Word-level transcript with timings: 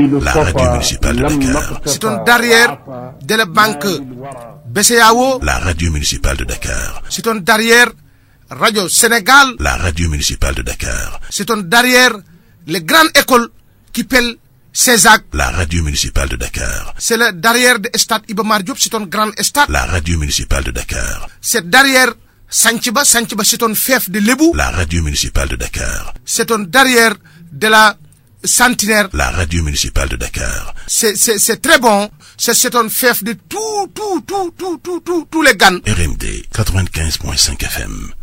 La 0.00 0.32
radio 0.32 0.70
municipale 0.70 1.16
de 1.16 1.22
Dakar. 1.22 1.82
C'est 1.84 2.04
en 2.04 2.18
derrière 2.24 2.76
de 3.20 3.34
la 3.34 3.46
banque 3.46 3.84
BCAO. 4.68 5.40
La 5.42 5.58
radio 5.58 5.90
municipale 5.90 6.36
de 6.36 6.44
Dakar. 6.44 7.02
C'est 7.10 7.26
en 7.26 7.34
derrière 7.34 7.88
Radio 8.48 8.88
Sénégal. 8.88 9.56
La 9.58 9.74
radio 9.76 10.08
municipale 10.08 10.54
de 10.54 10.62
Dakar. 10.62 11.18
C'est 11.30 11.50
en 11.50 11.56
derrière 11.56 12.12
les 12.68 12.80
grandes 12.82 13.08
écoles 13.16 13.48
qui 13.92 14.04
pèlent 14.04 14.36
Césac. 14.72 15.24
La 15.32 15.50
radio 15.50 15.82
municipale 15.82 16.28
de 16.28 16.36
Dakar. 16.36 16.94
C'est 16.98 17.16
le 17.16 17.32
derrière 17.32 17.80
de 17.80 17.90
Stade 17.96 18.22
Ibomar 18.28 18.62
Diop, 18.62 18.78
c'est 18.78 18.94
une 18.94 19.06
grand 19.06 19.32
stade. 19.42 19.68
La 19.68 19.84
radio 19.84 20.16
municipale 20.16 20.62
de 20.62 20.70
Dakar. 20.70 21.28
C'est 21.40 21.68
derrière 21.68 22.12
Sanchiba, 22.48 23.04
Sanchiba 23.04 23.42
c'est 23.42 23.64
un 23.64 23.74
fief 23.74 24.08
de 24.10 24.20
Lebou. 24.20 24.52
La 24.54 24.70
radio 24.70 25.02
municipale 25.02 25.48
de 25.48 25.56
Dakar. 25.56 26.14
C'est 26.24 26.52
un 26.52 26.60
derrière 26.60 27.14
de 27.50 27.66
la 27.66 27.96
centenaire. 28.44 29.08
La 29.12 29.30
radio 29.30 29.62
municipale 29.62 30.08
de 30.08 30.16
Dakar. 30.16 30.74
C'est 30.86 31.60
très 31.62 31.78
bon. 31.78 32.08
C'est 32.36 32.74
un 32.74 32.88
fief 32.88 33.22
de 33.24 33.32
tout, 33.48 33.58
tout, 33.94 34.20
tout, 34.26 34.52
tout, 34.56 34.78
tout, 34.82 35.00
tout, 35.00 35.28
tous 35.30 35.42
les 35.42 35.54
GAN. 35.56 35.76
RMD 35.86 36.24
95.5 36.54 37.64
FM. 37.64 38.14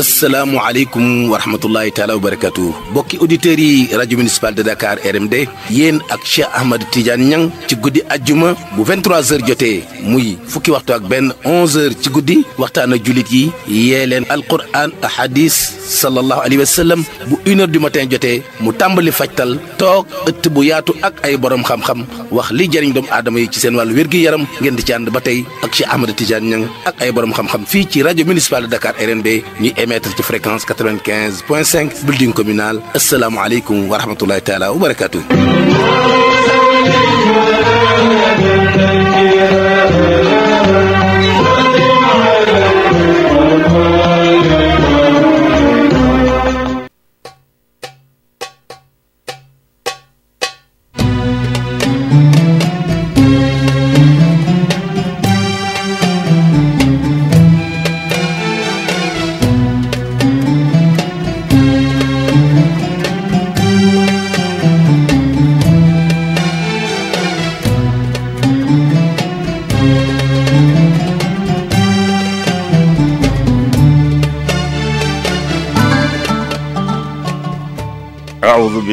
asalaamualeykum 0.00 1.28
wa 1.30 1.36
rahmatullahi 1.40 1.90
taala 1.96 2.14
wa 2.18 2.22
barakatu 2.26 2.64
bokki 2.96 3.18
auditeurs 3.20 3.60
yi 3.62 3.74
rajo 4.00 4.16
municipal 4.20 4.52
de 4.58 4.62
Dakar 4.64 4.96
RMD 5.12 5.34
yéen 5.76 6.00
ak 6.14 6.22
Cheikh 6.24 6.48
Ahmad 6.58 6.86
Tidiane 6.92 7.24
ñan 7.28 7.42
ci 7.68 7.76
guddi 7.76 8.00
ajjuma 8.14 8.54
bu 8.76 8.82
23h 8.88 9.44
jotee 9.48 9.84
muy 10.10 10.38
fukki 10.52 10.72
waxtu 10.74 10.94
ak 10.96 11.04
benn 11.10 11.28
11h 11.44 12.00
ci 12.02 12.08
guddi 12.16 12.36
waxtaan 12.62 12.94
ak 12.96 13.02
jullit 13.04 13.28
yi 13.34 13.42
yee 13.90 14.06
leen 14.12 14.24
alquran 14.36 14.88
ak 15.04 15.12
hadis 15.18 15.52
sallallahu 16.00 16.40
alayhi 16.48 16.64
wa 16.64 16.96
bu 17.28 17.36
une 17.50 17.60
heure 17.66 17.68
du 17.68 18.08
jotee 18.14 18.40
mu 18.64 18.72
tàmbali 18.80 19.12
fajtal 19.20 19.58
toog 19.76 20.06
ëtt 20.30 20.48
bu 20.54 20.64
yaatu 20.70 20.96
ak 21.04 21.20
ay 21.28 21.36
borom 21.36 21.60
xam-xam 21.68 22.06
wax 22.32 22.48
li 22.58 22.64
jëriñ 22.72 22.92
doomu 22.96 23.10
aadama 23.12 23.36
yi 23.40 23.48
ci 23.52 23.60
seen 23.60 23.76
wàllu 23.76 23.92
wér-gi-yaram 23.98 24.44
ngeen 24.62 24.76
di 24.78 24.82
ci 24.86 24.92
ànd 24.96 25.10
ba 25.12 25.20
tey 25.20 25.44
ak 25.64 25.70
Cheikh 25.76 25.92
Ahmad 25.92 26.12
Tidiane 26.16 26.46
Niang 26.50 26.64
ak 26.88 26.94
ay 27.04 27.12
borom 27.12 27.36
xam 27.36 27.48
fii 27.68 27.84
ci 27.90 27.98
rajo 28.06 28.22
municipal 28.24 28.64
de 28.64 28.70
Dakar 28.72 28.94
RMD 28.96 29.28
ñu 29.60 29.68
émettre 29.90 30.14
ci 30.16 30.22
fréquence 30.22 30.64
95 30.64 31.42
point 31.46 31.64
5 31.64 32.04
building 32.04 32.32
communal 32.32 32.78
asalaamualeykum 32.94 33.90
wa 33.90 33.98
rahmatullahi 33.98 34.40
taala 34.48 34.70
wa 34.72 34.78
barakatuh 34.78 35.20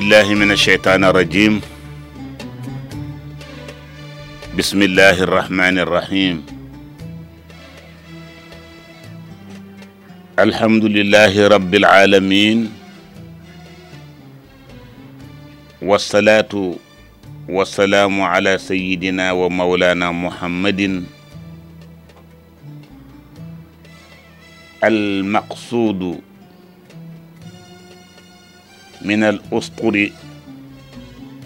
بالله 0.08 0.36
من 0.40 0.52
الشيطان 0.56 1.04
الرجيم 1.04 1.60
بسم 4.56 4.80
الله 4.88 5.18
الرحمن 5.28 5.76
الرحيم 5.84 6.36
الحمد 10.40 10.84
لله 10.86 11.34
رب 11.48 11.72
العالمين 11.76 12.72
والصلاة 15.84 16.54
والسلام 17.52 18.16
على 18.22 18.58
سيدنا 18.64 19.32
ومولانا 19.36 20.08
محمد 20.12 21.04
المقصود 24.84 26.02
من 29.08 29.24
الأسطر 29.24 30.12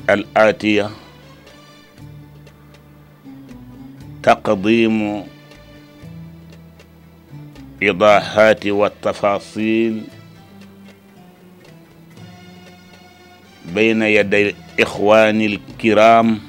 الآتية 0.10 0.90
تقديم 4.24 5.24
إيضاحات 7.82 8.68
والتفاصيل 8.68 10.04
بين 13.76 14.02
يدي 14.02 14.42
الإخوان 14.50 15.42
الكرام 15.42 16.40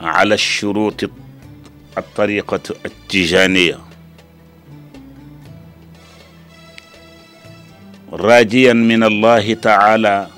على 0.00 0.34
الشروط 0.34 1.10
الطريقة 1.98 2.60
التجانية 2.86 3.83
raajiyan 8.14 8.78
min 8.78 9.02
allahi 9.02 9.58
taala 9.58 10.30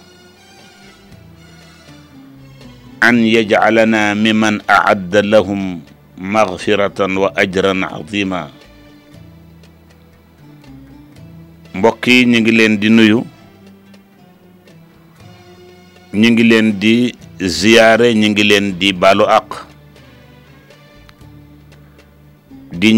an 3.09 3.20
yajcalana 3.20 4.16
miman 4.16 4.64
aadda 4.64 5.20
lahum 5.20 5.84
magfiratan 6.16 7.12
wa 7.22 7.28
ajran 7.44 7.84
azima 7.84 8.48
mbokk 11.76 12.00
yi 12.09 12.25
ñu 12.32 12.38
ngi 12.41 12.53
leen 12.59 12.75
di 12.81 12.88
nuyu 12.88 13.20
ñu 16.20 16.28
ngi 16.32 16.44
leen 16.50 16.81
di 16.81 17.12
ziyaare 17.60 18.09
ñu 18.16 18.26
ngi 18.32 18.44
leen 18.50 18.66
di 18.81 18.88
baalu 18.97 19.25
àq 19.38 19.48
di 22.78 22.88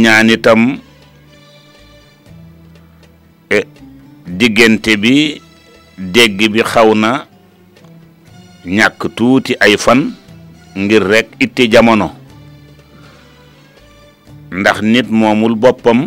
diggante 4.29 4.97
bi 5.01 5.41
dégg 5.97 6.39
bi 6.53 6.61
xaw 6.63 6.91
na 7.03 7.13
ñàkk 8.77 9.01
tuuti 9.17 9.53
ay 9.61 9.75
fan 9.85 10.01
ngir 10.79 11.03
rekk 11.11 11.29
itti 11.45 11.65
jamono 11.73 12.09
ndax 14.61 14.79
nit 14.93 15.07
moomul 15.19 15.55
boppam 15.63 16.01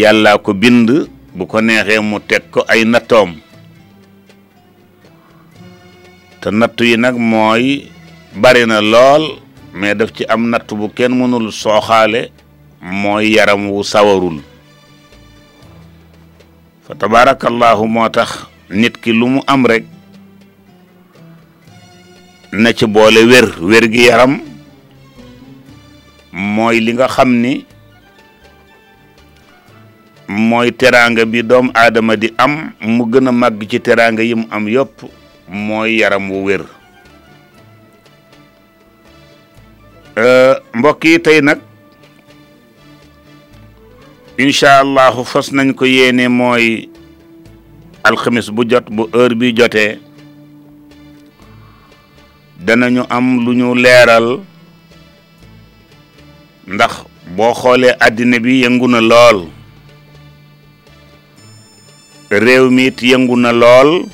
yàlla 0.00 0.38
ko 0.40 0.54
bind 0.54 0.88
bu 1.36 1.44
ko 1.46 1.60
neexee 1.60 2.00
mu 2.00 2.18
teg 2.28 2.42
ko 2.50 2.60
ay 2.68 2.84
nattoom 2.88 3.30
te 6.40 6.48
nattu 6.50 6.84
yi 6.88 6.96
nag 6.96 7.16
mooy 7.30 7.90
bari 8.40 8.64
na 8.66 8.80
lool 8.80 9.24
mais 9.72 9.94
daf 9.94 10.12
ci 10.16 10.24
am 10.24 10.48
natt 10.50 10.68
bu 10.74 10.88
kenn 10.96 11.12
mënul 11.18 11.52
sooxaale 11.52 12.30
mooy 12.80 13.32
yaram 13.36 13.68
wu 13.70 13.82
sawarul 13.84 14.40
fa 16.98 17.76
moo 17.86 18.08
tax 18.08 18.46
nit 18.70 18.96
ki 19.00 19.12
lu 19.12 19.26
mu 19.26 19.40
am 19.46 19.66
rek 19.66 19.84
na 22.52 22.72
ci 22.72 22.86
boole 22.86 23.24
wér 23.24 23.44
wér 23.60 23.84
gi 23.92 24.04
yaram 24.06 24.40
mooy 26.32 26.78
li 26.80 26.92
nga 26.92 27.08
xam 27.08 27.40
ni 27.40 27.64
mooy 30.28 30.72
teraanga 30.72 31.24
bi 31.26 31.42
doom 31.42 31.70
aadama 31.74 32.16
di 32.16 32.28
am 32.38 32.72
mu 32.80 33.04
gën 33.10 33.28
a 33.28 33.32
màgg 33.32 33.68
ci 33.70 33.80
teraanga 33.80 34.22
yi 34.22 34.34
mu 34.34 34.46
am 34.50 34.68
yépp 34.68 35.00
mooy 35.48 35.96
yaram 35.98 36.30
wu 36.30 36.44
wér 36.44 36.64
euh, 40.16 40.54
mbokk 40.74 41.04
yi 41.04 41.18
tey 41.20 41.40
nag. 41.42 41.58
incha 44.38 44.80
allahu 44.80 45.24
fas 45.24 45.52
nañ 45.52 45.74
ko 45.76 45.84
yéene 45.84 46.28
mooy 46.28 46.88
alxamis 48.04 48.48
bu 48.54 48.64
jot 48.64 48.84
bu 48.88 49.04
heure 49.12 49.34
bi 49.36 49.52
jotee 49.54 49.98
danañu 52.64 53.04
am 53.10 53.44
lu 53.44 53.52
ñu 53.54 53.74
leeral 53.74 54.40
ndax 56.66 56.94
boo 57.36 57.52
xoolee 57.54 57.92
àddina 58.00 58.38
bi 58.44 58.62
yëngu 58.64 58.88
na 58.88 59.00
lool 59.00 59.38
réew 62.30 62.70
mi 62.72 62.86
it 62.88 63.02
yëngu 63.02 63.36
na 63.36 63.52
lool 63.52 64.04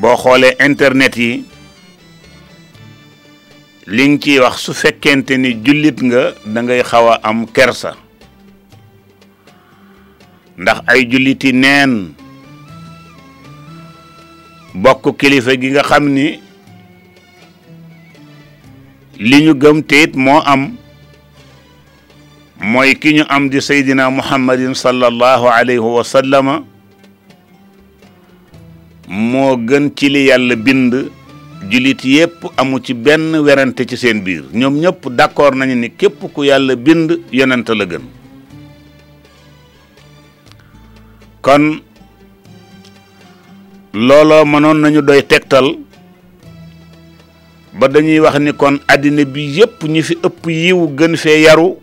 boo 0.00 0.16
xoolee 0.18 0.56
internet 0.66 1.14
yi 1.16 1.44
liñ 3.88 4.20
ciy 4.20 4.36
wax 4.38 4.60
su 4.68 4.72
fekkente 4.76 5.32
ni 5.40 5.56
jullit 5.64 5.96
nga 6.04 6.36
dangay 6.44 6.84
ngay 6.84 6.88
xaw 6.92 7.06
a 7.08 7.14
am 7.24 7.48
kersa 7.48 7.96
ndax 10.60 10.84
ay 10.92 11.08
julliti 11.08 11.56
neen 11.56 12.12
bokk 14.76 15.16
kilifa 15.16 15.56
gi 15.56 15.72
nga 15.72 15.82
xam 15.88 16.04
ni 16.12 16.36
li 19.18 19.36
ñu 19.48 19.54
gëm 19.56 19.80
te 19.82 20.02
it 20.04 20.12
moo 20.20 20.42
am 20.44 20.76
mooy 22.60 22.92
ki 22.94 23.12
ñu 23.16 23.24
am 23.32 23.48
di 23.48 23.56
saydina 23.60 24.10
muhammadin 24.12 24.74
sallallahu 24.76 25.48
alayhi 25.48 25.80
wa 25.80 26.60
moo 29.08 29.56
gën 29.56 29.84
ci 29.96 30.10
li 30.12 30.26
yàlla 30.28 30.56
bind 30.60 30.92
jullit 31.66 32.04
yépp 32.04 32.44
amu 32.56 32.78
ci 32.82 32.94
benn 32.94 33.34
werante 33.36 33.82
ci 33.88 33.96
seen 33.96 34.22
biir 34.22 34.44
ñoom 34.52 34.78
ñëpp 34.78 35.08
d'accord 35.10 35.54
nañu 35.56 35.74
ni 35.74 35.90
képp 35.96 36.20
ku 36.32 36.42
yàlla 36.44 36.76
bind 36.76 37.18
yonent 37.32 37.66
la 37.74 37.84
gën 37.86 38.02
kon 41.42 41.82
looloo 43.92 44.44
mënoon 44.44 44.78
nañu 44.80 45.02
doy 45.02 45.22
tegtal 45.26 45.76
ba 47.74 47.88
dañuy 47.88 48.20
wax 48.20 48.38
ni 48.38 48.52
kon 48.54 48.78
àddina 48.86 49.24
bi 49.24 49.50
yépp 49.58 49.82
ñi 49.84 50.02
fi 50.02 50.14
ëpp 50.22 50.46
yiw 50.46 50.94
gën 50.94 51.16
fee 51.16 51.42
yaru 51.42 51.74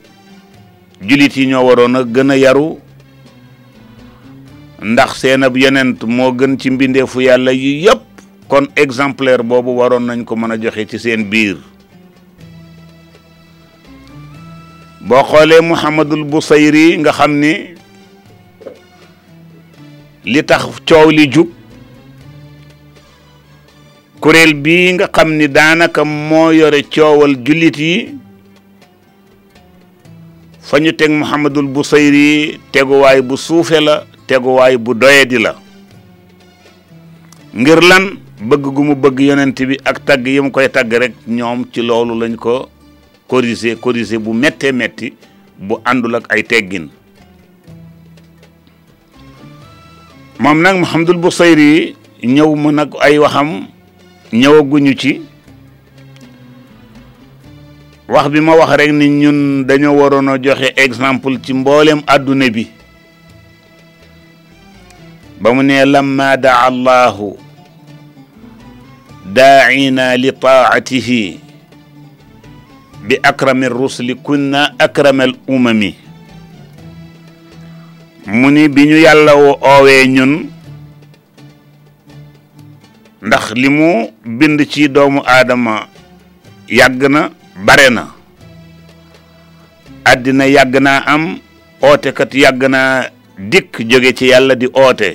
jullit 1.02 1.36
yi 1.36 1.46
ñoo 1.48 1.66
waroon 1.68 1.96
a 1.96 2.04
gën 2.04 2.32
a 2.32 2.38
yaru 2.38 2.80
ndax 4.82 5.20
seen 5.20 5.44
ab 5.44 5.56
yonent 5.58 6.02
moo 6.06 6.32
gën 6.32 6.58
ci 6.60 6.70
mbindeefu 6.72 7.22
yàlla 7.22 7.52
yi 7.52 7.84
yépp 7.84 8.15
kon 8.48 8.70
exemplaire 8.78 9.42
boobu 9.44 9.78
waroon 9.82 10.06
nañ 10.06 10.24
ko 10.26 10.36
mën 10.36 10.52
a 10.52 10.58
joxe 10.62 10.86
ci 10.88 11.00
seen 11.00 11.26
biir 11.30 11.58
boo 15.02 15.24
xoolee 15.24 15.62
Muhammadul 15.62 16.24
Busayri 16.24 16.98
nga 17.02 17.12
xam 17.12 17.40
ni 17.40 17.74
li 20.26 20.42
tax 20.46 20.64
coow 20.86 21.10
li 21.10 21.26
jub 21.32 21.50
kuréel 24.22 24.54
bii 24.54 24.94
nga 24.94 25.08
xam 25.10 25.34
ni 25.34 25.48
daanaka 25.50 26.06
moo 26.06 26.52
yore 26.54 26.84
coowal 26.94 27.34
jullit 27.42 27.78
yi 27.78 28.14
fa 30.62 30.78
ñu 30.80 30.94
teg 30.94 31.10
Muhammadul 31.12 31.66
Busayri 31.68 32.60
teguwaay 32.72 33.22
bu 33.26 33.38
suufe 33.38 33.82
la 33.82 34.04
teguwaay 34.30 34.78
bu 34.78 34.94
doyadi 34.94 35.42
la 35.42 35.56
ngir 37.58 37.82
lan 37.82 38.25
bëgg 38.40 38.64
gu 38.76 38.84
mu 38.84 38.96
bëgg 38.96 39.20
yonent 39.30 39.58
bi 39.70 39.78
ak 39.84 40.04
tagg 40.06 40.26
yi 40.28 40.42
mu 40.44 40.52
koy 40.52 40.68
tàgg 40.70 40.92
rek 40.94 41.14
ñoom 41.28 41.66
ci 41.72 41.82
loolu 41.82 42.16
lañ 42.20 42.36
ko 42.36 42.68
corriger 43.28 43.78
corriger 43.80 44.20
bu 44.20 44.34
mettee 44.34 44.72
metti 44.72 45.14
bu 45.58 45.78
àndul 45.86 46.16
ak 46.16 46.26
ay 46.34 46.44
teggin 46.44 46.90
moom 50.40 50.62
nag 50.62 50.76
Muhammadul 50.78 51.18
Busayri 51.18 51.96
ñëw 52.24 52.56
mu 52.56 52.72
nag 52.72 52.90
ay 53.00 53.18
waxam 53.20 53.68
ñëwaguñu 54.34 54.94
ci 55.00 55.22
wax 58.10 58.28
bi 58.32 58.40
ma 58.42 58.56
wax 58.58 58.76
rek 58.76 58.92
ni 58.92 59.08
ñun 59.08 59.64
dañoo 59.68 59.96
waroon 59.96 60.28
a 60.30 60.38
joxe 60.44 60.74
exemple 60.76 61.40
ci 61.42 61.54
mboolem 61.54 62.02
àdduna 62.06 62.50
bi 62.50 62.68
ba 65.40 65.54
mu 65.54 65.64
ne 65.64 65.86
lamma 65.86 66.36
daa 66.38 66.68
allahu 66.68 67.45
daaina 69.26 70.06
li 70.22 70.32
taatihi 70.32 71.22
bi 73.08 73.16
akrami 73.24 73.68
rusli 73.70 74.16
kunna 74.16 74.70
akramal 74.80 75.34
umami 75.48 75.96
mu 78.28 78.50
ni 78.52 78.68
bi 78.70 78.82
ñu 78.90 78.98
yàlla 79.06 79.34
woo 79.36 79.56
oowee 79.72 80.06
ñun 80.16 80.32
ndax 83.28 83.46
li 83.62 83.70
mu 83.70 83.88
bind 84.38 84.60
ci 84.72 84.88
doomu 84.94 85.22
aadama 85.26 85.90
yàgg 86.78 87.02
na 87.14 87.22
bare 87.66 87.90
na 87.90 88.04
àddina 90.12 90.46
yàgg 90.56 90.76
na 90.86 90.92
am 91.14 91.24
ootekat 91.82 92.32
yàgg 92.44 92.64
na 92.74 92.82
dikk 93.52 93.72
jóge 93.90 94.14
ci 94.18 94.26
yàlla 94.32 94.54
di 94.56 94.68
oote 94.74 95.12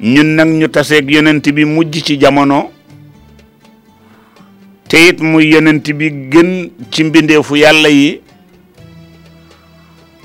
ñun 0.00 0.34
nag 0.36 0.48
ñu 0.48 0.68
taseeg 0.68 1.08
yonent 1.10 1.46
bi 1.54 1.64
mujj 1.64 2.02
ci 2.02 2.18
jamono 2.20 2.72
te 4.88 5.14
muy 5.22 5.48
yonent 5.52 5.86
bi 5.94 6.10
gën 6.30 6.70
ci 6.90 7.04
mbindeefu 7.04 7.56
yàlla 7.56 7.88
yi 7.88 8.20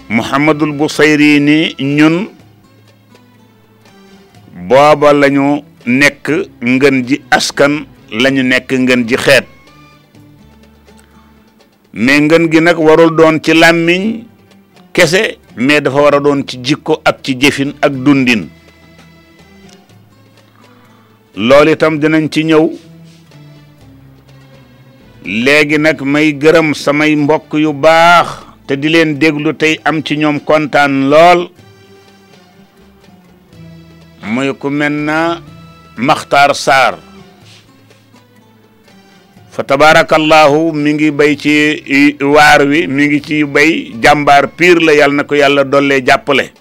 Muhammadul 0.10 0.74
Busayri 0.74 1.40
ni 1.40 1.76
ñun 1.84 2.28
booba 4.68 5.14
lañu 5.14 5.62
nekk 5.86 6.50
ngën 6.62 7.06
ji 7.06 7.22
askan 7.30 7.86
lañu 8.12 8.42
nekk 8.44 8.74
ngën 8.74 9.06
ji 9.08 9.16
xeet 9.18 9.46
mais 11.94 12.20
ngën 12.20 12.50
gi 12.52 12.60
nag 12.60 12.78
warul 12.78 13.16
doon 13.16 13.38
ci 13.44 13.54
làmmiñ 13.54 14.24
kese 14.92 15.38
mais 15.58 15.80
dafa 15.82 16.02
war 16.02 16.16
a 16.16 16.20
doon 16.20 16.42
ci 16.48 16.58
jikko 16.62 17.02
ak 17.06 17.22
ci 17.24 17.38
jëfin 17.38 17.74
ak 17.82 17.94
dundin 17.94 18.50
loolu 21.40 21.72
itam 21.72 21.96
dinañ 22.04 22.28
ci 22.32 22.44
ñëw 22.44 22.66
léegi 25.24 25.78
nag 25.80 26.02
may 26.04 26.36
gërëm 26.42 26.74
samay 26.76 27.16
mbokk 27.16 27.54
yu 27.64 27.72
baax 27.74 28.30
te 28.68 28.76
di 28.80 28.90
leen 28.92 29.16
déglu 29.20 29.56
tey 29.56 29.80
am 29.88 30.04
ci 30.06 30.18
ñoom 30.20 30.40
kontaan 30.44 31.08
lool 31.10 31.48
muy 34.28 34.52
ku 34.60 34.68
mel 34.70 34.92
na 34.92 35.40
Maxtaar 35.96 36.52
Saar 36.56 36.94
fa 39.50 39.64
tabaarakallaahu 39.64 40.74
mi 40.76 40.92
ngi 40.94 41.10
bay 41.16 41.38
ci 41.40 41.56
waar 42.20 42.68
wi 42.68 42.84
mi 42.92 43.08
ngi 43.08 43.20
ci 43.24 43.36
bay 43.48 43.92
jàmbaar 44.04 44.48
piir 44.60 44.82
la 44.84 44.92
yal 44.94 45.14
na 45.16 45.24
ko 45.24 45.36
yàlla 45.40 45.64
dollee 45.64 46.04
jàppale 46.04 46.52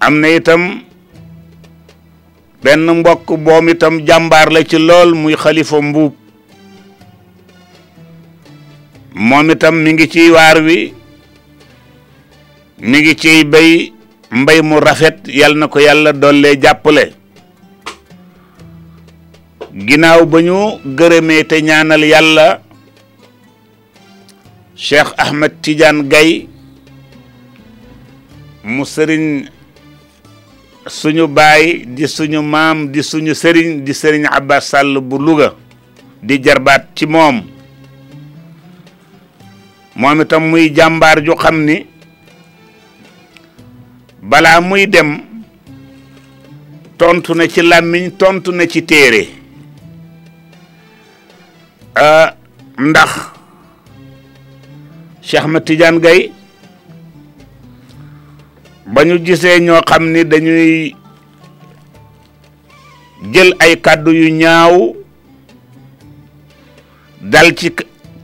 am 0.00 0.20
na 0.24 0.28
itam 0.40 0.89
benn 2.62 2.86
mbokk 2.98 3.28
boom 3.44 3.68
itam 3.72 3.94
jàmbaar 4.06 4.50
la 4.52 4.60
ci 4.68 4.78
lool 4.78 5.14
muy 5.20 5.34
xalifa 5.42 5.78
mbuub 5.82 6.12
moomitam 9.14 9.74
mi 9.82 9.90
ngi 9.94 10.06
ciy 10.12 10.30
waar 10.36 10.58
wi 10.66 10.92
mi 12.88 12.96
ngi 13.00 13.14
ciy 13.22 13.40
bay 13.52 13.70
mbay 14.38 14.60
mu 14.68 14.76
rafet 14.86 15.18
yal 15.38 15.54
na 15.58 15.66
ko 15.72 15.78
yàlla 15.86 16.12
doole 16.12 16.56
jàppale 16.62 17.04
ginnaaw 19.86 20.22
ba 20.30 20.38
ñu 20.46 20.58
gërëmee 20.98 21.44
te 21.50 21.56
ñaanal 21.66 22.04
yàlla 22.12 22.48
Cheikh 24.86 25.10
Ahmed 25.22 25.52
Tidiane 25.62 26.06
gay 26.12 26.30
mu 28.72 28.84
sëriñ 28.84 29.26
suñu 30.86 31.26
baay 31.28 31.84
di 31.86 32.06
suñu 32.08 32.42
maam 32.42 32.90
di 32.92 33.02
suñu 33.02 33.34
sëriñ 33.34 33.82
di 33.84 33.92
sëriñ 33.92 34.24
Abbas 34.30 34.68
Sall 34.72 34.98
bu 35.02 35.18
Louga 35.18 35.52
di 36.22 36.38
jarbaat 36.40 36.86
ci 36.96 37.06
moom 37.06 37.42
moom 39.94 40.20
itam 40.20 40.48
muy 40.50 40.72
jàmbaar 40.74 41.20
ju 41.24 41.36
xam 41.36 41.64
ni 41.64 41.84
balaa 44.22 44.60
muy 44.60 44.86
dem 44.88 45.18
tontu 46.96 47.34
na 47.34 47.46
ci 47.46 47.60
làmmiñ 47.62 48.10
tontu 48.18 48.50
na 48.52 48.64
ci 48.66 48.82
téere 48.84 49.28
ah, 51.94 52.32
ndax 52.78 53.10
Cheikh 55.22 55.44
Ahmed 55.44 55.62
Tidiane 55.64 56.00
Gaye 56.00 56.30
ba 58.92 59.04
ñu 59.08 59.16
gisee 59.24 59.58
ñoo 59.66 59.80
xam 59.88 60.04
ni 60.12 60.24
dañuy 60.24 60.94
jël 63.32 63.54
ay 63.58 63.74
kàddu 63.84 64.10
yu 64.12 64.28
ñaaw 64.40 64.96
dal 67.22 67.54
ci 67.56 67.68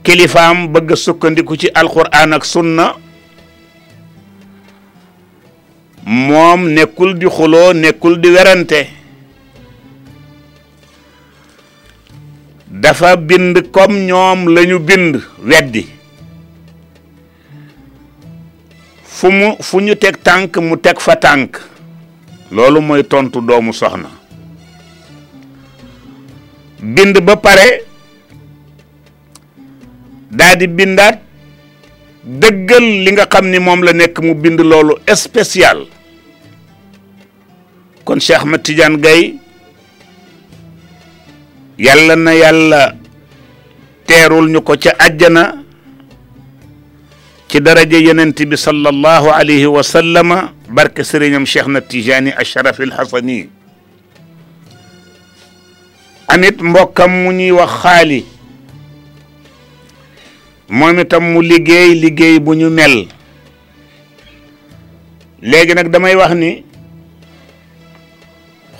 kilifaam 0.03 0.67
bëgg 0.73 0.91
sukkandiku 0.95 1.55
ci 1.59 1.67
alquran 1.73 2.33
ak 2.35 2.43
sunna 2.45 2.85
moom 6.05 6.61
nekkul 6.75 7.11
di 7.19 7.27
xuloo 7.35 7.73
nekkul 7.73 8.19
di 8.21 8.29
werante 8.35 8.79
dafa 12.71 13.15
bind 13.15 13.71
comme 13.71 14.05
ñoom 14.07 14.39
lañu 14.55 14.79
bind 14.79 15.15
weddi 15.47 15.96
fu 19.17 19.27
mu 19.37 19.47
fu 19.67 19.79
ñu 19.85 19.93
teg 20.03 20.15
tànk 20.27 20.53
mu 20.67 20.75
teg 20.85 20.97
fa 21.05 21.13
tànk 21.25 21.51
loolu 22.55 22.79
mooy 22.87 23.01
tontu 23.11 23.39
doomu 23.47 23.71
soxna 23.79 24.09
bind 26.95 27.15
ba 27.27 27.33
pare 27.45 27.67
daldi 30.37 30.67
bindaat 30.77 31.17
dëggal 32.41 32.85
li 33.03 33.09
nga 33.11 33.25
xam 33.33 33.45
ni 33.51 33.59
moom 33.65 33.81
la 33.87 33.91
nekk 33.99 34.15
mu 34.25 34.33
bind 34.43 34.59
loolu 34.71 34.93
spécial 35.23 35.79
kon 38.05 38.19
Cheikh 38.25 38.43
ma 38.49 38.55
Tidiane 38.63 39.01
Gaye 39.03 39.33
yàlla 41.85 42.15
na 42.15 42.31
yàlla 42.41 42.81
teerul 44.07 44.45
ñu 44.53 44.59
ko 44.67 44.73
ca 44.83 44.91
àjjana 45.05 45.43
ci 47.47 47.59
daraje 47.61 47.99
yenent 48.03 48.37
bi 48.43 48.57
sallallahu 48.59 49.31
alayhi 49.31 49.65
wa 49.65 49.81
sallama 49.83 50.51
barke 50.67 51.03
serignam 51.03 51.45
cheikh 51.45 51.67
na 51.67 51.79
tijani 51.79 52.31
ashraf 52.35 52.79
al 52.79 52.91
hasani 52.91 53.49
amit 56.27 56.59
mbokam 56.59 57.07
mu 57.23 57.31
ñuy 57.31 57.51
wax 57.51 57.71
xali 57.83 58.25
momi 60.67 61.05
tam 61.07 61.23
mu 61.23 61.39
liggey 61.41 61.95
liggey 61.95 62.39
bu 62.43 62.51
ñu 62.53 62.69
mel 62.69 63.07
legi 65.41 65.73
nak 65.73 65.87
damay 65.87 66.15
wax 66.19 66.33
ni 66.35 66.51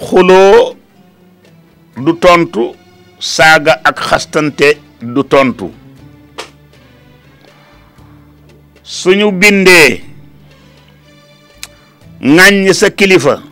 xuloo 0.06 0.76
du 2.04 2.12
tontu 2.20 2.76
saga 3.20 3.80
ak 3.88 3.96
xastante 4.10 4.68
du 5.00 5.24
tontu 5.24 5.72
suñu 8.88 9.32
bindee 9.38 10.00
ŋàññ 12.24 12.72
sa 12.74 12.90
kilifa 12.90 13.44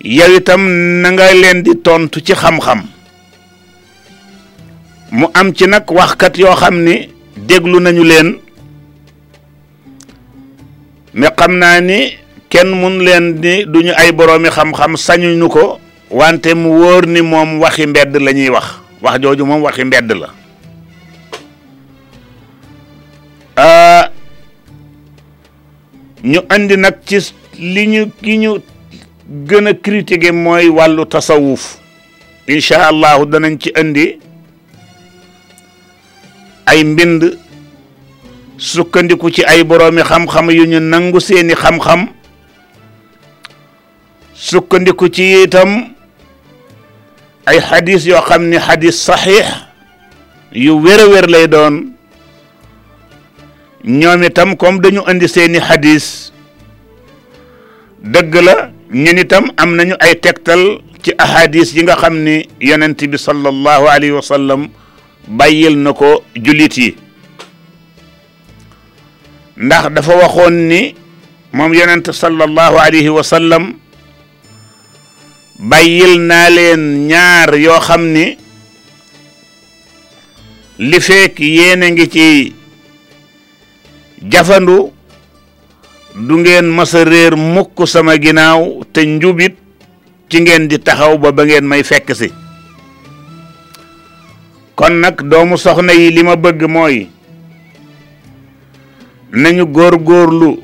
yow 0.00 0.30
itam 0.38 0.62
na 1.02 1.10
leen 1.40 1.62
di 1.64 1.72
tontu 1.84 2.20
ci 2.22 2.34
xam-xam 2.34 2.80
mu 5.10 5.26
am 5.34 5.48
ci 5.56 5.66
nag 5.66 5.90
waxkat 5.90 6.34
yoo 6.38 6.54
xam 6.60 6.84
ni 6.86 7.08
déglu 7.48 7.80
nañu 7.80 8.04
leen 8.04 8.28
mais 11.12 11.34
xam 11.36 11.52
naa 11.58 11.80
ni 11.80 11.98
kenn 12.48 12.70
mun 12.80 13.02
leen 13.04 13.24
ni 13.42 13.64
duñu 13.66 13.90
ay 13.98 14.12
boroomi 14.12 14.50
xam-xam 14.54 14.94
sañuñu 14.96 15.48
ko 15.50 15.80
wante 16.10 16.54
mu 16.54 16.68
wóor 16.80 17.06
ni 17.08 17.20
moom 17.22 17.58
waxi 17.60 17.86
mbedd 17.90 18.14
la 18.22 18.30
ñuy 18.32 18.50
wax 18.54 18.66
wax 19.02 19.18
jooju 19.22 19.44
moom 19.44 19.62
waxi 19.66 19.84
mbedd 19.84 20.12
la 20.20 20.28
ñu 26.22 26.38
andi 26.48 26.76
nag 26.76 26.94
ci 27.04 27.18
li 27.58 27.86
ñu 27.86 28.10
ki 28.22 28.38
ñu 28.38 28.58
gën 29.46 29.66
a 29.66 29.74
critiquer 29.74 30.32
mooy 30.32 30.68
wàllu 30.68 31.04
tasawuf 31.04 31.78
incha 32.46 32.86
allahu 32.86 33.26
danañ 33.26 33.58
ci 33.58 33.72
andi 33.74 34.18
ay 36.66 36.84
mbind 36.84 37.36
sukkandiku 38.58 39.30
ci 39.30 39.42
ay 39.44 39.64
boroomi 39.64 40.02
xam-xam 40.02 40.50
yu 40.50 40.64
ñu 40.66 40.78
nangu 40.80 41.18
seeni 41.20 41.54
xam-xam 41.54 42.06
sukkandiku 44.34 45.10
ci 45.10 45.42
itam 45.42 45.90
ay 47.46 47.58
xadis 47.60 48.06
yoo 48.06 48.22
xam 48.22 48.46
ni 48.48 48.58
xadis 48.58 48.94
saxiix 49.02 49.48
yu 50.52 50.78
wér 50.78 51.26
lay 51.26 51.48
doon 51.48 51.91
ñoom 53.84 54.22
itam 54.24 54.54
comme 54.56 54.78
dañu 54.80 55.02
indi 55.10 55.26
seeni 55.28 55.58
xadis 55.60 56.30
dëgg 57.98 58.34
la 58.42 58.70
ñun 58.94 59.18
am 59.56 59.74
nañu 59.76 59.94
ay 60.00 60.14
tektal 60.22 60.78
ci 61.02 61.10
ahadis 61.18 61.74
yi 61.74 61.82
nga 61.82 61.96
xam 61.96 62.22
ni 62.22 62.48
yonent 62.60 62.94
bi 63.10 63.18
sallallahu 63.18 63.86
alayhi 63.90 64.12
wa 64.14 64.22
sallam 64.22 64.68
na 65.28 65.92
ko 65.92 66.22
jullit 66.36 66.76
yi 66.76 66.94
ndax 69.56 69.90
dafa 69.94 70.16
waxoon 70.16 70.52
ni 70.68 70.94
moom 71.52 71.74
yenent 71.74 72.12
sallallahu 72.12 72.78
alayhi 72.78 73.08
wa 73.08 73.22
sallam 73.22 73.74
bàyyil 75.58 76.20
naa 76.22 76.50
leen 76.50 77.06
ñaar 77.08 77.54
yoo 77.58 77.78
xam 77.80 78.06
ni 78.12 78.36
li 80.78 80.98
fekk 81.00 81.38
ngi 81.40 82.08
ci 82.10 82.61
jafandu 84.30 84.92
du 86.14 86.36
ngeen 86.38 86.66
masa 86.70 87.04
réer 87.04 87.34
mukk 87.36 87.86
sama 87.86 88.16
ginaaw 88.18 88.84
te 88.92 89.00
njubit 89.04 89.54
ci 90.28 90.40
ngeen 90.40 90.68
di 90.68 90.78
taxaw 90.78 91.18
ba 91.18 91.32
ba 91.32 91.44
ngeen 91.44 91.64
may 91.66 91.82
fekk 91.82 92.14
si 92.14 92.28
kon 94.76 95.00
nag 95.00 95.16
doomu 95.30 95.56
soxna 95.56 95.92
yi 95.92 96.10
li 96.14 96.22
ma 96.22 96.36
bëgg 96.36 96.62
mooy 96.68 97.08
nañu 99.32 99.64
góor 99.66 99.98
góorlu 99.98 100.60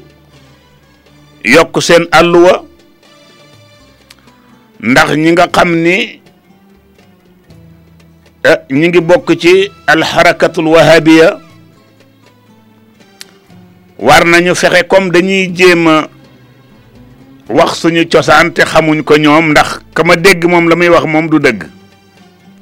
yokk 1.44 1.74
seen 1.82 2.04
àlluwa 2.12 2.64
ndax 4.80 5.10
ñi 5.16 5.30
nga 5.32 5.46
xam 5.56 5.70
ni 5.82 6.20
eh, 8.44 8.58
ñi 8.70 8.86
ngi 8.88 9.00
bokk 9.00 9.34
ci 9.40 9.70
alxarakatul 9.86 10.66
wahabiya 10.68 11.47
war 13.98 14.24
nañu 14.24 14.54
fexe 14.54 14.86
comme 14.86 15.10
dañuy 15.10 15.52
jéem 15.54 15.86
a 15.88 16.08
wax 17.50 17.78
suñu 17.82 18.08
cosaan 18.08 18.54
te 18.54 18.62
xamuñ 18.64 19.02
ko 19.02 19.16
ñoom 19.18 19.50
ndax 19.50 19.80
ka 19.94 20.04
ma 20.04 20.14
dégg 20.14 20.44
moom 20.46 20.68
la 20.68 20.76
muy 20.76 20.88
wax 20.88 21.04
moom 21.06 21.28
du 21.28 21.38
dëgg 21.38 21.66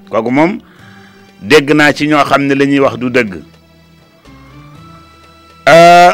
kooku 0.08 0.30
moom 0.30 0.58
dégg 1.42 1.70
naa 1.76 1.92
ci 1.92 2.06
ñoo 2.08 2.24
xam 2.24 2.42
ne 2.48 2.54
lañuy 2.54 2.78
wax 2.80 2.96
du 2.96 3.10
dëgg 3.10 3.34
euh, 5.68 6.12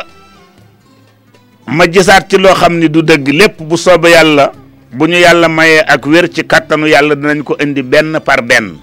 ma 1.68 1.86
gisaat 1.90 2.26
ci 2.28 2.36
loo 2.38 2.54
xam 2.54 2.78
ne 2.78 2.88
du 2.88 3.02
dëgg 3.02 3.28
lépp 3.28 3.62
bu 3.62 3.76
soobee 3.76 4.10
yàlla 4.10 4.50
bu 4.90 5.06
ñu 5.06 5.16
yàlla 5.22 5.48
mayee 5.48 5.84
ak 5.86 6.06
wér 6.06 6.28
ci 6.34 6.42
kattanu 6.44 6.86
yàlla 6.88 7.14
dinañ 7.14 7.42
ko 7.44 7.56
indi 7.62 7.82
benn 7.82 8.18
par 8.24 8.42
benn. 8.42 8.74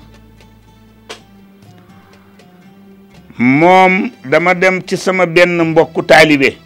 moom 3.40 4.12
dama 4.30 4.54
dem 4.54 4.82
ci 4.86 4.98
sama 4.98 5.26
benn 5.26 5.62
mbokku 5.64 6.04
taalibe 6.04 6.58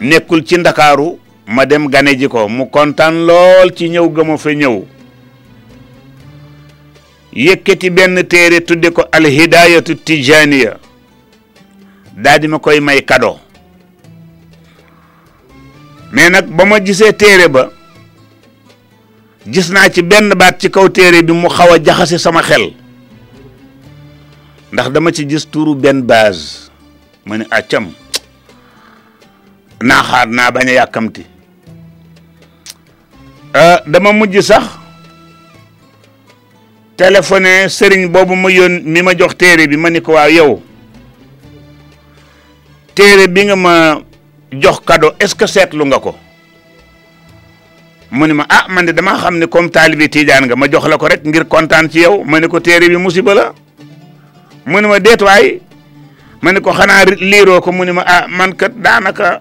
nekkul 0.00 0.44
ci 0.44 0.56
ndakaaru 0.58 1.20
ma 1.46 1.64
dem 1.66 1.86
gane 1.88 2.14
ji 2.18 2.28
ko 2.28 2.48
mu 2.48 2.66
kontaan 2.66 3.14
lool 3.26 3.70
ci 3.76 3.88
ñëw 3.90 4.08
gëma 4.10 4.36
fa 4.38 4.50
ñëw 4.54 4.82
yëkkati 7.32 7.90
benn 7.90 8.24
téere 8.26 8.60
tudde 8.60 8.90
ko 8.90 9.04
alhidayatu 9.12 9.94
tijaniya 9.94 10.78
daal 12.16 12.38
di 12.40 12.48
ma 12.48 12.58
koy 12.58 12.80
may 12.80 13.02
kado 13.04 13.38
mais 16.12 16.30
nag 16.30 16.46
ba 16.56 16.64
ma 16.64 16.78
gisee 16.84 17.12
téere 17.12 17.48
ba 17.48 17.70
gis 19.46 19.68
naa 19.70 19.88
ci 19.90 20.02
benn 20.02 20.34
baat 20.34 20.58
ci 20.60 20.70
kaw 20.70 20.88
téere 20.88 21.22
bi 21.22 21.32
mu 21.32 21.48
xaw 21.48 21.72
a 21.74 21.78
jaxase 21.78 22.18
sama 22.18 22.42
xel 22.42 22.74
ndax 24.72 24.88
dama 24.92 25.08
ci 25.12 25.24
gis 25.26 25.46
tuuru 25.50 25.74
benn 25.74 26.04
base 26.06 26.68
ma 27.24 27.36
ne 27.40 27.44
accam 27.50 27.88
naa 29.80 30.02
xaar 30.04 30.28
naa 30.28 30.50
bañ 30.52 30.68
a 30.68 30.72
yàkkamti 30.78 31.24
ah, 33.54 33.80
dama 33.88 34.12
mujj 34.12 34.38
sax 34.40 34.64
téléphoné 36.96 37.68
sëriñ 37.68 38.10
boobu 38.12 38.36
ma 38.36 38.50
yón 38.50 38.82
mi 38.84 39.00
ma 39.02 39.14
jox 39.16 39.32
téere 39.40 39.64
bi 39.68 39.76
ma 39.76 39.88
ni 39.90 40.00
ko 40.04 40.12
waaw 40.12 40.30
yow 40.30 40.60
téere 42.94 43.24
bi 43.28 43.44
nga 43.48 43.56
ma 43.56 43.72
jox 44.52 44.80
cadeau 44.84 45.12
est-ce 45.20 45.34
que 45.34 45.46
seetlu 45.46 45.84
nga 45.86 45.98
ko 45.98 46.12
mu 48.10 48.26
ni 48.28 48.34
ma 48.34 48.44
ah 48.50 48.66
man 48.68 48.84
de 48.84 48.92
dama 48.92 49.16
xam 49.16 49.38
ne 49.38 49.46
comme 49.46 49.70
taalibe 49.70 50.10
tiijaan 50.12 50.44
nga 50.46 50.56
ma 50.56 50.68
jox 50.68 50.84
la 50.92 50.98
ko 51.00 51.08
rek 51.08 51.24
ngir 51.24 51.44
kontaan 51.48 51.88
ci 51.90 52.00
yow 52.04 52.20
ma 52.24 52.36
ne 52.40 52.48
ko 52.52 52.60
téere 52.60 52.88
bi 52.88 52.96
musiba 52.96 53.32
la 53.34 53.54
mu 54.68 54.80
ne 54.84 54.86
ma 54.88 54.98
déet 55.00 55.22
ne 56.40 56.60
ko 56.60 56.70
xanaa 56.72 57.04
liiroo 57.18 57.60
ko 57.60 57.72
mu 57.72 57.84
ne 57.84 57.92
ma 57.96 58.02
ah 58.06 58.28
man 58.28 58.54
kat 58.54 58.72
daanaka 58.76 59.40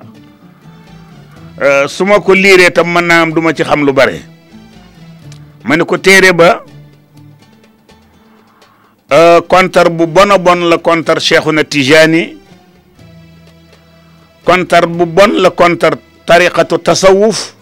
euh, 1.61 1.83
su 1.91 1.95
suma 2.07 2.19
ko 2.23 2.33
liiree 2.33 2.71
tam 2.71 2.87
mën 2.89 3.05
naa 3.05 3.21
am 3.21 3.33
du 3.35 3.41
ci 3.53 3.63
xam 3.63 3.85
lu 3.85 3.91
bare 3.93 4.23
ma 5.63 5.75
ne 5.77 5.83
ko 5.85 5.97
téere 5.99 6.33
ba 6.33 6.63
euh, 9.11 9.41
kontar 9.47 9.89
bu 9.89 10.07
bon 10.07 10.31
a 10.31 10.37
bon 10.37 10.61
la 10.69 10.77
kontar 10.79 11.19
Cheikhuna 11.19 11.63
Tijani 11.63 12.37
kontar 14.43 14.87
bu 14.87 15.05
bon 15.05 15.37
la 15.41 15.49
kontar 15.51 15.93
tariqatu 16.25 16.77
tasawuf 16.79 17.56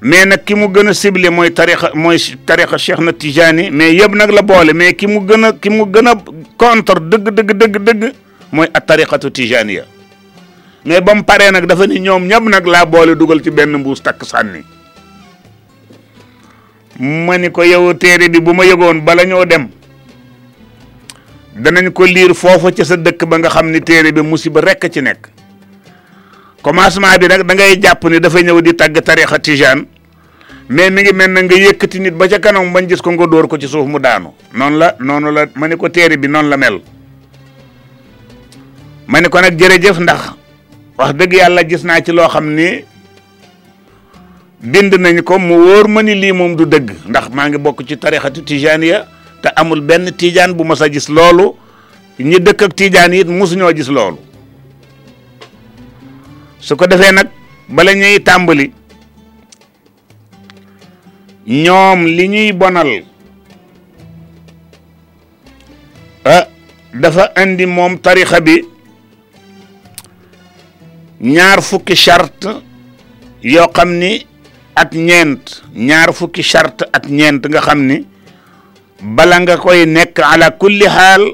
mais 0.00 0.26
nag 0.26 0.44
ki 0.44 0.54
mu 0.54 0.68
gën 0.68 0.88
a 0.88 0.94
ciblé 0.94 1.28
mooy 1.28 1.50
tarixa 1.52 1.90
mooy 1.94 2.16
tarixa 2.46 2.78
Cheikh 2.78 3.00
na 3.00 3.12
Tijaani 3.12 3.70
mais 3.70 3.92
yëpp 4.00 4.14
nag 4.14 4.30
la 4.30 4.42
boole 4.42 4.72
mais 4.72 4.94
ki 4.94 5.08
mu 5.08 5.18
gën 5.26 5.44
a 5.48 5.52
ki 5.54 5.70
mu 5.70 5.86
gën 5.90 6.06
a 6.06 6.14
contre 6.56 7.00
dëgg 7.00 7.34
dëgg 7.34 7.78
dëgg 7.82 8.12
mooy 8.52 8.68
at 8.72 8.86
tarixatu 8.86 9.30
ya 9.42 9.64
mais 9.64 11.00
ba 11.00 11.14
mu 11.14 11.22
paree 11.24 11.50
nag 11.50 11.66
dafa 11.66 11.86
ni 11.88 11.98
ñoom 11.98 12.26
ñëpp 12.28 12.44
nag 12.48 12.66
laa 12.66 12.84
boole 12.86 13.16
dugal 13.16 13.42
ci 13.42 13.50
benn 13.50 13.74
mbuus 13.78 14.00
takk 14.02 14.22
sànni 14.24 14.62
ma 17.00 17.36
ni 17.36 17.50
ko 17.50 17.62
yow 17.64 17.92
téere 17.94 18.28
bi 18.28 18.38
bu 18.40 18.52
ma 18.54 18.64
yëgoon 18.64 19.00
bala 19.02 19.24
ñoo 19.24 19.44
dem 19.46 19.66
danañ 21.56 21.90
ko 21.90 22.04
liir 22.04 22.34
foofa 22.34 22.70
ca 22.70 22.84
sa 22.84 22.94
dëkk 22.96 23.24
ba 23.26 23.38
nga 23.38 23.48
xam 23.50 23.70
ni 23.70 23.80
téere 23.80 24.12
bi 24.12 24.20
musiba 24.22 24.60
rekk 24.60 24.86
ci 24.92 25.00
nekk 25.02 25.26
commencement 26.62 27.18
bi 27.18 27.28
rek 27.28 27.42
da 27.46 27.54
ngay 27.54 27.78
japp 27.82 28.04
ni 28.04 28.20
dafa 28.20 28.40
ñew 28.42 28.60
di 28.62 28.74
tag 28.74 29.00
tarixa 29.04 29.38
tijan 29.38 29.86
mais 30.68 30.90
mi 30.90 31.02
ngi 31.02 31.12
mel 31.12 31.30
na 31.30 31.42
nga 31.42 31.54
yëkkati 31.54 32.00
nit 32.00 32.14
ba 32.14 32.28
ca 32.28 32.38
kanam 32.38 32.72
bañ 32.72 32.86
gis 32.88 33.00
ko 33.00 33.10
nga 33.12 33.26
door 33.26 33.46
ko 33.48 33.58
ci 33.58 33.66
suuf 33.68 33.86
mu 33.86 33.98
daanu 33.98 34.30
non 34.52 34.76
la 34.76 34.96
noonu 34.98 35.30
la 35.30 35.46
mané 35.54 35.76
ko 35.76 35.88
téré 35.88 36.16
bi 36.16 36.28
non 36.28 36.42
la 36.48 36.56
mel 36.56 36.80
mané 39.06 39.28
ko 39.28 39.38
ko 39.38 39.40
nag 39.40 39.58
jëf 39.58 39.98
ndax 40.00 40.32
wax 40.98 41.14
dëgg 41.14 41.32
yàlla 41.32 41.64
gis 41.66 41.84
naa 41.84 42.00
ci 42.02 42.12
loo 42.12 42.28
xam 42.28 42.52
ni 42.54 42.84
bind 44.60 44.94
nañ 44.98 45.22
ko 45.22 45.38
mu 45.38 45.54
wóor 45.54 45.88
ma 45.88 46.02
ni 46.02 46.14
lii 46.14 46.32
moom 46.32 46.56
du 46.56 46.66
dëgg 46.66 46.90
ndax 47.08 47.30
maa 47.30 47.48
ngi 47.48 47.58
bokk 47.58 47.82
ci 47.86 47.96
tijaan 48.44 48.82
ya 48.82 49.06
Ta 49.40 49.52
amul 49.54 49.80
benn 49.86 50.10
tijan 50.16 50.52
bu 50.52 50.64
ma 50.64 50.74
sa 50.74 50.88
gis 50.90 51.08
loolu 51.08 51.54
ñi 52.18 52.40
dëkk 52.40 52.62
ak 52.62 52.74
tijaan 52.74 53.12
yi 53.12 53.22
mosuñoo 53.24 53.72
gis 53.72 53.86
loolu 53.88 54.18
su 56.68 56.76
ko 56.76 56.84
defee 56.86 57.12
nag 57.16 57.28
bala 57.68 57.94
ñuy 57.96 58.20
tàmbali 58.20 58.66
ñoom 61.46 62.00
li 62.04 62.24
ñuy 62.28 62.52
bonal 62.52 62.92
ah, 66.24 66.44
dafa 66.92 67.32
indi 67.42 67.64
moom 67.66 67.96
tarixa 68.04 68.40
bi 68.46 68.56
ñaar 71.20 71.62
fukki 71.62 71.94
charte 71.96 72.50
yoo 73.42 73.70
xam 73.76 73.90
ni 74.00 74.26
ak 74.76 74.92
ñeent 74.92 75.44
ñaar 75.74 76.12
fukki 76.12 76.42
chart 76.42 76.82
ak 76.92 77.04
ñeent 77.08 77.46
nga 77.48 77.60
xam 77.66 77.80
ni 77.88 77.98
bala 79.16 79.40
nga 79.40 79.56
koy 79.56 79.86
nekk 79.86 80.18
ala 80.32 80.50
kulli 80.60 80.84
xaal 80.86 81.24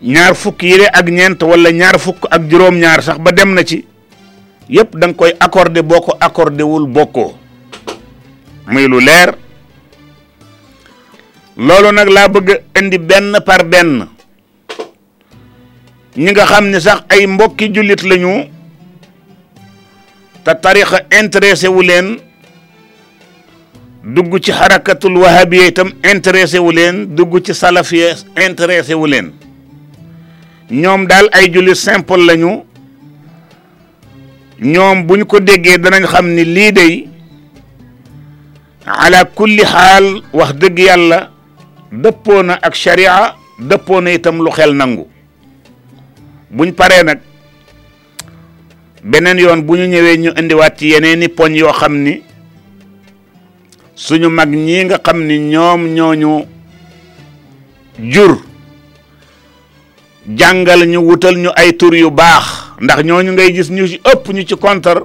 ñaar 0.00 0.34
fukki 0.34 0.66
yile 0.70 0.86
ak 0.88 1.06
ñeent 1.18 1.40
wala 1.42 1.68
ñaar 1.70 1.98
fukk 2.00 2.24
ak 2.34 2.42
juróom-ñaar 2.50 3.02
sax 3.02 3.18
ba 3.20 3.32
dem 3.32 3.52
na 3.54 3.62
ci 3.62 3.84
yépp 4.70 4.94
da 4.94 5.06
nga 5.10 5.16
koy 5.18 5.32
accordé 5.40 5.82
boo 5.82 6.00
ko 6.00 6.12
accordé 6.20 6.62
wul 6.62 6.86
bokkoo 6.86 7.34
muy 8.66 8.86
lu 8.86 9.00
leer 9.02 9.34
loolu 11.56 11.90
nag 11.92 12.08
laa 12.08 12.28
bëgg 12.28 12.48
indi 12.78 12.98
benn 12.98 13.34
par 13.44 13.64
benn 13.66 14.06
ñi 16.16 16.30
nga 16.32 16.46
xam 16.46 16.64
ni 16.70 16.78
sax 16.80 17.02
ay 17.10 17.26
mbokki 17.26 17.72
jullit 17.74 18.02
lañu 18.06 18.46
te 20.44 20.52
tarix 20.62 20.88
intéressé 21.20 21.68
wu 21.68 21.82
leen 21.82 22.16
dugg 24.04 24.38
ci 24.44 24.52
xarakatul 24.52 25.16
wahabiya 25.18 25.66
itam 25.66 25.90
intéressé 26.14 26.58
wu 26.58 26.70
leen 26.72 27.14
dugg 27.16 27.42
ci 27.44 27.52
salafiya 27.54 28.14
intéressé 28.48 28.94
wu 28.94 29.06
leen 29.06 29.32
ñoom 30.70 31.06
daal 31.10 31.26
ay 31.32 31.50
jullit 31.52 31.74
simple 31.74 32.16
lañu 32.26 32.69
ñoom 34.60 35.04
bu 35.06 35.16
ñu 35.16 35.24
ko 35.24 35.40
déggee 35.40 35.78
danañ 35.80 36.04
xam 36.04 36.26
ni 36.34 36.44
lii 36.44 36.72
day 36.72 37.08
ala 38.86 39.24
kulli 39.24 39.64
xaal 39.64 40.20
wax 40.32 40.52
dëgg 40.54 40.78
yàlla 40.78 41.30
dëppoo 41.92 42.42
na 42.42 42.54
ak 42.62 42.74
sharia 42.74 43.34
dëppoona 43.58 44.04
na 44.10 44.12
itam 44.12 44.38
lu 44.44 44.50
xel 44.50 44.72
nangu 44.74 45.06
buñ 46.50 46.72
pare 46.76 47.02
nag 47.04 47.20
beneen 49.02 49.38
yoon 49.38 49.62
bu 49.62 49.76
ñu 49.76 49.86
ñëwee 49.86 50.16
ñu 50.18 50.30
indiwaat 50.36 50.78
ci 50.78 50.90
yeneeni 50.92 51.28
poñ 51.28 51.56
yoo 51.56 51.72
xam 51.72 51.96
ni 52.02 52.22
suñu 53.94 54.28
mag 54.28 54.48
ñii 54.50 54.84
nga 54.84 54.98
xam 55.04 55.24
ni 55.26 55.38
ñoom 55.38 55.84
ñoo 55.94 56.14
ñu 56.14 56.44
jur 58.12 58.36
jàngal 60.38 60.84
ñu 60.86 60.98
wutal 61.00 61.36
ñu 61.38 61.48
ay 61.56 61.72
tur 61.78 61.94
yu 61.94 62.10
baax 62.10 62.69
ndax 62.80 63.02
ñooñu 63.04 63.30
ngay 63.32 63.52
gis 63.54 63.68
ñu 63.70 63.86
ci 63.86 64.00
ëpp 64.12 64.24
ñu 64.34 64.42
ci 64.48 64.56
contre 64.56 65.00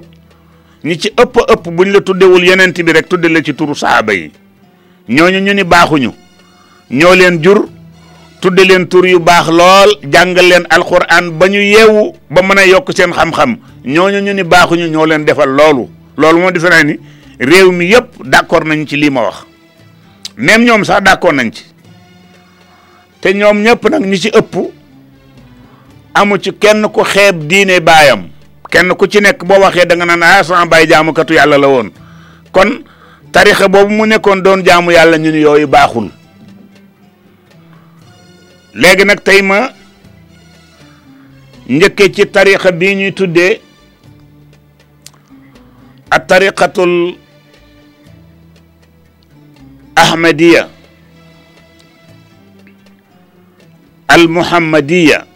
ñu 0.84 0.94
ci 1.00 1.08
ëpp 1.08 1.34
ëpp 1.54 1.64
buñ 1.76 1.92
la 1.92 2.00
tuddewul 2.00 2.44
yenent 2.44 2.72
bi 2.82 2.92
rek 2.92 3.08
tudde 3.08 3.28
la 3.28 3.42
ci 3.44 3.54
turu 3.54 3.74
saaba 3.74 4.12
yi 4.14 4.30
ñooñu 5.08 5.40
ñu 5.40 5.52
ni 5.54 5.62
baaxuñu 5.62 6.10
ñoo 6.90 7.14
leen 7.14 7.42
jur 7.44 7.68
tudde 8.40 8.64
leen 8.64 8.88
tur 8.88 9.06
yu 9.06 9.18
baax 9.18 9.46
lool 9.48 9.90
jàngal 10.10 10.46
leen 10.48 10.64
alquran 10.70 11.30
ba 11.38 11.48
ñu 11.48 11.60
yeewu 11.60 12.14
ba 12.30 12.40
mën 12.42 12.58
a 12.58 12.64
yokk 12.66 12.88
seen 12.96 13.12
xam-xam 13.12 13.58
ñooñu 13.84 14.20
ñu 14.20 14.32
ni 14.32 14.42
baaxuñu 14.42 14.86
ñoo 14.88 15.06
leen 15.06 15.24
defal 15.24 15.50
loolu 15.50 15.90
loolu 16.16 16.38
moo 16.40 16.50
defe 16.50 16.68
naa 16.70 16.82
ni 16.82 16.98
réew 17.38 17.70
mi 17.72 17.84
yëpp 17.86 18.08
d'accord 18.24 18.64
nañ 18.64 18.86
ci 18.86 18.96
lii 18.96 19.10
ma 19.10 19.20
wax 19.22 19.46
même 20.38 20.64
ñoom 20.64 20.82
sax 20.84 21.02
d'accord 21.02 21.32
nañ 21.34 21.50
ci 21.52 21.64
te 23.20 23.34
ñoom 23.34 23.62
ñëpp 23.62 23.84
nag 23.90 24.02
ñi 24.06 24.16
ci 24.18 24.28
ëpp 24.28 24.54
amu 26.16 26.38
ci 26.40 26.50
kenn 26.56 26.88
ku 26.88 27.04
xeeb 27.04 27.44
diine 27.48 27.76
baayam 27.84 28.22
kenn 28.72 28.88
ku 28.98 29.04
ci 29.06 29.20
nekk 29.20 29.44
boo 29.48 29.60
waxee 29.64 29.84
danga 29.88 30.06
nga 30.08 30.16
naan 30.16 30.40
ah 30.40 30.44
sama 30.46 30.64
baay 30.70 30.86
jaamukatu 30.90 31.34
yàlla 31.36 31.58
la 31.60 31.68
woon 31.72 31.88
kon 32.52 32.70
tarixa 33.32 33.68
boobu 33.68 33.92
mu 33.96 34.06
nekkoon 34.08 34.40
doon 34.44 34.62
jaamu 34.66 34.90
yàlla 34.96 35.16
ñun 35.20 35.36
yooyu 35.42 35.66
baaxul 35.68 36.08
léegi 38.74 39.04
nag 39.04 39.20
tey 39.22 39.42
ma 39.44 39.68
njëkke 41.68 42.04
ci 42.14 42.24
tarixa 42.32 42.72
bii 42.72 42.94
ñuy 42.96 43.12
tuddee 43.12 43.60
a 46.10 46.16
tariqatul 46.18 47.16
ahmadiya 49.96 50.64
al 54.08 54.24
muhammadiya 54.32 55.26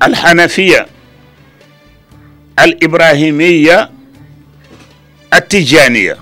alxanafiya 0.00 0.86
al 2.56 2.72
ibrahimiya 2.80 3.90
ak 5.30 5.42
tijaniya 5.50 6.16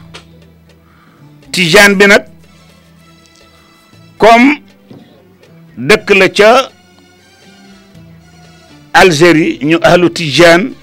tijaan 1.52 1.96
bi 1.96 2.06
nag 2.08 2.24
comme 4.18 4.60
dëkk 5.76 6.08
la 6.18 6.28
ca 6.28 6.50
Algérie 8.92 9.56
ñu 9.64 9.78
ahlu 9.82 10.10
tijaan 10.12 10.74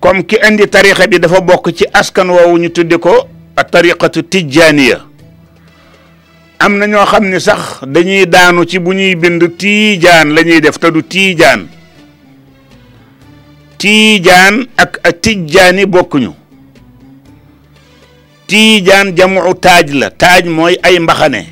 comme 0.00 0.22
ki 0.22 0.36
indi 0.48 0.68
tariqa 0.70 1.06
bi 1.10 1.18
dafa 1.18 1.40
bokk 1.42 1.74
ci 1.76 1.84
askan 1.92 2.30
woowu 2.30 2.58
ñu 2.58 2.70
tuddi 2.70 2.98
ko 3.02 3.26
a 3.58 3.62
tariqatu 3.66 4.22
tijaniya 4.22 5.13
am 6.58 6.76
na 6.78 6.86
ñoo 6.86 7.04
xam 7.06 7.24
ni 7.30 7.40
sax 7.40 7.80
dañuy 7.86 8.26
daanu 8.26 8.64
ci 8.64 8.78
bu 8.78 8.92
ñuy 8.94 9.14
bind 9.16 9.56
tiijaan 9.58 10.32
lañuy 10.34 10.60
def 10.60 10.78
te 10.78 10.90
du 10.90 11.02
tiijaan 11.02 11.66
tiijaan 13.78 14.66
ak 14.76 15.00
a 15.02 15.86
bokkuñu 15.86 16.32
tiijaan 18.46 19.16
jamu 19.16 19.40
taaj 19.60 19.90
la 19.94 20.10
taaj 20.10 20.44
mooy 20.46 20.76
ay 20.82 20.98
mbaxane 20.98 21.46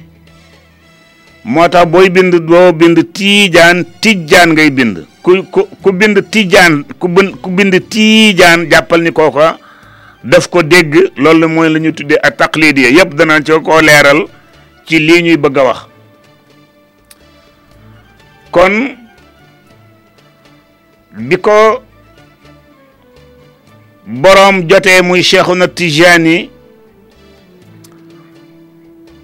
moo 1.45 1.69
tax 1.69 1.87
booy 1.91 2.09
bind 2.11 2.39
boo 2.47 2.73
bind 2.73 3.13
tiijaan 3.13 3.85
tijjaan 4.01 4.53
ngay 4.53 4.71
bind 4.71 4.99
ku 5.23 5.43
ku 5.51 5.67
ku 5.83 5.93
bind 5.93 6.19
ku 7.01 7.09
bind 7.09 7.35
ku 7.43 7.55
tiijaan 7.91 8.71
jàppal 8.71 9.01
ni 9.03 9.13
kooka 9.13 9.59
def 10.25 10.47
ko 10.49 10.63
dégg 10.63 11.13
loolu 11.17 11.49
mooy 11.49 11.69
la 11.73 11.79
ñuy 11.79 11.93
tuddee 11.93 12.19
ak 12.23 12.37
taqlid 12.39 12.79
ya 12.79 12.89
yëpp 12.91 13.15
danaa 13.15 13.41
ci 13.43 13.53
koo 13.63 13.81
leeral 13.83 14.27
ci 14.87 14.99
li 14.99 15.23
ñuy 15.23 15.37
bëgg 15.37 15.59
a 15.59 15.63
wax 15.65 15.81
kon 18.51 18.75
bi 21.29 21.37
ko 21.39 21.83
boroom 24.07 24.67
jotee 24.69 25.03
muy 25.03 25.23
Cheikhuna 25.23 25.69
Tijaani 25.69 26.51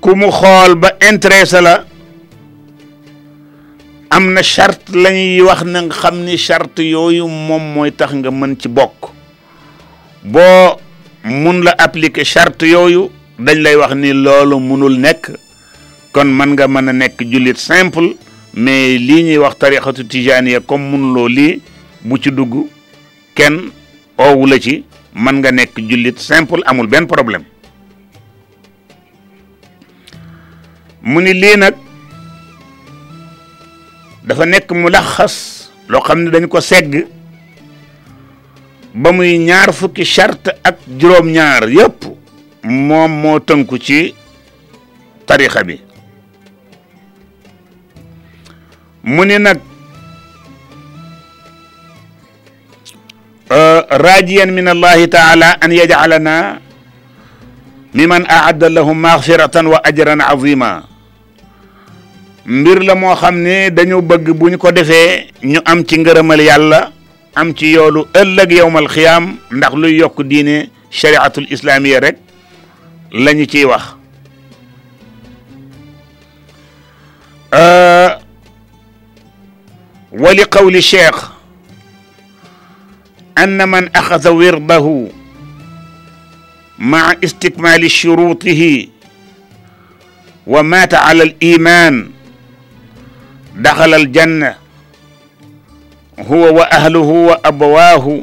ku 0.00 0.14
mu 0.14 0.30
xool 0.30 0.74
ba 0.76 0.90
intéressé 1.10 1.60
la 1.60 1.84
am 4.10 4.32
na 4.32 4.42
charte 4.42 4.94
lañuy 4.94 5.42
wax 5.42 5.64
na 5.64 5.80
nga 5.82 5.94
xam 5.96 6.22
ni 6.24 6.38
charte 6.38 6.80
yooyu 6.82 7.26
moom 7.28 7.62
mooy 7.74 7.90
tax 7.92 8.12
nga 8.14 8.30
mën 8.30 8.54
ci 8.56 8.68
bokk 8.68 9.10
boo 10.22 10.78
mun 11.24 11.60
la 11.66 11.74
appliquer 11.78 12.24
charte 12.24 12.62
yooyu 12.66 13.10
dañ 13.38 13.58
lay 13.58 13.74
wax 13.76 13.94
ni 13.96 14.12
loolu 14.14 14.60
munul 14.60 14.94
nekk 14.98 15.34
kon 16.18 16.34
man 16.34 16.58
nga 16.58 16.66
mën 16.74 16.88
a 16.88 16.92
nekk 16.92 17.20
jullit 17.30 17.54
simple 17.62 18.08
mais 18.54 18.98
lii 18.98 19.20
ñuy 19.22 19.36
wax 19.38 19.54
tariqatu 19.60 20.02
tijaniya 20.10 20.60
comme 20.66 20.90
munuloo 20.90 21.28
lii 21.28 21.60
bu 22.02 22.18
ci 22.18 22.30
dugg 22.32 22.56
kenn 23.34 23.70
oowu 24.18 24.46
la 24.50 24.58
ci 24.58 24.84
man 25.14 25.38
nga 25.38 25.52
nekk 25.52 25.78
jullit 25.78 26.18
simple 26.18 26.58
amul 26.66 26.88
benn 26.90 27.06
problème 27.06 27.44
mu 31.02 31.20
ni 31.22 31.32
lii 31.34 31.56
nag 31.56 31.76
dafa 34.26 34.44
nekk 34.44 34.72
mulakhas 34.74 35.70
lo 35.86 35.98
loo 36.00 36.04
xam 36.04 36.22
ne 36.24 36.30
dañ 36.30 36.48
ko 36.48 36.60
segg 36.60 37.06
ba 38.94 39.12
muy 39.12 39.38
ñaar 39.38 39.70
fukki 39.72 40.04
chart 40.04 40.50
ak 40.64 40.82
juróom-ñaar 40.98 41.70
yépp 41.70 42.10
moom 42.64 43.12
moo 43.22 43.38
tënku 43.38 43.78
ci 43.78 44.14
bi 45.66 45.86
mu 49.08 49.24
ne 49.24 49.36
nag 49.40 49.58
rajiyan 53.88 54.52
min 54.52 54.68
allahi 54.68 55.08
taala 55.08 55.56
an 55.64 55.70
yajalana 55.72 56.36
miman 57.96 58.28
aadda 58.28 58.68
lahum 58.68 58.92
maxfiratan 59.00 59.72
wa 59.72 59.78
ajran 59.80 60.20
azima 60.20 60.84
mbir 62.44 62.84
la 62.84 62.94
moo 63.00 63.16
xam 63.16 63.40
ne 63.40 63.70
dañu 63.72 64.02
bëgg 64.04 64.26
buñ 64.36 64.54
ko 64.60 64.68
defee 64.76 65.32
ñu 65.42 65.60
am 65.64 65.80
ci 65.88 65.96
ngërëmal 66.00 66.40
yàlla 66.40 66.80
am 67.34 67.54
ci 67.56 67.72
yoolu 67.72 68.04
ëllëg 68.12 68.52
yowmal 68.60 68.88
xiyaam 68.92 69.36
ndax 69.50 69.72
luy 69.80 69.96
yokk 70.04 70.20
diine 70.28 70.68
shariatul 70.92 71.48
islamiya 71.48 72.00
rek 72.04 72.16
lañu 73.16 73.46
ciy 73.48 73.64
wax 73.64 73.84
ولقول 80.18 80.76
الشيخ 80.76 81.32
أن 83.38 83.68
من 83.68 83.96
أخذ 83.96 84.28
ورده 84.28 85.06
مع 86.78 87.14
استكمال 87.24 87.90
شروطه 87.90 88.88
ومات 90.46 90.94
على 90.94 91.22
الإيمان 91.22 92.10
دخل 93.56 93.94
الجنة 93.94 94.54
هو 96.18 96.54
وأهله 96.58 96.98
وأبواه 96.98 98.22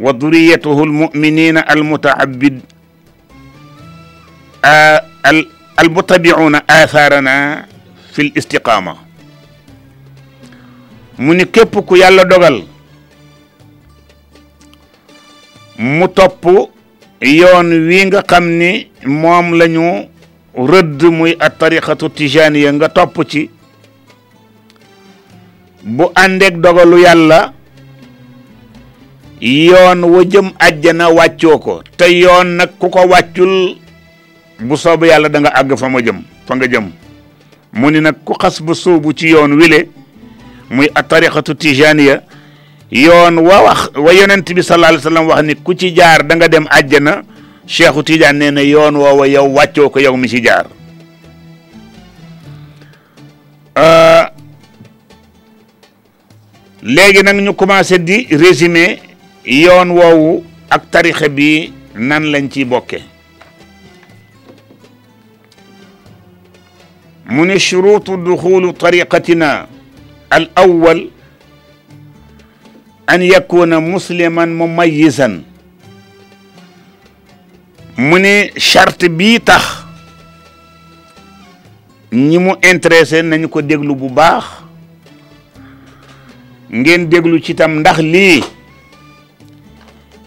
وذريته 0.00 0.82
المؤمنين 0.84 1.58
المتعبد 1.58 2.60
المتبعون 5.80 6.54
آثارنا 6.70 7.66
في 8.12 8.22
الاستقامة 8.22 8.96
mu 11.22 11.34
ni 11.34 11.46
képp 11.50 11.74
ku 11.86 11.94
yàlla 11.96 12.24
dogal 12.24 12.64
mu 15.78 16.08
topp 16.08 16.44
yoon 17.20 17.68
wi 17.86 18.04
nga 18.06 18.22
xam 18.26 18.44
ni 18.58 18.90
moom 19.06 19.52
la 19.58 19.66
ñu 19.68 19.86
rëdd 20.56 21.00
muy 21.12 21.36
at 21.38 21.58
tariqatu 21.58 22.08
tijaaniya 22.10 22.72
nga 22.72 22.88
topp 22.88 23.22
ci 23.30 23.50
bu 25.84 26.10
àndeek 26.14 26.56
dogalu 26.60 26.98
yàlla 27.06 27.52
yoon 29.40 30.02
wa 30.04 30.20
jëm 30.26 30.48
àjjana 30.58 31.08
wàccoo 31.10 31.58
ko 31.58 31.82
te 31.96 32.10
yoon 32.10 32.46
nag 32.58 32.70
ku 32.78 32.88
ko 32.90 33.06
wàccul 33.08 33.76
bu 34.60 34.74
soobu 34.76 35.04
yàlla 35.06 35.28
da 35.28 35.38
nga 35.40 35.52
àgg 35.54 35.70
fa 35.78 35.88
ma 35.88 36.02
jëm 36.02 36.18
fa 36.46 36.56
nga 36.56 36.66
jëm 36.66 36.90
mu 37.78 37.90
ni 37.90 38.00
nag 38.00 38.14
ku 38.24 38.34
xas 38.34 38.58
bu 38.62 38.74
soobu 38.74 39.12
ci 39.14 39.28
yoon 39.30 39.52
wile 39.60 39.86
muy 40.72 40.88
atarixatu 40.96 41.52
tijaniya 41.54 42.22
yoon 42.90 43.38
wa 43.44 43.60
wax 43.68 43.80
wa 44.04 44.10
yonent 44.12 44.48
bi 44.54 44.62
sallallahu 44.64 44.92
alayhi 44.96 45.04
wasallam 45.06 45.26
wax 45.28 45.40
ni 45.44 45.54
ku 45.60 45.72
ci 45.76 45.92
jaar 45.92 46.24
da 46.26 46.32
nga 46.36 46.48
dem 46.48 46.64
àjjana 46.72 47.22
cheikhu 47.68 48.00
tidiane 48.02 48.38
nee 48.40 48.50
na 48.56 48.60
yoon 48.64 48.96
woowa 48.96 49.26
yow 49.28 49.48
wàccoo 49.56 49.90
ko 49.92 50.00
yow 50.00 50.16
mi 50.16 50.28
ci 50.28 50.40
jaar 50.40 50.64
léegi 56.82 57.20
nag 57.22 57.36
ñu 57.36 57.52
commencé 57.54 57.98
di 58.00 58.24
résumé 58.32 58.96
yoon 59.44 59.90
woowu 59.92 60.44
ak 60.72 60.88
tarixa 60.90 61.28
bi 61.28 61.72
nan 61.94 62.24
lañ 62.32 62.48
ci 62.50 62.64
bokke 62.64 62.98
mu 67.28 67.44
ni 67.44 67.58
shurutu 67.60 68.16
duxulu 68.16 68.72
tariqatina 68.72 69.66
al 70.32 70.48
awwal 70.56 71.10
an 73.06 73.20
yakuna 73.22 73.80
musliman 73.84 74.54
mumayyisan 74.56 75.42
mu 78.00 78.18
ne 78.18 78.48
charte 78.56 79.08
bii 79.08 79.40
tax 79.40 79.62
ñi 82.12 82.38
mu 82.38 82.56
intéressé 82.64 83.22
nañu 83.22 83.48
ko 83.48 83.60
déglu 83.62 83.94
bu 83.94 84.08
baax 84.08 84.44
ngeen 86.72 87.08
déglu 87.10 87.38
ci 87.44 87.54
tam 87.54 87.80
ndax 87.80 87.98
lii 88.00 88.40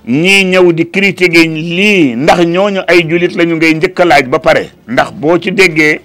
ñii 0.08 0.44
ñëw 0.54 0.72
di 0.74 0.86
critiquer 0.90 1.48
lii 1.50 2.16
ndax 2.16 2.40
ñooñu 2.46 2.82
ay 2.88 3.02
julit 3.10 3.34
lañu 3.36 3.56
ngay 3.56 3.74
njëkk 3.74 4.00
laaj 4.06 4.26
ba 4.30 4.38
pare 4.40 4.70
ndax 4.88 5.10
boo 5.18 5.38
ci 5.40 5.52
déggee 5.52 6.02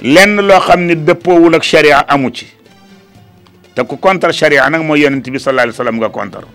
lenn 0.00 0.36
loo 0.40 0.60
xam 0.60 0.86
ni 0.86 0.94
dëppoowul 1.04 1.54
ak 1.54 1.62
sharia 1.64 1.98
amu 2.08 2.30
ci 2.30 2.46
te 3.74 3.82
ku 3.82 3.96
contre 3.98 4.32
sharia 4.32 4.68
nag 4.70 4.82
mooy 4.82 5.00
yonent 5.02 5.26
bi 5.28 5.38
sallallahu 5.38 5.74
alayhi 5.74 5.78
wa 5.78 5.84
sallam 5.84 5.96
nga 5.98 6.08
contre 6.10 6.46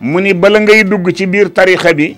mu 0.00 0.20
ni 0.20 0.32
bala 0.32 0.58
ngay 0.60 0.84
dugg 0.84 1.12
ci 1.12 1.26
biir 1.26 1.52
tarixa 1.52 1.92
bi 1.94 2.16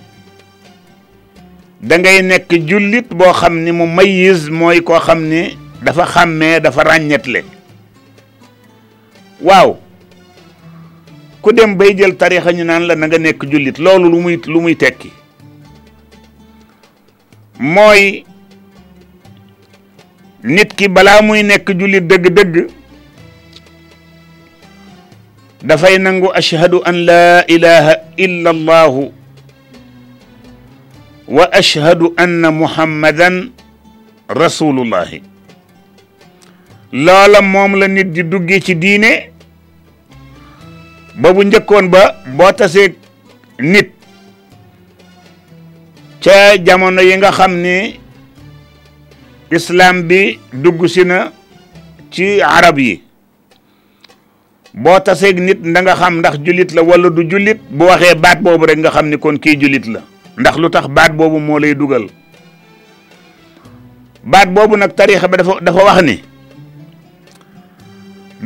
da 1.81 1.97
ngay 1.99 2.23
nekk 2.23 2.51
jullit 2.65 3.09
boo 3.11 3.33
xam 3.33 3.63
ni 3.65 3.73
mu 3.73 3.87
mayiz 3.87 4.49
mooy 4.49 4.81
koo 4.81 4.99
xam 5.01 5.27
ni 5.29 5.57
dafa 5.83 6.07
xàmmee 6.07 6.61
dafa 6.61 6.85
le 7.27 7.45
waaw 9.41 9.77
ku 11.43 11.53
dem 11.53 11.75
bay 11.77 11.95
jël 11.97 12.17
tarixa 12.17 12.53
ñu 12.53 12.63
naan 12.65 12.87
la 12.87 12.95
na 12.95 13.07
nekk 13.09 13.43
jullit 13.51 13.75
loolu 13.79 14.09
muy 14.21 14.41
lu 14.47 14.61
muy 14.61 14.77
tekki 14.77 15.11
mooy 17.59 18.25
nit 20.45 20.75
ki 20.77 20.89
balaa 20.93 21.23
muy 21.25 21.41
nekk 21.43 21.65
jullit 21.79 22.05
dëgg-dëgg 22.09 22.69
dafay 25.65 25.97
nangu 25.99 26.29
ashhadu 26.41 26.83
an 26.89 27.01
laa 27.09 27.43
ilaha 27.49 27.95
illa 28.25 28.51
allahu 28.53 29.09
wa 31.37 31.47
ashhadu 31.61 32.13
anna 32.21 32.51
muhammadan 32.53 33.51
rasulullahi 34.29 35.23
loola 36.93 37.41
moom 37.43 37.77
la 37.81 37.89
nit 37.89 38.13
di 38.13 38.21
duggee 38.23 38.61
ci 38.61 38.75
diine 38.77 39.31
ba 41.17 41.33
bu 41.33 41.41
njëkkoon 41.43 41.89
ba 41.89 42.21
boo 42.37 42.53
tasee 42.53 42.93
nit 43.65 43.91
ca 46.23 46.37
jamono 46.61 47.01
yi 47.03 47.17
nga 47.17 47.33
xam 47.33 47.53
ni 47.65 48.04
islam 49.59 50.07
bi 50.11 50.39
dugg 50.63 50.81
si 50.95 51.03
na 51.11 51.31
ci 52.11 52.27
arab 52.57 52.77
yi 52.87 52.95
boo 54.83 54.99
taseeg 55.07 55.39
nit 55.47 55.61
da 55.75 55.95
xam 56.01 56.15
ndax 56.19 56.35
jullit 56.45 56.71
la 56.77 56.83
wala 56.83 57.09
du 57.17 57.23
jullit 57.31 57.59
bu 57.77 57.85
waxee 57.89 58.15
baat 58.25 58.39
boobu 58.45 58.65
rek 58.69 58.79
nga 58.83 58.91
xam 58.95 59.07
ni 59.11 59.17
kon 59.23 59.37
ki 59.43 59.57
jullit 59.61 59.87
la 59.95 60.01
ndax 60.39 60.57
lu 60.63 60.69
tax 60.75 60.87
baat 60.97 61.13
boobu 61.19 61.39
moo 61.47 61.59
lay 61.63 61.75
dugal 61.75 62.07
baat 64.33 64.49
boobu 64.55 64.75
nag 64.77 64.93
tariixa 64.97 65.29
bi 65.31 65.37
dafa 65.41 65.53
dafa 65.67 65.83
wax 65.89 65.99
ni 66.07 66.17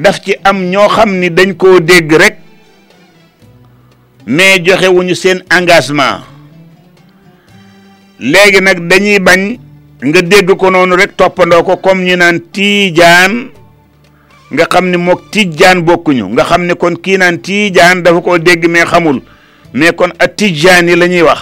daf 0.02 0.16
ci 0.24 0.32
am 0.48 0.58
ñoo 0.70 0.88
xam 0.96 1.10
ni 1.20 1.28
dañ 1.36 1.50
koo 1.60 1.80
dégg 1.80 2.12
rek 2.22 2.36
mais 4.26 4.58
joxewuñu 4.64 5.14
seen 5.22 5.38
engagement 5.56 6.20
léegi 8.20 8.60
nag 8.62 8.78
dañuy 8.90 9.18
bañ 9.26 9.42
nga 10.02 10.22
dégg 10.22 10.52
ko 10.54 10.70
noonu 10.70 10.94
rek 10.96 11.16
toppandoo 11.18 11.62
ko 11.66 11.76
comme 11.82 12.04
ñi 12.06 12.14
naan 12.16 12.38
tiijaan 12.54 13.50
nga 14.54 14.64
xam 14.72 14.86
ni 14.94 14.96
mook 14.96 15.30
tijjaan 15.34 15.82
bokkuñu 15.84 16.26
nga 16.34 16.44
xam 16.46 16.66
ni 16.70 16.74
kon 16.78 16.94
kii 16.96 17.18
naan 17.18 17.42
tiijaan 17.42 18.02
dafa 18.06 18.22
ko 18.22 18.38
dégg 18.38 18.62
mais 18.70 18.86
xamul 18.86 19.18
mais 19.74 19.92
kon 19.92 20.12
a 20.18 20.26
tijjaan 20.28 20.86
yi 20.88 20.94
la 20.96 21.06
ñuy 21.10 21.22
wax 21.26 21.40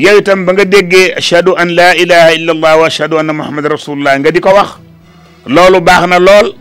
yow 0.00 0.16
itam 0.16 0.46
ba 0.48 0.52
nga 0.52 0.64
déggee 0.64 1.12
ashhadu 1.20 1.52
an 1.60 1.68
laa 1.76 1.92
ilaha 1.94 2.32
illa 2.32 2.52
allah 2.56 2.72
wa 2.80 2.86
ashhadu 2.88 3.18
anna 3.20 3.32
muhammad 3.36 3.64
rasulullah 3.68 4.16
nga 4.18 4.30
di 4.32 4.40
ko 4.40 4.50
wax 4.56 4.80
loolu 5.46 5.80
baax 5.84 6.02
na 6.08 6.16
lool 6.18 6.54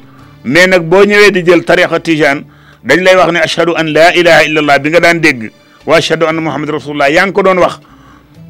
mais 0.44 0.68
nag 0.68 0.84
boo 0.90 1.04
ñëwee 1.08 1.32
di 1.32 1.44
jël 1.48 1.64
tariqa 1.64 2.00
tijaan 2.04 2.44
dañ 2.84 3.00
lay 3.04 3.16
wax 3.16 3.32
ne 3.32 3.40
ashhadu 3.48 3.72
an 3.80 3.88
laa 3.96 4.12
ilaha 4.12 4.44
illa 4.44 4.60
allah 4.60 4.76
bi 4.80 4.90
nga 4.92 5.00
daan 5.00 5.20
dégg 5.24 5.50
wa 5.88 5.96
ashhadu 5.98 6.28
anna 6.28 6.42
muhammad 6.44 6.70
rasulullah 6.76 7.08
yaa 7.12 7.24
ngi 7.26 7.32
ko 7.34 7.44
doon 7.48 7.60
wax 7.64 7.80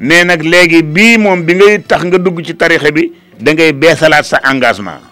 ne 0.00 0.24
nag 0.24 0.42
léegi 0.42 0.82
bii 0.82 1.18
moom 1.18 1.42
bi 1.44 1.54
ngay 1.54 1.78
tax 1.82 2.04
nga 2.04 2.18
dugg 2.18 2.40
ci 2.44 2.56
tarixe 2.56 2.90
bi 2.92 3.12
da 3.40 3.52
ngay 3.52 3.72
beesalaat 3.72 4.24
sa 4.24 4.40
engagement 4.50 5.02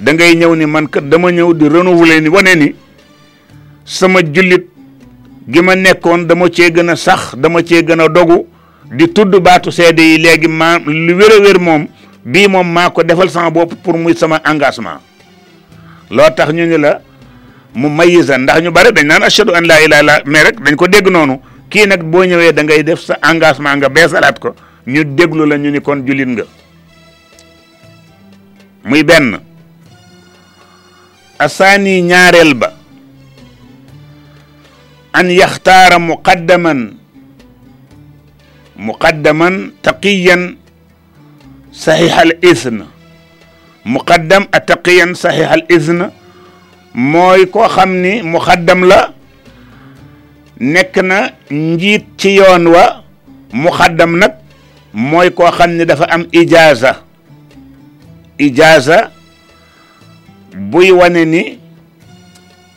da 0.00 0.12
ngay 0.12 0.34
ñëw 0.34 0.54
ni 0.56 0.66
man 0.66 0.88
kat 0.88 1.08
dama 1.08 1.30
ñëw 1.30 1.52
di 1.54 1.68
renouveler 1.68 2.20
ni 2.20 2.28
wane 2.28 2.54
ni 2.56 2.74
sama 3.84 4.20
jullit 4.22 4.66
gi 5.48 5.60
ma 5.62 5.74
nekkoon 5.76 6.26
dama 6.26 6.48
cee 6.50 6.70
gën 6.70 6.88
a 6.90 6.96
sax 6.96 7.34
dama 7.36 7.62
cee 7.62 7.82
gën 7.84 8.00
a 8.00 8.08
dogu 8.08 8.46
di 8.90 9.12
tudd 9.12 9.34
baatu 9.42 9.70
seede 9.70 10.00
yi 10.02 10.18
léegi 10.18 10.48
ma 10.48 10.78
lu 10.78 11.14
wér 11.14 11.32
a 11.32 11.38
wér 11.40 11.58
moom 11.60 11.86
bii 12.24 12.48
moom 12.48 12.68
maa 12.72 12.90
ko 12.90 13.02
defal 13.04 13.30
sama 13.30 13.50
bopp 13.50 13.74
pour 13.82 13.96
muy 13.96 14.14
sama 14.16 14.40
engagement 14.44 14.98
loo 16.10 16.30
tax 16.34 16.50
ñu 16.52 16.66
ni 16.66 16.78
la 16.78 17.00
mu 17.74 17.88
mayisan 17.88 18.38
ndax 18.40 18.60
ñu 18.62 18.70
bare 18.70 18.92
dañ 18.92 19.06
naan 19.06 19.22
ashadu 19.22 19.52
an 19.54 19.62
laa 19.66 19.80
ilaaha 19.80 20.02
la 20.02 20.20
mais 20.24 20.42
rek 20.42 20.60
dañ 20.60 20.74
ko 20.76 20.88
dégg 20.88 21.08
noonu 21.08 21.38
kii 21.70 21.86
nag 21.88 22.02
boo 22.10 22.24
ñëwee 22.24 22.52
da 22.52 22.62
ngay 22.64 22.82
def 22.82 23.00
sa 23.00 23.16
engagement 23.30 23.76
nga 23.78 23.88
beesalaat 23.88 24.36
ko 24.40 24.54
ñu 24.86 25.04
déglu 25.04 25.44
la 25.48 25.56
ñu 25.56 25.70
ni 25.72 25.80
kon 25.80 26.04
julit 26.06 26.28
nga 26.28 26.44
muy 28.84 29.02
benn 29.04 29.38
asani 31.38 32.02
ñaareel 32.02 32.52
ba 32.54 32.68
an 35.12 35.30
yaxtaara 35.30 35.98
muqaddaman 35.98 36.98
muqaddaman 38.76 39.72
taqiyan 39.82 40.58
al 42.20 42.30
izn 42.42 42.84
muqaddam 43.84 44.46
ataqiyan 44.52 45.14
sahih 45.14 45.48
al 45.50 45.64
izn 45.68 46.10
موي 46.94 47.46
كو 47.50 47.58
ni 47.90 48.22
muqaddam 48.22 48.86
la 48.86 49.13
nekk 50.60 50.96
na 50.96 51.30
njiit 51.50 52.04
ci 52.16 52.36
yoon 52.36 52.66
wa 52.66 53.02
muxaddam 53.52 54.16
nag 54.18 54.32
mooy 54.92 55.30
koo 55.30 55.50
xam 55.50 55.70
ne 55.76 55.84
dafa 55.84 56.04
am 56.10 56.26
ijaaza 56.32 57.02
ijaaza 58.38 59.10
buy 60.56 60.90
wane 60.90 61.24
ni 61.26 61.58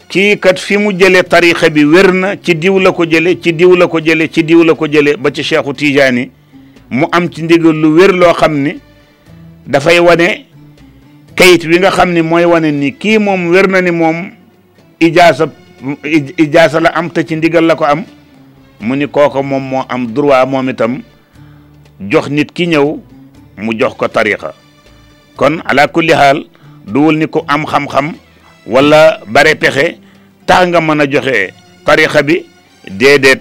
kii 0.10 0.36
kat 0.38 0.60
fi 0.60 0.78
mu 0.78 0.92
jële 0.92 1.24
tarixa 1.24 1.70
bi 1.70 1.84
wér 1.84 2.12
na 2.14 2.38
ci 2.38 2.56
diw 2.56 2.80
la 2.80 2.92
ko 2.92 3.06
jële 3.06 3.40
ci 3.42 3.54
diw 3.54 3.76
la 3.76 3.88
ko 3.88 4.00
jële 4.00 4.28
ci 4.30 4.44
diw 4.44 4.64
la 4.64 4.74
ko 4.76 4.88
jële 4.88 5.18
ba 5.18 5.30
ci 5.34 5.44
Cheikhu 5.44 5.74
Tijaani 5.74 6.32
mu 6.90 7.06
am 7.12 7.30
ci 7.30 7.42
ndigal 7.44 7.76
lu 7.76 7.96
wér 7.96 8.12
loo 8.14 8.34
xam 8.34 8.54
ni 8.58 8.80
dafay 9.68 10.00
wane 10.00 10.46
kayit 11.36 11.64
wi 11.66 11.78
nga 11.80 11.92
xam 11.92 12.14
ni 12.14 12.22
mooy 12.22 12.46
wane 12.46 12.72
ni 12.72 12.92
kii 12.94 13.18
moom 13.20 13.52
wér 13.52 13.68
na 13.70 13.82
ni 13.82 13.92
moom 13.92 14.32
ijaasa 15.00 15.46
ijaasa 16.38 16.80
am 16.94 17.10
ta 17.10 17.24
ci 17.24 17.36
ndigal 17.36 17.64
la 17.66 17.76
ko 17.76 17.86
am 17.86 18.04
mu 18.82 18.96
ni 18.96 19.08
kooko 19.08 19.44
moom 19.44 19.64
moo 19.70 19.84
am 19.90 20.08
droit 20.14 20.48
moom 20.48 20.70
itam 20.70 21.04
jox 22.10 22.30
nit 22.30 22.52
ki 22.52 22.66
ñëw 22.68 22.98
mu 23.58 23.72
jox 23.80 23.94
ko 23.96 24.08
tarixa 24.08 24.54
kon 25.36 25.62
ala 25.66 25.88
kulli 25.88 26.14
xaal 26.14 26.46
duwul 26.86 27.16
ni 27.18 27.28
ko 27.28 27.46
am 27.48 27.66
xam-xam 27.66 28.14
wala 28.66 29.20
bare 29.28 29.56
pexe 29.56 29.98
tax 30.46 30.68
nga 30.68 30.80
mën 30.82 31.02
a 31.02 31.06
joxe 31.10 31.52
tariqa 31.86 32.24
bi 32.24 32.46
déedéet 32.92 33.40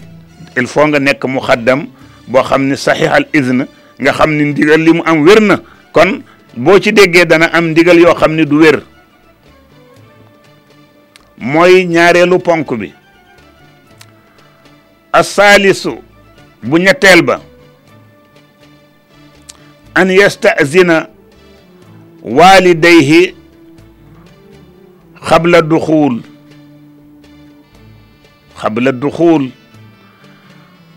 il 0.57 0.66
faut 0.66 0.87
nga 0.88 0.99
nekk 0.99 1.25
mu 1.25 1.40
xaddam 1.40 1.87
boo 2.29 2.42
xam 2.42 2.68
ni 2.68 2.77
saxiix 2.77 3.09
al 3.11 3.27
izn 3.33 3.66
nga 4.01 4.12
xam 4.12 4.31
ni 4.37 4.44
ndigal 4.44 4.81
li 4.81 4.92
mu 4.92 5.03
am 5.05 5.22
wér 5.25 5.40
na 5.40 5.61
kon 5.92 6.20
boo 6.57 6.79
ci 6.81 6.92
déggee 6.92 7.25
dana 7.25 7.46
am 7.53 7.66
ndigal 7.70 7.99
yoo 7.99 8.14
xam 8.14 8.35
ni 8.37 8.44
du 8.44 8.57
wér 8.59 8.83
mooy 11.38 11.85
ñaareelu 11.85 12.38
ponk 12.40 12.75
bi 12.75 12.92
asaalisu 15.12 15.99
bu 16.62 16.77
ñetteel 16.79 17.22
ba 17.22 17.40
an 19.94 20.09
yastazina 20.11 21.07
walidayhi 22.22 23.35
xabla 25.27 25.62
duxuul 25.62 26.16
xabla 28.61 28.92
duxuul 28.92 29.51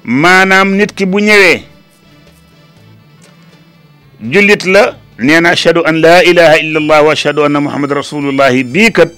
maanaam 0.03 0.69
nit 0.77 0.91
ki 0.95 1.05
bu 1.05 1.19
ñëwee 1.19 1.63
jullit 4.31 4.63
la 4.65 4.95
nee 5.19 5.39
na 5.39 5.49
ashhadu 5.49 5.81
an 5.85 5.99
la 6.01 6.23
ilaha 6.23 6.57
illa 6.59 6.79
allah 6.79 7.05
wa 7.05 7.11
ashhadu 7.11 7.43
anna 7.43 7.59
muhammad 7.61 7.91
rasulullahi 7.91 8.63
bii 8.63 8.91
kat 8.91 9.09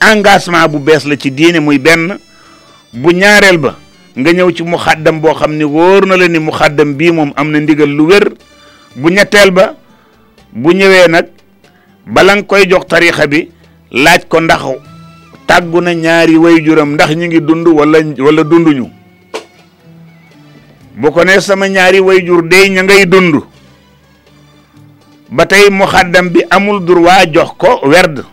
engagement 0.00 0.68
bu 0.72 0.78
bees 0.86 1.04
la 1.06 1.16
ci 1.16 1.30
diine 1.30 1.60
muy 1.60 1.78
benn 1.78 2.18
bu 2.92 3.10
ñaareel 3.12 3.58
ba 3.58 3.76
nga 4.16 4.30
ñëw 4.32 4.50
ci 4.52 4.62
mu 4.64 4.76
boo 5.20 5.34
xam 5.34 5.52
ni 5.56 5.64
wóor 5.64 6.06
na 6.06 6.16
la 6.16 6.28
ni 6.28 6.38
mu 6.38 6.50
xàddam 6.52 6.94
bii 6.96 7.12
moom 7.12 7.32
am 7.36 7.50
na 7.50 7.58
ndigal 7.60 7.88
lu 7.88 8.04
wér 8.08 8.32
bu 8.96 9.08
ñetteel 9.10 9.50
ba 9.50 9.74
bu 10.52 10.70
ñëwee 10.72 11.08
nag 11.08 11.26
bala 12.06 12.34
nga 12.36 12.42
koy 12.46 12.66
jox 12.70 12.86
tariixa 12.86 13.26
bi 13.26 13.50
laaj 13.92 14.22
ko 14.28 14.40
ndax 14.40 14.62
tàggu 15.46 15.80
na 15.80 15.92
ñaari 15.94 16.36
waajuram 16.36 16.94
ndax 16.94 17.10
ñu 17.14 17.26
ngi 17.26 17.40
dund 17.40 17.68
wala 17.68 18.42
dunduñu 18.44 18.90
bu 21.00 21.10
ko 21.12 21.24
nee 21.24 21.40
sama 21.40 21.68
ñaari 21.68 22.00
waajur 22.00 22.48
dey 22.48 22.68
ña 22.70 22.82
ngay 22.82 23.06
dund 23.06 23.36
ba 25.30 25.44
tey 25.46 25.70
muxaddam 25.70 26.28
bi 26.28 26.40
amul 26.50 26.80
droit 26.84 27.28
jox 27.34 27.50
ko 27.58 27.80
werd 27.84 28.24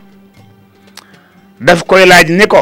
daf 1.64 1.86
koy 1.88 2.04
laaj 2.06 2.28
ni 2.30 2.46
ko 2.46 2.60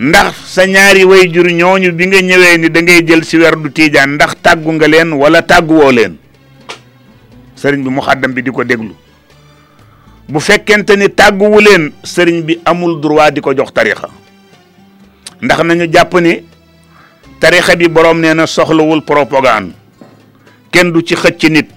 ndax 0.00 0.32
sa 0.48 0.64
ñaari 0.66 1.04
way 1.04 1.28
jur 1.32 1.44
ñooñu 1.44 1.92
bi 1.92 2.06
nga 2.08 2.18
ñëwee 2.20 2.56
ni 2.58 2.68
da 2.72 2.80
ngay 2.80 3.04
jël 3.06 3.22
si 3.24 3.36
werdu 3.36 3.68
tiijaan 3.70 4.14
ndax 4.16 4.32
tàggu 4.42 4.72
nga 4.72 4.88
leen 4.88 5.12
wala 5.12 5.42
tàgguwoo 5.44 5.92
leen 5.92 6.16
sëriñ 7.56 7.82
bi 7.84 7.90
mu 7.92 8.00
xàddam 8.00 8.32
bi 8.32 8.42
di 8.42 8.50
ko 8.50 8.64
déglu 8.64 8.94
bu 10.28 10.40
fekkente 10.40 10.96
ni 10.96 11.10
tàgguwu 11.12 11.60
leen 11.60 11.92
sëriñ 12.02 12.40
bi 12.46 12.56
amul 12.64 13.00
droit 13.00 13.32
di 13.34 13.40
ko 13.40 13.52
jox 13.54 13.72
tarixa 13.74 14.08
ndax 15.44 15.60
nañu 15.64 15.86
jàpp 15.92 16.14
ni 16.20 16.40
bi 17.78 17.88
borom 17.88 18.20
nee 18.20 18.34
na 18.34 18.46
soxlawul 18.46 19.04
propagande 19.04 19.72
kenn 20.70 20.90
du 20.92 21.02
ci 21.04 21.14
xëcc 21.14 21.44
nit 21.50 21.68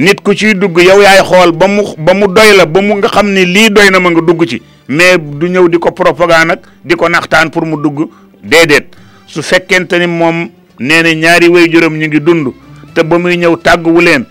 nit 0.00 0.24
ku 0.24 0.32
ciy 0.34 0.56
dugg 0.56 0.80
yow 0.80 0.96
yaay 1.04 1.20
xool 1.20 1.52
ba 1.52 1.68
mu 1.68 1.84
ba 2.00 2.14
mu 2.16 2.24
doy 2.32 2.56
la 2.56 2.64
ba 2.64 2.80
mu 2.80 2.96
nga 2.96 3.08
xam 3.12 3.28
ni 3.36 3.44
lii 3.44 3.68
doy 3.68 3.90
na 3.92 4.00
ma 4.00 4.08
nga 4.08 4.24
dugg 4.24 4.40
ci 4.48 4.62
mais 4.88 5.18
du 5.20 5.46
ñëw 5.46 5.68
di 5.68 5.76
ko 5.78 5.92
propagande 5.92 6.46
nag 6.56 6.60
di 6.80 6.94
ko 6.96 7.04
naxtaan 7.08 7.50
pour 7.52 7.66
mu 7.68 7.76
dugg 7.76 8.08
déedéet 8.42 8.96
su 9.28 9.42
fekkente 9.44 9.98
ni 10.00 10.06
moom 10.08 10.48
nee 10.80 11.02
na 11.04 11.12
ñaari 11.12 11.48
waajuram 11.52 11.92
ñu 11.92 12.06
ngi 12.08 12.20
dund 12.20 12.48
te 12.96 13.04
ba 13.04 13.18
muy 13.18 13.36
ñëw 13.36 13.56
tàgguwu 13.60 14.00
leen 14.00 14.24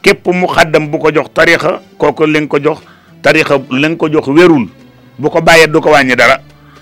képp 0.00 0.26
mu 0.30 0.46
xaddam 0.46 0.86
bu 0.90 0.98
ko 0.98 1.10
jox 1.10 1.26
tarixa 1.34 1.82
kooku 1.98 2.22
li 2.30 2.38
nga 2.46 2.46
ko 2.48 2.58
jox 2.62 2.78
tarixa 3.20 3.58
li 3.70 3.86
nga 3.88 3.96
ko 3.98 4.06
jox 4.08 4.26
wérul 4.30 4.68
bu 5.18 5.28
ko 5.30 5.40
bàyyee 5.42 5.66
du 5.66 5.80
ko 5.82 5.90
wàññi 5.90 6.14
dara 6.16 6.38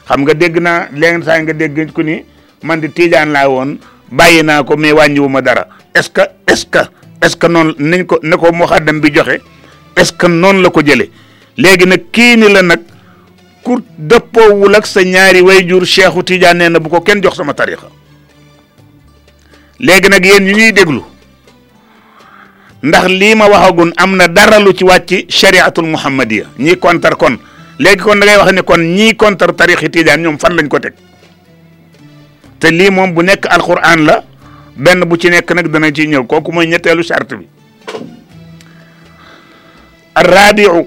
xam 0.06 0.20
nga 0.20 0.34
dégg 0.34 0.58
naa 0.60 0.88
léegi 0.92 1.24
saa 1.24 1.40
nga 1.40 1.52
dégg 1.52 1.90
ku 1.96 2.02
ni 2.04 2.20
man 2.62 2.76
di 2.80 2.88
tiijaan 2.90 3.32
laa 3.32 3.48
woon 3.48 3.78
bàyyi 4.12 4.42
naa 4.44 4.60
ko 4.64 4.76
mais 4.76 4.92
wàññiwu 4.92 5.28
ma 5.32 5.40
dara 5.40 5.64
est-ce 5.94 6.10
que 6.10 6.20
est-ce 6.46 6.66
que 6.66 6.84
est-ce 7.24 7.36
que 7.36 7.46
noonu 7.46 7.72
nañ 7.78 8.04
ko 8.04 8.18
ne 8.22 8.36
ko 8.36 8.52
muqaddam 8.52 9.00
bi 9.00 9.10
joxe 9.14 9.38
est-ce 9.96 10.12
que 10.12 10.26
noonu 10.26 10.60
la 10.62 10.68
ko 10.70 10.80
jële 10.86 11.06
léegi 11.56 11.86
nag 11.86 12.02
kii 12.14 12.36
ni 12.40 12.46
la 12.54 12.62
nag 12.62 12.80
ku 13.64 13.72
dëppoowul 14.10 14.74
ak 14.74 14.86
sa 14.86 15.00
ñaari 15.02 15.40
wayjur 15.42 15.86
Cheikhu 15.86 16.22
Tidiane 16.24 16.58
nee 16.58 16.68
na 16.72 16.78
bu 16.78 16.88
ko 16.90 17.00
kenn 17.00 17.22
jox 17.22 17.34
sama 17.36 17.54
tarixa 17.54 17.88
léegi 19.86 20.08
nag 20.10 20.24
yéen 20.24 20.44
ñu 20.46 20.52
ñuy 20.58 20.72
déglu 20.72 21.02
ndax 22.82 23.04
lii 23.20 23.34
ma 23.38 23.48
waxagun 23.52 23.90
am 23.96 24.16
na 24.18 24.28
dara 24.28 24.58
lu 24.58 24.72
ci 24.78 24.84
wàcc 24.84 25.10
shariatul 25.30 25.86
muhammadiya 25.94 26.44
ñii 26.58 26.76
kontar 26.76 27.16
kon 27.16 27.34
léegi 27.78 28.02
kon 28.04 28.18
da 28.20 28.26
ngay 28.26 28.36
wax 28.40 28.50
ne 28.52 28.62
kon 28.68 28.80
ñii 28.98 29.16
kontar 29.20 29.50
tarixi 29.56 29.90
Tidiane 29.94 30.22
ñoom 30.22 30.38
fan 30.42 30.52
lañ 30.58 30.68
ko 30.68 30.78
teg 30.84 30.92
te 32.60 32.68
lii 32.78 32.90
bu 33.14 33.22
nekk 33.22 33.46
alquran 33.56 34.04
la 34.08 34.22
benn 34.76 35.04
bu 35.10 35.16
ci 35.16 35.28
nekk 35.30 35.50
nag 35.54 35.68
dana 35.70 35.90
ci 35.92 36.06
ñëw 36.08 36.24
kooku 36.26 36.52
mooy 36.52 36.66
ñetteelu 36.66 37.02
charte 37.04 37.34
bi 37.36 37.46
arrabiu 40.14 40.86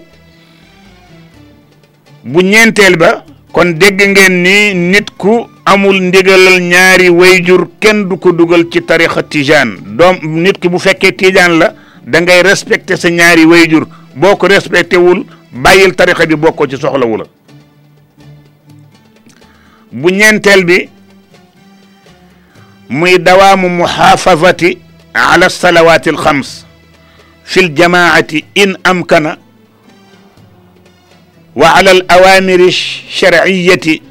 bu 2.23 2.41
ñeenteel 2.41 2.97
ba 2.97 3.23
kon 3.52 3.71
dégg 3.78 4.00
ngeen 4.02 4.34
ni 4.43 4.73
nit 4.91 5.08
ku 5.17 5.47
amul 5.65 6.02
ndigalal 6.02 6.60
ñaari 6.62 7.10
wayjur 7.10 7.67
kenn 7.80 8.08
du 8.10 8.17
ko 8.17 8.32
dugal 8.32 8.67
ci 8.71 8.82
tarixa 8.84 9.23
tijaan 9.23 9.78
doom 9.97 10.15
nit 10.43 10.60
ki 10.60 10.67
bu 10.69 10.80
fekkee 10.80 11.12
tijaan 11.15 11.58
la 11.58 11.73
dangay 12.06 12.41
ngay 12.41 12.43
respecté 12.52 12.97
sa 12.97 13.10
ñaari 13.10 13.45
wayjur 13.45 13.88
boo 14.15 14.36
ko 14.36 14.47
respecté 14.47 14.97
bàyyil 15.52 15.95
tarixa 15.95 16.26
bi 16.26 16.36
boo 16.36 16.52
ko 16.52 16.67
ci 16.67 16.76
soxlawula 16.78 17.26
bu 19.91 20.10
ñeenteel 20.12 20.65
bi 20.65 20.89
muy 22.89 23.17
dawaamu 23.19 23.69
muxaafazati 23.69 24.78
ala 25.13 25.50
salawaati 25.50 26.10
alxams 26.10 26.65
fi 27.43 27.60
ljamaati 27.62 28.45
in 28.54 28.78
amkana 28.84 29.38
wa 31.56 31.76
ala 31.76 31.91
al 31.91 32.04
awaamiri 32.08 32.71
sharciyati 32.71 34.02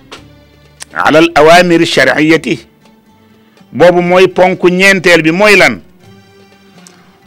ala 0.92 1.18
al 1.18 1.30
awaamiri 1.34 1.86
sharciyati 1.86 2.66
boobu 3.72 4.02
mooy 4.02 4.28
ponk 4.28 4.62
ñeenteel 4.64 5.22
bi 5.22 5.32
mooy 5.32 5.56
lan 5.56 5.80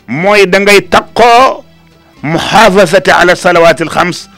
mooy 0.08 0.46
dangay 0.46 0.78
ngay 0.78 0.88
taqoo 0.90 1.64
muxaafazati 2.24 3.12
ala 3.12 3.36
salawaati 3.36 3.84
alxams 3.84 4.30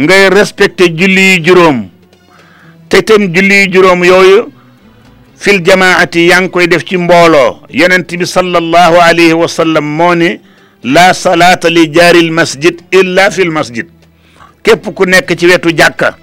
ngay 0.00 0.28
respect 0.28 0.80
julli 0.98 1.20
yi 1.20 1.38
juróom 1.44 1.88
te 2.88 3.02
tam 3.02 3.22
juróom 3.70 4.04
yooyu 4.04 4.52
fil 5.40 5.60
jamaati 5.62 6.28
yaa 6.28 6.40
ngi 6.42 6.48
koy 6.50 6.66
def 6.66 6.84
ci 6.84 6.96
mbooloo 6.98 7.60
yonent 7.70 8.16
bi 8.18 8.26
sallallahu 8.26 8.96
alayhi 9.00 9.32
wa 9.32 9.48
sallam 9.48 9.84
moo 9.96 10.14
ne 10.14 10.40
laa 10.84 11.14
salaata 11.14 11.70
li 11.70 11.86
jaaril 11.88 12.30
masjid 12.30 12.76
illa 12.92 13.30
fil 13.30 13.50
masjid 13.50 13.86
képp 14.62 14.88
ku 14.94 15.04
nekk 15.08 15.32
ci 15.36 15.46
wetu 15.46 15.70
jàkka 15.76 16.14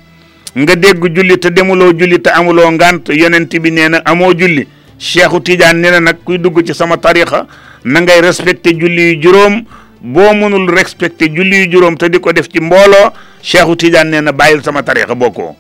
nga 0.58 0.76
dégg 0.76 1.04
julli 1.18 1.38
te 1.40 1.50
demuloo 1.50 1.94
julli 1.98 2.20
te 2.22 2.30
amuloo 2.30 2.72
ngant 2.72 3.10
yonent 3.10 3.50
bi 3.60 3.72
nee 3.72 3.90
na 3.90 4.02
amoo 4.06 4.34
julli 4.38 4.68
cheikhu 5.00 5.40
Tidiane 5.42 5.82
nee 5.82 5.92
na 5.92 6.00
nag 6.00 6.18
kuy 6.24 6.38
dugg 6.38 6.62
ci 6.66 6.74
sama 6.76 6.98
tarixa 6.98 7.46
na 7.86 8.02
ngay 8.02 8.22
respecté 8.22 8.74
julli 8.78 9.14
yu 9.14 9.22
juróom 9.24 9.64
boo 10.02 10.34
mënul 10.34 10.70
respecté 10.72 11.26
julli 11.34 11.60
yu 11.66 11.72
juróom 11.72 11.98
te 11.98 12.10
di 12.10 12.20
ko 12.20 12.34
def 12.34 12.48
ci 12.54 12.60
mbooloo 12.62 13.12
cheikhu 13.42 13.76
Tidiane 13.78 14.10
nee 14.12 14.22
na 14.22 14.32
bàyyil 14.32 14.62
sama 14.64 14.84
tarixa 14.84 15.16
bokkoo 15.16 15.56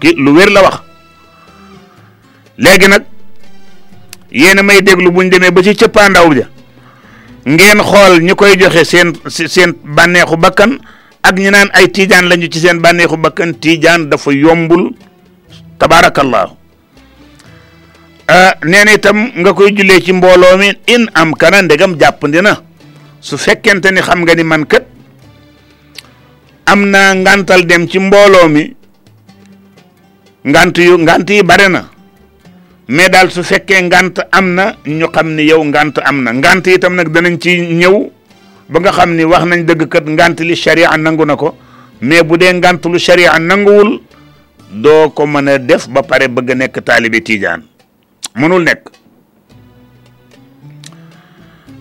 ki 0.00 0.14
lu 0.16 0.34
léegi 2.58 2.88
nag 2.88 3.02
yéen 4.32 4.58
a 4.58 4.62
may 4.62 4.82
déglu 4.82 5.10
bu 5.10 5.22
demee 5.28 5.50
ba 5.50 5.62
ci 5.62 5.74
cëppaandaw 5.74 6.30
ja 6.34 6.48
ngeen 7.46 7.80
xool 7.82 8.20
ñi 8.22 8.34
koy 8.34 8.56
joxe 8.58 8.84
seen 8.84 9.12
seen 9.28 9.74
bànneexu 9.84 10.36
bakkan 10.36 10.78
ak 11.22 11.36
ñu 11.38 11.50
naan 11.50 11.68
ay 11.72 11.88
tiijaan 11.92 12.28
lañu 12.28 12.48
ci 12.48 12.60
seen 12.60 12.80
bànneexu 12.80 13.16
bakkan 13.16 13.52
tiijaan 13.60 14.08
dafa 14.10 14.32
yombul 14.32 14.92
tabaarakallaahu 15.78 16.56
ah, 18.28 18.54
nee 18.64 18.84
na 18.84 18.94
itam 18.94 19.30
nga 19.36 19.52
koy 19.52 19.72
jullee 19.76 20.00
ci 20.02 20.12
mbooloo 20.12 20.56
mi 20.56 20.72
in 20.86 21.08
am 21.14 21.32
kana 21.36 21.62
ndegam 21.62 21.96
jàppandi 22.00 22.40
na 22.42 22.60
su 23.20 23.36
fekkente 23.38 23.90
ni 23.92 24.00
xam 24.00 24.20
nga 24.24 24.34
ni 24.34 24.42
man 24.42 24.64
kat 24.66 24.84
am 26.66 26.88
na 26.90 27.12
ngantal 27.14 27.66
dem 27.66 27.86
ci 27.88 27.98
mbooloo 27.98 28.48
mi 28.48 28.74
ngant 30.46 30.78
yu 30.78 30.98
ngant 30.98 31.28
yi 31.30 31.42
bare 31.42 31.68
na 31.68 31.90
mais 32.88 33.10
daal 33.10 33.30
su 33.30 33.42
fekkee 33.42 33.80
ngant 33.82 34.20
am 34.30 34.54
na 34.54 34.76
ñu 34.86 35.06
xam 35.10 35.34
ni 35.34 35.42
yow 35.50 35.62
ngant 35.64 35.98
am 36.04 36.22
na 36.22 36.30
ngant 36.32 36.64
itam 36.66 36.94
nag 36.94 37.08
danañ 37.10 37.36
ci 37.38 37.58
ñëw 37.74 37.96
ba 38.70 38.80
nga 38.80 38.92
xam 38.92 39.14
ni 39.16 39.24
wax 39.24 39.44
nañ 39.44 39.66
dëgg 39.66 39.88
kat 39.88 40.04
ngant 40.06 40.36
li 40.40 40.54
sharia 40.54 40.96
nangu 40.96 41.24
na 41.26 41.34
ko 41.36 41.56
mais 42.00 42.22
bu 42.22 42.36
dee 42.38 42.52
ngant 42.52 42.86
lu 42.86 42.98
sharia 42.98 43.38
nanguwul 43.38 44.00
doo 44.70 45.10
ko 45.10 45.26
mën 45.26 45.48
a 45.48 45.58
def 45.58 45.88
ba 45.88 46.02
pare 46.02 46.28
bëgg 46.28 46.50
a 46.50 46.54
nekk 46.54 46.82
taalibe 46.84 47.20
tiijaan 47.22 47.64
mënul 48.36 48.62
nekk 48.62 48.82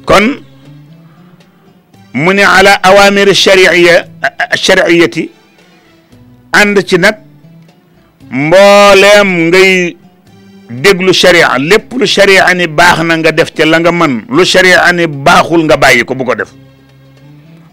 kon 0.06 0.42
mu 2.14 2.32
ne 2.34 2.44
ala 2.46 2.80
awamir 2.82 3.30
sharia 3.36 4.08
shariati 4.58 5.30
ànd 6.52 6.82
ci 6.84 6.98
nag 6.98 7.16
mbooleem 8.30 9.30
ngay 9.50 9.98
deglu 10.70 11.14
sharia 11.14 11.58
lepp 11.60 11.94
lu 11.94 12.06
sharia 12.06 12.54
ni 12.54 12.68
bax 12.68 13.00
na 13.04 13.18
nga 13.18 13.32
def 13.32 13.54
ci 13.54 13.64
la 13.66 13.80
nga 13.80 13.92
man 13.92 14.26
lu 14.30 14.46
sharia 14.46 14.92
ni 14.94 15.06
baxul 15.08 15.64
nga 15.66 15.78
bayyi 15.78 16.04
ko 16.04 16.16
bu 16.16 16.26
ko 16.26 16.36
def 16.36 16.52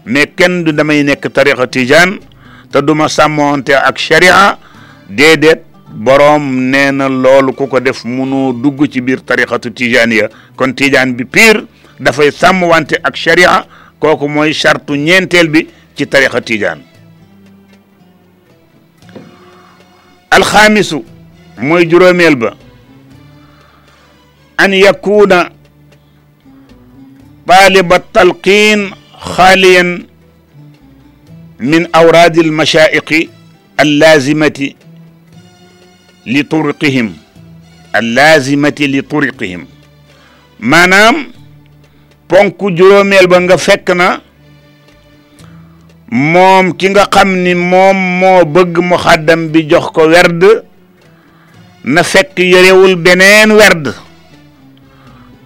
ne 0.05 0.25
ken 0.37 0.63
du 0.63 0.71
damay 0.73 1.03
nek 1.03 1.21
tariqa 1.33 1.65
tijan 1.67 2.19
ta 2.71 2.81
duma 2.81 3.07
samonté 3.09 3.73
ak 3.73 3.97
sharia 3.97 4.57
dedet, 5.09 5.63
borom 5.89 6.69
neena 6.69 7.09
lolou 7.09 7.53
kuko 7.53 7.79
def 7.79 8.03
munu 8.05 8.53
dugg 8.61 8.85
ci 8.89 9.01
biir 9.01 9.23
tariqatu 9.25 9.73
tijaaniya 9.73 10.29
kon 10.55 10.73
tijan 10.73 11.13
bi 11.15 11.25
pire 11.25 11.65
dafay 11.99 12.31
sàmm 12.31 12.63
wante 12.63 12.93
ak 13.03 13.15
sharia 13.15 13.65
koku 13.99 14.27
moy 14.27 14.53
chartu 14.53 14.93
ñentel 14.97 15.49
bi 15.49 15.67
ci 15.95 16.05
tariqa 16.07 16.39
Al 20.33 20.41
khamis 20.43 20.93
moy 21.57 21.85
juromel 21.89 22.35
ba 22.35 22.53
أن 24.59 24.73
يكون 24.73 25.43
طالب 27.47 27.93
التلقين 27.93 28.91
خاليا 29.19 30.03
من 31.59 31.95
أوراد 31.95 32.37
المشائق 32.37 33.29
اللازمة 33.79 34.69
لطرقهم 36.25 37.13
اللازمة 37.95 38.75
لطرقهم 38.81 39.67
ما 40.59 40.85
نام 40.85 41.15
بونكو 42.29 42.69
جرومي 42.69 43.19
البنغ 43.19 43.55
فكنا 43.55 44.21
موم 46.09 46.71
كينغا 46.71 47.07
خمني 47.13 47.53
موم 47.55 48.19
مو 48.19 48.43
بغ 48.43 48.81
مخدم 48.81 49.47
بجوخ 49.47 49.97
ورد 49.97 50.63
نفك 51.85 52.39
يريول 52.39 52.95
بنين 52.95 53.51
ورد 53.51 53.93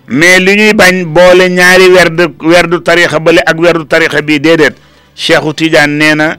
mais 0.08 0.39
li 0.39 0.56
ñuy 0.56 0.74
bañ 0.74 1.04
boole 1.13 1.50
ñaari 1.50 1.89
werd 1.89 2.32
werdu 2.41 2.80
tarixa 2.82 3.20
bale 3.20 3.39
ak 3.46 3.60
werdu 3.60 3.86
tarixa 3.86 4.22
bii 4.22 4.39
déedéet 4.39 4.76
Cheikhu 5.13 5.54
Tidiane 5.54 5.98
nee 5.98 6.15
na 6.15 6.38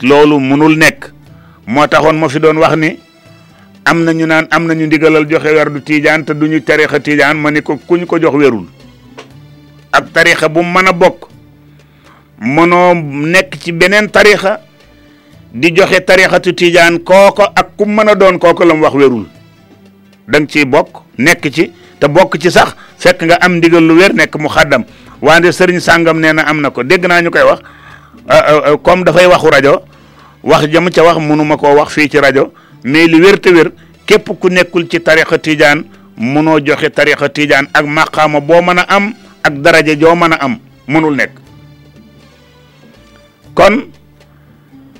loolu 0.00 0.38
mënul 0.38 0.78
nekk 0.78 1.10
moo 1.66 1.88
taxoon 1.88 2.16
moo 2.18 2.28
fi 2.28 2.38
doon 2.38 2.58
wax 2.58 2.76
ni 2.76 2.98
am 3.84 4.04
na 4.04 4.12
ñu 4.12 4.26
naan 4.26 4.46
am 4.50 4.64
na 4.66 4.74
ñu 4.74 4.86
ndigalal 4.86 5.26
joxe 5.28 5.50
werdu 5.52 5.80
Tidiane 5.80 6.24
te 6.24 6.34
duñu 6.34 6.62
tarixa 6.62 7.00
Tidiane 7.00 7.34
ma 7.40 7.50
ni 7.50 7.62
ko 7.62 7.78
ku 7.86 7.96
ñu 7.96 8.06
ko 8.06 8.18
jox 8.20 8.32
werul 8.36 8.66
ak 9.92 10.12
tarixa 10.12 10.48
bu 10.48 10.62
mën 10.62 10.86
a 10.86 10.92
bokk 10.92 11.26
mënoo 12.38 12.94
nekk 12.94 13.58
ci 13.58 13.72
beneen 13.72 14.08
tarixa 14.08 14.60
di 15.52 15.72
joxe 15.74 16.04
tarixatu 16.04 16.54
Tidiane 16.54 16.98
kooko 16.98 17.42
ak 17.42 17.74
ku 17.76 17.86
mën 17.86 18.08
a 18.08 18.14
doon 18.14 18.38
kooko 18.38 18.64
la 18.64 18.74
mu 18.74 18.82
wax 18.84 18.94
werul 18.94 19.26
da 20.28 20.38
nga 20.38 20.48
ciy 20.48 20.64
bokk 20.64 21.02
nekk 21.18 21.50
ci 21.50 21.72
te 21.98 22.06
bokk 22.06 22.38
ci 22.38 22.50
sax 22.50 22.74
fekk 23.00 23.20
nga 23.24 23.36
am 23.40 23.56
ndigal 23.58 23.80
lu 23.80 23.96
wér 23.96 24.12
nekk 24.14 24.36
mu 24.36 24.48
xàddam 24.52 24.84
wante 25.24 25.48
sëriñ 25.52 25.80
sangam 25.80 26.20
nee 26.20 26.32
na 26.32 26.42
am 26.44 26.60
na 26.60 26.70
ko 26.70 26.82
dégg 26.84 27.06
naa 27.08 27.20
ñu 27.22 27.30
koy 27.30 27.42
wax 27.42 27.62
euh, 28.30 28.42
euh, 28.48 28.60
euh, 28.70 28.76
comme 28.82 29.04
dafay 29.04 29.26
waxu 29.26 29.48
rajo 29.50 29.82
wax 30.44 30.68
jëm 30.68 30.90
ca 30.90 31.02
wax 31.02 31.16
mënuma 31.18 31.56
koo 31.56 31.74
wax 31.74 31.92
fii 31.96 32.08
ci 32.10 32.18
rajo 32.20 32.52
mais 32.84 33.06
li 33.08 33.20
wér 33.20 33.40
te 33.40 33.50
wér 33.50 33.72
képp 34.04 34.28
ku 34.38 34.48
nekkul 34.48 34.86
ci 34.90 35.00
tarixa 35.00 35.38
tijaan 35.38 35.84
mënoo 36.16 36.60
joxe 36.64 36.90
tarixa 36.92 37.28
tijaan 37.28 37.68
ak 37.72 37.86
maqaama 37.86 38.40
boo 38.40 38.60
mën 38.62 38.78
a 38.78 38.84
am 38.88 39.14
ak 39.42 39.54
daraja 39.62 39.96
joo 39.98 40.14
mën 40.14 40.32
a 40.32 40.36
am 40.40 40.58
mënul 40.86 41.16
nekk 41.16 41.32
kon 43.54 43.86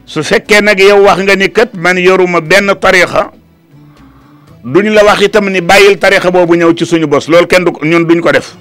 su 0.06 0.22
fekkee 0.22 0.60
nag 0.60 0.78
yow 0.80 1.04
wax 1.04 1.18
nga 1.20 1.36
ni 1.36 1.48
kat 1.52 1.74
man 1.74 1.98
yoruma 1.98 2.40
benn 2.40 2.72
tarixa 2.80 3.30
duñ 4.62 4.92
la 4.94 5.05
wax 5.05 5.23
itam 5.23 5.49
ni 5.49 5.61
bàyyil 5.61 5.99
tarixa 5.99 6.31
boobu 6.31 6.55
ñëw 6.55 6.73
ci 6.75 6.85
suñu 6.85 7.07
bos 7.07 7.29
loolu 7.29 7.46
kenn 7.46 7.64
du 7.64 7.73
ñun 7.83 8.05
duñ 8.07 8.20
ko 8.20 8.31
def 8.33 8.55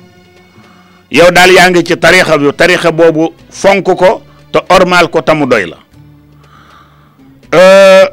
yow 1.12 1.32
daal 1.32 1.52
yaa 1.52 1.70
ngi 1.70 1.84
ci 1.86 1.98
tarixa 1.98 2.38
bi 2.38 2.48
tarixa 2.56 2.92
boobu 2.92 3.34
fonk 3.50 3.84
ko 3.98 4.24
te 4.52 4.60
ormal 4.70 5.10
ko 5.10 5.22
tamu 5.22 5.46
doy 5.46 5.66
la 7.52 8.10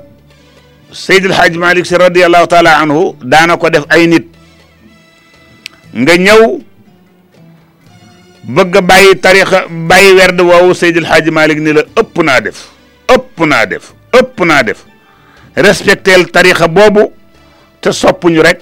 Seydil 0.93 1.33
Hadj 1.33 1.57
Malick 1.59 1.93
رضي 1.93 2.27
الله 2.27 2.45
تعالى 2.45 2.69
عنه 2.69 3.17
دانا 3.23 3.55
كو 3.55 3.69
ديف 3.69 3.85
اي 3.93 4.07
نيت 4.07 4.27
nga 5.97 6.17
ñëw 6.17 6.59
bëgg 8.45 8.81
bàyyi 8.83 9.17
tarixa 9.17 9.67
bàyyi 9.69 10.13
werd 10.15 10.41
woowu 10.41 10.73
سيد 10.75 10.97
الحاج 10.97 11.29
مالك 11.29 11.57
ni 11.59 11.73
la 11.73 11.83
ëpp 12.01 12.23
na 12.25 12.41
def 12.41 12.65
ëpp 13.13 13.47
na 13.47 13.67
def 13.67 13.93
ëpp 14.15 14.45
na 14.45 14.63
def 14.63 14.85
respectel 15.55 16.31
tarixa 16.31 16.69
bobu 16.69 17.13
te 17.87 17.93
soppuñu 17.93 18.43
rek 18.43 18.59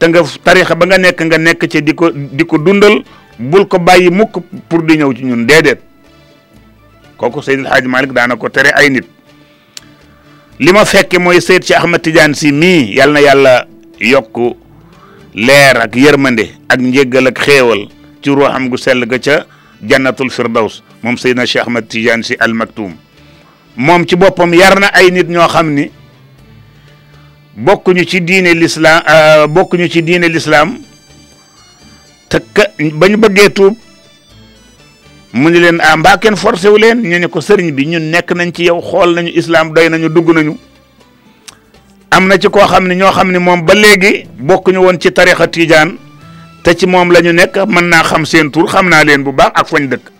te 0.00 0.08
nga 0.10 0.20
tarixa 0.42 0.74
ba 0.74 0.86
nga 0.86 0.98
nekk 0.98 1.20
nga 1.22 1.38
nekk 1.38 1.62
ci 1.70 1.78
di 1.86 1.94
ko 2.44 2.58
dundal 2.58 3.06
bul 3.38 3.64
ko 3.70 3.78
bàyyi 3.78 4.10
mukk 4.10 4.42
pour 4.68 4.82
di 4.82 4.98
ñëw 4.98 5.12
ci 5.14 5.22
ñun 5.22 5.46
déedéet 5.46 5.78
kooku 7.16 7.42
seydil 7.42 7.68
xaaj 7.70 7.86
malik 7.86 8.10
daana 8.12 8.34
ko 8.34 8.50
tere 8.50 8.74
ay 8.74 8.90
nit 8.90 9.06
li 10.58 10.70
fekke 10.74 11.16
mooy 11.22 11.38
ci 11.38 11.72
ahmad 11.78 12.02
tidiane 12.02 12.34
si 12.34 12.50
mii 12.50 12.98
yàlla 12.98 13.20
na 13.20 13.26
yàlla 13.26 13.52
yokku 14.02 14.56
leer 15.34 15.78
ak 15.86 15.94
yërmande 15.94 16.50
ak 16.68 16.78
njéggal 16.80 17.26
ak 17.30 17.38
xéewal 17.38 17.80
ci 18.22 18.30
ruuxam 18.34 18.68
gu 18.68 18.76
sell 18.76 19.06
ga 19.06 19.18
ca 19.20 19.46
jannatul 19.86 20.30
firdaws 20.30 20.82
moom 21.02 21.14
seydna 21.16 21.46
cheikh 21.46 21.62
ahmad 21.62 21.86
tidiane 21.88 22.22
si 22.24 22.34
al 22.40 22.52
maktum 22.54 22.98
moom 23.76 24.02
ci 24.08 24.16
boppam 24.16 24.50
yar 24.54 24.74
ay 24.98 25.10
nit 25.12 25.30
ñoo 25.30 25.46
xam 25.48 25.70
bokkuñu 27.56 28.04
ci 28.04 28.20
diine 28.20 28.54
lislaam 28.54 29.02
euh, 29.08 29.46
bokkuñu 29.46 29.88
ci 29.88 30.02
diine 30.02 30.28
lislaam 30.28 30.78
te 32.28 32.36
ka 32.52 32.66
ba 32.92 33.08
bëggee 33.08 33.48
tuub 33.50 33.74
mu 35.32 35.50
ni 35.50 35.60
leen 35.60 35.80
ah 35.80 35.96
mbaa 35.96 36.18
kenn 36.18 36.36
forcé 36.36 36.68
wu 36.68 36.76
leen 36.78 37.00
ñu 37.02 37.18
ne 37.18 37.26
ko 37.26 37.40
sëriñ 37.40 37.72
bi 37.72 37.86
ñun 37.88 38.10
nekk 38.10 38.30
nañ 38.36 38.52
ci 38.52 38.64
yow 38.64 38.80
xool 38.80 39.14
nañu 39.14 39.30
islaam 39.34 39.72
doy 39.72 39.88
nañu 39.88 40.08
dugg 40.08 40.28
nañu 40.34 40.56
am 42.10 42.26
na 42.28 42.38
ci 42.38 42.48
koo 42.50 42.60
xam 42.66 42.86
ne 42.88 42.94
ñoo 42.94 43.12
xam 43.12 43.32
ne 43.32 43.38
moom 43.38 43.62
ba 43.64 43.74
léegi 43.74 44.26
bokkuñu 44.38 44.78
woon 44.80 45.00
ci 45.00 45.10
tarixa 45.12 45.48
tijaan 45.48 45.96
te 46.62 46.76
ci 46.76 46.86
moom 46.86 47.10
la 47.10 47.20
ñu 47.20 47.32
nekk 47.32 47.56
mën 47.68 47.88
naa 47.88 48.04
xam 48.04 48.26
seen 48.26 48.50
tur 48.50 48.68
xam 48.68 48.88
naa 48.88 49.04
leen 49.04 49.24
bu 49.24 49.32
baax 49.32 49.52
ak 49.60 49.68
foñ 49.68 49.88
dëkk 49.88 50.12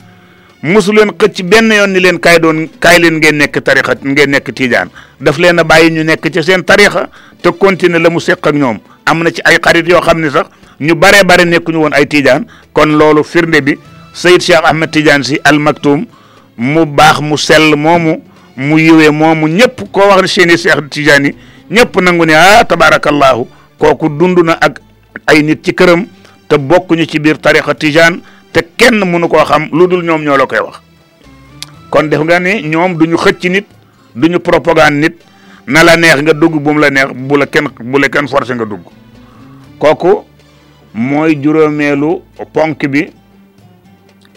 mosu 0.63 0.93
leen 0.93 1.11
xëcc 1.19 1.43
benn 1.45 1.71
yoon 1.73 1.91
ni 1.93 2.01
leen 2.01 2.19
kaay 2.21 2.39
doon 2.41 2.69
kaay 2.81 2.99
leen 3.01 3.19
ngeen 3.21 3.37
nekk 3.37 3.61
tarixa 3.65 3.95
ngeen 4.05 4.31
nekk 4.31 4.53
tiijaan 4.55 4.89
daf 5.21 5.37
leen 5.39 5.59
a 5.59 5.65
bàyyi 5.65 5.91
ñu 5.91 6.05
nekk 6.05 6.31
ci 6.33 6.43
seen 6.43 6.65
tarixa 6.65 7.09
te 7.43 7.49
continuer 7.59 8.01
la 8.01 8.11
mu 8.11 8.19
seq 8.21 8.39
ak 8.47 8.55
ñoom 8.55 8.79
am 9.05 9.23
na 9.23 9.31
ci 9.31 9.41
ay 9.45 9.59
xarit 9.61 9.87
yoo 9.89 10.01
xam 10.01 10.21
ne 10.21 10.31
sax 10.31 10.47
ñu 10.81 10.95
baree 10.95 11.25
bare 11.25 11.45
nekkuñu 11.45 11.79
woon 11.79 11.93
ay 11.93 12.07
tiijaan 12.07 12.47
kon 12.73 12.87
loolu 12.97 13.23
firnde 13.25 13.61
bi 13.63 13.79
Sayid 14.13 14.41
Cheikh 14.41 14.65
Ahmed 14.65 14.91
Tidiane 14.91 15.25
si 15.25 15.39
al 15.45 15.59
maktum 15.59 16.07
mu 16.57 16.87
baax 16.87 17.21
mu 17.21 17.37
sell 17.37 17.77
moomu 17.77 18.23
mu 18.57 18.79
yiwee 18.79 19.11
moomu 19.11 19.47
ñëpp 19.49 19.83
koo 19.93 20.09
wax 20.09 20.21
ne 20.23 20.27
seeni 20.29 20.57
Cheikh 20.57 20.89
Tidiane 20.91 21.27
yi 21.29 21.35
ñëpp 21.71 22.01
nangu 22.01 22.25
ne 22.25 22.33
ah 22.35 22.65
tabaarakallaahu 22.65 23.47
kooku 23.79 24.09
dund 24.09 24.39
na 24.45 24.57
ak 24.61 24.81
ay 25.27 25.43
nit 25.43 25.63
ci 25.63 25.75
këram 25.75 26.07
te 26.49 26.57
bokkuñu 26.57 27.05
ci 27.07 27.19
biir 27.21 27.37
tarixa 27.39 27.75
tijaan 27.75 28.23
te 28.57 28.63
kenn 28.79 29.01
mënu 29.13 29.29
koo 29.29 29.43
xam 29.45 29.67
lu 29.77 29.87
dul 29.91 30.03
ñoom 30.03 30.23
ñoo 30.25 30.37
la 30.39 30.47
koy 30.47 30.61
wax 30.65 30.81
kon 31.91 32.09
def 32.09 32.21
nga 32.23 32.41
ni 32.41 32.63
ñoom 32.63 32.97
duñu 32.97 33.17
xëcc 33.17 33.43
nit 33.55 33.67
duñu 34.15 34.39
propagande 34.41 34.97
nit 35.03 35.17
na 35.67 35.85
la 35.85 35.97
neex 35.97 36.19
nga 36.23 36.33
dugg 36.33 36.55
bu 36.65 36.71
mu 36.73 36.81
la 36.81 36.89
neex 36.91 37.09
bu 37.15 37.37
la 37.37 37.47
kenn 37.47 37.69
bu 37.91 37.99
la 37.99 38.09
kenn 38.09 38.29
forcé 38.29 38.55
nga 38.55 38.65
dugg 38.65 38.85
kooku 39.79 40.11
mooy 40.95 41.37
juróomeelu 41.43 42.11
ponk 42.53 42.81
bi 42.89 43.11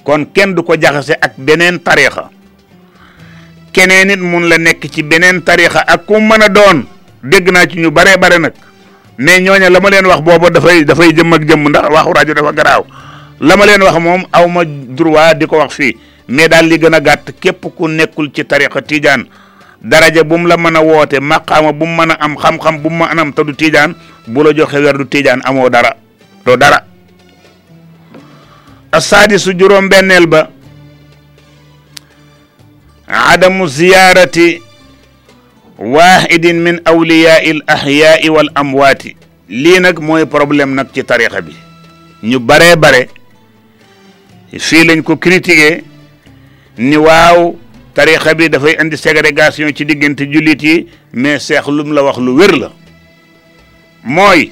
kon 0.03 0.25
kenn 0.33 0.53
du 0.53 0.63
ko 0.63 0.73
jaxase 0.81 1.13
ak 1.21 1.33
beneen 1.37 1.79
tariixa 1.79 2.29
keneen 3.71 4.07
nit 4.07 4.19
mun 4.21 4.43
la 4.49 4.57
nekk 4.57 4.83
ci 4.93 5.03
beneen 5.03 5.41
tariixa 5.43 5.79
ak 5.87 6.05
ku 6.05 6.19
mën 6.19 6.43
a 6.43 6.49
doon 6.49 6.83
dégg 7.23 7.49
naa 7.51 7.67
ci 7.67 7.77
ñu 7.79 7.89
bare 7.91 8.17
bare 8.17 8.37
nag 8.39 8.53
mais 9.17 9.39
ñooña 9.39 9.69
la 9.69 9.79
ma 9.79 9.89
leen 9.89 10.05
wax 10.05 10.21
booba 10.21 10.49
dafay 10.49 10.83
dafay 10.83 11.15
jëm 11.15 11.33
ak 11.33 11.47
jëm 11.47 11.69
ndax 11.69 11.87
waxu 11.89 12.13
rajo 12.13 12.33
dafa 12.33 12.51
garaaw 12.53 12.85
la 13.41 13.55
ma 13.55 13.65
leen 13.65 13.81
wax 13.81 13.99
moom 13.99 14.25
awma 14.33 14.63
ma 14.65 14.65
droit 14.95 15.37
di 15.39 15.45
ko 15.47 15.57
wax 15.57 15.71
fii 15.73 15.97
mais 16.27 16.49
daal 16.49 16.67
li 16.67 16.77
gën 16.77 16.93
a 16.93 16.99
gàtt 16.99 17.31
képp 17.39 17.65
ku 17.75 17.87
nekkul 17.87 18.31
ci 18.33 18.43
tariqa 18.45 18.81
tiijaan 18.81 19.23
daraja 19.81 20.23
bu 20.23 20.37
mu 20.37 20.47
la 20.47 20.57
mën 20.57 20.75
a 20.75 20.81
woote 20.81 21.19
maqaama 21.21 21.71
bu 21.71 21.85
bum 21.85 21.95
mën 21.95 22.11
a 22.11 22.17
am 22.19 22.35
xam-xam 22.35 22.77
bu 22.81 22.89
mu 22.89 23.03
am 23.03 23.33
te 23.33 23.43
du 23.43 23.53
tiijaan 23.53 23.95
bu 24.27 24.43
la 24.43 24.51
joxe 24.53 24.75
werdu 24.77 25.05
tiijaan 25.05 25.41
amoo 25.43 25.69
dara 25.69 25.95
doo 26.45 26.57
dara 26.57 26.83
asaadi 28.91 29.39
su 29.39 29.51
juróom 29.57 29.87
benneel 29.89 30.27
ba 30.27 30.49
adamu 33.07 33.67
ziyaarati 33.67 34.59
waahidin 35.77 36.61
min 36.61 36.81
awliyaai 36.85 37.49
l 37.57 37.63
ahyaai 37.67 38.29
amwaati 38.55 39.15
lii 39.49 39.79
nag 39.79 39.99
mooy 39.99 40.25
problème 40.25 40.75
nag 40.75 40.87
ci 40.93 41.03
tarixa 41.05 41.41
bi 41.41 41.55
ñu 42.23 42.39
baree 42.39 42.75
bare 42.75 43.09
fii 44.57 44.83
lañ 44.85 45.03
ko 45.03 45.17
critiqué 45.17 45.83
ni 46.77 46.97
waaw 46.97 47.55
tarixa 47.93 48.33
bi 48.33 48.49
dafay 48.49 48.75
indi 48.81 48.97
ségrégation 48.97 49.69
ci 49.75 49.85
diggante 49.85 50.21
jullit 50.25 50.63
yi 50.63 50.87
mais 51.13 51.39
seex 51.39 51.67
lum 51.67 51.93
la 51.93 52.03
wax 52.03 52.17
lu 52.17 52.31
wér 52.35 52.55
la 52.57 52.71
mooy 54.03 54.51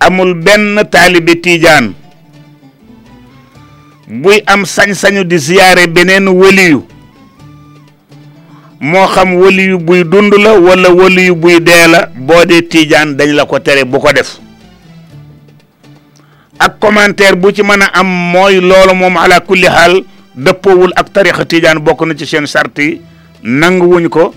amul 0.00 0.34
benn 0.34 0.82
taalibi 0.90 1.36
tiijaan 1.40 1.92
buy 4.08 4.40
am 4.46 4.64
sañ-sañu 4.64 5.24
di 5.24 5.38
ziyaare 5.38 5.86
beneen 5.88 6.28
waliyu 6.28 6.86
moo 8.80 9.06
xam 9.08 9.34
waliyu 9.36 9.78
buy 9.78 10.04
dund 10.04 10.32
la 10.38 10.52
walla 10.58 10.88
waliyu 10.90 11.34
buy 11.34 11.60
dee 11.60 11.88
la 11.90 12.08
boo 12.16 12.44
dee 12.46 12.62
tiijaan 12.62 13.16
dañ 13.16 13.32
la 13.32 13.44
ko 13.46 13.58
tere 13.60 13.84
bu 13.84 13.98
ko 14.00 14.12
def 14.12 14.38
ak 16.58 16.78
commentaire 16.80 17.36
bu 17.42 17.52
ci 17.52 17.62
mën 17.62 17.82
a 17.82 17.90
am 18.00 18.06
mooy 18.06 18.60
loolu 18.60 18.94
moom 18.94 19.16
ala 19.16 19.40
kulli 19.40 19.66
xaal 19.68 20.02
dëppoowul 20.34 20.92
ak 20.96 21.08
tarixa 21.12 21.44
tiijaan 21.44 21.78
bokk 21.82 22.04
na 22.06 22.14
ci 22.16 22.26
seen 22.26 22.46
sart 22.46 22.78
yi 22.78 23.00
wuñ 23.42 24.08
ko 24.08 24.34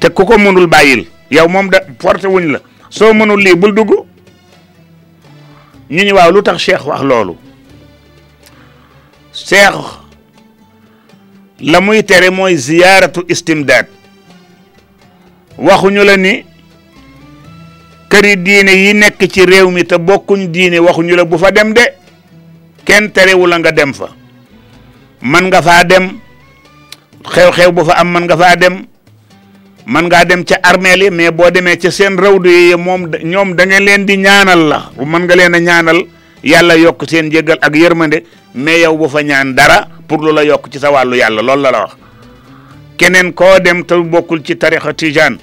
te 0.00 0.08
ku 0.08 0.24
ko 0.24 0.38
mënul 0.38 0.66
bàyyil 0.66 1.06
yow 1.30 1.48
moom 1.48 1.70
da 1.70 1.78
forcé 2.00 2.26
wuñ 2.28 2.52
la 2.52 2.58
soo 2.90 3.14
mënul 3.14 3.40
lii 3.42 3.54
bul 3.56 3.74
dugg 3.74 3.90
ñu 5.90 6.02
ni 6.04 6.12
waaw 6.12 6.30
lu 6.32 6.42
tax 6.42 6.62
cheikh 6.62 6.84
wax 6.86 7.02
loolu 7.02 7.36
cheikh 9.32 9.78
la 11.60 11.80
muy 11.80 12.02
tere 12.04 12.30
mooy 12.30 12.56
ziyaaratu 12.56 13.24
istimdaad 13.28 13.86
waxuñu 15.58 16.02
la 16.04 16.16
ni 16.16 16.44
këri 18.12 18.32
diine 18.44 18.72
yi 18.76 18.92
nekk 18.94 19.20
ci 19.32 19.44
réew 19.48 19.70
mi 19.72 19.84
te 19.84 19.96
bokkuñ 19.96 20.50
diine 20.52 20.78
waxuñu 20.80 21.16
la 21.16 21.24
bu 21.24 21.38
fa 21.38 21.50
dem 21.50 21.72
de 21.72 21.80
kenn 22.84 23.10
terewu 23.10 23.46
la 23.46 23.58
nga 23.58 23.72
dem 23.72 23.92
fa 23.94 24.08
man 25.22 25.44
nga 25.48 25.62
faa 25.62 25.84
dem 25.84 26.20
xew-xew 27.32 27.72
bu 27.72 27.84
fa 27.88 27.94
am 28.00 28.08
man 28.12 28.24
nga 28.26 28.36
faa 28.36 28.56
dem 28.56 28.84
man 29.86 30.04
ngaa 30.10 30.24
dem 30.24 30.44
ca 30.44 30.56
armeel 30.62 31.02
yi 31.04 31.10
mais 31.10 31.30
boo 31.32 31.50
demee 31.50 31.76
ca 31.78 31.90
seen 31.90 32.18
rawdu 32.20 32.50
yi 32.50 32.76
moom 32.76 33.08
ñoom 33.32 33.54
da 33.56 33.64
leen 33.64 34.04
di 34.04 34.16
ñaanal 34.18 34.62
la 34.68 34.78
man 35.06 35.24
nga 35.24 35.34
leen 35.36 35.54
a 35.54 35.58
ñaanal 35.60 36.00
yàlla 36.44 36.76
yokk 36.76 37.08
seen 37.08 37.30
jéggal 37.32 37.58
ak 37.62 37.74
yërmande 37.74 38.18
mais 38.54 38.82
yow 38.84 38.94
bu 38.96 39.08
fa 39.08 39.22
ñaan 39.22 39.54
dara 39.56 39.88
pour 40.06 40.20
lu 40.20 40.34
la 40.34 40.44
yokk 40.44 40.68
ci 40.70 40.78
sa 40.78 40.90
wàllu 40.90 41.16
yàlla 41.16 41.40
loolu 41.42 41.62
la 41.62 41.70
la 41.70 41.78
wax 41.80 41.94
keneen 42.98 43.32
koo 43.32 43.58
dem 43.64 43.84
te 43.86 43.94
bokkul 43.96 44.44
ci 44.44 44.56
tarixa 44.58 44.92
tijaan 44.92 45.38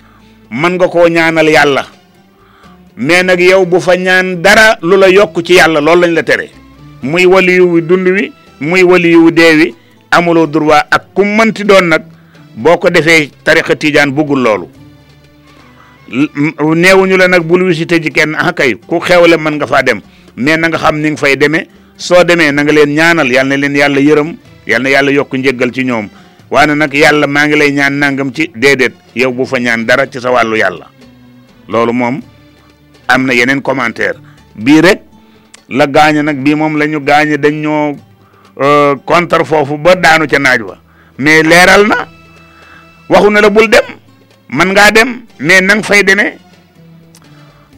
man 0.51 0.75
nga 0.77 0.87
koo 0.87 1.09
ñaanal 1.09 1.49
yàlla 1.49 1.83
mais 2.99 3.23
nag 3.23 3.39
yow 3.39 3.65
bu 3.65 3.79
fa 3.79 3.95
ñaan 3.95 4.41
dara 4.43 4.75
lu 4.83 4.97
la 4.99 5.07
yokk 5.07 5.39
ci 5.47 5.53
yàlla 5.55 5.79
loolu 5.79 6.01
lañ 6.01 6.11
la 6.19 6.23
tere 6.23 6.51
muy 7.01 7.25
waliyu 7.25 7.79
dund 7.81 8.03
wi 8.11 8.33
muy 8.59 8.83
waliyu 8.83 9.31
dee 9.31 9.55
wi 9.55 9.75
amuloo 10.11 10.45
droit 10.45 10.83
ak 10.91 11.13
ku 11.15 11.23
mënti 11.23 11.63
doon 11.63 11.87
nag 11.87 12.03
boo 12.57 12.75
ko 12.77 12.89
defee 12.89 13.31
tariqa 13.43 13.75
tijaan 13.79 14.11
buggul 14.11 14.43
loolu 14.43 14.67
neewuñu 16.75 17.15
la 17.15 17.27
nag 17.29 17.39
bul 17.47 17.63
wisite 17.71 18.03
ji 18.03 18.11
kenn 18.11 18.35
ah 18.35 18.51
kay 18.51 18.75
ku 18.75 18.99
xewle 18.99 19.37
mën 19.39 19.55
nga 19.55 19.65
faa 19.67 19.81
dem 19.81 20.01
mais 20.35 20.57
nanga 20.57 20.75
xam 20.77 20.99
ni 20.99 21.11
nga 21.11 21.17
fay 21.23 21.37
demee 21.37 21.69
soo 21.95 22.23
demee 22.25 22.51
nanga 22.51 22.71
leen 22.73 22.89
ñaanal 22.93 23.31
yal 23.31 23.47
na 23.47 23.55
leen 23.55 23.75
yàlla 23.77 23.99
yërëm 24.01 24.35
yal 24.67 24.81
na 24.83 24.89
yàlla 24.89 25.11
yokk 25.11 25.31
njëggal 25.33 25.71
ci 25.71 25.83
ñoom 25.85 26.09
waane 26.51 26.75
nag 26.75 26.91
yàlla 26.93 27.27
maa 27.27 27.47
ngi 27.47 27.55
lay 27.55 27.71
ñaan 27.71 27.93
nangam 27.95 28.33
ci 28.35 28.51
déedéet 28.55 28.91
yow 29.15 29.31
bu 29.31 29.45
fa 29.45 29.55
ñaan 29.57 29.85
dara 29.87 30.03
ci 30.05 30.19
sa 30.19 30.31
wàllu 30.31 30.57
yàlla 30.59 30.91
am 33.09 33.25
na 33.25 33.33
yeneen 33.33 33.61
commentaire 33.61 34.17
bii 34.55 34.79
rek 34.81 35.01
la 35.69 35.85
gaañe 35.87 36.21
nag 36.21 36.37
bii 36.43 36.55
moom 36.55 36.77
la 36.77 36.85
ñu 36.85 36.99
gaañe 37.03 37.37
dañ 37.37 37.55
ñoo 37.61 37.95
euh, 38.61 38.95
contre 39.05 39.43
foofu 39.45 39.77
ba 39.77 39.95
daanu 39.95 40.25
ca 40.27 40.37
naaj 40.39 40.61
wa 40.61 40.77
mais 41.17 41.43
leeral 41.43 41.87
na 41.87 42.07
waxu 43.09 43.29
ne 43.31 43.39
la 43.41 43.49
bul 43.49 43.67
dem 43.69 43.85
man 44.49 44.71
ngaa 44.71 44.91
dem 44.91 45.21
mais 45.39 45.61
nang 45.61 45.81
fay 45.83 46.03
demee 46.03 46.37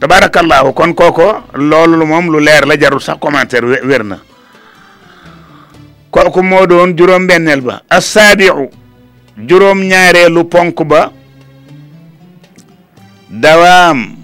tabaarakallaahu 0.00 0.72
kon 0.74 0.92
kooko 0.94 1.24
loolu 1.54 2.04
moom 2.04 2.30
lu 2.30 2.38
leer 2.40 2.66
la 2.66 2.76
jarul 2.78 3.00
sax 3.00 3.16
commentaire 3.18 3.64
wér 3.86 4.04
na 4.04 4.18
kooku 6.10 6.42
moo 6.42 6.66
doon 6.66 6.94
juróom-benneel 6.96 7.60
ba 7.62 7.82
assaabiu 7.88 8.68
juróom-ñaareelu 9.48 10.44
ponk 10.48 10.82
ba 10.86 11.10
dawaam 13.30 14.21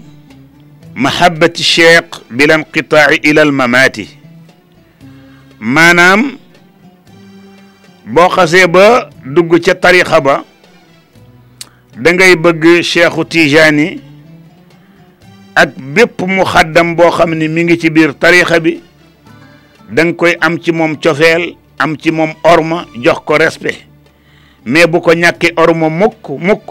محبة 0.99 1.53
الشيخ 1.63 2.03
بلا 2.31 2.55
انقطاع 2.59 3.05
إلى 3.27 3.41
الممات 3.47 3.97
ما 5.59 5.89
نام 5.93 6.21
بوخا 8.15 8.41
خسي 8.45 8.65
با 8.67 9.09
دوغو 9.25 9.57
تي 9.57 9.73
تاريخا 9.73 10.19
با 10.19 10.43
دا 11.97 12.11
ngay 12.11 12.35
بغ 12.35 12.81
شيخو 12.81 13.23
تيجاني 13.23 13.99
اك 15.57 15.73
بيب 15.79 16.09
مخدم 16.21 16.95
بو 16.95 17.09
خامني 17.09 17.47
ميغي 17.47 17.75
تي 17.75 17.89
بير 17.89 18.11
تاريخا 18.11 18.57
بي 18.57 18.79
دنگ 19.91 20.11
كوي 20.15 20.33
ام 20.35 20.57
تي 20.57 20.71
موم 20.71 20.95
تيوفيل 20.95 21.55
ام 21.81 21.95
تي 21.95 22.11
موم 22.11 22.35
اورما 22.45 22.85
جوخ 22.97 23.19
كو 23.19 23.35
ريسبي 23.35 23.71
مي 24.65 24.85
بو 24.85 24.99
كو 25.01 25.11
نياكي 25.11 25.53
اورما 25.57 25.87
موك 25.89 26.29
موك 26.29 26.63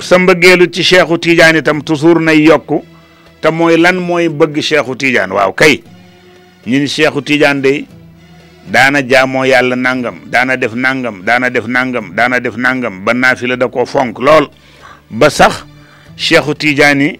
سمبغيلو 0.00 0.64
تي 0.64 0.82
شيخو 0.82 1.16
تيجاني 1.16 1.60
تام 1.60 1.80
توسور 1.80 2.18
ناي 2.18 2.40
يوكو 2.44 2.82
te 3.40 3.48
mooy 3.50 3.76
lan 3.76 3.96
mooy 3.98 4.28
bëgg 4.30 4.60
Cheikhu 4.60 4.96
Tidiane 4.96 5.32
waaw 5.32 5.52
kay 5.54 5.82
ñun 6.66 6.86
Cheikhu 6.86 7.22
Tidiane 7.22 7.60
de 7.62 7.84
daana 8.70 9.00
jaamoo 9.06 9.44
yàlla 9.44 9.76
nangam 9.76 10.20
daana 10.26 10.56
def 10.56 10.74
nangam 10.74 11.22
daana 11.24 11.48
def 11.50 11.64
nangam 11.66 12.12
daana 12.14 12.40
def 12.40 12.56
nangam 12.56 13.00
ba 13.04 13.14
naa 13.14 13.34
fi 13.34 13.46
la 13.46 13.56
da 13.56 13.68
koo 13.68 13.84
fonk 13.86 14.18
lool 14.18 14.48
ba 15.10 15.30
sax 15.30 15.64
Cheikhu 16.16 16.54
Tidiane 16.54 17.02
yi 17.04 17.18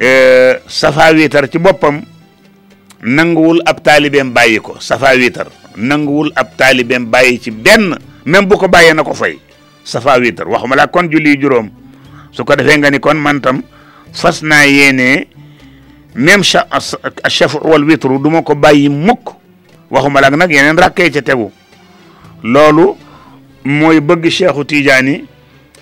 e, 0.00 0.56
safa 0.68 1.12
wiitar 1.12 1.48
ci 1.50 1.58
boppam 1.58 2.02
nanguwul 3.02 3.62
ab 3.64 3.82
taalibeem 3.82 4.30
bàyyi 4.32 4.60
ko 4.60 4.76
safa 4.80 5.14
wiitar 5.16 5.48
nanguwul 5.76 6.32
ab 6.36 6.56
taalibeem 6.56 7.06
bàyyi 7.10 7.40
ci 7.40 7.50
benn 7.50 7.96
même 8.26 8.46
bu 8.46 8.56
ko 8.58 8.68
bàyyee 8.68 8.92
na 8.94 9.02
ko 9.02 9.14
fay 9.14 9.38
safa 9.84 10.18
wiitar 10.20 10.48
waxuma 10.48 10.76
laa 10.76 10.86
kon 10.88 11.08
julli 11.10 11.38
juróom 11.40 11.70
su 12.32 12.42
defee 12.44 12.76
nga 12.78 12.90
ni 12.90 12.98
kon 13.00 13.14
man 13.16 13.40
fas 14.14 14.40
naa 14.42 14.64
yéene 14.66 15.26
même 16.14 16.42
cha 16.44 16.66
chafu 17.28 17.58
wal 17.62 17.82
witru 17.84 18.18
du 18.22 18.30
ma 18.30 18.42
ko 18.42 18.54
bàyyi 18.54 18.88
mukk 18.88 19.34
waxuma 19.90 20.20
laak 20.22 20.36
nag 20.38 20.50
yeneen 20.50 20.78
rakkee 20.78 21.10
ca 21.10 21.20
tegu 21.20 21.50
loolu 22.42 22.94
mooy 23.66 24.00
bëgg 24.00 24.30
cheikhu 24.30 24.64
tijaani 24.64 25.26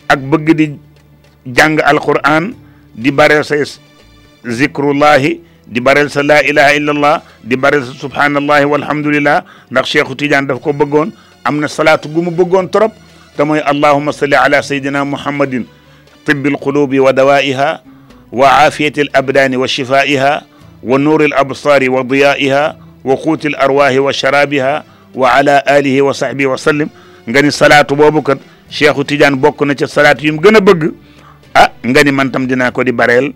ak 0.09 0.19
bëgg 0.19 0.49
di 0.57 0.73
jàng 1.47 1.79
alquran 1.85 2.55
di 2.97 3.11
bareel 3.13 3.45
say 3.45 3.65
zikrullahi 4.49 5.41
di 5.69 5.81
bareel 5.81 6.09
sa 6.09 6.23
laa 6.25 6.41
ilaha 6.43 6.73
illallah 6.75 7.23
di 7.45 7.57
bareel 7.57 7.85
sa 7.85 7.93
subhanallahi 7.93 8.65
walhamdulillah 8.65 9.45
ndax 9.71 9.91
cheikhu 9.93 10.17
tijaani 10.17 10.47
daf 10.49 10.61
ko 10.65 10.73
bëggoon 10.73 11.13
am 11.45 11.61
na 11.61 11.69
salaat 11.69 12.09
gu 12.09 12.21
mu 12.25 12.31
bëggoon 12.33 12.71
trop 12.73 12.93
te 13.37 13.45
mooy 13.45 13.61
allahuma 13.61 14.13
salli 14.13 14.35
ala 14.41 14.61
wa 16.97 17.13
dawaiha 17.13 17.83
wa 18.33 18.59
aafiyati 18.59 19.01
al 19.01 19.09
abdaani 19.13 19.57
wa 19.57 19.69
shifaa'iha 19.69 20.43
wa 20.83 20.99
nuuri 20.99 21.25
al 21.25 21.33
absaari 21.33 21.89
wa 21.89 22.05
diyaa'iha 22.05 22.75
wa 23.05 23.17
quuti 23.17 23.47
al 23.47 23.55
arwaahi 23.55 23.99
wa 23.99 24.13
sharaabiha 24.13 24.85
wa 25.15 25.33
ala 25.35 25.67
alihi 25.67 26.01
wa 26.01 26.15
sahbihi 26.15 26.47
wa 26.47 26.59
sallim 26.59 26.89
nga 27.31 27.43
ni 27.43 27.53
salaatu 27.53 27.97
boobu 27.97 28.23
kat 28.23 28.39
cheikhu 28.69 29.05
Tidiane 29.05 29.37
bokk 29.37 29.61
na 29.61 29.75
ca 29.75 29.87
salaatu 29.89 30.27
yu 30.27 30.33
mu 30.35 30.41
gën 30.41 30.57
a 30.57 30.61
bëgg 30.61 30.93
ah 31.55 31.69
nga 31.87 32.03
ni 32.05 32.11
man 32.11 32.31
tam 32.31 32.47
dinaa 32.47 32.71
ko 32.71 32.85
di 32.85 32.93
bareel 32.93 33.33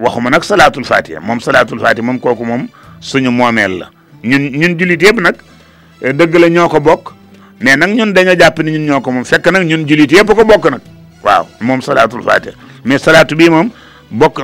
waxuma 0.00 0.30
nag 0.30 0.42
salaatul 0.42 0.84
fatiha 0.84 1.20
moom 1.20 1.40
salaatul 1.40 1.80
fatiha 1.80 2.04
moom 2.04 2.18
kooku 2.18 2.44
moom 2.44 2.68
suñu 3.00 3.30
moomeel 3.32 3.78
la 3.78 3.88
ñun 4.24 4.52
ñun 4.52 4.76
jullit 4.78 5.00
yëpp 5.02 5.20
nag 5.20 5.34
eh, 6.04 6.12
dëgg 6.12 6.36
la 6.36 6.48
ñoo 6.48 6.68
ko 6.68 6.80
bokk 6.80 7.16
mais 7.60 7.76
nag 7.76 7.90
ñun 7.96 8.12
dañoo 8.12 8.34
jàpp 8.36 8.58
ni 8.58 8.70
ñun 8.76 8.84
ñoo 8.86 9.00
ko 9.00 9.12
moom 9.12 9.24
fekk 9.24 9.46
nag 9.52 9.64
ñun 9.64 9.88
jullit 9.88 10.12
yëpp 10.12 10.34
ko 10.36 10.44
bokk 10.44 10.70
nag 10.70 10.80
waaw 11.24 11.46
moom 11.60 11.80
salaatul 11.80 12.22
fatiha 12.22 12.52
mais 12.84 13.00
salaatu 13.02 13.36
bii 13.36 13.48
moom 13.50 13.70
bokk 14.10 14.40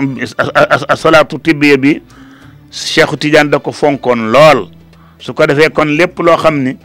salaatu 0.96 1.38
tibbiya 1.38 1.76
bi 1.76 2.00
Cheikhu 2.70 3.16
Tidiane 3.18 3.50
da 3.50 3.58
ko 3.58 3.72
fonkoon 3.72 4.30
lool 4.30 4.70
su 5.18 5.34
ko 5.34 5.46
defee 5.46 5.70
kon 5.74 5.88
lépp 5.98 6.18
loo 6.20 6.36
xam 6.36 6.62
ni 6.62 6.76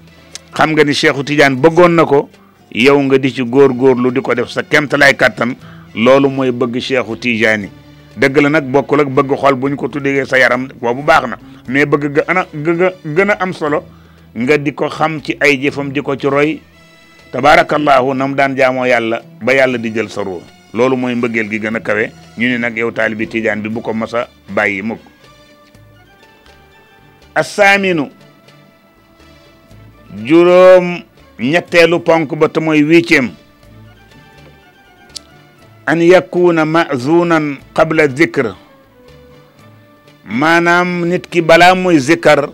xam 0.53 0.71
nga 0.73 0.83
ni 0.83 0.93
Cheikhu 0.93 1.23
Tidiane 1.23 1.55
bëggoon 1.55 1.91
na 1.95 2.05
ko 2.05 2.29
yow 2.73 2.99
nga 2.99 3.17
di 3.17 3.31
ci 3.33 3.43
góorgóorlu 3.43 4.11
di 4.11 4.21
ko 4.21 4.33
def 4.33 4.49
sa 4.49 4.63
kemtalaay 4.63 5.13
kattan 5.15 5.55
loolu 5.93 6.29
mooy 6.29 6.51
bëgg 6.51 6.81
Cheikhu 6.81 7.15
Tidiane 7.17 7.69
dëgg 8.17 8.37
la 8.41 8.49
nag 8.49 8.65
bokkul 8.67 9.01
ak 9.01 9.09
bëgg 9.13 9.31
xol 9.37 9.55
bu 9.55 9.67
ñu 9.69 9.75
ko 9.77 9.87
tuddee 9.87 10.25
sa 10.25 10.37
yaram 10.39 10.67
bu 10.81 11.03
baax 11.03 11.23
na 11.29 11.37
mais 11.67 11.85
bëgg 11.85 12.25
ga 12.25 12.45
gën 13.13 13.29
a 13.29 13.37
am 13.39 13.53
solo 13.53 13.83
nga 14.33 14.57
di 14.57 14.73
ko 14.73 14.89
xam 14.89 15.21
ci 15.21 15.37
ay 15.39 15.57
jëfam 15.61 15.91
di 15.91 16.01
ko 16.01 16.15
ci 16.15 16.27
roy 16.27 16.59
na 17.33 18.27
mu 18.27 18.35
daan 18.35 18.55
jaamoo 18.55 18.85
yàlla 18.85 19.21
ba 19.41 19.53
yàlla 19.53 19.77
di 19.77 19.91
jël 19.93 20.09
sa 20.09 20.21
ruux 20.23 20.41
loolu 20.75 20.97
mooy 20.97 21.15
mbëggeel 21.15 21.47
gi 21.49 21.59
gën 21.59 21.75
a 21.75 21.79
kawe 21.79 22.09
ñu 22.37 22.47
ne 22.49 22.57
nag 22.57 22.77
yow 22.77 22.91
taalibi 22.91 23.27
tijaan 23.27 23.61
bi 23.61 23.69
bu 23.69 23.81
ko 23.81 23.93
mas 23.93 24.13
a 24.13 24.27
bàyyi 24.55 24.81
mukk 24.81 24.99
assaaminu 27.35 28.09
juróom 30.27 31.03
ñetteelu 31.39 31.99
ponk 32.03 32.35
ba 32.37 32.47
te 32.49 32.59
mooy 32.59 32.83
huitième 32.83 33.31
an 35.85 35.99
yakuna 36.01 36.65
mazunan 36.65 37.55
qabla 37.75 38.07
zikr 38.15 38.55
maanaam 40.39 41.05
nit 41.05 41.27
ki 41.29 41.41
balaa 41.41 41.75
mooy 41.75 41.99
zikkar 41.99 42.49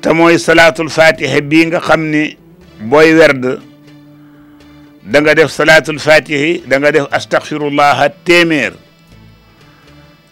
te 0.00 0.08
mooy 0.12 0.38
salaatul 0.38 0.88
fatiha 0.88 1.40
bii 1.40 1.66
nga 1.66 1.80
xam 1.80 2.00
ni 2.08 2.36
booy 2.88 3.12
werd 3.14 3.60
da 5.02 5.20
nga 5.20 5.34
def 5.34 5.50
salatul 5.50 5.98
fatihi 5.98 6.62
da 6.68 6.78
nga 6.78 6.90
def 6.92 7.06
astaghfirullah 7.10 8.08
temer 8.24 8.72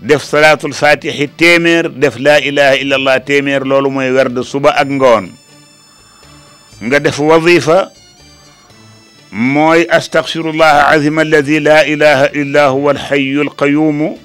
def 0.00 0.22
salatul 0.24 0.72
fatihi 0.74 1.26
temer 1.36 1.88
def 1.88 2.18
la 2.18 2.38
ilaha 2.40 2.76
illa 2.76 2.96
allah 2.96 3.18
temer 3.24 3.62
lolou 3.64 3.90
moy 3.90 4.10
werd 4.12 4.42
suba 4.42 4.72
ak 4.76 4.88
ngon 4.88 5.32
nga 6.84 7.00
def 7.00 7.18
wazifa 7.18 7.88
moy 9.32 9.86
astaghfirullah 9.88 10.92
azim 10.92 11.18
alladhi 11.18 11.60
la 11.60 11.84
ilaha 11.86 12.28
illa 12.34 12.68
huwa 12.68 12.92
alhayu 12.92 13.40
alqayumu 13.40 14.18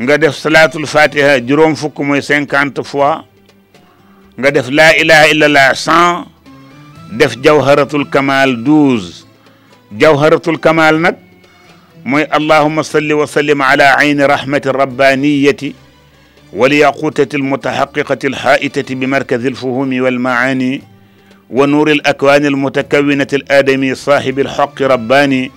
nga 0.00 0.16
def 0.18 0.32
salatul 0.34 0.86
fatiha 0.86 1.40
jurom 1.40 1.76
fuk 1.76 1.98
moy 2.00 2.20
50 2.22 2.82
fois 2.84 3.20
nga 4.40 4.50
def 4.50 4.70
la 4.72 4.96
ilaha 4.96 5.28
illa 5.28 5.44
allah 5.46 5.68
100 5.76 6.33
def 7.12 7.36
jawharatul 7.40 8.06
kamal 8.08 8.56
12 8.56 9.24
jawharatul 10.00 10.56
kamal 10.58 10.96
nak 11.00 11.20
moy 12.04 12.24
allahumma 12.32 12.80
salli 12.84 13.12
wa 13.12 13.26
sallim 13.28 13.60
ala 13.60 13.96
ayni 14.00 14.24
rahmati 14.26 14.72
rabbaniyati 14.72 15.74
waliyaqutati 16.52 17.36
al 17.36 17.44
alhaitati 18.24 18.94
bi 18.96 19.06
markazi 19.06 19.52
wal 20.00 20.18
ma'ani 20.18 20.82
wa 21.50 21.66
nur 21.66 21.90
al 21.90 22.00
al 22.04 22.10
akwan 22.10 22.42
nuuri 22.48 23.20
al 23.20 23.44
adami 23.48 23.96
sahib 23.96 24.38
al 24.38 24.48
haqq 24.48 24.80
rabbani 24.80 25.50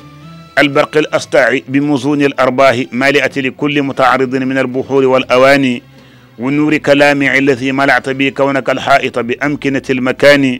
البرق 0.57 0.97
الأسطع 0.97 1.59
بمزون 1.69 2.21
الأرباه 2.23 2.85
مالئة 2.91 3.31
لكل 3.41 3.81
متعرض 3.83 4.35
من 4.35 4.57
البحور 4.57 5.05
والأواني 5.05 5.83
ونور 6.39 6.77
كلامي 6.77 7.37
الذي 7.37 7.71
ملعت 7.71 8.09
به 8.09 8.29
كونك 8.29 8.69
الحائط 8.69 9.19
بأمكنة 9.19 9.81
المكان 9.89 10.59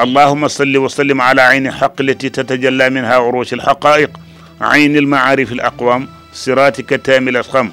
اللهم 0.00 0.48
صل 0.48 0.76
وسلم 0.76 1.20
على 1.20 1.42
عين 1.42 1.66
الحق 1.66 2.00
التي 2.00 2.28
تتجلى 2.28 2.90
منها 2.90 3.14
عروش 3.14 3.52
الحقائق 3.52 4.10
عين 4.60 4.96
المعارف 4.96 5.52
الأقوام 5.52 6.08
صراطك 6.32 6.88
تام 7.06 7.28
الأسخم 7.28 7.70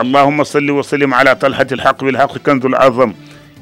اللهم 0.00 0.44
صل 0.44 0.70
وسلم 0.70 1.14
على 1.14 1.34
طلحة 1.34 1.66
الحق 1.72 2.04
بالحق 2.04 2.38
كنز 2.38 2.66
العظم 2.66 3.12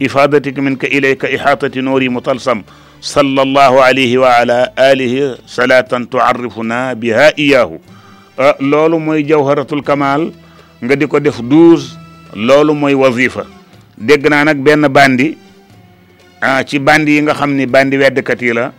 إفادتك 0.03 0.59
منك 0.59 0.85
إليك 0.85 1.25
إحاطة 1.25 1.71
نوري 1.81 2.09
مطلسم 2.09 2.63
صلى 3.01 3.43
الله 3.43 3.83
عليه 3.83 4.19
وعلى 4.19 4.69
آله 4.79 5.39
صلاة 5.47 5.81
تعرفنا 6.11 6.93
بها 6.93 7.39
إياه 7.39 7.79
أه، 8.41 8.57
loolu 8.61 8.95
موي 9.07 9.23
جوهرة 9.23 9.67
الكمال 9.73 10.33
nga 10.85 10.95
di 10.95 11.09
ko 11.11 11.19
def 11.19 11.43
douze 11.43 11.99
loolu 12.39 12.71
mooy 12.79 12.95
wazifa 12.95 13.43
dégg 13.99 14.31
naa 14.31 14.45
ah 16.41 16.62
ci 16.64 16.78
bandi 16.78 17.14
yi 17.18 17.22
nga 17.22 17.34
xamni 17.34 17.66
bandi 17.66 17.99
wedd 17.99 18.22
kat 18.22 18.41
yi 18.41 18.53
la 18.55 18.72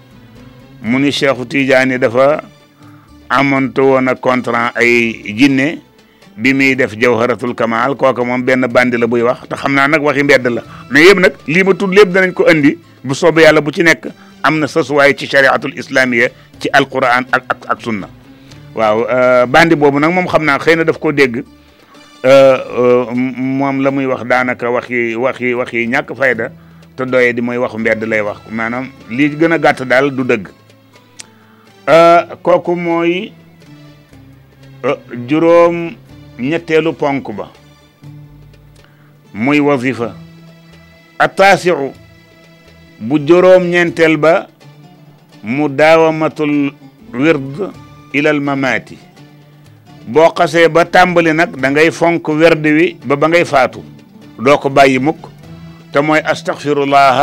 mu 0.81 0.97
ni 0.99 1.11
Cheikhu 1.11 1.45
Tidiane 1.45 1.99
dafa 1.99 2.41
amonto 3.29 3.83
wona 3.83 4.15
contrat 4.15 4.71
ay 4.79 5.35
jinne 5.35 5.81
bi 6.37 6.53
muy 6.53 6.75
def 6.75 6.95
jawharatul 6.95 7.53
kamal 7.55 7.95
koko 7.95 8.23
mom 8.23 8.41
ben 8.45 8.63
bandi 8.71 8.95
la 8.97 9.07
buy 9.07 9.21
wax 9.23 9.43
te 9.49 9.55
xamna 9.55 9.87
nak 9.87 10.01
waxi 10.01 10.23
mbedd 10.23 10.47
la 10.47 10.63
mais 10.89 11.03
yeb 11.07 11.19
nak 11.19 11.33
li 11.47 11.63
ma 11.63 11.73
tud 11.75 11.91
lépp 11.93 12.09
danañ 12.13 12.31
ko 12.31 12.45
andi 12.47 12.79
bu 13.03 13.13
soobee 13.13 13.43
yàlla 13.43 13.59
bu 13.61 13.71
ci 13.73 13.83
nek 13.83 14.07
amna 14.41 14.65
sos 14.67 14.89
way 14.91 15.13
ci 15.17 15.27
chariatul 15.27 15.75
islamiyya 15.75 16.29
ci 16.61 16.69
alquran 16.71 17.27
ak 17.31 17.43
ak 17.43 17.59
ak 17.75 17.81
sunna 17.81 18.07
waaw 18.73 19.03
euh 19.03 19.45
bandi 19.47 19.75
bobu 19.75 19.99
nak 19.99 20.11
mom 20.13 20.27
xamna 20.27 20.57
xeyna 20.59 20.59
xëy 20.63 20.75
na 20.77 20.83
daf 20.85 20.97
koo 20.97 21.11
dégg 21.11 21.43
moom 23.35 23.81
la 23.83 23.91
muy 23.91 24.05
wax 24.05 24.23
danaka 24.23 24.71
waxi 24.71 25.15
waxi 25.15 25.53
waxi 25.53 25.87
ñak 25.87 26.15
fayda 26.15 26.51
te 26.99 27.05
doye 27.11 27.33
di 27.33 27.41
moy 27.41 27.57
wax 27.57 27.73
mbedd 27.77 28.03
lay 28.07 28.21
wax 28.23 28.39
manam 28.51 28.89
li 29.09 29.27
gën 29.37 29.51
a 29.53 29.57
gàtt 29.57 29.83
daal 29.87 30.09
du 30.15 30.23
dëgg 30.25 30.47
euh, 31.87 32.25
kooku 32.43 32.75
mooy 32.75 33.31
euh, 34.83 34.97
jurom 35.27 35.91
ñettelu 36.37 36.93
ponk 36.93 37.29
ba 37.35 37.47
moy 39.33 39.59
wazifa 39.59 40.13
atasi'u 41.19 41.91
bu 42.99 43.19
jurom 43.25 43.63
ñentel 43.69 44.17
ba 44.17 44.47
mu 45.43 45.67
dawamatul 45.69 46.73
wird 47.13 47.71
ilal 48.13 48.39
mamati 48.41 48.97
bo 50.07 50.29
xasse 50.37 50.67
ba 50.69 50.83
tambali 50.85 51.33
nak 51.33 51.55
da 51.59 51.69
ngay 51.69 51.91
fonk 51.91 52.27
wird 52.27 52.65
wi 52.65 52.97
ba 53.07 53.15
ba 53.15 53.27
ngay 53.29 53.45
fatu 53.45 53.79
doko 54.39 54.69
bayyi 54.69 54.99
mukk 54.99 55.38
تموي 55.93 56.19
أستغفر 56.21 56.77
الله 56.85 57.17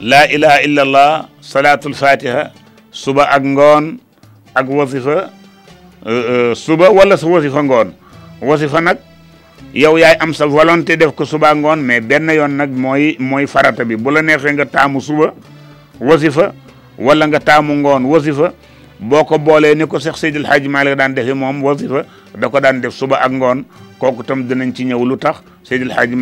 لا 0.00 0.22
إله 0.34 0.54
إلا 0.68 0.82
الله 0.88 1.08
صلاة 1.44 1.82
الفاتحة 1.86 2.42
suba 2.92 3.28
أغنغون 3.36 3.84
أغ 4.56 4.64
وظيفة 4.72 5.16
wasifa 5.28 6.56
suba 6.56 6.86
wala 6.88 7.20
وظيفة 7.20 7.52
أغنغون 7.52 7.88
وظيفة 8.40 8.80
نك 8.80 8.98
يو 9.76 9.96
ياي 10.00 10.16
أمسا 10.16 10.44
am 10.44 10.48
sa 10.48 10.48
volonté 10.48 10.96
def 10.96 11.12
ko 11.12 11.24
suba 11.28 11.52
ngoon 11.52 11.84
mais 11.84 12.00
benn 12.00 12.24
موي 12.24 12.48
nag 12.48 12.70
mooy 12.72 13.16
mooy 13.20 13.44
farata 13.46 13.84
bi 13.84 13.96
bu 13.96 14.10
la 14.14 14.22
neexee 14.22 14.52
nga 14.54 14.64
taamu 14.64 15.00
suba 15.00 15.34
wasifa 16.00 16.54
wala 16.96 17.28
nga 17.28 17.40
taamu 17.40 17.76
ngoon 17.84 18.08
wasifa 18.08 18.52
ni 19.76 19.84
ko 19.84 20.00
Cheikh 20.00 20.16
Seydil 20.16 20.48
Hadji 20.48 20.68
malik 20.70 20.96
dan 20.96 21.12
def 21.12 21.28
mom 21.36 21.60
wazifa 21.60 22.08
dako 22.40 22.60
dan 22.62 22.80
def 22.80 22.94
suba 22.96 23.20
ak 23.20 23.32
ngone 23.36 23.64
kooku 24.00 24.24
tam 24.24 24.48
dinañ 24.48 24.72
ci 24.72 24.84
ñëw 24.88 25.02
lutax 25.04 25.44
Seydil 25.66 25.92
Hadji 25.92 26.16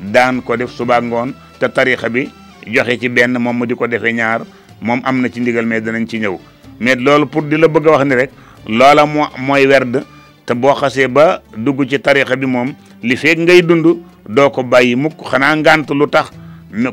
daan 0.00 0.40
ko 0.40 0.56
def 0.56 0.72
suba 0.72 1.02
ngoon 1.02 1.34
te 1.60 1.68
tarixa 1.68 2.08
bi 2.08 2.30
joxe 2.66 2.96
ci 3.00 3.08
benn 3.12 3.36
moom 3.38 3.56
mu 3.58 3.64
di 3.66 3.74
ko 3.74 3.86
defee 3.86 4.12
ñaar 4.12 4.40
moom 4.80 5.00
am 5.04 5.20
na 5.20 5.28
ci 5.28 5.40
ndigal 5.40 5.66
mais 5.66 5.80
danañ 5.84 6.06
ci 6.06 6.18
ñëw 6.20 6.38
mais 6.80 6.96
loolu 6.96 7.26
pour 7.28 7.42
di 7.42 7.56
la 7.56 7.68
bëgg 7.68 7.86
a 7.88 7.90
wax 7.92 8.04
ni 8.04 8.14
rek 8.14 8.30
loola 8.68 9.04
moo 9.06 9.26
mooy 9.38 9.66
werd 9.66 10.02
te 10.46 10.54
boo 10.54 10.72
xasee 10.74 11.08
ba 11.08 11.42
dugg 11.56 11.84
ci 11.88 11.98
tarixa 12.00 12.36
bi 12.36 12.46
moom 12.46 12.72
li 13.02 13.16
feeg 13.16 13.38
ngay 13.40 13.62
dund 13.62 14.00
doo 14.28 14.50
ko 14.50 14.62
bàyyi 14.62 14.96
mukk 14.96 15.20
xanaa 15.30 15.56
ngant 15.56 15.90
lu 15.90 16.06
tax 16.08 16.30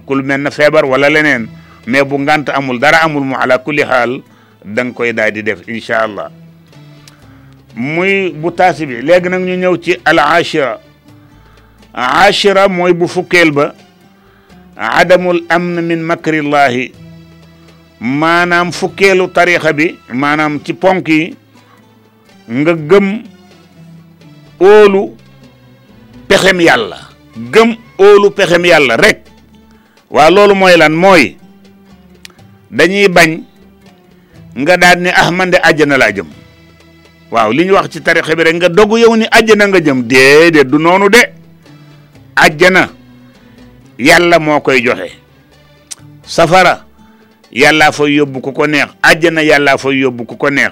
ku 0.06 0.14
menn 0.16 0.48
feebar 0.52 0.84
wala 0.86 1.10
leneen 1.10 1.48
mais 1.88 2.04
bu 2.04 2.18
ngant 2.20 2.50
amul 2.54 2.80
dara 2.80 3.00
amul 3.04 3.24
mu 3.24 3.36
ala 3.36 3.58
kulli 3.60 3.84
xaal 3.84 4.22
dang 4.66 4.92
koy 4.94 5.14
daal 5.14 5.32
di 5.32 5.42
def 5.44 5.62
incha 5.68 6.04
allah 6.04 6.30
muy 7.76 8.32
bu 8.36 8.52
taasi 8.52 8.86
bi 8.86 9.02
léegi 9.02 9.30
nag 9.30 9.42
ñu 9.42 9.56
ñëw 9.56 9.78
ci 9.78 9.96
al 10.04 10.20
ashira 10.20 10.80
achira 12.00 12.68
mooy 12.70 12.94
bu 12.94 13.08
fukkeel 13.08 13.52
ba 13.52 13.74
adamul 14.76 15.44
amn 15.50 15.82
min 15.84 16.00
makrillahi 16.02 16.92
maanaam 18.00 18.72
fukkeelu 18.72 19.28
tarixa 19.32 19.74
bi 19.74 19.96
maanaam 20.14 20.60
ci 20.64 20.74
ponk 20.74 21.08
yi 21.08 21.36
nga 22.52 22.74
gëm 22.74 23.08
óolu 24.60 25.16
pexem 26.28 26.62
yàlla 26.62 27.00
gëm 27.54 27.76
óolu 28.00 28.32
pexem 28.32 28.66
yàlla 28.66 28.98
rek 28.98 29.20
waa 30.12 30.30
loolu 30.30 30.56
mooy 30.56 30.78
lan 30.78 30.94
mooy 30.96 31.36
dañuy 32.72 33.08
bañ 33.10 33.44
nga 34.58 34.78
daal 34.78 35.00
ne 35.02 35.10
ah 35.14 35.32
man 35.32 35.52
de 35.52 35.58
àjjana 35.64 35.98
laa 35.98 36.12
jëm 36.12 36.28
waaw 37.32 37.52
li 37.52 37.66
ñu 37.66 37.76
tarixa 38.04 38.36
bi 38.36 38.44
rek 38.44 38.56
nga 38.56 38.70
dogu 38.70 38.98
yow 38.98 39.16
ni 39.16 39.26
àjjana 39.32 39.68
nga 39.68 39.80
jëm 39.84 40.04
déedéet 40.08 40.66
du 40.68 40.78
noonu 40.80 41.10
de 41.10 41.34
ajjana 42.40 42.88
yàlla 44.00 44.40
moo 44.40 44.60
koy 44.62 44.80
joxe 44.84 45.12
safara 46.26 46.84
yalla 47.52 47.92
fa 47.92 48.08
yóbbu 48.08 48.40
ku 48.42 48.52
ko 48.54 48.68
neex 48.68 48.90
ajjana 49.04 49.42
yalla 49.44 49.78
fa 49.78 49.90
yóbbu 49.92 50.24
ku 50.26 50.36
ko 50.40 50.50
neex 50.50 50.72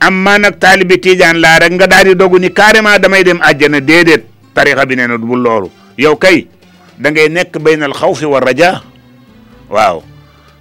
amma 0.00 0.38
nak 0.38 0.56
taalibi 0.60 0.98
tidian 1.00 1.36
la 1.40 1.58
rek 1.58 1.72
nga 1.76 1.86
dadi 1.86 2.10
di 2.14 2.14
dogu 2.16 2.38
ni 2.38 2.50
carrément 2.52 2.98
damay 2.98 3.22
dem 3.24 3.40
ajjana 3.42 3.80
dedet 3.80 4.24
tariha 4.54 4.86
bi 4.86 4.96
neena 4.96 5.18
du 5.18 5.26
lolu 5.36 5.70
yow 5.98 6.16
kay 6.16 6.46
da 6.98 7.10
ngay 7.10 7.28
nekk 7.28 7.58
baynal 7.60 7.92
xawfi 7.92 8.24
wa 8.24 8.40
raja 8.40 8.80
waaw 9.70 10.00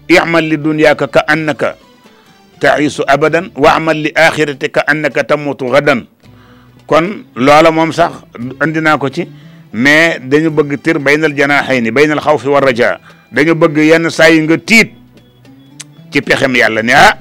i'mal 0.10 0.44
li 0.46 0.58
dunyaka 0.58 1.08
ka 1.08 1.22
annaka 1.28 1.76
taisu 2.60 3.04
abadan 3.08 3.50
wa 3.56 3.70
amal 3.76 3.96
li 3.98 4.12
akhiratika 4.16 4.84
annaka 4.88 5.24
tamutu 5.24 5.70
gadan 5.72 6.08
kon 6.90 7.24
loola 7.38 7.72
mom 7.72 7.92
sax 7.94 8.14
andina 8.60 8.98
ko 8.98 9.08
ci 9.14 9.24
mais 9.74 10.20
dañu 10.30 10.50
bëgg 10.52 10.80
tir 10.82 11.00
baynal 11.00 11.34
janaahayni 11.36 11.92
baynal 11.92 12.20
khawf 12.22 12.46
wa 12.48 12.60
raja 12.62 13.00
dañu 13.32 13.54
bëgg 13.56 13.78
yenn 13.78 14.10
say 14.10 14.40
nga 14.40 14.58
tit 14.58 14.92
ci 16.12 16.22
pexem 16.22 16.56
yalla 16.56 16.82
ne 16.84 16.94
ah 16.94 17.18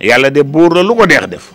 yalla 0.00 0.30
de 0.30 0.42
bour 0.42 0.74
lu 0.84 0.94
ko 0.94 1.06
deex 1.06 1.26
def 1.26 1.52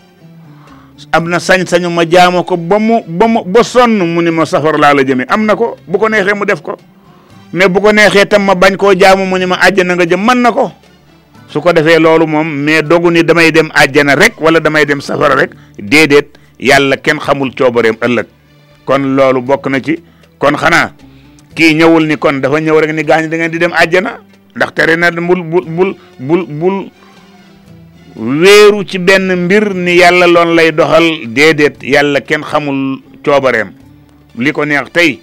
amna 1.11 1.39
sañ-sañu 1.39 1.89
ma 1.89 2.03
jaamo 2.07 2.43
ko 2.43 2.57
bamu 2.57 3.03
bamu 3.07 3.43
bo 3.45 3.63
son 3.63 3.89
mu 3.97 4.21
ni 4.21 4.31
ma 4.31 4.45
safar 4.45 4.77
la 4.79 4.93
la 4.93 5.03
jëme 5.03 5.25
amna 5.29 5.55
ko 5.55 5.77
bu 5.87 5.97
ko 5.99 6.09
neexee 6.09 6.33
mu 6.33 6.45
def 6.45 6.61
ko 6.61 6.77
mais 7.53 7.67
bu 7.69 7.79
ko 7.81 7.89
tam 8.29 8.45
ma 8.45 8.55
bañ 8.55 8.75
ko 8.77 8.93
jaamu 8.93 9.25
mu 9.25 9.37
ni 9.37 9.45
ma 9.45 9.55
àjjana 9.61 9.95
nga 9.95 10.05
jëm 10.05 10.21
man 10.25 10.39
na 10.41 10.49
su 11.47 11.61
ko 11.61 11.73
defé 11.73 11.99
lolu 11.99 12.25
mom 12.25 12.47
mais 12.49 12.81
dogu 12.81 13.11
ni 13.11 13.23
damay 13.23 13.51
dem 13.51 13.69
àjjana 13.75 14.15
rek 14.15 14.41
wala 14.41 14.59
damay 14.59 14.85
dem 14.85 15.01
safara 15.01 15.35
rek 15.35 15.51
dedet 15.77 16.37
yalla 16.59 16.97
ken 16.97 17.19
xamul 17.19 17.53
coobareem 17.53 17.97
ëlëk 18.01 18.27
kon 18.85 19.15
loolu 19.15 19.41
bokk 19.41 19.67
na 19.71 19.79
ci 19.79 19.95
kon 20.39 20.55
xanaa 20.57 20.91
kii 21.55 21.73
ñëwul 21.75 22.05
ni 22.07 22.17
kon 22.17 22.33
dafa 22.41 22.59
ñëw 22.59 22.79
rek 22.81 22.93
ni 22.93 23.03
gaañ 23.03 23.29
da 23.29 23.37
ngeen 23.37 23.51
di 23.51 23.57
dem 23.59 23.71
àjjana 23.73 24.17
ndax 24.55 24.73
tere 24.73 24.95
na 24.97 25.11
bul 25.11 25.43
bul 25.43 25.65
bul 25.75 25.95
bul 26.19 26.45
bul 26.49 26.77
wéeru 28.15 28.83
ci 28.85 28.97
benn 28.97 29.45
mbir 29.45 29.73
ni 29.73 29.95
yàlla 29.95 30.27
loon 30.27 30.55
lay 30.55 30.71
doxal 30.71 31.05
déedéet 31.27 31.83
yàlla 31.83 32.21
kenn 32.21 32.43
xamul 32.43 32.99
coobareem 33.25 33.71
li 34.37 34.51
ko 34.51 34.65
neex 34.65 34.91
tey 34.91 35.19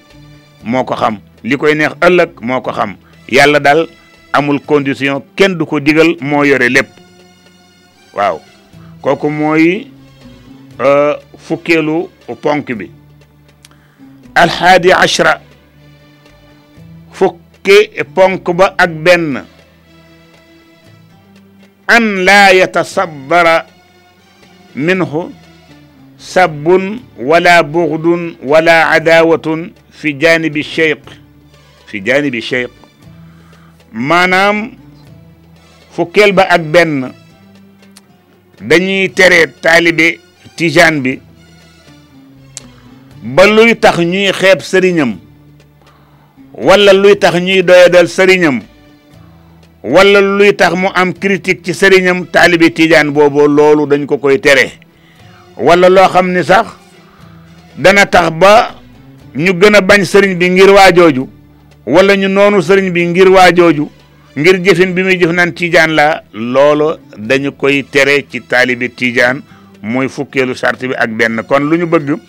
moo 0.65 0.85
ko 0.85 0.95
xam 0.95 1.19
li 1.43 1.57
koy 1.57 1.75
neex 1.75 1.97
ëllëg 2.01 2.41
moo 2.41 2.61
ko 2.61 2.73
xam 2.73 2.97
yàlla 3.29 3.59
dal 3.61 3.89
amul 4.33 4.61
condition 4.67 5.23
kenn 5.37 5.55
du 5.59 5.67
ko 5.67 5.81
digal 5.81 6.17
moo 6.21 6.45
yore 6.45 6.69
lépp 6.69 6.89
waaw 8.15 8.41
kooku 9.01 9.29
mooy 9.31 9.87
euh, 10.81 11.15
fukkeelu 11.47 12.09
ponk 12.43 12.73
bi 12.73 12.91
الحادي 14.45 14.93
عشرة 14.93 15.41
فكي 17.13 18.03
بونكبا 18.17 18.75
أكبن 18.81 19.45
أن 21.91 22.25
لا 22.25 22.51
يتصبر 22.51 23.63
منه 24.77 25.31
سب 26.19 26.91
ولا 27.19 27.61
بغض 27.61 28.07
ولا 28.43 28.79
عداوة 28.85 29.71
في 29.93 30.13
جانب 30.13 30.57
الشيق 30.57 31.03
في 31.87 31.99
جانب 31.99 32.35
الشيق 32.35 32.71
ما 33.93 34.27
نام 34.27 34.79
فكيل 35.97 36.33
با 36.33 36.55
اك 36.55 36.61
بن 36.61 37.13
دانيي 38.61 39.09
تري 39.09 39.47
طالبي 39.47 39.91
بي, 40.11 40.21
تالي 40.71 41.21
ba 43.23 43.47
luy 43.47 43.75
tax 43.75 43.99
ñuy 43.99 44.31
xeeb 44.33 44.61
sëriñam 44.63 45.19
walla 46.55 46.93
luy 46.93 47.17
tax 47.19 47.35
ñuy 47.41 47.63
doyadal 47.63 48.09
sëriñam 48.09 48.63
walla 49.83 50.21
luy 50.21 50.53
tax 50.55 50.75
mu 50.75 50.89
am 50.95 51.13
critique 51.13 51.63
ci 51.65 51.75
sëriñam 51.75 52.27
taalibi 52.27 52.71
tiijaan 52.71 53.11
boobu 53.13 53.49
loolu 53.49 53.87
dañu 53.87 54.07
ko 54.07 54.19
koy 54.19 54.39
tere 54.39 54.73
walla 55.57 55.89
loo 55.89 56.07
xam 56.09 56.31
ni 56.33 56.45
sax 56.45 56.67
dana 57.77 58.07
tax 58.07 58.31
ba 58.39 58.77
ñu 59.35 59.53
gën 59.53 59.75
a 59.75 59.81
bañ 59.81 60.05
sëriñ 60.05 60.39
bi 60.39 60.51
ngir 60.51 60.71
waajooju 60.71 61.27
walla 61.87 62.15
ñu 62.17 62.29
noonu 62.29 62.63
sëriñ 62.63 62.91
bi 62.93 63.05
ngir 63.07 63.29
waajooju 63.31 63.89
ngir 64.37 64.63
jëfin 64.63 64.95
bi 64.95 65.03
muy 65.03 65.19
jëf 65.19 65.33
naan 65.33 65.53
tiijaan 65.53 65.91
la 65.97 66.23
loolu 66.33 66.99
dañu 67.19 67.51
koy 67.57 67.83
tere 67.83 68.27
ci 68.31 68.41
taalibi 68.43 68.89
tiijaan 68.91 69.43
mooy 69.83 70.09
fukkeelu 70.09 70.55
sart 70.55 70.87
bi 70.87 70.95
ak 70.95 71.11
benn 71.11 71.43
kon 71.49 71.67
lu 71.69 71.77
ñu 71.77 71.87
bëgg 71.87 72.21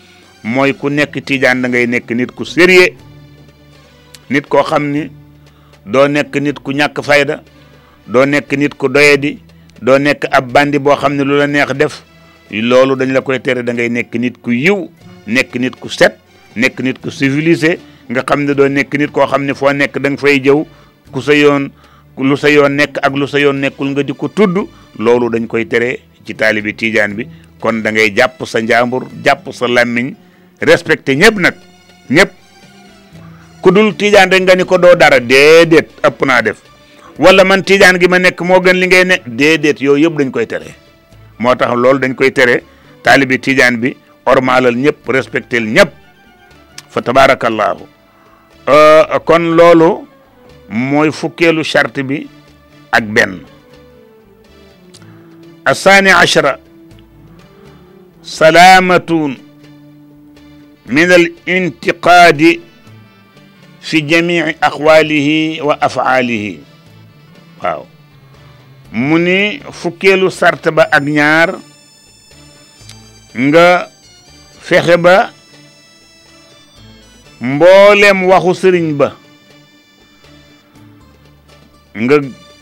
mooy 0.42 0.72
ku 0.74 0.88
nekk 0.88 1.24
tiijaan 1.24 1.62
da 1.62 1.68
ngay 1.68 1.86
nekk 1.86 2.10
nit 2.14 2.30
ku 2.32 2.44
sérieux 2.44 2.96
nit 4.30 4.46
koo 4.48 4.62
xam 4.62 4.90
ni 4.90 5.10
doo 5.84 6.08
nekk 6.08 6.34
nit 6.40 6.58
ku 6.60 6.72
ñàkk 6.72 7.02
fayda 7.04 7.42
doo 8.06 8.24
nekk 8.24 8.52
nit 8.56 8.74
ku 8.74 8.88
doyadi 8.88 9.38
doo 9.82 9.98
nekk 9.98 10.24
ab 10.32 10.50
bandi 10.52 10.78
boo 10.78 10.96
xam 10.96 11.14
ne 11.14 11.24
lu 11.24 11.36
la 11.36 11.46
neex 11.46 11.74
def 11.76 12.02
loolu 12.50 12.96
dañ 12.96 13.12
la 13.12 13.20
koy 13.20 13.40
tere 13.40 13.62
da 13.62 13.72
ngay 13.72 13.88
nekk 13.90 14.14
nit 14.14 14.36
ku 14.42 14.50
yiw 14.50 14.88
nekk 15.26 15.54
nit 15.56 15.74
ku 15.76 15.88
set 15.88 16.18
nekk 16.56 16.80
nit 16.80 16.96
ku 17.00 17.10
civilisé 17.10 17.78
nga 18.08 18.22
xam 18.24 18.44
ne 18.44 18.54
doo 18.54 18.68
nekk 18.68 18.94
nit 18.98 19.10
koo 19.10 19.26
xam 19.26 19.44
ne 19.44 19.54
foo 19.54 19.72
nekk 19.72 19.98
da 19.98 20.16
fay 20.16 20.40
jëw 20.42 20.64
ku 21.12 21.20
sa 21.20 21.34
yoon 21.34 21.70
lu 22.18 22.36
sa 22.36 22.48
yoon 22.48 22.72
nekk 22.76 22.98
ak 23.02 23.12
lu 23.14 23.26
sa 23.26 23.38
yoon 23.38 23.60
nekkul 23.60 23.88
nga 23.92 24.02
di 24.02 24.12
ko 24.16 24.28
tudd 24.28 24.56
loolu 24.98 25.28
dañ 25.30 25.46
koy 25.46 25.66
tere 25.68 25.98
ci 26.24 26.34
taalibi 26.34 26.74
tiijaan 26.74 27.14
bi 27.16 27.28
kon 27.60 27.80
dangay 27.82 28.08
ngay 28.10 28.16
jàpp 28.16 28.44
sa 28.46 28.60
njaambur 28.60 29.06
jàpp 29.24 29.52
sa 29.52 29.66
làmmiñ 29.68 30.14
respecté 30.60 31.16
ñëpp 31.16 31.36
nag 31.38 31.54
ñëpp 32.10 32.30
ku 33.60 33.70
dul 33.72 33.94
tiijaan 33.96 34.30
rek 34.30 34.42
nga 34.42 34.54
ni 34.54 34.64
ko 34.64 34.78
doo 34.78 34.94
dara 34.94 35.20
déedéet 35.20 35.88
ëpp 36.04 36.18
naa 36.24 36.42
def 36.42 36.60
wala 37.18 37.44
man 37.44 37.64
tiijaan 37.64 37.98
gi 38.00 38.08
ma 38.08 38.18
nekk 38.18 38.40
moo 38.42 38.60
gën 38.60 38.76
li 38.76 38.86
ngay 38.86 39.04
ne 39.04 39.16
déedéet 39.26 39.80
yooyu 39.80 40.04
yëpp 40.08 40.18
dañ 40.18 40.30
koy 40.30 40.46
tere 40.46 40.74
moo 41.38 41.54
tax 41.56 41.74
loolu 41.74 41.98
dañ 41.98 42.14
koy 42.14 42.32
tere 42.32 42.62
taalibi 43.02 43.38
tiijaan 43.40 43.80
bi 43.80 43.96
ormaalal 44.26 44.76
ñëpp 44.76 45.08
respectel 45.08 45.64
ñëpp 45.64 45.90
fa 46.90 47.00
tabaarakallaahu 47.02 47.80
euh, 48.68 49.18
kon 49.24 49.56
loolu 49.56 50.06
mooy 50.68 51.10
fukkeelu 51.10 51.64
charte 51.64 52.02
bi 52.04 52.28
ak 52.92 53.04
benn 53.04 53.40
asaani 55.64 56.10
achara 56.12 56.58
salaamatun 58.22 59.48
min 60.90 61.06
al 61.06 61.24
intiqaadi 61.46 62.58
fi 63.78 63.96
jamici 64.02 64.58
aqwaalihi 64.58 65.62
wa 65.62 65.78
afaalihi 65.78 66.58
waaw 67.62 67.86
mu 68.90 69.14
ni 69.22 69.62
fukkeelu 69.70 70.26
sart 70.34 70.66
ba 70.74 70.90
ak 70.90 71.04
ñaar 71.16 71.50
nga 73.38 73.86
fexe 74.66 74.96
ba 75.04 75.30
mboolem 77.38 78.18
waxu 78.26 78.50
sëriñ 78.60 78.86
ba 78.98 79.08
nga 82.02 82.16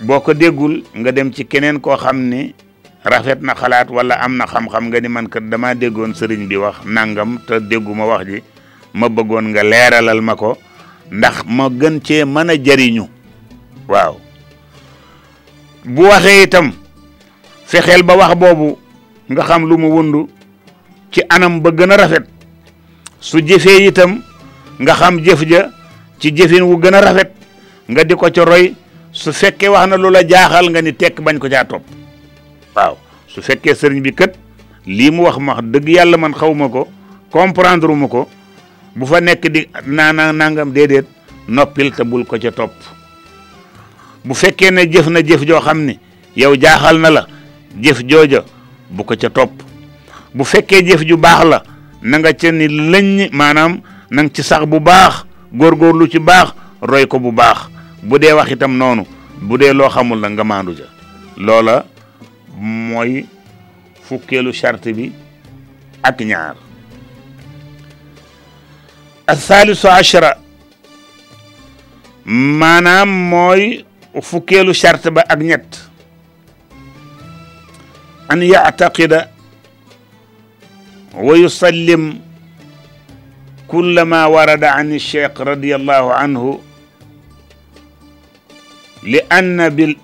boo 0.07 0.21
ko 0.25 0.31
déggul 0.41 0.75
nga 1.01 1.11
dem 1.17 1.29
ci 1.35 1.43
keneen 1.51 1.81
koo 1.83 1.97
xam 2.05 2.19
ni 2.31 2.43
rafet 3.05 3.39
na 3.43 3.55
xalaat 3.55 3.91
wala 3.93 4.19
am 4.19 4.35
na 4.35 4.47
xam-xam 4.47 4.91
nga 4.91 4.99
ni 4.99 5.07
man 5.09 5.31
kat 5.31 5.47
dama 5.47 5.75
déggoon 5.75 6.15
sëriñ 6.19 6.49
bi 6.51 6.57
wax 6.59 6.83
nangam 6.87 7.39
te 7.47 7.61
dégguma 7.61 8.05
wax 8.07 8.25
ji 8.27 8.43
ma 8.95 9.09
bëggoon 9.09 9.51
nga 9.55 9.63
leeralal 9.63 10.21
ma 10.21 10.35
ko 10.35 10.59
ndax 11.11 11.43
ma 11.47 11.69
gën 11.71 12.01
cee 12.03 12.25
mën 12.25 12.51
a 12.51 12.55
jariñu 12.59 13.07
waaw 13.87 14.19
bu 15.85 16.03
waxee 16.03 16.43
itam 16.43 16.75
fexeel 17.67 18.03
ba 18.03 18.17
wax 18.19 18.35
boobu 18.35 18.79
nga 19.31 19.43
xam 19.47 19.63
lu 19.65 19.79
mu 19.79 19.87
wundu 19.91 20.29
ci 21.15 21.23
anam 21.31 21.61
ba 21.63 21.71
gën 21.71 21.91
a 21.93 21.97
rafet 21.97 22.25
su 23.21 23.39
jëfee 23.47 23.87
itam 23.95 24.23
nga 24.83 24.95
xam 24.95 25.23
jëf 25.23 25.45
ja 25.47 25.71
ci 26.19 26.33
jëfin 26.35 26.63
wu 26.67 26.77
gën 26.81 26.99
rafet 26.99 27.31
nga 27.89 28.03
di 28.03 28.15
ko 28.19 28.27
roy 28.45 28.75
su 29.13 29.31
fekkee 29.33 29.69
wax 29.71 29.87
na 29.87 29.97
lu 29.97 30.11
la 30.11 30.25
jaaxal 30.27 30.67
nga 30.71 30.83
ni 30.83 30.93
tekk 30.97 31.23
bañ 31.23 31.39
ko 31.39 31.47
caa 31.49 31.65
topp 31.65 31.98
waaw 32.79 32.95
su 33.33 33.41
fekkee 33.47 33.75
sëriñ 33.77 34.01
bi 34.07 34.13
kat 34.15 34.33
lii 34.87 35.11
mu 35.11 35.23
wax 35.27 35.37
ma 35.39 35.55
dëgg 35.73 35.89
yàlla 35.97 36.17
man 36.23 36.35
xaw 36.39 36.53
ko 36.75 36.83
comprendre 37.35 37.93
ma 37.95 38.07
ko 38.09 38.23
bu 38.99 39.05
fa 39.07 39.21
nekk 39.21 39.43
di 39.55 39.63
naana 39.97 40.33
nangam 40.33 40.73
déedéet 40.73 41.07
noppil 41.49 41.91
te 41.97 42.03
bul 42.05 42.25
ko 42.27 42.37
ca 42.39 42.53
topp 42.55 42.73
bu 44.25 44.35
fekkee 44.35 44.71
ne 44.71 44.83
jëf 44.93 45.07
na 45.09 45.21
jëf 45.29 45.43
joo 45.49 45.61
xam 45.61 45.85
ni 45.85 45.99
yow 46.37 46.55
jaaxal 46.61 46.99
na 47.01 47.11
la 47.11 47.23
jëf 47.85 48.03
jooja 48.09 48.45
bu 48.91 49.05
ko 49.05 49.15
ca 49.21 49.31
topp 49.31 49.63
bu 50.35 50.45
fekkee 50.45 50.83
jëf 50.89 51.03
ju 51.09 51.17
baax 51.17 51.45
la 51.45 51.61
na 52.03 52.17
nga 52.19 52.33
ca 52.33 52.53
ni 52.53 52.67
lëñ 52.69 53.29
maanaam 53.33 53.81
na 54.11 54.23
ci 54.35 54.43
sax 54.43 54.65
bu 54.67 54.81
baax 54.81 55.25
góorgóorlu 55.53 56.09
ci 56.09 56.19
baax 56.19 56.55
roy 56.83 57.07
ko 57.07 57.19
bu 57.19 57.31
baax 57.33 57.69
bu 58.03 58.19
dee 58.19 58.33
wax 58.33 58.51
itam 58.57 58.77
noonu 58.77 59.05
bu 59.43 59.59
dee 59.59 59.73
loo 59.73 59.89
xamul 59.89 60.21
la 60.21 60.29
nga 60.31 60.45
maandu 60.45 60.75
ja 60.79 60.87
mooy 62.61 63.27
fukkeelu 64.07 64.53
charte 64.53 64.93
bi 64.97 65.13
ak 66.03 66.19
ñaar 66.29 66.57
athalisu 69.33 69.89
achara 69.89 70.31
maanaam 72.61 73.11
mooy 73.31 73.85
fukkeelu 74.29 74.73
charte 74.81 75.09
ba 75.17 75.23
ak 75.33 75.41
ñett 75.43 75.71
an 78.29 78.41
yactaqida 78.43 79.31
wa 81.15 81.35
yusallim 81.39 82.19
kulla 83.69 84.05
ma 84.05 84.29
warada 84.33 84.73
an 84.75 84.93
alcheikh 84.93 85.37
radiallahu 85.51 86.11
anhu 86.23 86.61
li 89.03 89.21
anna 89.31 89.71
bil 89.71 89.95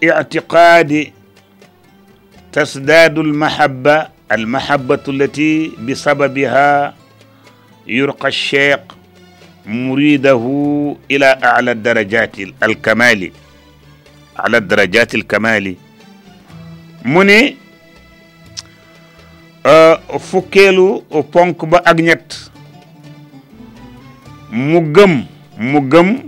تزداد 2.55 3.19
المحبة 3.19 4.07
المحبة 4.33 5.01
التي 5.09 5.73
بسببها 5.87 6.95
يرقى 7.87 8.29
الشيخ 8.29 8.79
مريده 9.67 10.43
إلى 11.11 11.27
أعلى 11.45 11.71
الدرجات 11.73 12.37
الكمال 12.63 13.33
على 14.39 14.57
الدرجات 14.57 15.15
الكمال 15.15 15.75
مني 17.05 17.57
آه، 19.67 20.01
فكيلو 20.19 21.05
ponk 21.35 21.65
بأغنيت 21.65 22.35
مجم 24.53 25.25
مجم 25.59 26.19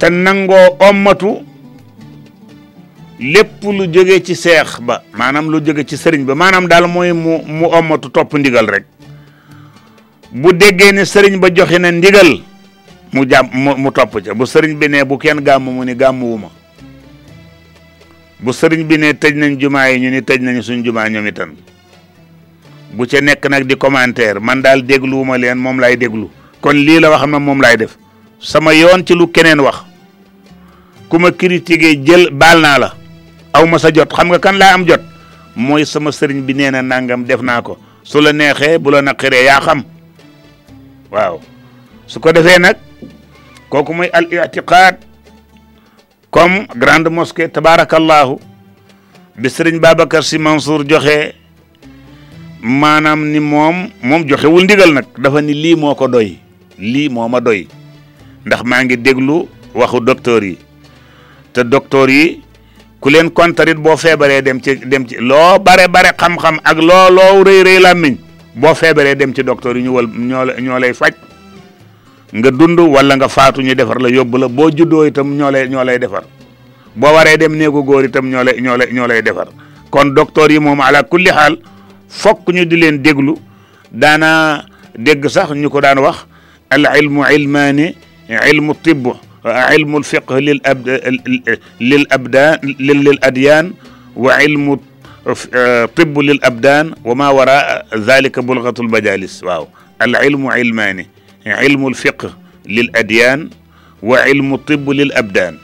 تننغو 0.00 0.76
أمتو 0.90 1.40
lépp 3.20 3.62
lu 3.62 3.84
jóge 3.92 4.20
ci 4.24 4.34
seex 4.34 4.80
ba 4.80 5.02
maanaam 5.14 5.48
lu 5.50 5.60
jóge 5.64 5.84
ci 5.86 5.96
sëriñ 5.96 6.24
ba 6.24 6.34
manam 6.34 6.66
dal 6.66 6.86
mooy 6.88 7.12
mu 7.12 7.38
mu 7.46 7.66
omatu 7.68 8.08
topp 8.10 8.32
ndigal 8.34 8.66
rek 8.66 8.84
bu 10.32 10.52
déggee 10.54 10.92
ne 10.92 11.04
sëriñ 11.04 11.36
ba 11.38 11.48
joxe 11.54 11.78
na 11.78 11.90
ndigal 11.92 12.40
mu 13.12 13.24
jam 13.28 13.46
mu 13.52 13.74
mu 13.76 13.90
topp 13.92 14.18
bu 14.34 14.46
sëriñ 14.46 14.78
bi 14.78 14.88
ne 14.88 15.04
bu 15.04 15.18
kenn 15.18 15.40
gàmm 15.42 15.64
mu 15.64 15.84
ni 15.84 15.94
wuma 16.20 16.48
bu 18.40 18.52
sëriñ 18.52 18.84
bi 18.86 18.96
ne 18.96 19.12
tëj 19.12 19.34
nañ 19.34 19.60
jumaa 19.60 19.88
yi 19.90 20.00
ñu 20.00 20.10
ni 20.10 20.22
tëj 20.22 20.40
nañ 20.40 20.62
suñ 20.62 20.82
jumaa 20.84 21.08
ñoom 21.10 21.26
itam 21.26 21.50
bu 22.94 23.06
ca 23.06 23.20
nekk 23.20 23.46
nag 23.50 23.66
di 23.66 23.76
commentaire 23.76 24.40
man 24.40 24.62
daal 24.62 24.82
dégluwuma 24.82 25.36
leen 25.36 25.58
moom 25.58 25.78
lay 25.80 25.94
déglu 25.96 26.26
kon 26.62 26.72
lii 26.74 27.00
la 27.00 27.10
wax 27.10 27.26
na 27.28 27.38
moom 27.38 27.60
lay 27.60 27.76
def 27.76 27.96
sama 28.40 28.72
yoon 28.72 29.04
ci 29.06 29.12
lu 29.12 29.28
keneen 29.30 29.60
wax 29.60 29.84
ku 31.10 31.18
ma 31.18 31.32
critiqué 31.32 32.00
jël 32.02 32.30
baal 32.30 32.60
la 32.62 32.94
aw 33.52 33.66
ma 33.66 33.78
sa 33.78 33.90
jot 33.90 34.08
xam 34.12 34.30
nga 34.30 34.38
kan 34.40 34.54
laa 34.58 34.74
am 34.78 34.86
jot 34.86 35.02
mooy 35.54 35.84
sama 35.86 36.12
sëriñ 36.14 36.42
bi 36.46 36.54
nee 36.54 36.70
na 36.70 36.82
nangam 36.82 37.24
def 37.26 37.42
naa 37.42 37.62
ko 37.62 37.78
su 38.02 38.20
la 38.22 38.32
neexee 38.32 38.78
bu 38.78 38.90
la 38.94 39.02
naqaree 39.02 39.44
yaa 39.50 39.60
xam 39.60 39.82
waaw 41.10 41.40
su 42.06 42.20
ko 42.20 42.32
defee 42.32 42.58
nag 42.58 42.76
kooku 43.70 43.92
mooy 43.94 44.08
al 44.14 44.26
itiqaad 44.32 44.96
comme 46.30 46.66
grande 46.76 47.08
mosquée 47.10 47.50
tabarakallahu 47.50 48.38
bi 49.36 49.48
sëriñ 49.50 49.80
Babacar 49.82 50.22
Sy 50.22 50.38
Mansour 50.38 50.84
joxe 50.86 51.34
maanaam 52.62 53.24
ni 53.26 53.40
moom 53.40 53.90
moom 54.02 54.24
joxewul 54.28 54.64
ndigal 54.64 54.92
nag 54.94 55.06
dafa 55.18 55.40
ni 55.42 55.54
lii 55.54 55.74
moo 55.74 55.94
ko 55.96 56.06
doy 56.08 56.38
lii 56.78 57.08
moo 57.08 57.26
ma 57.28 57.40
doy 57.40 57.66
ndax 58.46 58.62
maa 58.64 58.84
ngi 58.84 58.96
déglu 59.00 59.48
waxu 59.74 59.98
docteur 60.04 60.44
yi 60.44 60.58
te 61.52 61.64
docteur 61.64 62.08
yi 62.10 62.42
ku 63.00 63.08
leen 63.08 63.32
kontarit 63.32 63.80
boo 63.80 63.96
feebaree 63.96 64.44
dem 64.44 64.60
ci 64.60 64.76
dem 64.76 65.08
ci 65.08 65.16
loo 65.18 65.56
bare 65.58 65.88
bare 65.88 66.12
xam-xam 66.12 66.60
ak 66.60 66.76
loo 66.78 67.08
loo 67.08 67.40
rëy 67.42 67.64
rëy 67.64 67.80
làmmiñ 67.80 68.14
boo 68.60 68.74
feebaree 68.76 69.16
dem 69.16 69.32
ci 69.32 69.42
docteur 69.42 69.74
yi 69.80 69.88
ñu 69.88 69.92
wal 69.96 70.06
ñoo 70.06 70.44
la 70.44 70.52
ñoo 70.60 70.78
lay 70.78 70.92
faj 70.92 71.14
nga 72.32 72.48
dund 72.52 72.78
wala 72.80 73.16
nga 73.16 73.28
faatu 73.32 73.62
ñu 73.64 73.72
defar 73.74 73.98
la 74.04 74.08
yóbbu 74.12 74.36
la 74.38 74.48
boo 74.48 74.68
juddoo 74.70 75.06
itam 75.08 75.32
ñoo 75.32 75.50
lay 75.50 75.66
ñoo 75.68 75.82
lay 75.84 75.98
defar 75.98 76.24
boo 76.94 77.08
waree 77.14 77.38
dem 77.40 77.56
néegu 77.56 77.80
góor 77.82 78.04
itam 78.04 78.28
ñoo 78.28 78.44
lay 78.44 78.60
ñoo 78.60 78.76
lay 78.76 78.92
ñoo 78.92 79.06
lay 79.08 79.22
defar 79.24 79.48
kon 79.90 80.12
docteur 80.14 80.50
yi 80.52 80.58
moom 80.60 80.78
ala 80.80 81.02
kulli 81.02 81.30
xaal 81.32 81.56
fok 82.08 82.52
ñu 82.52 82.64
di 82.68 82.76
leen 82.76 83.00
déglu 83.02 83.34
daana 83.90 84.60
dégg 84.94 85.24
sax 85.26 85.52
ñu 85.56 85.70
ko 85.72 85.80
daan 85.80 85.98
wax 86.04 86.26
al 86.68 86.84
ilmu 87.00 87.24
ilmaani 87.32 87.96
ilmu 88.28 88.74
tibb 88.82 89.08
ilmu 89.48 90.04
fiqh 90.04 90.28
lil 90.40 90.60
ab 90.64 90.84
lil 91.80 92.04
abdaan 92.12 92.60
lil 92.78 93.18
adyaan 93.24 93.72
wa 94.12 94.36
ilmu 94.40 94.76
eh, 95.26 95.86
tibb 95.96 96.14
lil 96.20 96.40
abdaan 96.44 96.92
wa 97.00 97.12
maa 97.16 97.32
waraa 97.32 97.88
zalika 97.96 98.44
bulghatul 98.44 98.88
majalis 98.88 99.40
waaw 99.40 99.64
al 99.96 100.12
ilmu 100.20 100.52
ilmaani 100.52 101.08
ilmu 101.44 101.96
fiqh 101.96 102.28
lil 102.68 102.92
adyaan 102.92 103.48
wa 104.04 104.20
ilmu 104.28 104.60
tibb 104.68 104.84
lil 104.92 105.08
abdaan 105.16 105.56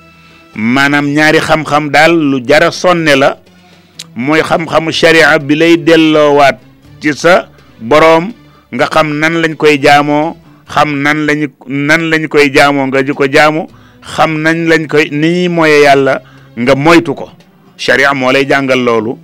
maanaam 0.57 1.13
ñaari 1.13 1.41
xam-xam 1.45 1.93
daal 1.93 2.17
lu 2.17 2.41
jara 2.41 2.73
sonne 2.73 3.13
la 3.13 3.37
mooy 4.17 4.41
xam-xamu 4.41 4.89
sharia 4.89 5.37
bi 5.37 5.53
lay 5.55 5.77
delloowaat 5.77 6.57
ci 7.05 7.13
sa 7.13 7.53
boroom 7.77 8.33
nga 8.73 8.89
xam 8.89 9.21
nan 9.21 9.37
lañ 9.45 9.53
koy 9.57 9.77
jaamoo 9.77 10.33
xam 10.69 11.03
nan 11.03 11.27
lañu 11.27 11.47
nan 11.69 12.11
lañ 12.11 12.29
koy 12.29 12.51
jaamoo 12.55 12.87
nga 12.87 13.03
di 13.03 13.13
ko 13.13 13.27
jaamu 13.27 13.67
xam 14.03 14.35
nañ 14.43 14.67
lañ 14.69 14.87
koy 14.89 15.09
ni 15.11 15.29
ñuy 15.31 15.49
moye 15.49 15.81
yàlla 15.87 16.21
nga 16.59 16.75
moytu 16.75 17.15
ko 17.15 17.31
sharia 17.77 18.15
moo 18.15 18.33
lay 18.33 18.45
jàngal 18.49 18.83
loolu 18.85 19.19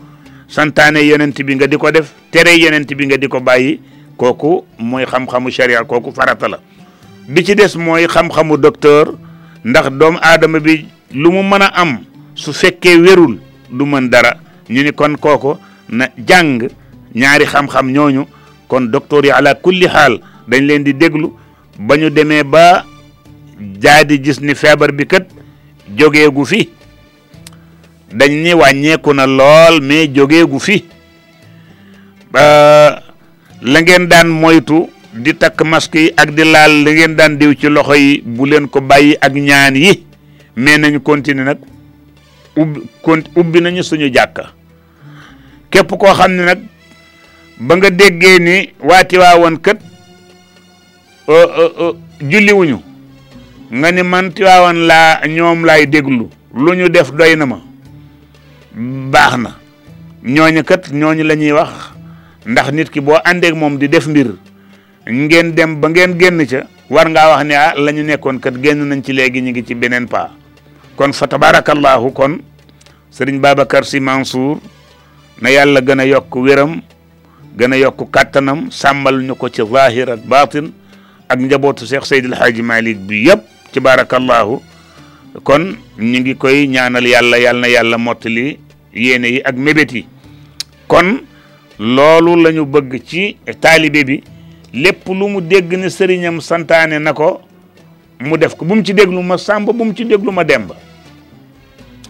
santaane 0.49 1.03
yonent 1.07 1.35
bi 1.43 1.55
nga 1.57 1.67
di 1.67 1.77
ko 1.77 1.91
def 1.91 2.13
tere 2.31 2.55
yonent 2.57 2.87
bi 2.95 3.07
nga 3.07 3.17
di 3.17 3.29
ko 3.29 3.41
bàyyi 3.41 3.81
kooku 4.17 4.65
mooy 4.79 5.05
xam-xamu 5.05 5.51
sharia 5.51 5.85
kooku 5.85 6.13
farata 6.13 6.49
la 6.49 6.59
bi 7.29 7.45
ci 7.45 7.55
des 7.55 7.77
mooy 7.77 8.07
xam-xamu 8.07 8.57
docteur 8.59 9.13
ndax 9.65 9.91
doom 9.99 10.19
aadama 10.23 10.61
bi 10.61 10.87
lu 11.15 11.31
mu 11.31 11.43
mën 11.43 11.63
a 11.63 11.67
am 11.83 11.99
su 12.35 12.53
fekkee 12.53 12.97
wérul 12.97 13.39
du 13.71 13.85
mën 13.85 14.09
dara 14.09 14.37
ñu 14.71 14.83
ni 14.83 14.93
kon 14.93 15.17
kooku 15.19 15.59
na 15.89 16.09
jàng 16.17 16.69
ñaari 17.15 17.47
xam-xam 17.47 17.91
ñooñu 17.93 18.25
kon 18.69 18.91
docteur 18.93 19.25
yi 19.25 19.31
ala 19.31 19.55
kulli 19.55 19.89
xaal 19.89 20.21
dañ 20.49 20.67
leen 20.67 20.85
di 20.85 20.93
déglu 20.95 21.33
ba 21.79 21.97
ñu 21.97 22.11
demee 22.11 22.43
ba 22.43 22.85
di 24.07 24.21
gis 24.23 24.41
ni 24.41 24.55
feebar 24.55 24.93
bi 24.93 25.07
kat 25.07 25.27
jógeegu 25.97 26.45
fi 26.45 26.69
dañ 28.13 28.31
ni 28.43 28.55
wàññeeku 28.55 29.15
na 29.15 29.27
lool 29.27 29.81
mais 29.81 30.09
jógeegu 30.15 30.59
fi 30.59 30.85
la 32.33 33.81
ngeen 33.81 34.07
daan 34.09 34.29
moytu 34.29 34.89
di 35.15 35.35
takk 35.35 35.63
masque 35.65 35.97
yi 35.99 36.13
ak 36.17 36.35
di 36.35 36.45
laal 36.45 36.83
la 36.83 36.91
ngeen 36.91 37.15
daan 37.17 37.37
diw 37.39 37.55
ci 37.55 37.69
loxo 37.69 37.95
yi 37.95 38.23
bu 38.25 38.47
leen 38.47 38.69
ko 38.69 38.81
bàyyi 38.81 39.17
ak 39.21 39.33
ñaan 39.35 39.77
yi 39.77 40.07
mais 40.57 40.79
nañ 40.79 40.99
continue 41.03 41.45
nag 41.45 41.59
ubbi 43.37 43.61
nañu 43.61 43.83
suñu 43.83 44.11
jàkka 44.15 44.53
képp 45.71 45.97
koo 45.99 46.15
xam 46.15 46.35
nag 46.37 46.59
ba 47.61 47.77
nga 47.77 47.91
déggee 47.91 48.39
ni 48.41 48.73
waati 48.83 49.17
waawoon 49.19 49.59
kat 49.61 49.79
Euh, 51.31 51.47
euh, 51.55 51.71
euh, 51.79 51.93
julliwuñu 52.19 52.83
nga 53.71 53.93
ni 53.95 54.03
man 54.03 54.35
Tiwaawan 54.35 54.75
laa 54.91 55.23
ñoom 55.29 55.63
laay 55.63 55.87
déglu 55.87 56.27
lu 56.53 56.71
ñu 56.75 56.89
def 56.91 57.13
doy 57.15 57.37
na 57.39 57.47
ma 57.47 57.63
baax 58.75 59.39
na 59.39 59.51
ñooñ 60.27 60.65
kat 60.65 60.91
ñooñu 60.91 61.23
la 61.23 61.37
ñuy 61.37 61.53
wax 61.55 61.95
ndax 62.45 62.73
nit 62.73 62.91
ki 62.91 62.99
boo 62.99 63.23
àndeek 63.23 63.55
moom 63.55 63.79
di 63.79 63.87
def 63.89 64.09
mbir 64.11 64.35
ngeen 65.09 65.55
dem 65.55 65.79
ba 65.81 65.89
ngeen 65.95 66.19
génn 66.19 66.43
ca 66.45 66.67
war 66.91 67.07
ngaa 67.09 67.29
wax 67.39 67.47
ne 67.47 67.55
a 67.55 67.71
ah, 67.71 67.75
lañu 67.79 68.03
nekkoon 68.03 68.41
kat 68.43 68.55
génn 68.61 68.83
nañ 68.83 69.01
ci 69.05 69.13
léegi 69.13 69.43
ñu 69.43 69.51
ngi 69.51 69.63
ci 69.65 69.75
beneen 69.77 70.09
paa 70.09 70.35
kon 70.97 71.13
fa 71.13 71.29
tabarakallahu 71.29 72.11
kon 72.13 72.43
sëriñ 73.13 73.39
Babacar 73.39 73.85
Sy 73.87 74.01
Mansour 74.01 74.59
na 75.41 75.51
yàlla 75.53 75.83
gën 75.87 76.01
a 76.01 76.05
yokk 76.05 76.35
wéram 76.35 76.83
gën 77.57 77.73
a 77.73 77.77
yokk 77.79 78.11
kàttanam 78.11 78.73
sàmmal 78.73 79.23
ñu 79.23 79.37
ko 79.37 79.47
ci 79.49 79.63
zahir 79.63 80.11
ak 80.11 80.27
ak 81.33 81.41
njabootu 81.41 81.87
Cheikh 81.87 82.05
Seydil 82.05 82.35
Hadji 82.37 82.63
Malick 82.63 83.01
bi 83.09 83.25
yëpp 83.25 83.41
ci 83.73 83.81
barakallahu 83.81 84.61
kon 85.45 85.79
ñu 85.99 86.19
ngi 86.21 86.35
koy 86.37 86.69
ñaanal 86.69 87.07
yàlla 87.07 87.39
yàlla 87.39 87.61
na 87.61 87.69
yàlla 87.69 87.99
mottali 87.99 88.59
yéene 88.95 89.27
yi 89.33 89.41
ak 89.45 89.57
mébét 89.57 89.93
yi 89.93 90.07
kon 90.89 91.23
loolu 91.79 92.37
lañu 92.37 92.67
bëgg 92.67 93.01
ci 93.07 93.37
taalibe 93.61 94.05
bi 94.05 94.23
lépp 94.75 95.07
lu 95.09 95.27
mu 95.29 95.41
dégg 95.41 95.73
ne 95.73 95.89
sëriñam 95.89 96.41
santaane 96.41 96.99
na 97.01 97.13
ko 97.15 97.41
mu 98.21 98.37
def 98.37 98.55
ko 98.55 98.65
bu 98.67 98.75
mu 98.75 98.85
ci 98.85 98.93
déglu 98.95 99.23
ma 99.23 99.39
sàmba 99.39 99.73
bu 99.73 99.85
mu 99.85 99.95
ci 99.95 100.05
déglu 100.05 100.31
ma 100.31 100.45
demba 100.45 100.75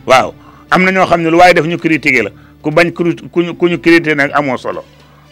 waaw 0.07 0.35
am 0.71 0.83
na 0.83 0.91
ñoo 0.91 1.07
xam 1.07 1.23
ne 1.23 1.31
lu 1.31 1.37
waaye 1.39 1.55
def 1.55 1.65
ñu 1.67 1.77
critiqué 1.79 2.23
la 2.23 2.31
ku 2.61 2.71
bañ 2.71 2.91
ku 2.91 3.05
ñu 3.41 3.55
ku 3.57 3.69
ñu 3.69 3.79
nag 4.17 4.33
amoo 4.35 4.59
solo 4.59 4.83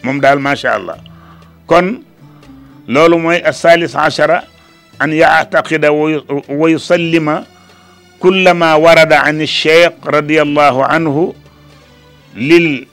moom 0.03 0.19
daal 0.19 0.39
macha 0.39 0.75
allah 0.75 0.95
kon 1.67 2.03
لولو 2.91 3.19
موي 3.19 3.47
الثالث 3.49 3.95
عشر 3.95 4.41
أن 5.01 5.13
يعتقد 5.13 5.85
ويسلم 6.49 7.45
كل 8.19 8.51
ما 8.51 8.75
ورد 8.75 9.13
عن 9.13 9.41
الشيخ 9.41 9.91
رضي 10.05 10.41
الله 10.41 10.85
عنه 10.85 11.33
لل 12.35 12.87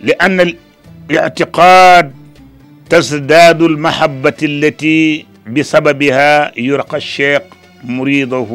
لأن 0.00 0.54
الاعتقاد 1.10 2.12
تزداد 2.90 3.62
المحبة 3.62 4.36
التي 4.42 5.26
بسببها 5.46 6.58
يرقى 6.60 6.96
الشيخ 6.96 7.40
مريضه 7.84 8.46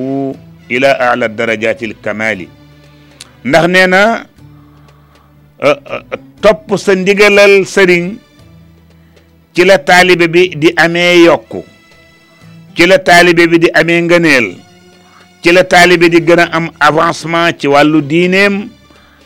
إلى 0.72 0.88
أعلى 1.02 1.26
الدرجات 1.26 1.84
الكمال 1.84 2.48
نحن 3.46 3.76
topp 6.46 6.78
sa 6.78 6.94
ndigalal 6.94 7.66
sëriñ 7.66 8.22
ci 9.58 9.66
la 9.66 9.78
taalibe 9.82 10.28
bi 10.30 10.54
di 10.62 10.70
amee 10.78 11.26
yokku 11.26 11.64
ci 12.78 12.86
la 12.86 13.00
taalibe 13.02 13.48
bi 13.50 13.58
di 13.66 13.70
amee 13.74 13.98
ngëneel 14.06 14.48
ci 15.42 15.50
la 15.52 15.64
taalibe 15.66 16.06
di 16.14 16.22
gën 16.22 16.44
a 16.46 16.46
am 16.54 16.70
avancement 16.80 17.50
ci 17.58 17.66
wàllu 17.68 17.98
diineem 18.06 18.60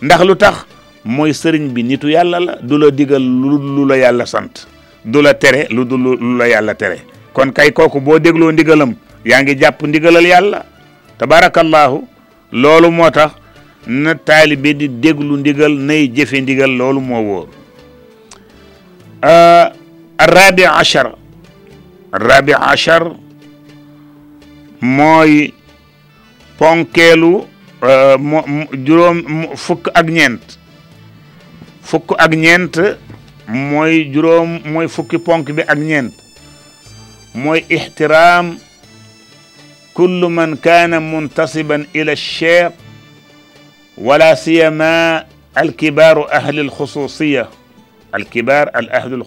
ndax 0.02 0.22
lu 0.24 0.36
tax 0.40 0.64
mooy 1.04 1.36
sëriñ 1.36 1.76
bi 1.76 1.84
nitu 1.84 2.08
yàlla 2.08 2.40
la 2.40 2.54
du 2.64 2.78
la 2.80 2.88
digal 2.90 3.20
lu 3.22 3.84
la 3.86 3.98
yàlla 4.00 4.24
sant 4.26 4.64
du 5.04 5.20
la 5.22 5.34
tere 5.34 5.68
lu 5.76 5.84
du 5.84 6.00
la 6.40 6.48
yàlla 6.48 6.72
tere 6.76 7.02
kon 7.36 7.52
kay 7.52 7.74
kooku 7.76 8.00
boo 8.00 8.16
dégloo 8.20 8.52
ndigalam 8.56 8.96
yaa 9.26 9.44
ngi 9.44 9.56
jàpp 9.60 9.84
ndigalal 9.84 10.24
yàlla 10.26 10.64
tabarakallahu 11.20 12.00
loolu 12.56 12.88
moo 12.92 13.12
tax 13.12 13.36
na 13.88 14.16
taalibe 14.16 14.74
di 14.74 14.88
déglu 14.90 15.38
ndigal 15.38 15.72
nay 15.72 16.08
jëfe 16.16 16.42
ndigal 16.42 16.72
loolu 16.78 17.02
moo 17.02 17.22
wóor 17.28 17.48
arabi 20.20 20.66
achar 20.66 21.16
arabi 22.12 22.54
achar 22.72 23.04
mooy 24.82 25.54
ponkeelu 26.58 27.46
juróom 28.86 29.18
fukk 29.56 29.86
ak 32.20 32.34
ñeent 32.34 32.76
mooy 33.70 33.96
juróom 34.14 34.50
mooy 34.74 34.88
fukki 34.88 35.18
ponk 35.26 35.46
bi 35.56 35.62
ak 35.72 35.80
ñeent 35.80 36.14
mooy 37.34 37.60
ixtiraam 37.70 38.58
kullu 39.96 40.30
man 40.30 40.58
kaana 40.58 41.00
muntasiban 41.00 41.88
ila 41.96 42.16
cheikh 42.16 42.74
wala 44.00 44.32
siyama 44.36 45.24
alkibaaru 45.56 46.24
ahli 46.32 46.60
alxususiya 46.60 47.48
alkibaar 48.12 48.72
al 48.74 49.20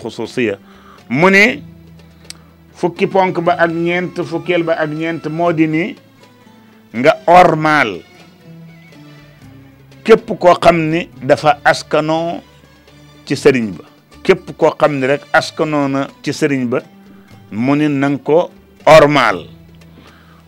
mu 1.12 1.30
ne 1.30 1.62
fukki 2.74 3.06
ponk 3.06 3.40
ba 3.44 3.52
ak 3.52 3.70
ñeent 3.70 4.16
fukkeel 4.24 4.62
ba 4.64 4.72
ak 4.74 4.90
ñeent 4.90 5.26
moo 5.28 5.52
di 5.52 5.66
ni 5.68 5.94
nga 6.96 7.16
ormaal 7.26 8.00
képp 10.04 10.38
koo 10.40 10.54
xam 10.56 10.88
ni 10.88 11.08
dafa 11.20 11.60
askanoo 11.64 12.40
ci 13.26 13.34
sëriñ 13.36 13.76
ba 13.76 13.84
képp 14.24 14.56
koo 14.56 14.70
xam 14.80 14.96
ni 14.98 15.06
rek 15.06 15.20
askanoo 15.32 15.88
na 15.88 16.08
ci 16.24 16.30
sëriñ 16.32 16.64
ba 16.66 16.80
mu 17.52 17.74
ni 17.76 17.88
nanga 17.88 18.18
ko 18.24 18.50
ormaal 18.86 19.46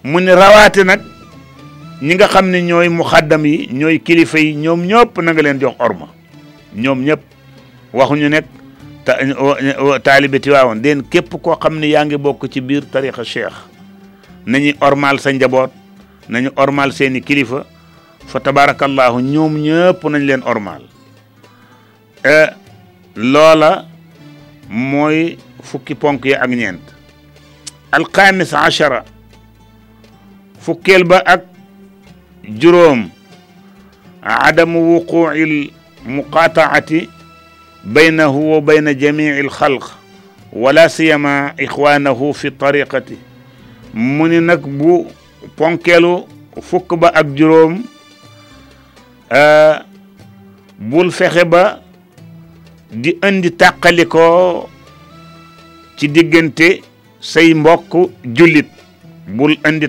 mu 0.04 0.20
ni 0.20 0.32
rawaate 0.32 0.82
nag 0.84 1.00
ñi 2.02 2.14
nga 2.14 2.28
xam 2.28 2.50
ne 2.50 2.62
ñooy 2.62 2.88
muxaddam 2.88 3.44
yi 3.46 3.68
ñooy 3.70 4.00
kilifa 4.00 4.38
yi 4.38 4.54
ñoom 4.56 4.82
ñëpp 4.82 5.18
na 5.22 5.32
nga 5.32 5.42
leen 5.42 5.58
jox 5.60 5.74
orma 5.78 6.08
ñoom 6.74 7.04
ñëpp 7.04 7.20
waxuñu 7.92 8.28
nekk 8.28 8.46
taalibe 10.02 10.40
tiwaawoon 10.40 10.82
den 10.82 11.02
képp 11.08 11.30
koo 11.42 11.54
xam 11.56 11.78
ne 11.78 11.86
yaa 11.86 12.04
ngi 12.04 12.16
bokk 12.16 12.50
ci 12.50 12.60
biir 12.60 12.84
tarixa 12.90 13.22
cheikh 13.24 13.56
nañu 14.46 14.72
ormal 14.80 15.20
sa 15.20 15.30
njaboot 15.32 15.70
nañu 16.28 16.50
ormal 16.56 16.92
seeni 16.92 17.20
kilifa 17.22 17.64
fa 18.26 18.40
tabarakallahu 18.40 19.22
ñoom 19.22 19.54
ñëpp 19.62 20.02
nañ 20.02 20.22
leen 20.26 20.42
ormal 20.42 20.82
e, 22.24 22.46
loola 23.14 23.86
mooy 24.68 25.38
fukki 25.62 25.94
ponk 25.94 26.24
yi 26.26 26.34
ak 26.34 26.50
ñeent 26.50 26.82
alxamis 27.92 28.50
achara 28.52 29.04
fukkeel 30.58 31.04
ba 31.04 31.22
ak 31.22 31.53
جروم 32.48 33.08
عدم 34.22 34.76
وقوع 34.76 35.32
المقاطعة 36.06 36.88
بينه 37.84 38.28
وبين 38.36 38.96
جميع 38.98 39.38
الخلق 39.38 39.96
ولا 40.52 40.88
سيما 40.88 41.54
إخوانه 41.60 42.32
في 42.32 42.48
الطريقة 42.48 43.04
من 43.94 44.46
نكبو 44.46 45.06
بونكيلو 45.58 46.26
فك 46.62 46.94
با 46.94 47.20
جروم 47.22 47.84
ا 49.32 49.82
بول 50.80 51.10
فخبا 51.12 51.80
دي 52.92 53.18
اندي 53.24 53.48
تاخاليكو 53.48 54.62
تي 55.98 56.06
ديغنتي 56.06 56.82
سي 57.20 57.54
مبوك 57.54 58.10
جوليت 58.24 58.68
bul 59.26 59.56
andi 59.64 59.88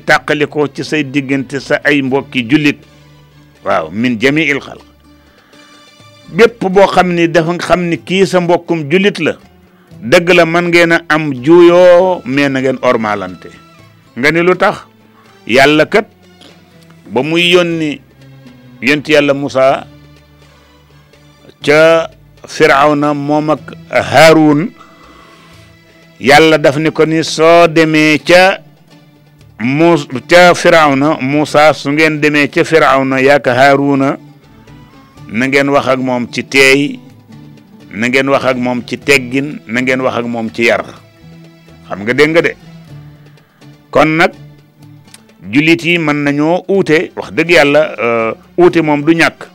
ko 0.50 0.68
ci 0.72 0.84
say 0.84 1.04
diggante 1.04 1.60
sa 1.60 1.80
ay 1.84 2.00
mbokki 2.02 2.48
jullit 2.50 2.80
waaw 3.64 3.90
min 3.92 4.16
jamiil 4.20 4.60
xalq 4.64 4.84
bépp 6.32 6.64
boo 6.72 6.88
xam 6.88 7.12
ni 7.14 7.28
dafa 7.28 7.52
nga 7.54 7.64
xam 7.68 7.82
ni 7.92 7.98
kii 8.00 8.24
sa 8.26 8.40
mbokkum 8.40 8.88
jullit 8.90 9.20
la 9.20 9.36
dëgg 10.00 10.30
la 10.34 10.46
man 10.46 10.68
ngeen 10.72 11.00
am 11.10 11.34
juuyoo 11.44 12.22
mais 12.24 12.48
na 12.50 12.62
ngeen 12.64 12.80
ormalante 12.82 13.50
nga 14.16 14.32
ni 14.32 14.40
lu 14.40 14.56
tax 14.56 14.88
yàlla 15.48 15.86
kat 15.86 16.08
ba 17.12 17.22
muy 17.22 17.52
yónni 17.52 18.00
yonti 18.82 19.12
yàlla 19.14 19.34
musa 19.34 19.88
ca 21.64 22.10
Firawna 22.46 23.14
moom 23.18 23.50
ak 23.58 23.74
Haarun 23.90 24.70
yàlla 26.20 26.58
daf 26.62 26.78
ni 26.78 26.94
ko 26.94 27.04
ni 27.06 27.24
soo 27.24 27.68
demee 27.68 28.22
ca 28.22 28.65
muus 29.60 30.08
ca 30.28 30.54
firawna 30.54 31.18
Moussa 31.22 31.74
su 31.74 31.92
ngeen 31.92 32.20
demee 32.22 32.48
ca 32.50 32.64
firawna 32.64 33.22
yàkk 33.22 33.48
Haaruna 33.48 34.18
na 35.30 35.48
ngeen 35.48 35.70
wax 35.70 35.88
ak 35.88 36.00
moom 36.00 36.28
ci 36.32 36.44
teey 36.44 37.00
na 37.92 38.08
ngeen 38.08 38.28
wax 38.30 38.46
ak 38.46 38.58
moom 38.58 38.82
ci 38.86 38.98
teggin 38.98 39.60
na 39.66 39.82
ngeen 39.82 40.02
wax 40.02 40.18
ak 40.20 40.26
moom 40.28 40.50
ci 40.52 40.64
yar 40.66 40.84
xam 41.88 42.04
nga 42.04 42.14
dégg 42.14 42.30
nga 42.32 42.42
de 42.42 42.56
kon 43.92 44.06
nag 44.18 44.32
jullit 45.52 45.84
yi 45.86 45.98
mën 46.00 46.16
nañoo 46.24 46.64
uute 46.70 47.12
wax 47.16 47.32
dëgg 47.32 47.50
yàlla 47.50 47.96
euh, 48.00 48.34
uute 48.60 48.82
moom 48.84 49.04
du 49.06 49.14
ñàkk 49.16 49.48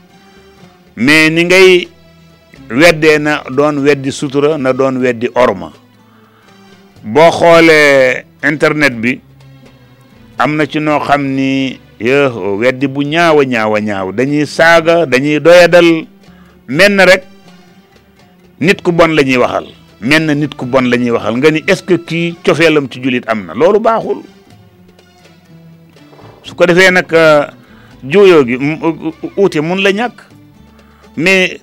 mais 0.95 1.29
ni 1.29 1.43
ngay 1.45 1.87
weddee 2.71 3.19
na 3.19 3.43
doon 3.49 3.83
weddi 3.83 4.11
sutura 4.11 4.57
na 4.57 4.73
doon 4.73 4.97
weddi 4.97 5.29
orma 5.35 5.71
boo 7.03 7.29
xoolee 7.31 8.25
internet 8.43 8.93
bi 8.97 9.21
am 10.41 10.55
na 10.57 10.65
ci 10.65 10.75
noo 10.79 10.99
xam 10.99 11.21
ni 11.37 11.79
yoo 11.99 12.57
weddi 12.57 12.87
bu 12.87 13.01
ñaaw 13.13 13.39
a 13.41 13.45
ñaaw 13.45 13.73
a 13.75 13.79
ñaaw 13.87 14.07
dañuy 14.17 14.45
saaga 14.45 15.05
dañuy 15.05 15.39
doyadal 15.39 16.05
menn 16.67 16.97
rek 16.99 17.23
nit 18.59 18.81
ku 18.81 18.91
bon 18.91 19.13
la 19.15 19.21
ñuy 19.21 19.37
waxal 19.37 19.67
menn 20.01 20.33
nit 20.39 20.53
ku 20.57 20.65
bon 20.65 20.89
la 20.89 20.97
ñuy 20.97 21.11
waxal 21.13 21.35
nga 21.37 21.49
ni 21.51 21.59
est-ce 21.67 21.83
que 21.83 21.93
kii 22.07 22.35
cofeelam 22.45 22.89
ci 22.89 22.99
julit 23.03 23.21
am 23.29 23.45
na 23.45 23.53
loolu 23.53 23.79
baaxul 23.79 24.21
su 26.43 26.55
ko 26.55 26.65
defee 26.65 26.89
nag 26.91 27.05
euh, 27.13 27.45
juuyoo 28.03 28.43
gi 28.47 28.57
uute 29.37 29.61
mun 29.61 29.77
la 29.83 29.91
ñàkk 29.93 30.15
mais 31.17 31.59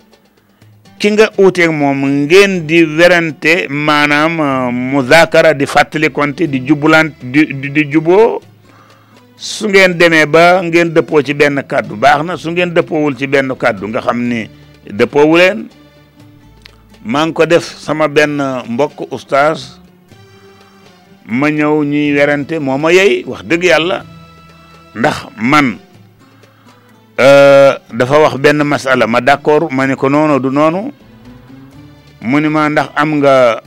ki 1.03 1.11
nga 1.13 1.31
uuteeg 1.37 1.71
moom 1.71 2.05
ngeen 2.07 2.63
di 2.67 2.85
werante 2.85 3.67
maanaam 3.69 4.39
euh, 4.41 4.71
muzaakara 4.73 5.55
di 5.55 5.67
fàttalikonte 5.67 6.47
di 6.47 6.61
jubulant 6.63 7.11
di 7.33 7.43
di 7.75 7.85
juboo 7.93 8.39
su 9.39 9.69
ngeen 9.71 9.95
demee 9.99 10.27
ba 10.27 10.61
ngeen 10.63 10.91
dëppoo 10.95 11.23
ci 11.23 11.33
benn 11.33 11.63
kàddu 11.67 11.95
baax 11.97 12.23
na 12.27 12.37
su 12.37 12.51
ngeen 12.51 12.75
dëppoowul 12.75 13.17
ci 13.17 13.27
benn 13.29 13.55
kàddu 13.57 13.87
nga 13.89 14.01
xam 14.01 14.19
ni 14.27 14.49
dëppoowu 14.91 15.37
leen 15.39 15.69
maa 17.07 17.25
ngi 17.25 17.33
ko 17.35 17.47
def 17.47 17.65
sama 17.79 18.09
benn 18.09 18.43
mbokk 18.69 19.07
oustaz 19.13 19.79
ma 21.25 21.49
ñëw 21.51 21.85
ñuy 21.85 22.15
werante 22.19 22.59
moo 22.59 22.77
ma 22.79 22.91
yey 22.91 23.23
wax 23.27 23.43
dëgg 23.47 23.63
yàlla 23.65 24.03
ndax 24.95 25.17
man 25.39 25.79
dafa 27.95 28.19
wax 28.19 28.35
benn 28.43 28.59
masala 28.67 29.07
ma 29.07 29.21
d'accord 29.21 29.71
ma 29.71 29.87
ne 29.87 29.95
ko 29.95 30.09
noonu 30.11 30.41
du 30.43 30.51
noonu 30.51 30.91
mu 32.23 32.41
ni 32.41 32.49
ma 32.49 32.69
ndax 32.69 32.91
am 32.97 33.19
nga 33.23 33.61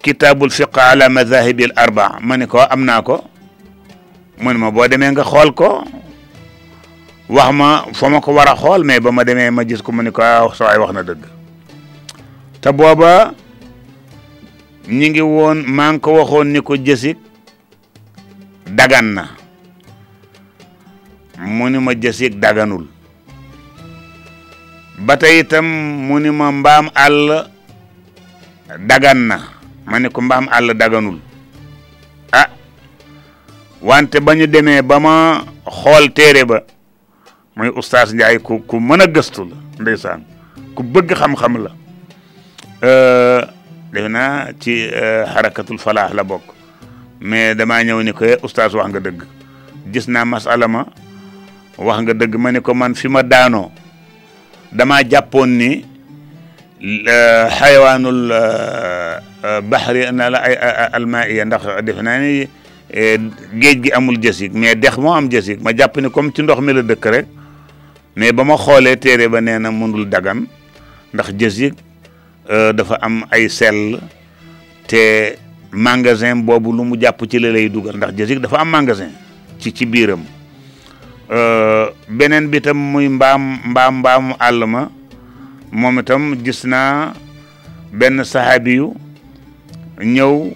kitabul 0.00 0.50
fiq 0.54 0.70
ala 0.78 1.08
madahibi 1.08 1.64
al 1.64 1.72
arbaa 1.74 2.18
ma 2.22 2.36
ne 2.38 2.46
ko 2.46 2.58
am 2.62 2.84
naa 2.86 3.02
ko 3.02 3.26
mu 4.40 4.52
ne 4.52 4.58
ma 4.58 4.70
boo 4.70 4.88
demee 4.88 5.12
nga 5.12 5.22
xool 5.24 5.52
ko 5.52 5.84
wax 7.28 7.52
ma 7.52 7.84
fa 7.92 8.08
ma 8.08 8.20
ko 8.20 8.32
war 8.32 8.48
a 8.48 8.56
xool 8.56 8.82
mais 8.84 9.00
ba 9.00 9.12
ma 9.12 9.22
demee 9.24 9.50
ma 9.50 9.64
gis 9.68 9.82
ko 9.82 9.92
ma 9.92 10.02
ne 10.02 10.10
ko 10.10 10.22
ah, 10.24 10.48
soo 10.56 10.64
ay 10.66 10.78
wax 10.80 10.92
na 10.96 11.02
dëgg 11.04 11.20
te 12.60 12.68
booba 12.72 13.32
ñi 14.88 15.08
ngi 15.10 15.20
woon 15.20 15.64
maa 15.68 15.92
ngi 15.92 16.00
ko 16.00 16.12
waxoon 16.16 16.48
ni 16.52 16.60
ko 16.60 16.74
jësik 16.76 17.18
dagan 18.66 19.12
na 19.14 19.24
mu 21.44 21.68
ni 21.68 21.78
ma 21.78 21.92
jësik 21.94 22.40
daganul 22.40 22.88
ba 24.98 25.16
tey 25.16 25.44
itam 25.44 25.64
mu 26.08 26.18
ni 26.20 26.30
ma 26.32 26.50
mbaam 26.52 26.88
àll 26.96 27.44
dagan 28.88 29.20
na 29.28 29.38
ma 29.84 29.98
ne 30.00 30.08
ko 30.08 30.20
mbaam 30.22 30.48
àll 30.48 30.72
daganul 30.74 31.20
wante 33.82 34.20
bañu 34.20 34.46
démé 34.46 34.82
demee 34.82 34.82
ba 34.82 35.00
ma 35.00 35.44
xool 35.66 36.12
téere 36.12 36.44
ba 36.44 36.62
muy 37.56 37.68
oustaz 37.68 38.12
ndjay 38.14 38.38
ku 38.38 38.60
ku 38.68 38.76
mëna 38.80 39.06
gëstu 39.08 39.40
la 39.48 39.54
ndeysaan 39.80 40.22
ku 40.76 40.82
bëgg 40.84 41.12
xam-xam 41.16 41.54
la 41.64 41.70
euh 42.84 43.42
naa 44.08 44.48
ci 44.60 44.88
harakatul 45.32 45.78
falah 45.78 46.10
la 46.14 46.22
bok 46.24 46.42
mais 47.20 47.54
dama 47.54 47.82
ñëw 47.84 48.02
ni 48.04 48.12
ko 48.12 48.24
oustaz 48.44 48.74
wax 48.76 48.88
nga 48.90 49.00
dëgg 49.00 49.22
gis 49.92 50.08
na 50.08 50.24
masala 50.24 50.68
ma 50.68 50.84
wax 51.78 52.00
nga 52.04 52.12
dëgg 52.14 52.36
mané 52.36 52.60
ko 52.60 52.74
man 52.76 52.94
fima 52.94 53.22
daano 53.22 53.70
dama 54.72 55.02
damaa 55.02 55.46
ni 55.46 55.84
حيوان 57.60 58.04
البحر 58.08 59.94
ان 60.08 60.20
لا 60.32 60.40
الماء 60.96 61.28
ندخ 61.44 61.62
دفناني 61.84 62.36
Eh, 62.90 63.18
géej 63.54 63.78
gi 63.84 63.90
amul 63.94 64.16
jësig 64.18 64.50
mais 64.52 64.74
dex 64.74 64.98
moo 64.98 65.14
am 65.14 65.28
jësig 65.30 65.60
ma 65.62 65.70
jàpp 65.70 66.00
ni 66.02 66.10
comme 66.10 66.32
ci 66.34 66.42
ndox 66.42 66.58
mi 66.60 66.72
la 66.74 66.82
dëkk 66.82 67.04
rek 67.14 67.26
mais 68.16 68.32
ba 68.34 68.42
ma 68.42 68.56
xoolee 68.58 68.96
téere 68.98 69.28
ba 69.30 69.40
nee 69.40 69.60
na 69.62 69.70
mënul 69.70 70.08
dagan 70.10 70.42
ndax 71.14 71.30
jësig 71.38 71.74
euh, 72.50 72.72
dafa 72.74 72.98
am 72.98 73.22
ay 73.30 73.46
sel 73.48 74.00
te 74.88 75.36
mangasin 75.70 76.42
boobu 76.42 76.72
lu 76.72 76.82
mu 76.82 76.96
jàpp 76.98 77.22
ci 77.30 77.38
la 77.38 77.52
lay 77.54 77.68
dugal 77.70 77.94
ndax 77.94 78.10
jësig 78.12 78.42
dafa 78.42 78.58
am 78.58 78.70
magasin 78.70 79.14
ci 79.60 79.72
ci 79.72 79.86
biiram 79.86 80.24
euh, 81.30 81.90
beneen 82.08 82.50
bi 82.50 82.58
tam 82.60 82.76
muy 82.76 83.06
mbaam 83.08 83.60
mbaam 83.70 83.98
mbaam 84.00 84.34
àll 84.40 84.66
moom 85.70 85.98
itam 86.00 86.34
gis 86.42 86.64
naa 86.66 87.12
benn 87.92 88.24
saxaabi 88.24 88.80
ñëw 90.02 90.50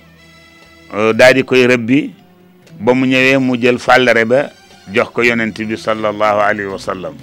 euh, 0.99 1.13
daal 1.15 1.39
koy 1.47 1.67
rëbbi 1.71 2.11
ba 2.81 2.93
mu 2.95 3.07
ñëwee 3.07 3.39
mu 3.39 3.57
jël 3.61 3.79
fàllare 3.79 4.25
ba 4.25 4.51
jox 4.93 5.11
ko 5.13 5.23
yonent 5.23 5.55
bi 5.67 5.77
sallallahu 5.77 6.41
alayhi 6.43 6.71
wa 6.71 6.79
sallam 6.79 7.15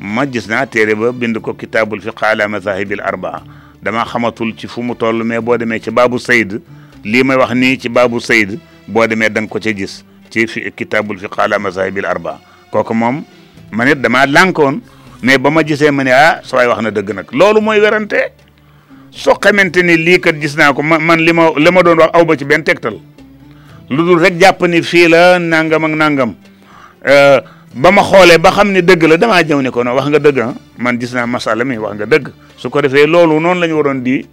ma 0.00 0.26
gis 0.26 0.48
naa 0.48 0.64
téere 0.66 0.94
ba 0.94 1.12
bind 1.12 1.38
ko 1.40 1.52
kitabul 1.54 2.00
fiq 2.00 2.22
ala 2.22 2.44
al 2.44 3.00
arbaa 3.04 3.42
dama 3.82 4.04
xamatul 4.04 4.54
ci 4.56 4.66
fu 4.66 4.82
mu 4.82 4.94
toll 4.94 5.22
mais 5.24 5.40
boo 5.40 5.56
demee 5.56 5.78
ci 5.80 5.90
babu 5.90 6.18
sayd 6.18 6.60
lii 7.04 7.22
may 7.22 7.36
wax 7.36 7.52
nii 7.54 7.76
ci 7.78 7.88
babu 7.88 8.20
sayd 8.20 8.58
boo 8.88 9.06
demee 9.06 9.28
da 9.30 9.40
ko 9.46 9.58
ca 9.60 9.72
gis 9.72 10.04
ci 10.30 10.46
fi 10.46 10.72
kitabul 10.72 11.18
fiq 11.18 11.38
ala 11.38 11.56
al 11.56 12.04
arbaa 12.04 12.40
kooku 12.70 12.94
moom 12.94 13.22
ma 13.70 13.84
nit 13.84 13.96
damaa 14.00 14.26
lànkoon 14.26 14.80
mais 15.22 15.38
ba 15.38 15.50
ma 15.50 15.62
gisee 15.64 15.90
ma 15.90 16.02
ne 16.04 16.10
ah 16.12 16.40
saway 16.42 16.66
wax 16.66 16.82
na 16.82 16.90
dëgg 16.90 17.12
nag 17.14 17.26
loolu 17.32 17.60
mooy 17.60 17.78
werante 17.80 18.32
soo 19.10 19.34
xamante 19.40 19.78
ni 19.82 19.96
lii 19.96 20.18
kat 20.20 20.38
gis 20.40 20.56
naa 20.56 20.72
ko 20.72 20.82
man 20.82 21.00
man 21.02 21.20
li 21.20 21.32
ma 21.32 21.50
li 21.56 21.70
ma 21.70 21.82
doon 21.82 21.98
wax 22.00 22.10
aw 22.16 22.24
ba 22.24 22.36
ci 22.36 22.44
benn 22.44 22.64
tegtal 22.64 22.96
lu 23.90 24.04
dul 24.04 24.18
rek 24.18 24.36
jàpp 24.40 24.64
fii 24.82 25.08
la 25.08 25.38
nangam 25.38 25.84
ak 25.84 25.90
nangam 25.96 26.34
euh, 27.06 27.40
ba 27.74 27.90
ma 27.90 28.02
xoolee 28.02 28.38
ba 28.38 28.50
xam 28.50 28.72
ne 28.72 28.80
dëgg 28.82 29.02
la 29.08 29.16
damaa 29.16 29.42
jaw 29.46 29.60
ni 29.62 29.70
ko 29.70 29.82
no 29.82 29.94
wax 29.94 30.08
nga 30.08 30.18
dëgg 30.18 30.38
ah, 30.40 30.54
man 30.78 30.98
gis 31.00 31.14
naa 31.14 31.26
masala 31.26 31.64
mi 31.64 31.78
wax 31.78 31.94
nga 31.96 32.06
dëgg 32.06 32.28
su 32.56 32.68
ko 32.70 32.80
defee 32.82 33.06
loolu 33.06 33.40
noonu 33.40 33.60
la 33.60 33.66
ñu 33.66 33.74
waroon 33.76 34.02
di 34.02 34.24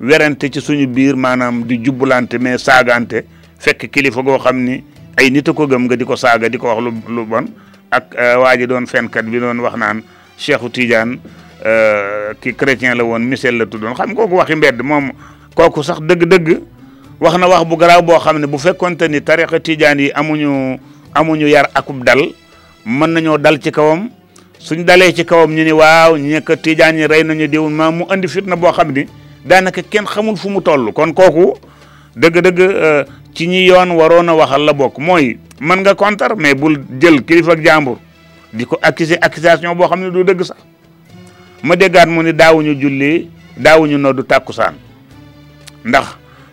werante 0.00 0.50
ci 0.52 0.60
suñu 0.60 0.86
biir 0.88 1.14
maanaam 1.16 1.62
di 1.64 1.78
jubbulante 1.84 2.38
mais 2.40 2.58
saagante 2.58 3.24
fekk 3.58 3.90
kilifa 3.90 4.22
goo 4.22 4.38
xam 4.38 4.56
ni 4.58 4.82
ay 5.16 5.30
nit 5.30 5.48
a 5.48 5.52
ko 5.52 5.66
gëm 5.66 5.84
nga 5.86 5.94
di 5.96 6.04
ko 6.04 6.16
saaga 6.16 6.48
di 6.48 6.58
ko 6.58 6.66
wax 6.66 6.80
lu 6.82 6.90
lu 7.14 7.24
bon 7.24 7.46
ak 7.90 8.14
euh, 8.18 8.38
waa 8.42 8.56
ji 8.56 8.66
doon 8.66 8.86
fenkat 8.86 9.24
bi 9.26 9.38
doon 9.38 9.58
wax 9.62 9.76
naan 9.76 10.02
Cheikhu 10.36 10.68
Tidiane 10.68 11.18
euh, 11.64 12.34
ki 12.40 12.52
chrétien 12.56 12.94
la 12.94 13.04
woon 13.04 13.20
Michel 13.22 13.56
la 13.56 13.66
tuddoon 13.66 13.94
xam 13.94 14.14
kooku 14.14 14.34
waxi 14.36 14.54
mbedd 14.56 14.82
moom 14.82 15.12
kooku 15.54 15.82
sax 15.82 16.00
dëgg-dëgg 16.02 16.74
wax 17.20 17.38
na 17.38 17.46
wax 17.46 17.64
bu 17.66 17.76
garaaw 17.76 18.02
boo 18.02 18.18
xam 18.18 18.38
ne 18.38 18.46
bu 18.46 18.58
fekkonte 18.58 19.08
ni 19.08 19.20
tarix 19.22 19.46
tijaan 19.62 19.98
yi 20.00 20.10
amuñu 20.14 20.78
amuñu 21.14 21.46
yar 21.48 21.68
akub 21.74 22.04
dal 22.04 22.20
mën 22.86 23.06
nañoo 23.10 23.38
dal 23.38 23.58
ci 23.60 23.70
kawam 23.72 24.10
suñ 24.58 24.84
dalee 24.84 25.12
ci 25.12 25.24
kawam 25.24 25.50
ñu 25.54 25.64
ni 25.64 25.72
waaw 25.72 26.16
ñekk 26.18 26.60
tiijaan 26.62 26.98
yi 26.98 27.06
rey 27.06 27.24
nañu 27.24 27.48
diw 27.48 27.68
ma 27.70 27.90
mu 27.90 28.04
andi 28.10 28.28
fitna 28.28 28.54
boo 28.56 28.70
xam 28.72 28.92
ni 28.92 29.06
daanaka 29.46 29.82
kenn 29.82 30.04
xamul 30.06 30.36
fu 30.36 30.50
mu 30.50 30.60
toll 30.60 30.92
kon 30.92 31.12
kooku 31.14 31.54
dëgg-dëgg 32.16 32.60
euh, 32.60 33.04
ci 33.34 33.46
ñi 33.48 33.64
yoon 33.66 33.90
waroon 33.96 34.28
a 34.28 34.34
waxal 34.34 34.64
la 34.64 34.72
bokk 34.74 34.98
mooy 34.98 35.38
mën 35.60 35.76
nga 35.78 35.94
kontar 35.94 36.36
mais 36.36 36.54
bul 36.54 36.76
jël 37.00 37.24
kilifa 37.24 37.52
ak 37.52 37.62
jàmbur 37.64 37.96
di 38.52 38.64
ko 38.66 38.76
accuser 38.82 39.18
accusation 39.22 39.74
boo 39.74 39.86
xam 39.88 40.00
ne 40.02 40.10
du 40.10 40.22
dëgg 40.24 40.42
sax 40.42 40.58
ma 41.62 41.76
déggaat 41.76 42.08
mu 42.08 42.22
ni 42.22 42.32
daawuñu 42.34 42.74
julli 42.78 43.30
daawuñu 43.56 43.96
noddu 43.98 44.22
tàkkusaan 44.22 44.74
ndax 45.84 46.06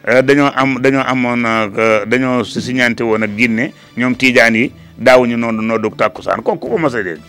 Euh, 0.05 0.21
dañoo 0.21 0.49
am 0.53 0.81
dañoo 0.81 0.99
amoon 1.01 1.45
euh, 1.45 2.03
dañoo 2.05 2.43
siñante 2.43 3.01
woon 3.03 3.23
ak 3.23 3.29
Guinée 3.37 3.71
ñoom 3.95 4.15
tiijaan 4.15 4.53
yi 4.53 4.71
daawuñu 4.99 5.37
noonu 5.37 5.61
noonu 5.61 5.89
tàkkusaan 5.95 6.41
kooku 6.43 6.67
ko 6.67 6.77
mos 6.77 6.93
a 6.93 7.01
dégg 7.03 7.19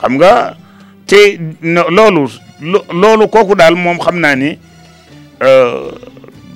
xam 0.00 0.14
nga 0.16 0.56
te 1.06 1.38
loolu 1.60 2.24
loolu 2.90 3.28
kooku 3.28 3.54
daal 3.54 3.74
moom 3.76 3.98
xam 4.00 4.18
naa 4.18 4.34
ni 4.34 4.58
euh, 5.42 5.92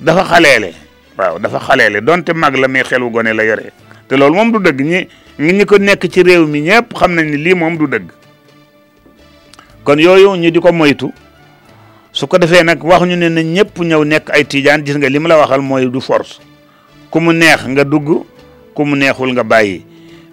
dafa 0.01 0.23
xaleele 0.33 0.73
waaw 1.15 1.37
dafa 1.37 1.59
xaleele 1.59 2.01
donte 2.01 2.33
mag 2.33 2.55
la 2.57 2.67
mais 2.67 2.81
xelu 2.87 3.11
gone 3.11 3.33
la 3.35 3.43
yore 3.45 3.69
te 4.09 4.15
loolu 4.17 4.33
moom 4.33 4.51
du 4.51 4.59
dëgg 4.65 4.81
ñi 4.81 5.07
ñi 5.53 5.65
ko 5.65 5.77
nekk 5.77 6.09
ci 6.09 6.23
réew 6.23 6.47
mi 6.47 6.61
ñëpp 6.61 6.91
xam 6.97 7.13
nañ 7.13 7.25
ni 7.29 7.37
lii 7.37 7.53
moom 7.53 7.77
du 7.77 7.85
dëgg 7.85 8.09
kon 9.83 9.97
yooyu 9.99 10.33
ñu 10.37 10.49
di 10.49 10.59
ko 10.59 10.73
moytu 10.73 11.13
su 12.13 12.27
ko 12.27 12.37
defee 12.37 12.63
nag 12.63 12.77
waxuñu 12.85 13.15
ne 13.17 13.27
na 13.29 13.41
ñëpp 13.41 13.75
ñëw 13.81 14.03
nekk 14.05 14.29
ay 14.29 14.45
tijaan 14.45 14.83
gis 14.85 14.95
nga 14.97 15.09
li 15.09 15.17
mu 15.19 15.27
la 15.27 15.35
waxal 15.37 15.61
mooy 15.61 15.89
du 15.89 15.99
force 15.99 16.37
ku 17.09 17.19
mu 17.19 17.33
neex 17.33 17.65
nga 17.67 17.83
dugg 17.83 18.05
ku 18.75 18.85
mu 18.85 18.95
neexul 18.95 19.33
nga 19.33 19.41
bàyyi 19.43 19.83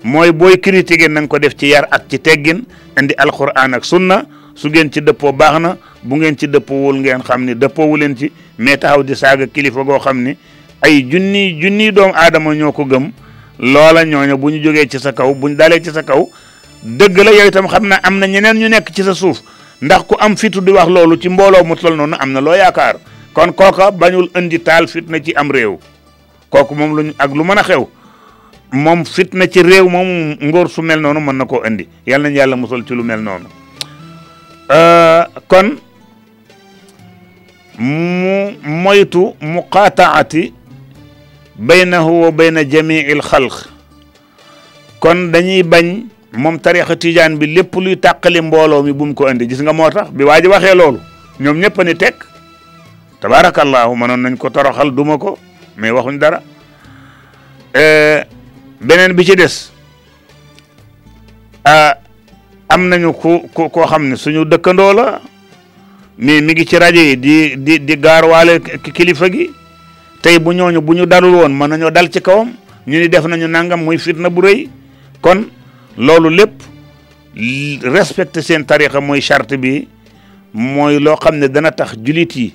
mooy 0.05 0.31
booy 0.33 0.61
critiquer 0.61 1.09
na 1.11 1.20
nga 1.22 1.28
ko 1.28 1.39
def 1.39 1.57
ci 1.57 1.68
yar 1.72 1.89
ak 1.91 2.05
ci 2.11 2.20
teggin 2.20 2.64
indi 3.01 3.14
alquran 3.16 3.72
ak 3.74 3.83
sunna 3.85 4.26
su 4.55 4.68
ngeen 4.68 4.93
ci 4.93 5.01
dëppoo 5.01 5.33
baax 5.33 5.59
na 5.59 5.76
bu 6.03 6.16
ngeen 6.16 6.37
ci 6.37 6.47
dëppoowul 6.49 6.99
ngeen 7.01 7.22
xam 7.24 7.45
ni 7.47 7.55
dëppoowu 7.57 7.97
leen 7.97 8.14
ci 8.16 8.31
mais 8.59 8.76
taxaw 8.76 9.03
di 9.03 9.14
saaga 9.16 9.47
kilifa 9.47 9.81
goo 9.83 9.99
xam 9.99 10.20
ni 10.22 10.37
ay 10.83 11.09
junni 11.11 11.57
junni 11.59 11.91
doomu 11.93 12.12
aadama 12.14 12.55
ñoo 12.55 12.72
ko 12.72 12.85
gëm 12.85 13.11
loola 13.59 14.05
ñooña 14.05 14.37
bu 14.37 14.51
ñu 14.51 14.61
jógee 14.62 14.87
ci 14.87 14.99
sa 15.01 15.12
kaw 15.14 15.33
bu 15.33 15.49
ñu 15.49 15.55
dalee 15.57 15.81
ci 15.83 15.91
sa 15.91 16.03
kaw 16.03 16.28
dëgg 16.83 17.16
la 17.24 17.33
yow 17.33 17.47
itam 17.49 17.66
xam 17.68 17.87
na 17.89 17.97
am 18.03 18.18
na 18.18 18.26
ñeneen 18.26 18.59
ñu 18.59 18.68
nekk 18.68 18.93
ci 18.93 19.03
sa 19.03 19.14
suuf 19.14 19.41
ndax 19.83 20.03
ku 20.05 20.14
am 20.20 20.37
fitu 20.37 20.61
di 20.61 20.70
wax 20.72 20.89
loolu 20.89 21.16
ci 21.16 21.28
mbooloo 21.28 21.64
mu 21.64 21.74
tol 21.74 21.97
noonu 21.97 22.16
am 22.20 22.33
na 22.33 22.41
loo 22.41 22.55
yaakaar 22.55 22.97
kon 23.33 23.53
kooka 23.53 23.91
bañul 23.91 24.28
indi 24.37 24.59
taal 24.61 24.87
fitna 24.87 25.16
ci 25.24 25.33
am 25.35 25.51
réew 25.51 25.78
kooku 26.51 26.74
moom 26.74 26.93
luñ 26.97 27.12
ak 27.18 27.31
lu 27.33 27.45
mën 27.45 27.59
a 27.59 27.62
xew 27.62 27.89
moom 28.72 29.05
fitna 29.05 29.49
ci 29.49 29.62
réew 29.62 29.89
moom 29.89 30.37
ngóor 30.41 30.68
su 30.68 30.83
mel 30.83 31.01
noonu 31.01 31.20
mën 31.20 31.37
na 31.37 31.45
koo 31.47 31.64
indi 31.64 31.89
yàlla 32.07 32.28
nañ 32.28 32.37
yàlla 32.37 32.57
musal 32.57 32.85
ci 32.87 32.95
lu 32.95 33.03
mel 33.03 33.22
noonu 33.22 33.49
kon 35.49 35.76
mu 37.78 38.53
moytu 38.62 39.33
muqataati 39.41 40.53
baynahu 41.57 42.22
wa 42.24 42.31
bayna 42.31 42.64
jamiil 42.68 43.11
al 43.16 43.22
xalq 43.22 43.68
kon 45.01 45.33
dañuy 45.33 45.62
bañ 45.62 46.05
mom 46.33 46.59
tariikha 46.59 46.97
tidiane 46.97 47.37
bi 47.37 47.47
lepp 47.47 47.74
luy 47.74 47.97
takali 47.97 48.41
mbolo 48.41 48.83
mi 48.83 48.93
mu 48.93 49.14
ko 49.14 49.26
andi 49.26 49.47
gis 49.49 49.62
nga 49.62 49.72
motax 49.72 50.11
bi 50.12 50.24
waji 50.24 50.47
waxe 50.49 50.74
lolou 50.74 50.99
ñom 51.41 51.59
ñepp 51.59 51.78
ni 51.85 51.95
tek 51.97 52.14
tabarakallah 53.20 53.91
manon 53.97 54.20
nañ 54.22 54.37
ko 54.37 54.51
toroxal 54.51 54.91
duma 54.95 55.18
mais 55.76 55.91
waxuñ 55.93 56.18
dara 56.18 56.43
e, 57.74 58.22
benen 58.81 59.12
bi 59.14 59.24
ci 59.24 59.35
des 59.35 59.70
am 61.64 62.89
nañu 62.89 63.12
ku 63.12 63.49
ku 63.55 63.81
xamni 63.89 64.16
suñu 64.16 64.45
dekkando 64.45 64.93
la 64.93 65.20
ni 66.18 66.41
mi 66.43 66.53
ngi 66.53 66.66
ci 66.66 66.78
radio 66.78 67.01
yi 67.03 67.16
di 67.18 67.57
di 67.62 67.81
di 67.85 67.97
walé 68.03 68.61
kilifa 68.95 69.28
gi 69.31 69.51
tay 70.22 70.39
bu 70.39 70.53
ñooñu 70.53 70.81
bu 70.81 70.93
ñu 70.95 71.07
dalul 71.07 71.35
won 71.35 71.51
man 71.53 71.70
nañu 71.70 71.91
dal 71.91 72.09
ci 72.09 72.20
kawam 72.22 72.53
ñu 72.87 72.99
ni 72.99 73.09
def 73.09 73.26
nañu 73.26 73.47
nangam 73.49 73.81
muy 73.83 73.99
fitna 73.99 74.28
bu 74.31 74.43
reuy 74.43 74.68
kon 75.20 75.49
loolu 76.01 76.28
lépp 76.30 76.61
respecter 77.82 78.42
seen 78.42 78.64
tarixa 78.66 79.01
mooy 79.01 79.20
charte 79.20 79.57
bi 79.57 79.88
mooy 80.53 80.98
loo 80.98 81.16
xam 81.16 81.34
ne 81.38 81.48
dana 81.48 81.70
tax 81.70 81.94
julit 82.03 82.34
yi 82.36 82.53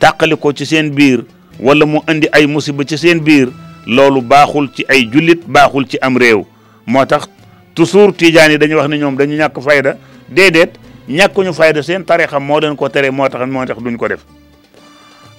tàqali 0.00 0.36
ko 0.38 0.52
ci 0.52 0.66
seen 0.66 0.90
biir 0.92 1.24
wala 1.60 1.86
mu 1.86 2.00
indi 2.08 2.28
ay 2.32 2.46
musiba 2.46 2.84
ci 2.84 2.96
seen 2.98 3.20
biir 3.22 3.48
loolu 3.86 4.20
baaxul 4.22 4.68
ci 4.74 4.84
ay 4.88 5.08
jullit 5.12 5.40
baaxul 5.46 5.86
ci 5.88 5.96
am 6.02 6.16
réew 6.16 6.44
moo 6.86 7.06
tax 7.06 7.28
toujours 7.74 8.12
tijaan 8.16 8.50
yi 8.50 8.58
dañuy 8.58 8.74
wax 8.76 8.88
ne 8.88 8.98
ñoom 8.98 9.16
dañu 9.16 9.36
ñàkk 9.38 9.60
fayda 9.60 9.96
déedéet 10.28 10.74
ñàkkuñu 11.08 11.52
fayda 11.54 11.82
seen 11.82 12.04
tarixa 12.04 12.40
moo 12.40 12.58
leen 12.60 12.74
ko 12.76 12.88
tere 12.88 13.10
moo 13.10 13.28
tax 13.28 13.46
moo 13.46 13.64
tax 13.64 13.78
duñ 13.82 13.96
ko 13.96 14.08
def 14.08 14.24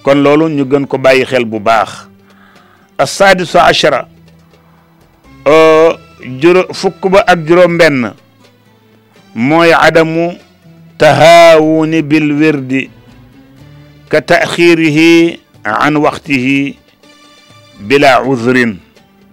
kon 0.03 0.15
loolu 0.23 0.49
ñu 0.49 0.63
gën 0.65 0.87
ko 0.87 0.97
bàyyi 0.97 1.25
xel 1.25 1.43
bu 1.45 1.59
baax 1.59 2.07
as-saadisu 2.97 3.57
achara 3.59 4.07
euh, 5.45 5.93
فك 6.73 7.07
بأك 7.07 7.37
جروم 7.37 7.77
بن 7.79 8.11
موي 9.35 9.71
عدم 9.73 10.33
تهاون 10.99 11.91
بالورد 12.01 12.89
كتأخيره 14.11 14.99
عن 15.65 15.95
وقته 15.95 16.47
بلا 17.79 18.09
عذر 18.27 18.57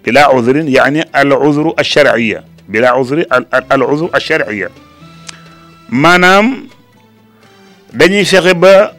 بلا 0.07 0.22
عذر 0.30 0.57
يعني 0.57 1.01
العذر 1.16 1.74
الشرعية 1.78 2.45
بلا 2.68 2.89
عذر 2.95 3.18
العذر 3.72 4.11
الشرعية 4.14 4.70
ما 5.89 6.16
نام 6.16 6.68
دني 7.95 8.24
شغبة 8.24 8.91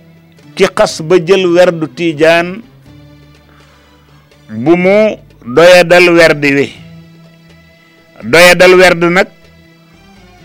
كي 0.56 0.66
قص 0.66 1.02
بجل 1.02 1.46
ورد 1.46 1.88
تيجان 1.98 2.62
بمو 4.60 5.20
دويا 5.46 5.82
الورد 5.82 6.42
به 6.42 6.70
doya 8.24 8.56
dal 8.58 8.74
werd 8.78 9.04
nag 9.06 9.30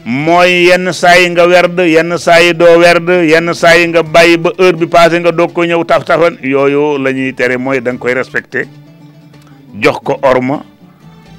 mooy 0.05 0.68
yenn 0.68 0.93
saa 0.93 1.16
yi 1.16 1.31
nga 1.33 1.47
werd 1.49 1.79
yenn 1.89 2.18
saa 2.18 2.41
yi 2.41 2.53
doo 2.55 2.79
werd 2.81 3.09
yenn 3.25 3.55
saa 3.55 3.77
yi 3.81 3.89
nga 3.89 4.03
bàyyi 4.03 4.37
ba 4.37 4.53
heure 4.59 4.77
bi 4.77 4.87
passé 4.87 5.20
nga 5.23 5.33
doog 5.33 5.53
ko 5.55 5.64
ñëw 5.64 5.85
taf 5.87 6.05
tafan 6.05 6.37
yooyu 6.43 6.99
la 7.01 7.12
ñuy 7.12 7.33
tere 7.33 7.57
mooy 7.57 7.81
da 7.81 7.93
nga 7.93 7.99
koy 8.01 8.14
respecté 8.14 8.66
jox 9.81 10.03
ko 10.05 10.18
orma 10.23 10.62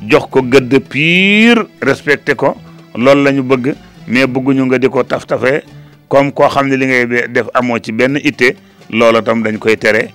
jox 0.09 0.25
ko 0.31 0.41
gëdd 0.41 0.73
piir 0.89 1.67
respecté 1.81 2.36
ko 2.36 2.57
loolu 2.95 3.23
la 3.23 3.31
ñu 3.31 3.43
bëgg 3.45 3.75
mais 4.07 4.25
bëgguñu 4.25 4.65
nga 4.65 4.77
di 4.79 4.89
ko 4.89 5.03
taf 5.03 5.25
tafe 5.29 5.61
comme 6.09 6.34
koo 6.34 6.49
xam 6.49 6.67
ne 6.67 6.75
li 6.77 6.86
ngay 6.86 7.29
def 7.29 7.47
amoo 7.53 7.77
ci 7.79 7.91
benn 7.91 8.17
itte 8.23 8.55
loola 8.89 9.21
tam 9.21 9.43
dañ 9.43 9.57
koy 9.59 9.77
tere 9.77 10.09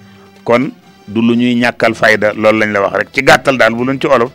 kon 0.44 0.72
du 1.06 1.22
lu 1.22 1.36
ñuy 1.38 1.54
ñàkkal 1.54 1.94
fayda 1.94 2.32
loolu 2.34 2.58
lañ 2.58 2.72
la 2.72 2.80
wax 2.80 2.94
rek 2.96 3.08
ci 3.12 3.22
gàttal 3.22 3.54
daal 3.58 3.74
bu 3.74 3.84
luñ 3.84 4.00
ci 4.00 4.06
olof 4.08 4.32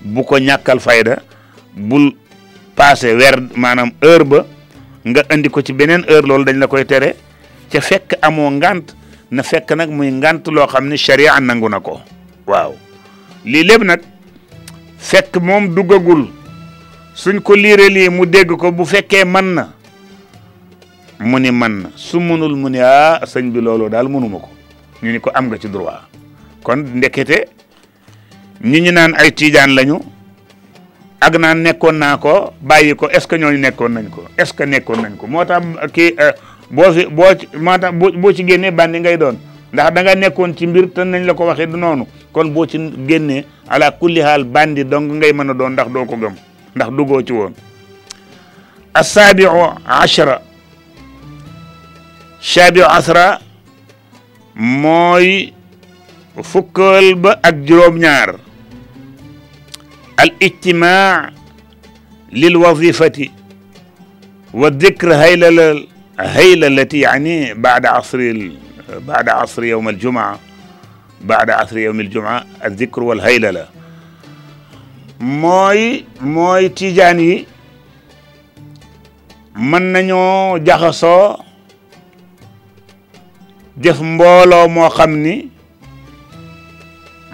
bu 0.00 0.24
ko 0.26 0.38
ñàkkal 0.38 0.80
fayda 0.80 1.18
bul 1.74 2.12
passé 2.76 3.14
wer 3.16 3.36
maanaam 3.54 3.90
heure 4.02 4.24
ba 4.24 4.46
nga 5.06 5.22
andi 5.30 5.48
ko 5.48 5.62
ci 5.62 5.72
beneen 5.72 6.04
heure 6.08 6.26
loolu 6.26 6.44
dañ 6.44 6.56
la 6.58 6.66
koy 6.66 6.84
tere 6.84 7.14
ca 7.70 7.80
fekk 7.80 8.14
amoo 8.22 8.50
ngant 8.50 8.94
na 9.30 9.42
fekk 9.42 9.70
nag 9.74 9.90
muy 9.90 10.10
ngant 10.12 10.46
loo 10.50 10.66
xam 10.66 10.88
ne 10.88 10.96
sharia 10.96 11.40
nangu 11.40 11.68
na 11.68 11.80
ko 11.80 12.00
waaw 12.46 12.74
lii 13.44 13.64
lépp 13.64 13.82
nag 13.84 14.00
fekk 14.98 15.36
moom 15.42 15.74
duggagul 15.74 16.28
suñ 17.14 17.40
ko 17.42 17.54
liire 17.54 17.88
lii 17.88 18.08
mu 18.10 18.26
dégg 18.26 18.56
ko 18.56 18.72
bu 18.72 18.84
fekkee 18.84 19.24
man 19.24 19.54
na 19.54 19.72
mu 21.18 21.38
ni 21.40 21.50
man 21.50 21.82
na 21.82 21.88
su 21.96 22.20
munul 22.20 22.54
mu 22.54 22.68
ni 22.70 22.78
ah 22.80 23.20
bi 23.34 23.60
loolu 23.60 23.88
daal 23.90 24.08
munuma 24.08 24.38
ñu 25.02 25.10
ni 25.12 25.18
ko 25.20 25.30
am 25.34 25.46
nga 25.48 25.58
ci 25.58 25.68
droit 25.68 26.06
kon 26.62 26.84
ndekete 26.94 27.48
ñi 28.60 28.80
ñu 28.80 28.92
naan 28.92 29.14
ay 29.14 29.30
tiijaan 29.32 29.74
lañu 29.74 30.00
ak 31.20 31.38
naan 31.38 31.62
nekkoon 31.62 31.98
naa 31.98 32.18
ko 32.18 32.54
bàyyi 32.60 32.94
ko 32.94 33.06
est-ce 33.10 33.26
que 33.26 33.36
ñooñu 33.38 33.58
nekkoon 33.58 33.88
nañ 33.92 34.08
ko 34.10 34.24
est-ce 34.36 34.54
que 34.54 34.64
nekkoon 34.66 34.98
nañ 35.02 35.14
ko 35.16 35.26
moo 35.26 35.44
tax 35.44 35.62
euh, 35.64 35.86
kii 35.88 36.14
euh, 36.18 36.32
boo 36.70 36.92
si 36.92 37.06
boo 37.06 37.34
moo 37.60 37.78
tax 37.78 37.94
boo 37.94 38.32
ci 38.32 38.44
génnee 38.46 38.70
bandi 38.72 38.98
ngay 39.00 39.16
doon 39.16 39.36
ndax 39.72 39.92
danga 39.94 40.14
nekkoon 40.14 40.56
ci 40.58 40.66
mbir 40.66 40.90
te 40.92 41.04
nañ 41.04 41.24
la 41.24 41.34
ko 41.34 41.46
waxee 41.46 41.66
du 41.66 41.76
noonu 41.76 42.04
kon 42.32 42.50
boo 42.50 42.66
ci 42.66 42.78
génnee 43.06 43.44
ala 43.70 43.90
kulli 43.92 44.20
haal 44.20 44.44
bandi 44.44 44.84
dong 44.84 45.06
ngay 45.10 45.32
mën 45.32 45.50
a 45.50 45.54
doon 45.54 45.70
ndax 45.72 45.88
doo 45.92 46.04
ko 46.04 46.16
gëm 46.16 46.34
ndax 46.74 46.90
duggoo 46.90 47.22
ci 47.22 47.32
woon 47.32 47.52
asaabiu 48.94 49.48
ashara 49.86 50.40
saabiu 52.40 52.84
asra 52.90 53.38
mooy 54.54 55.52
fukkal 56.42 57.14
ba 57.14 57.38
ak 57.42 57.54
juróom-ñaar 57.66 58.47
الاجتماع 60.20 61.30
للوظيفة 62.32 63.28
والذكر 64.54 65.14
هيلة 65.14 65.84
هيلة 66.20 66.66
التي 66.66 67.00
يعني 67.00 67.54
بعد 67.54 67.86
عصر 67.86 68.48
بعد 68.98 69.28
عصر 69.28 69.64
يوم 69.64 69.88
الجمعة 69.88 70.38
بعد 71.20 71.50
عصر 71.50 71.78
يوم 71.78 72.00
الجمعة 72.00 72.44
الذكر 72.64 73.02
والهيللة 73.02 73.66
موي 75.20 76.04
موي 76.20 76.68
تيجاني 76.68 77.46
من 79.56 79.92
نيو 79.92 80.58
جاخصو 80.58 81.34
ديف 83.76 84.02
مبولو 84.02 84.88
mbooloo 84.88 85.36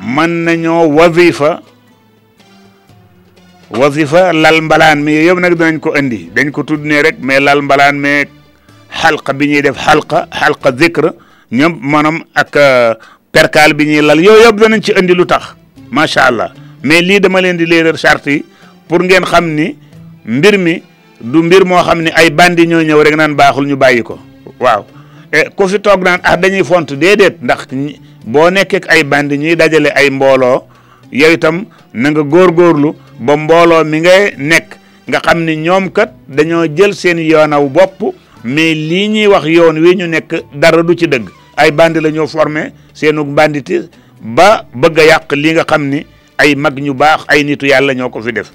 moo 0.02 0.26
نيو 0.26 0.74
وظيفة 1.02 1.62
wasifa 3.70 4.32
lal 4.32 4.60
mbalaan 4.62 5.00
mi 5.00 5.12
yooyu 5.12 5.28
yëpp 5.32 5.40
nag 5.40 5.54
danañ 5.56 5.78
ko 5.80 5.94
indi 5.96 6.28
dañ 6.34 6.50
ko 6.52 6.64
tudd 6.64 6.80
ne 6.84 7.00
rek 7.02 7.16
mais 7.20 7.40
lal 7.40 7.62
mbalaan 7.62 7.96
mais 7.96 8.26
xalqa 8.92 9.32
bi 9.32 9.46
ñuy 9.48 9.62
def 9.62 9.76
xalqa 9.76 10.28
xalqa 10.32 10.68
zikr 10.76 11.12
ñoom 11.52 11.78
maanaam 11.80 12.24
ak 12.34 12.56
euh, 12.56 12.92
perkaal 13.32 13.74
bi 13.74 13.84
ñuy 13.86 14.02
lal 14.02 14.20
yooyu 14.24 14.44
yëpp 14.46 14.60
danañ 14.60 14.80
ci 14.82 14.92
indi 14.92 15.14
lu 15.14 15.24
tax 15.26 15.56
macha 15.90 16.26
allah 16.28 16.52
mais 16.82 17.00
lii 17.00 17.20
dama 17.20 17.40
leen 17.40 17.56
di 17.56 17.64
leeral 17.66 17.96
charte 17.96 18.26
yi 18.30 18.44
pour 18.88 19.00
ngeen 19.00 19.24
xam 19.24 19.44
ni 19.54 19.74
mbir 20.26 20.58
mi 20.58 20.82
du 21.20 21.42
mbir 21.42 21.64
moo 21.64 21.80
xam 21.82 22.02
ne 22.02 22.10
ay 22.14 22.30
bandi 22.30 22.66
ñoo 22.66 22.82
ñëw 22.82 23.00
rek 23.02 23.16
naan 23.16 23.32
baaxul 23.36 23.66
ñu 23.66 23.76
bàyyi 23.76 24.02
ko 24.02 24.18
waaw 24.60 24.84
ku 25.56 25.68
fi 25.68 25.80
toog 25.80 26.02
naan 26.04 26.20
ah 26.22 26.36
dañuy 26.36 26.64
font 26.64 26.84
déedéet 26.92 27.40
ndax 27.40 27.66
boo 28.26 28.50
nekkee 28.50 28.80
ay 28.88 29.04
bandi 29.04 29.36
ñuy 29.38 29.56
dajale 29.56 29.88
ay 29.96 30.10
mbooloo 30.10 30.66
yow 31.14 31.30
itam 31.32 31.70
na 31.94 32.10
nga 32.10 32.26
góorgóorlu 32.26 32.98
ba 33.22 33.38
mbooloo 33.38 33.86
mi 33.86 34.02
ngay 34.02 34.34
nekk 34.36 34.74
nga 35.06 35.22
xam 35.22 35.46
ni 35.46 35.56
ñoom 35.62 35.88
kat 35.94 36.10
dañoo 36.26 36.66
jël 36.66 36.90
seen 36.94 37.18
yoonaw 37.22 37.66
bopp 37.70 38.10
mais 38.42 38.74
lii 38.74 39.08
ñuy 39.08 39.26
wax 39.30 39.46
yoon 39.46 39.78
wi 39.78 39.94
ñu 39.94 40.06
nekk 40.10 40.42
dara 40.52 40.82
du 40.82 40.94
ci 40.98 41.06
dëgg 41.06 41.30
ay 41.56 41.70
bandi 41.70 42.00
la 42.02 42.10
ñoo 42.10 42.26
formé 42.26 42.72
seenu 42.92 43.22
banditi 43.24 43.86
ba 44.20 44.66
bëgg 44.74 44.98
a 44.98 45.04
yàq 45.04 45.32
li 45.38 45.52
nga 45.54 45.62
xam 45.64 45.92
ay 46.38 46.54
mag 46.58 46.78
ñu 46.82 46.92
baax 46.94 47.24
ay 47.30 47.44
nitu 47.44 47.66
yàlla 47.66 47.94
ñoo 47.94 48.10
ko 48.10 48.20
fi 48.20 48.32
def 48.32 48.50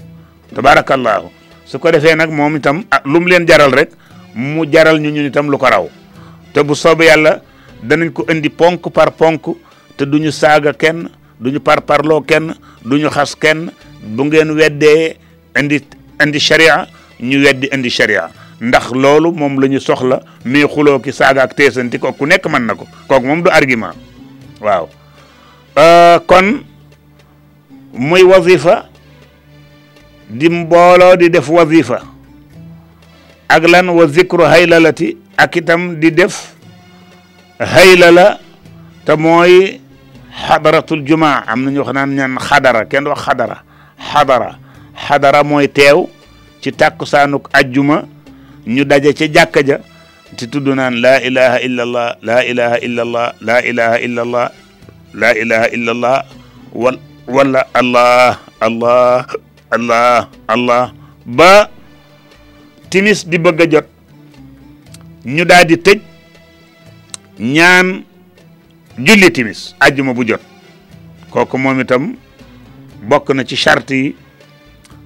tabarakallahu 0.54 1.30
su 1.64 1.78
ko 1.78 1.90
defee 1.90 2.14
nag 2.14 2.28
moom 2.30 2.56
itam 2.56 2.84
ah, 2.90 3.00
lu 3.04 3.20
mu 3.20 3.26
leen 3.30 3.46
jaral 3.48 3.72
rek 3.72 3.88
mu 4.34 4.66
jaral 4.68 5.00
ñu 5.00 5.08
ñun 5.10 5.26
itam 5.26 5.48
lu 5.48 5.56
ko 5.56 5.66
raw 5.66 5.88
te 6.52 6.60
bu 6.62 6.74
soob 6.74 7.00
yàlla 7.02 7.40
danañ 7.82 8.12
ko 8.12 8.24
indi 8.28 8.50
ponk 8.50 8.92
par 8.92 9.12
ponk 9.16 9.56
te 9.96 10.04
duñu 10.04 10.28
saaga 10.30 10.74
kenn 10.76 11.08
du 11.40 11.50
ñu 11.50 11.60
parparloo 11.60 12.20
kenn 12.22 12.54
du 12.84 12.96
ñu 12.98 13.08
xas 13.10 13.34
kenn 13.36 13.70
bu 14.04 14.24
ngeen 14.24 14.50
weddee 14.52 15.16
indi 15.58 15.80
indi 16.22 16.38
sharia 16.38 16.86
ñu 17.18 17.42
weddi 17.42 17.68
indi 17.72 17.88
sharia 17.90 18.28
ndax 18.60 18.92
loolu 18.92 19.32
moom 19.32 19.58
la 19.58 19.66
ñu 19.68 19.80
soxla 19.80 20.20
mais 20.44 20.66
xuloo 20.68 21.00
ki 21.00 21.12
saaga 21.12 21.42
ak 21.42 21.54
teesanti 21.56 21.98
ko 21.98 22.12
ku 22.12 22.26
nekk 22.26 22.44
mën 22.46 22.64
na 22.66 22.74
ko 22.74 22.86
kooku 23.08 23.26
moom 23.26 23.42
du 23.42 23.50
argument 23.50 23.96
waaw 24.60 24.88
euh, 25.76 26.20
kon 26.26 26.60
muy 27.92 28.22
wazifa 28.22 28.84
di 30.28 30.48
mbooloo 30.48 31.16
di 31.16 31.30
def 31.30 31.48
wazifa 31.48 32.02
ak 33.48 33.64
lan 33.66 33.88
wa 33.88 34.06
zikru 34.06 34.44
haylalati 34.44 35.16
ak 35.36 35.56
itam 35.56 35.96
di 35.98 36.10
def 36.12 36.52
haylala 37.58 38.38
te 39.06 39.16
mooy 39.16 39.79
hadaratul 40.40 41.04
juma 41.04 41.44
am 41.44 41.60
na 41.64 41.68
ñu 41.70 41.80
wax 41.84 41.92
naan 41.92 42.10
ñaan 42.16 42.34
xadara 42.40 42.84
kenn 42.90 43.04
wax 43.06 43.20
xadara 43.28 43.56
xadara 44.10 44.50
xadara 45.04 45.40
mooy 45.44 45.68
teew 45.68 46.08
ci 46.62 46.72
tàkkusaanuk 46.72 47.48
ajjuma 47.52 47.96
ñu 48.66 48.82
daje 48.88 49.12
ci 49.14 49.28
jàkka 49.34 49.60
ja 49.68 49.76
ci 50.38 50.46
tudd 50.48 50.66
naan 50.72 50.96
laa 51.00 51.20
ilaha 51.20 51.58
illa 51.60 51.82
allah 51.84 52.08
laa 52.22 52.42
ilaha 52.48 52.76
illa 52.86 53.00
allah 53.06 53.26
laa 53.44 53.60
ilaha 53.70 53.96
illa 54.06 54.20
allah 54.26 54.46
laa 55.14 55.34
ilaha 55.42 55.66
illa 55.76 55.90
allah 55.92 56.18
wal 56.72 56.96
wala 57.28 57.60
allah 57.80 58.32
allah 58.64 59.22
allah 59.76 60.16
allah 60.48 60.82
ba 61.26 61.68
timis 62.90 63.28
di 63.28 63.36
bëgg 63.38 63.60
a 63.62 63.66
jot 63.68 63.86
ñu 65.24 65.44
daal 65.44 65.64
di 65.68 65.76
ñaan 67.40 68.04
julli 69.04 69.30
timis 69.32 69.74
ajjuma 69.80 70.14
bu 70.14 70.24
jot 70.26 70.40
kooku 71.30 71.58
moom 71.58 71.84
tam 71.84 72.16
bokk 73.08 73.30
na 73.30 73.44
ci 73.44 73.56
charte 73.56 73.90
yi 73.94 74.16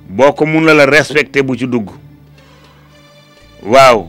boo 0.09 0.33
ko 0.33 0.47
mun 0.47 0.65
la 0.65 0.75
la 0.75 0.85
respecté 0.87 1.43
bu 1.43 1.57
ci 1.57 1.67
dugg 1.67 1.89
waaw 3.63 4.09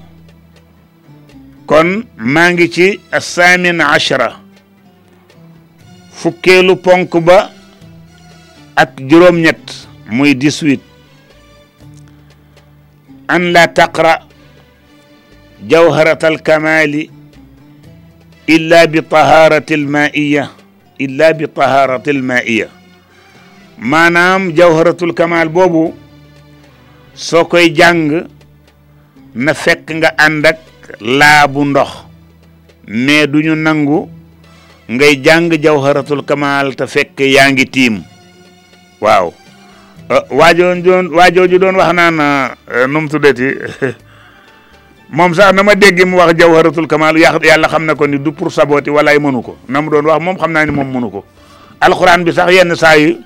kon 1.68 2.04
maa 2.18 2.50
ngi 2.52 2.70
ci 2.70 3.00
asaamin 3.12 3.80
achara 3.82 4.40
fukkeelu 6.14 6.76
ponk 6.76 7.18
ba 7.24 7.50
ak 8.76 8.90
juróom-ñett 9.00 9.88
muy 10.10 10.36
dix 10.36 10.64
an 13.28 13.40
la 13.52 13.68
taqra 13.68 14.22
jawharatal 15.70 16.42
kamali 16.42 17.10
illa 18.48 18.86
bi 18.88 19.02
taharati 19.02 19.74
al 19.74 19.86
maiya 19.90 20.44
illa 21.02 21.34
bi 21.34 21.46
taharati 21.50 22.10
al 22.14 22.22
maiya 22.22 22.68
maanaam 23.78 24.54
jawharatul 24.54 25.14
kamal 25.18 25.50
boobu 25.50 25.94
soo 27.14 27.46
koy 27.50 27.70
jàng 27.74 28.30
na 29.34 29.54
fekk 29.54 29.90
nga 29.98 30.10
ànd 30.26 30.46
ak 30.46 30.62
laabu 31.02 31.66
ndox 31.66 31.92
mais 32.88 33.26
du 33.28 33.42
nangu 33.56 34.10
ngay 34.94 35.16
jàng 35.26 35.50
jawharatul 35.58 36.22
kamal 36.24 36.76
te 36.78 36.86
fekk 36.88 37.20
yaa 37.26 37.50
ngi 37.52 37.66
tiim 37.66 38.04
waaw 39.02 39.34
euh, 40.14 40.24
waajooju 40.38 40.86
doon 40.86 41.50
doon 41.62 41.76
wax 41.82 41.92
naan 41.98 42.20
euh, 42.22 42.86
nu 42.88 43.00
mu 43.02 43.10
moom 45.12 45.32
sax 45.38 45.54
na 45.54 45.62
ma 45.62 45.76
dégg 45.76 46.02
mu 46.08 46.18
wax 46.18 46.34
jawharatul 46.34 46.88
kamal 46.88 47.14
yàlla 47.18 47.68
xam 47.70 47.86
na 47.86 47.94
ko 47.94 48.06
ni 48.08 48.18
du 48.18 48.32
pour 48.32 48.50
sabooti 48.50 48.90
walaay 48.90 49.20
mënu 49.20 49.42
ko 49.44 49.58
na 49.70 49.82
mu 49.82 49.90
doon 49.92 50.06
wax 50.10 50.22
moom 50.24 50.38
xam 50.38 50.52
naa 50.52 50.66
ni 50.66 50.72
moom 50.72 50.90
mënu 50.90 51.10
ko 51.12 51.24
alxuraan 51.82 52.24
bi 52.26 52.32
sax 52.34 52.50
yenn 52.52 52.74
saa 52.76 52.98
yi 52.98 53.22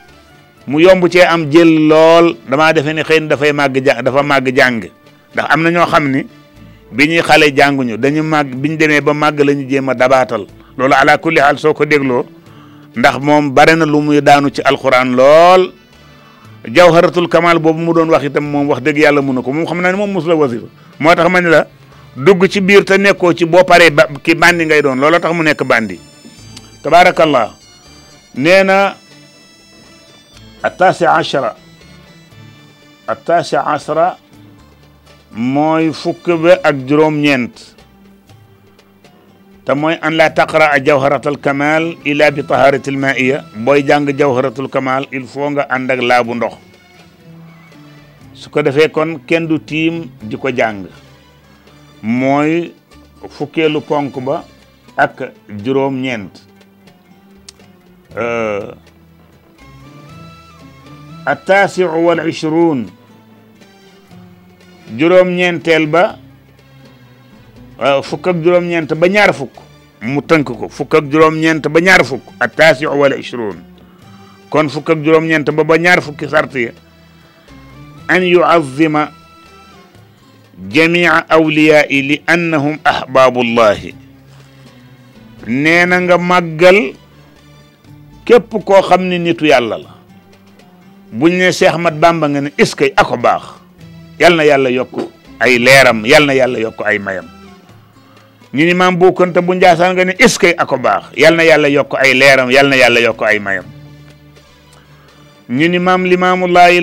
mu 0.67 0.79
yomb 0.81 1.07
cee 1.07 1.23
am 1.23 1.47
jël 1.51 1.87
lool 1.87 2.35
damaa 2.49 2.73
defe 2.73 2.91
ni 2.93 3.03
xëy 3.03 3.19
na 3.21 3.27
dafay 3.35 3.51
màgg 3.53 3.79
ja 3.85 4.01
dafa 4.01 4.23
màgg 4.23 4.51
jàng 4.55 4.83
ndax 5.33 5.45
am 5.53 5.63
na 5.63 5.69
ñoo 5.71 5.85
xam 5.87 6.11
ni 6.11 6.27
bi 6.91 7.07
ñuy 7.07 7.21
xale 7.23 7.51
jànguñu 7.55 7.97
dañu 7.97 8.23
màgg 8.23 8.53
bi 8.55 8.69
ñu 8.69 8.75
demee 8.77 9.01
ba 9.01 9.13
màgg 9.13 9.39
la 9.39 9.53
ñu 9.53 9.69
jéem 9.69 9.87
a 9.89 9.93
dabaatal 9.95 10.43
loolu 10.77 10.93
ala 10.93 11.17
kulli 11.17 11.39
soo 11.55 11.73
ko 11.73 11.85
dégloo 11.85 12.25
ndax 12.95 13.19
moom 13.21 13.51
bare 13.53 13.75
na 13.75 13.85
lu 13.85 14.01
muy 14.01 14.21
daanu 14.21 14.51
ci 14.51 14.61
alxuraan 14.65 15.15
lool 15.15 15.71
jawharatul 16.67 17.29
kamal 17.29 17.59
boobu 17.59 17.79
mu 17.79 17.93
doon 17.93 18.09
wax 18.11 18.25
itam 18.27 18.43
moom 18.43 18.67
wax 18.67 18.81
dëgg 18.83 18.97
yàlla 19.07 19.21
mënu 19.21 19.41
ko 19.43 19.53
moom 19.53 19.65
xam 19.65 19.79
naa 19.81 19.95
moom 19.95 20.11
mos 20.11 20.27
la 20.27 20.35
moo 21.01 21.15
tax 21.15 21.27
ma 21.31 21.39
ne 21.41 21.49
la 21.49 21.67
dugg 22.25 22.43
ci 22.51 22.61
biir 22.61 22.83
te 22.85 22.97
nekkoo 22.97 23.33
ci 23.33 23.45
boo 23.45 23.63
paree 23.63 23.89
ki 24.23 24.35
bandi 24.35 24.65
ngay 24.65 24.81
doon 24.81 24.99
looloo 24.99 25.19
tax 25.19 25.31
mu 25.33 25.43
nekk 25.43 25.63
bandi 25.63 25.99
tabaarakallah 26.83 27.53
nee 28.35 28.63
na 28.63 28.95
attaasi 30.63 31.05
ashara 31.05 31.55
attaasi 33.07 33.55
ashara 33.57 34.17
mooy 35.31 35.91
fukk 35.93 36.25
ba 36.43 36.59
ak 36.63 36.75
juróom-ñeent 36.87 37.53
te 39.65 39.73
mooy 39.73 39.95
an 40.01 40.13
laa 40.19 40.29
taqra 40.29 40.67
a 40.75 40.79
jawharatul 40.83 41.37
kamal 41.37 41.95
illa 42.05 42.31
bi 42.31 42.43
taharatil 42.43 42.97
ma'iya 42.97 43.45
booy 43.65 43.83
jàng 43.87 44.09
jawharatul 44.17 44.67
kamal 44.69 45.07
il 45.11 45.23
faut 45.25 45.49
nga 45.49 45.65
ànd 45.69 45.91
ak 45.91 46.01
laabu 46.01 46.35
ndox 46.35 46.68
su 48.39 48.49
ko 48.49 48.61
kendo 48.63 48.89
kon 48.93 49.19
kenn 49.27 49.47
du 49.47 49.57
di 49.59 50.35
ko 50.39 50.49
Moy 52.01 52.71
fukelu 53.29 53.81
fukkeelu 53.83 54.11
ba 54.23 54.45
ak 54.95 55.33
juróom-ñeent 55.63 56.31
attaasiu 61.25 61.89
wal 61.91 62.25
ishruun 62.29 62.87
juróom-ñeenteel 64.97 65.85
ba 65.91 66.15
fuk. 68.03 68.27
ak 68.27 68.35
juróom-ñeent 68.43 68.93
ba 68.95 69.07
ñaar 69.09 69.33
fuk 69.35 69.51
mu 70.01 70.21
tënk 70.21 70.47
ko 70.55 70.67
fukk 70.71 70.95
ak 71.03 71.11
juróom-ñeent 71.11 71.67
ba 71.67 71.79
ñaar 71.81 72.05
fukk 72.07 72.23
attaasiu 72.39 72.95
wal 72.95 73.13
kon 74.49 74.69
fukk 74.71 74.89
ak 74.95 75.03
juróom-ñeent 75.03 75.51
ba 75.51 75.63
ba 75.67 75.75
ñaar 75.77 75.99
fuk 76.01 76.15
sart 76.31 76.55
ya 76.55 76.71
an 78.09 78.23
yuazima 78.23 79.11
jamia 80.67 81.29
awliyaai 81.29 82.01
li 82.01 82.21
annahum 82.25 82.77
ahbaabullahi 82.83 83.93
nee 85.47 85.85
na 85.85 86.01
nga 86.01 86.17
màggal 86.31 86.79
képp 88.25 88.49
koo 88.65 88.81
xam 88.81 89.01
ne 89.09 89.17
nitu 89.21 89.45
yàlla 89.45 89.77
la 89.77 89.91
buñ 91.13 91.31
ne 91.37 91.47
mat 91.53 91.67
Ahmad 91.69 91.95
Bamba 92.01 92.27
nga 92.29 92.41
ne 92.41 92.49
est-ce 92.57 92.75
que 92.75 92.87
ako 92.97 93.17
baax 93.17 93.45
yal 94.19 94.35
na 94.35 94.43
yàlla 94.43 94.69
yokk 94.73 94.95
ay 95.39 95.57
leeram 95.59 96.05
yal 96.05 96.25
na 96.25 96.33
yàlla 96.33 96.57
yokk 96.59 96.81
ay 96.85 96.97
mayam 96.99 97.25
ñu 98.53 98.65
ni 98.65 98.73
maam 98.73 98.97
bu 98.97 99.13
Kunta 99.13 99.41
bu 99.41 99.53
Njaasaan 99.53 99.93
nga 99.95 100.05
ne 100.05 100.13
est-ce 100.19 100.39
que 100.41 100.53
ako 100.57 100.77
baax 100.77 101.03
yal 101.17 101.35
na 101.37 101.43
yàlla 101.45 101.67
yokk 101.69 101.93
ay 102.01 102.13
leeram 102.17 102.49
yal 102.51 102.67
na 102.69 102.75
yàlla 102.75 102.99
yokk 102.99 103.21
ay 103.21 103.37
mayam 103.39 103.65
ñu 105.49 105.65
ni 105.67 105.79
maam 105.81 106.05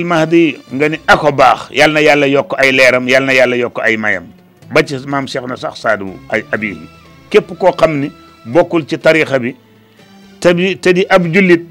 mahdi 0.05 0.59
nga 0.75 0.87
ni 0.91 0.99
ako 1.07 1.31
bax 1.33 1.71
yal 1.71 1.93
na 1.95 2.01
yalna 2.03 2.27
yokk 2.27 2.59
ay 2.59 2.73
leram 2.75 3.07
yal 3.07 3.23
na 3.23 3.31
yàlla 3.33 3.55
ay 3.87 3.95
mayam 3.97 4.27
ba 4.75 4.83
ci 4.83 4.99
mam 5.07 5.27
cheikh 5.31 5.47
na 5.47 5.55
sax 5.55 5.83
sadu 5.87 6.11
ay 6.31 6.43
abihi 6.51 6.83
kep 7.31 7.47
ko 7.59 7.71
xamni 7.79 8.11
bokul 8.45 8.83
ci 8.83 8.99
tarixa 8.99 9.39
bi 9.39 9.55
te 10.43 10.93
di 10.99 11.05
magal 11.07 11.07
nangalian 11.07 11.07
ab 11.15 11.23
julit 11.33 11.63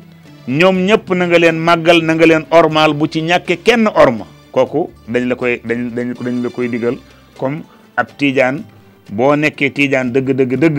ñom 0.48 0.76
ñep 0.88 1.10
na 1.12 1.24
nga 1.28 1.38
len 1.40 1.58
magal 1.60 2.00
na 2.00 2.14
nga 2.16 2.26
len 2.26 2.46
ormal 2.50 2.94
bu 2.96 3.08
ci 3.12 3.22
ñaké 3.28 3.60
kenn 3.64 3.88
orma 3.92 4.24
koku 4.56 4.88
dañ 5.12 5.28
la 5.28 5.36
koy 5.36 5.60
dañ 5.66 5.92
dañ 5.94 6.16
la 6.48 6.48
koy 6.50 6.70
digal 6.72 6.96
comme 7.38 7.64
ab 7.98 8.08
tidiane 8.18 8.64
bo 9.12 9.36
nekké 9.36 9.68
tidiane 9.76 10.14
deug 10.16 10.32
deug 10.32 10.56
deug 10.60 10.78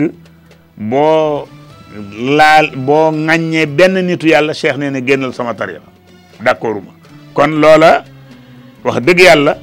bo 0.77 1.45
laal 2.17 2.73
bo 2.75 3.11
ngagne 3.13 3.67
ben 3.69 3.93
nitu 4.01 4.27
yalla 4.33 4.53
cheikh 4.57 4.77
nee 4.81 4.97
gennal 5.01 5.29
sama 5.33 5.53
tarixa 5.53 5.93
d'accord 6.41 6.81
ma 6.81 6.91
kon 7.33 7.53
loola 7.59 8.03
wax 8.83 8.99
dëgg 9.05 9.19
yàlla 9.21 9.57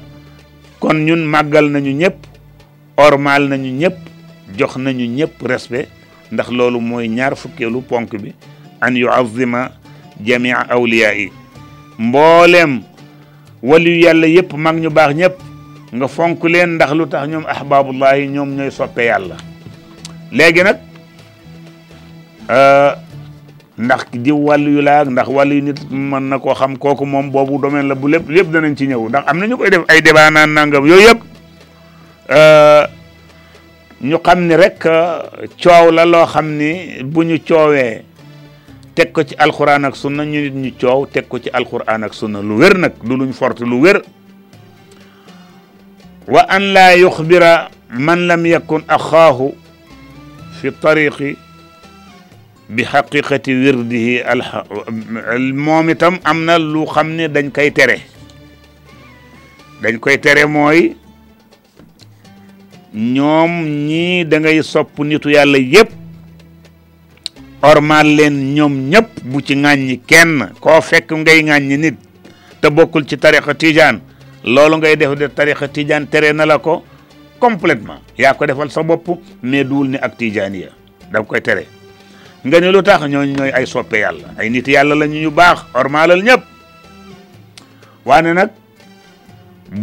kon 0.79 1.03
ñun 1.05 1.23
màggal 1.25 1.69
nañu 1.71 1.91
ñëpp 1.91 2.17
ormal 2.97 3.47
nañu 3.49 3.71
ñëpp 3.79 3.95
jox 4.57 4.77
nañu 4.77 5.05
ñëpp 5.07 5.41
respect 5.47 5.89
ndax 6.31 6.49
loolu 6.51 6.79
mooy 6.79 7.07
ñaar 7.07 7.35
fukkeelu 7.35 7.81
ponk 7.81 8.15
bi 8.21 8.33
an 8.81 8.95
yuazima 8.95 9.71
jamia 10.21 10.65
awliya 10.69 11.13
yi 11.13 11.31
mbooleem 11.97 12.81
waliyu 13.63 14.03
yàlla 14.05 14.27
yëpp 14.27 14.53
mag 14.55 14.75
ñu 14.79 14.89
baax 14.89 15.13
ñëpp 15.15 15.35
nga 15.95 16.07
fonk 16.07 16.43
leen 16.43 16.75
ndax 16.75 16.91
lu 16.91 17.07
tax 17.07 17.27
ñoom 17.27 17.45
ahbaabullahi 17.47 18.27
ñoom 18.27 18.49
ñooy 18.55 18.71
soppe 18.71 19.05
yàlla 19.07 19.35
léegi 20.31 20.63
nag 20.63 20.77
euh, 22.49 22.93
ndax 23.77 24.07
di 24.15 24.31
walu 24.31 24.71
yu 24.79 24.81
laa 24.81 25.03
ndax 25.03 25.27
walu 25.27 25.59
nit 25.61 25.79
man 25.91 26.23
nako 26.31 26.55
xam 26.55 26.75
koku 26.79 27.03
mom 27.05 27.31
bobu 27.31 27.59
domaine 27.61 27.87
la 27.91 27.95
bu 27.95 28.07
lépp 28.07 28.29
lépp 28.31 28.47
danañ 28.51 28.75
ci 28.75 28.87
ñëw 28.87 29.09
ndax 29.11 29.23
amna 29.27 29.45
ñukoy 29.47 29.69
def 29.69 29.83
ay 29.87 29.99
débat 30.01 30.31
naan 30.31 30.49
nangam 30.55 30.85
yoy 30.87 31.03
yeb 31.03 31.19
euh 32.31 32.87
ñu 34.01 34.15
xamni 34.23 34.55
rek 34.55 34.79
ciow 35.59 35.91
la 35.91 36.05
lo 36.07 36.23
xamni 36.25 36.95
ni 37.03 37.03
bu 37.03 37.23
ñu 37.27 37.35
coowee 37.47 38.01
teg 38.95 39.11
ko 39.11 39.23
ci 39.27 39.35
alxuraan 39.37 39.83
ak 39.85 39.95
sunna 39.95 40.23
ñu 40.23 40.39
nit 40.39 40.53
ñu 40.55 40.69
ciow 40.79 41.05
tek 41.11 41.27
ko 41.27 41.35
ci 41.43 41.49
alxuraan 41.51 42.03
ak 42.07 42.13
sunna 42.15 42.39
lu 42.41 42.55
wér 42.57 42.77
nak 42.79 42.93
lu 43.03 43.17
luñ 43.19 43.33
forte 43.35 43.65
lu 43.67 43.81
wér 43.83 43.99
wa 46.31 46.45
an 46.47 46.71
la 46.71 46.95
yukhbira 46.95 47.67
man 47.91 48.23
lam 48.25 48.45
yakun 48.47 48.83
akhahu 48.87 49.51
fi 50.61 50.71
tariqi 50.71 51.37
bi 52.69 52.83
haqiqati 52.83 53.53
wirdihi 53.53 54.21
al 54.25 55.53
moom 55.53 55.89
itam 55.89 56.17
lu 56.59 56.85
xamne 56.85 57.27
dan 57.29 57.33
dañ 57.51 57.51
koy 57.51 57.69
téré 57.71 57.97
dañ 59.81 59.99
koy 59.99 60.17
téré 60.17 60.45
moy 60.47 60.95
ñom 62.93 63.63
ñi 63.87 64.23
da 64.25 64.39
ngay 64.39 64.63
sopp 64.63 64.97
nitu 64.99 65.29
yalla 65.29 65.57
yépp 65.59 65.89
ormal 67.61 68.07
leen 68.15 68.55
ñom 68.55 68.89
ñëpp 68.89 69.23
bu 69.25 69.41
ci 69.41 69.55
ŋàññi 69.55 69.99
kenn 70.07 70.49
ko 70.59 70.81
fekk 70.81 71.11
ngay 71.13 71.59
nit 71.77 71.95
te 72.61 72.69
bokul 72.69 73.05
ci 73.05 73.17
tariqa 73.17 73.53
tijaan 73.53 74.01
lolu 74.43 74.77
ngay 74.77 74.97
def 74.97 75.13
de 75.15 75.27
tariqa 75.27 75.67
tijaan 75.67 76.07
tere 76.07 76.33
na 76.33 76.45
la 76.45 76.57
ko 76.57 76.83
complètement 77.39 78.01
ya 78.17 78.33
ko 78.33 78.45
defal 78.47 78.71
sa 78.71 78.81
bop 78.81 79.07
mais 79.43 79.63
duul 79.63 79.89
ni 79.89 79.97
ak 79.97 80.17
tijaan 80.17 80.55
ya 80.55 80.69
da 81.11 81.21
koy 81.21 81.41
téré 81.41 81.67
nga 82.45 82.57
ne 82.61 82.69
lu 82.69 82.81
tax 82.85 83.01
ñooñu 83.09 83.33
ñoy 83.37 83.51
ay 83.57 83.65
soppe 83.65 83.97
yàlla 84.05 84.27
ay 84.37 84.47
nit 84.53 84.67
yàlla 84.69 84.93
lañu 85.01 85.17
ñu 85.17 85.23
ñu 85.27 85.31
baax 85.33 85.59
ormaalal 85.73 86.21
ñëpp 86.27 86.43
waane 88.07 88.31
nag 88.37 88.51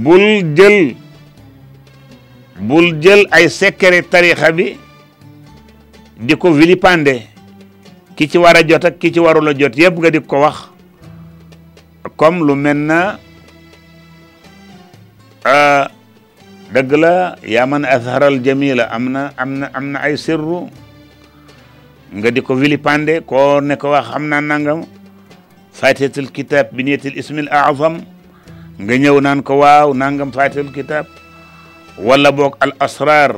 bul 0.03 0.25
jël 0.57 0.95
bul 2.63 2.87
jël 3.03 3.27
ay 3.35 3.49
secret 3.51 4.07
tarixa 4.11 4.53
bi 4.55 4.79
di 6.27 6.35
ko 6.39 6.53
vilipande 6.55 7.27
ki 8.15 8.29
ci 8.31 8.39
war 8.39 8.55
a 8.57 8.63
jot 8.63 8.85
ak 8.87 8.95
ki 8.99 9.11
ci 9.13 9.19
warul 9.19 9.49
a 9.51 9.53
jot 9.59 9.75
yëpp 9.75 9.99
nga 9.99 10.11
di 10.15 10.21
ko 10.23 10.37
wax 10.47 10.57
comme 12.15 12.47
lu 12.47 12.55
mel 12.55 12.77
na 12.79 13.19
dëgg 16.73 16.91
la 16.95 17.35
yaa 17.43 17.67
man 17.67 17.83
jamila 18.45 18.85
amna 18.87 19.33
amna 19.37 19.67
amna 19.75 19.99
na 19.99 20.05
ay 20.07 20.15
sirru 20.17 20.71
nga 22.13 22.29
di 22.29 22.45
ko 22.45 22.53
vilipande 22.53 23.25
ko 23.25 23.65
ne 23.65 23.81
ko 23.81 23.97
wax 23.97 24.05
xam 24.13 24.29
naa 24.29 24.45
nangam 24.45 24.85
fatihatul 25.73 26.29
kitab 26.29 26.69
bi 26.77 26.85
niyatil 26.85 27.17
ismil 27.17 27.49
azam 27.49 28.05
nga 28.77 28.95
ñëw 29.01 29.17
naan 29.25 29.41
ko 29.41 29.65
waaw 29.65 29.97
nangam 29.97 30.29
fatihatul 30.29 30.77
kitab 30.77 31.09
wala 31.97 32.29
bok 32.29 32.61
al 32.61 32.77
asrar 32.77 33.33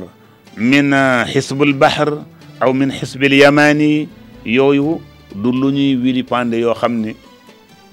min 0.59 0.91
hisbul 1.31 1.71
bahr 1.71 2.19
aw 2.59 2.71
min 2.75 2.91
hisbil 2.91 3.31
yamani 3.39 4.11
yoyu 4.43 4.99
du 5.31 5.55
luñuy 5.55 5.95
vilipande 5.95 6.59
yo 6.59 6.75
xam 6.75 6.99
ko 6.99 7.15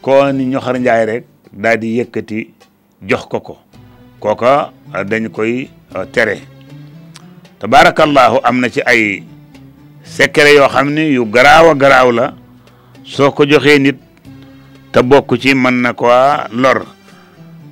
koo 0.02 0.26
ni 0.34 0.50
ñoxar 0.50 0.82
njaay 0.82 1.04
rek 1.06 1.24
daal 1.54 1.78
di 1.78 1.94
yëkkati 2.02 2.38
jox 3.06 3.22
ko 3.30 3.38
ko 3.38 3.54
koko 4.18 4.74
dañ 5.06 5.30
koy 5.30 5.70
tere 6.10 6.42
tabarakallahu 7.62 8.42
am 8.42 8.59
na 8.59 8.66
ci 8.68 8.82
ay 8.82 9.22
secret 10.05 10.55
yoo 10.59 10.69
xam 10.69 10.91
ne 10.93 11.07
yu 11.15 11.24
garaaw 11.31 11.70
a 11.73 11.74
garaaw 11.74 12.11
la 12.12 12.35
soo 13.05 13.31
ko 13.33 13.45
joxee 13.47 13.79
nit 13.79 13.99
te 14.93 15.01
bokk 15.03 15.39
ci 15.41 15.55
mën 15.55 15.81
na 15.83 15.93
ko 15.95 16.11
lor 16.53 16.85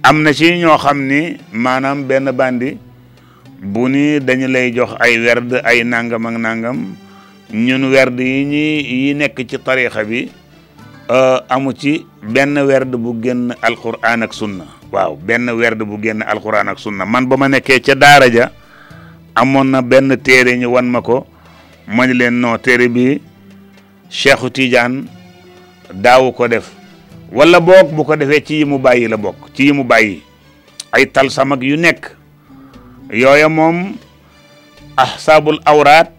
am 0.03 0.23
na 0.23 0.33
ci 0.33 0.59
ñoo 0.59 0.79
xam 0.79 1.07
ni 1.07 1.37
maanaam 1.53 2.07
benn 2.07 2.31
bandi 2.33 2.79
bu 3.63 3.89
ni 3.89 4.19
dañu 4.21 4.47
lay 4.49 4.71
jox 4.75 4.91
ay 5.01 5.19
werd 5.21 5.53
ay 5.65 5.85
nangam 5.85 6.27
ak 6.27 6.37
nangam 6.39 6.79
ñun 7.53 7.91
werd 7.91 8.19
yi 8.19 8.45
ñi 8.47 8.65
yi 8.83 9.15
nekk 9.15 9.37
ci 9.49 9.59
tarixa 9.59 10.05
bi 10.05 10.31
eh, 11.11 11.39
amu 11.49 11.73
ci 11.75 12.07
benn 12.23 12.55
werd 12.63 12.95
bu 12.97 13.19
génn 13.23 13.55
alquran 13.61 14.23
ak 14.23 14.33
sunna 14.33 14.65
waaw 14.91 15.17
benn 15.19 15.51
werd 15.51 15.83
bu 15.83 15.99
génn 16.03 16.23
alquran 16.23 16.69
ak 16.71 16.79
sunna 16.79 17.05
man 17.05 17.27
ba 17.29 17.37
ma 17.37 17.49
nekkee 17.49 17.81
ca 17.83 17.95
daara 17.95 18.29
ja 18.31 18.51
amoon 19.35 19.71
na 19.71 19.83
benn 19.83 20.15
téere 20.23 20.57
ñu 20.57 20.71
wan 20.71 20.87
ma 20.89 21.03
ko 21.03 21.27
ma 21.91 22.07
ni 22.07 22.15
leen 22.15 22.39
non 22.39 22.57
téere 22.61 22.87
bi 22.89 23.21
Cheikhu 24.09 24.51
Tidiane 24.51 25.05
daawu 25.93 26.31
ko 26.33 26.47
def 26.47 26.71
wala 27.33 27.59
boog 27.61 27.91
bu 27.91 28.05
ko 28.07 28.15
defee 28.15 28.41
ci 28.47 28.55
yi 28.63 28.65
mu 28.65 28.79
bàyyi 28.79 29.09
la 29.11 29.17
bokk 29.17 29.51
ci 29.55 29.65
yi 29.67 29.73
mu 29.73 29.83
bàyyi 29.83 30.23
ay 30.95 31.07
talsam 31.11 31.51
ak 31.53 31.63
yu 31.67 31.77
nekk 31.77 32.15
yooya 33.11 33.49
moom 33.49 33.99
ahsaabul 34.97 35.59
awraat 35.67 36.11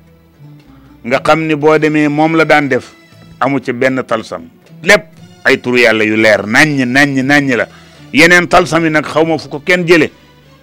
nga 1.08 1.20
xam 1.24 1.48
ni 1.48 1.56
boo 1.56 1.78
demee 1.80 2.08
moom 2.12 2.36
la 2.36 2.44
daan 2.44 2.68
def 2.68 2.92
amu 3.40 3.60
ci 3.64 3.72
benn 3.72 4.04
talsam 4.04 4.44
lépp 4.84 5.08
ay 5.48 5.56
turu 5.62 5.78
yàlla 5.80 6.04
yu 6.04 6.18
leer 6.20 6.44
naññ 6.48 6.84
naññ 6.86 7.24
naññ 7.24 7.56
la 7.56 7.68
yeneen 8.14 8.48
talsam 8.52 8.84
yi 8.84 8.90
nag 8.92 9.06
xaw 9.08 9.24
ma 9.26 9.38
fu 9.40 9.48
ko 9.50 9.60
kenn 9.64 9.88
jële 9.88 10.12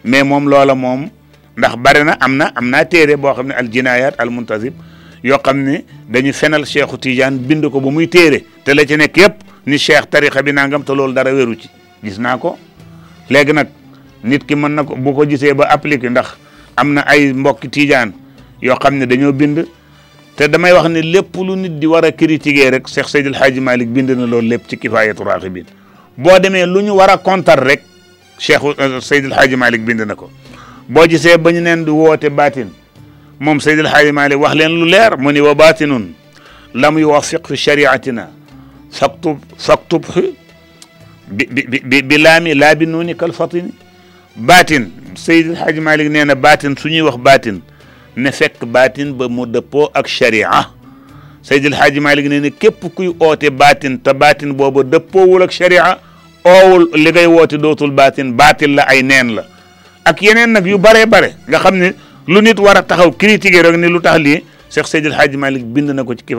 mais 0.04 0.22
moom 0.24 0.48
loola 0.48 0.74
moom 0.74 1.08
ndax 1.56 1.76
bari 1.80 2.04
na 2.04 2.12
am 2.20 2.36
na 2.36 2.52
am 2.54 2.68
naa 2.68 2.84
téere 2.84 3.16
boo 3.16 3.32
xam 3.34 3.46
ne 3.48 3.54
al 3.56 3.70
jinayat 3.72 4.14
al 4.20 4.28
muntasib 4.28 4.74
yoo 5.22 5.38
xam 5.42 5.62
ne 5.62 5.84
dañu 6.08 6.32
fenal 6.32 6.64
Cheikhu 6.64 6.96
Tidiane 6.98 7.36
bind 7.38 7.64
ko 7.70 7.80
ba 7.80 7.90
muy 7.90 8.06
téere 8.08 8.44
te 8.64 8.72
la 8.74 8.84
ci 8.86 8.96
nekk 8.96 9.16
yëpp 9.16 9.34
ni 9.66 9.78
cheikh 9.78 10.06
tarixa 10.10 10.42
bi 10.42 10.52
nangam 10.52 10.84
te 10.84 10.94
loolu 10.94 11.12
dara 11.12 11.32
wéru 11.32 11.56
ci 11.58 11.68
gis 12.02 12.18
naa 12.18 12.36
ko 12.38 12.56
léegi 13.28 13.52
nag 13.52 13.68
nit 14.24 14.44
ki 14.46 14.54
mën 14.54 14.68
na 14.72 14.84
ko 14.84 14.94
bu 14.96 15.12
ko 15.12 15.26
gisee 15.26 15.54
ba 15.54 15.66
appliqué 15.70 16.08
ndax 16.08 16.36
am 16.76 16.92
na 16.92 17.00
ay 17.06 17.32
mbokki 17.32 17.68
Tidiane 17.68 18.12
yoo 18.62 18.76
xam 18.78 18.94
ne 18.98 19.06
dañoo 19.06 19.32
bind 19.32 19.66
te 20.36 20.48
damay 20.48 20.72
wax 20.72 20.88
ne 20.88 21.00
lépp 21.02 21.34
lu 21.36 21.56
nit 21.56 21.78
di 21.80 21.86
war 21.86 22.04
a 22.04 22.12
critiquer 22.12 22.70
rek 22.70 22.86
Cheikh 22.86 23.08
Seydil 23.08 23.34
Hadji 23.34 23.60
Malick 23.60 23.88
bind 23.90 24.10
na 24.10 24.26
loolu 24.26 24.48
lépp 24.48 24.68
ci 24.68 24.76
Kifaayatu 24.78 25.24
Raaxibiin 25.24 25.66
boo 26.16 26.38
demee 26.38 26.64
lu 26.66 26.80
ñu 26.82 26.92
war 26.94 27.10
a 27.10 27.18
kontar 27.18 27.58
rek 27.58 27.82
Cheikh 28.38 28.60
euh, 28.78 29.00
Seydil 29.00 29.32
Hadji 29.32 29.56
Malick 29.56 29.82
bind 29.84 30.00
na 30.06 30.14
ko 30.14 30.30
boo 30.88 31.06
gisee 31.08 31.36
ba 31.36 31.50
ñu 31.50 31.60
neen 31.60 31.84
di 31.84 31.90
woote 31.90 32.28
baatin 32.30 32.70
moom 33.40 33.60
Seydil 33.60 33.86
Haaji 33.86 34.12
Maalik 34.12 34.38
wax 34.40 34.54
leen 34.54 34.68
lu 34.80 34.86
leer 34.86 35.16
mu 35.18 35.32
ni 35.32 35.40
wa 35.40 35.54
baatinun 35.54 36.12
lam 36.74 36.98
yuwafiq 36.98 37.46
fi 37.48 37.56
shariatina 37.56 38.28
saktub 38.90 39.38
saktub 39.56 40.06
bi 41.28 41.44
bi 41.50 41.80
bi 41.84 42.02
bi 42.02 42.18
laami 42.18 42.54
laa 42.54 42.74
bi 42.74 42.86
nuuni 42.86 43.14
kal 43.16 43.32
fatini 43.32 43.72
baatin 44.36 44.90
Seydil 45.14 45.54
Haaji 45.54 45.80
Maalik 45.80 46.10
nee 46.10 46.24
na 46.24 46.34
baatin 46.34 46.76
su 46.76 46.88
ñuy 46.88 47.00
wax 47.02 47.16
baatin 47.16 47.60
ne 48.16 48.32
fekk 48.32 48.64
baatin 48.64 49.12
ba 49.12 49.28
mu 49.28 49.46
dëppoo 49.46 49.90
ak 49.94 50.08
sharia 50.08 50.66
Seydil 51.42 51.74
Haaji 51.74 52.00
Maalik 52.00 52.26
nee 52.28 52.40
na 52.40 52.50
képp 52.50 52.84
kuy 52.94 53.12
oote 53.20 53.50
baatin 53.50 53.98
te 53.98 54.12
baatin 54.14 54.52
booba 54.52 54.80
dëppoowul 54.82 55.42
ak 55.44 55.52
sharia 55.52 55.96
oowul 56.44 56.88
li 56.94 57.10
ngay 57.10 57.26
woote 57.26 57.54
dootul 57.58 57.90
baatin 57.92 58.32
baatil 58.32 58.74
la 58.74 58.82
ay 58.88 59.02
neen 59.02 59.34
la 59.36 59.44
ak 60.04 60.22
yeneen 60.22 60.50
nag 60.52 60.66
yu 60.66 60.78
bare 60.78 61.06
bare 61.06 61.30
nga 61.48 61.58
xam 61.58 61.74
ne 61.76 61.92
lu 62.28 62.42
nit 62.44 62.60
war 62.60 62.76
a 62.76 62.82
taxaw 62.84 63.08
critiquer 63.16 63.64
rek 63.64 63.76
ni 63.80 63.88
lu 63.88 63.98
tax 64.04 64.20
lii 64.20 64.44
Cheikh 64.68 64.84
Seydil 64.86 65.16
Hadji 65.16 65.40
malik 65.40 65.64
bind 65.64 65.88
na 65.96 66.04
ci 66.04 66.34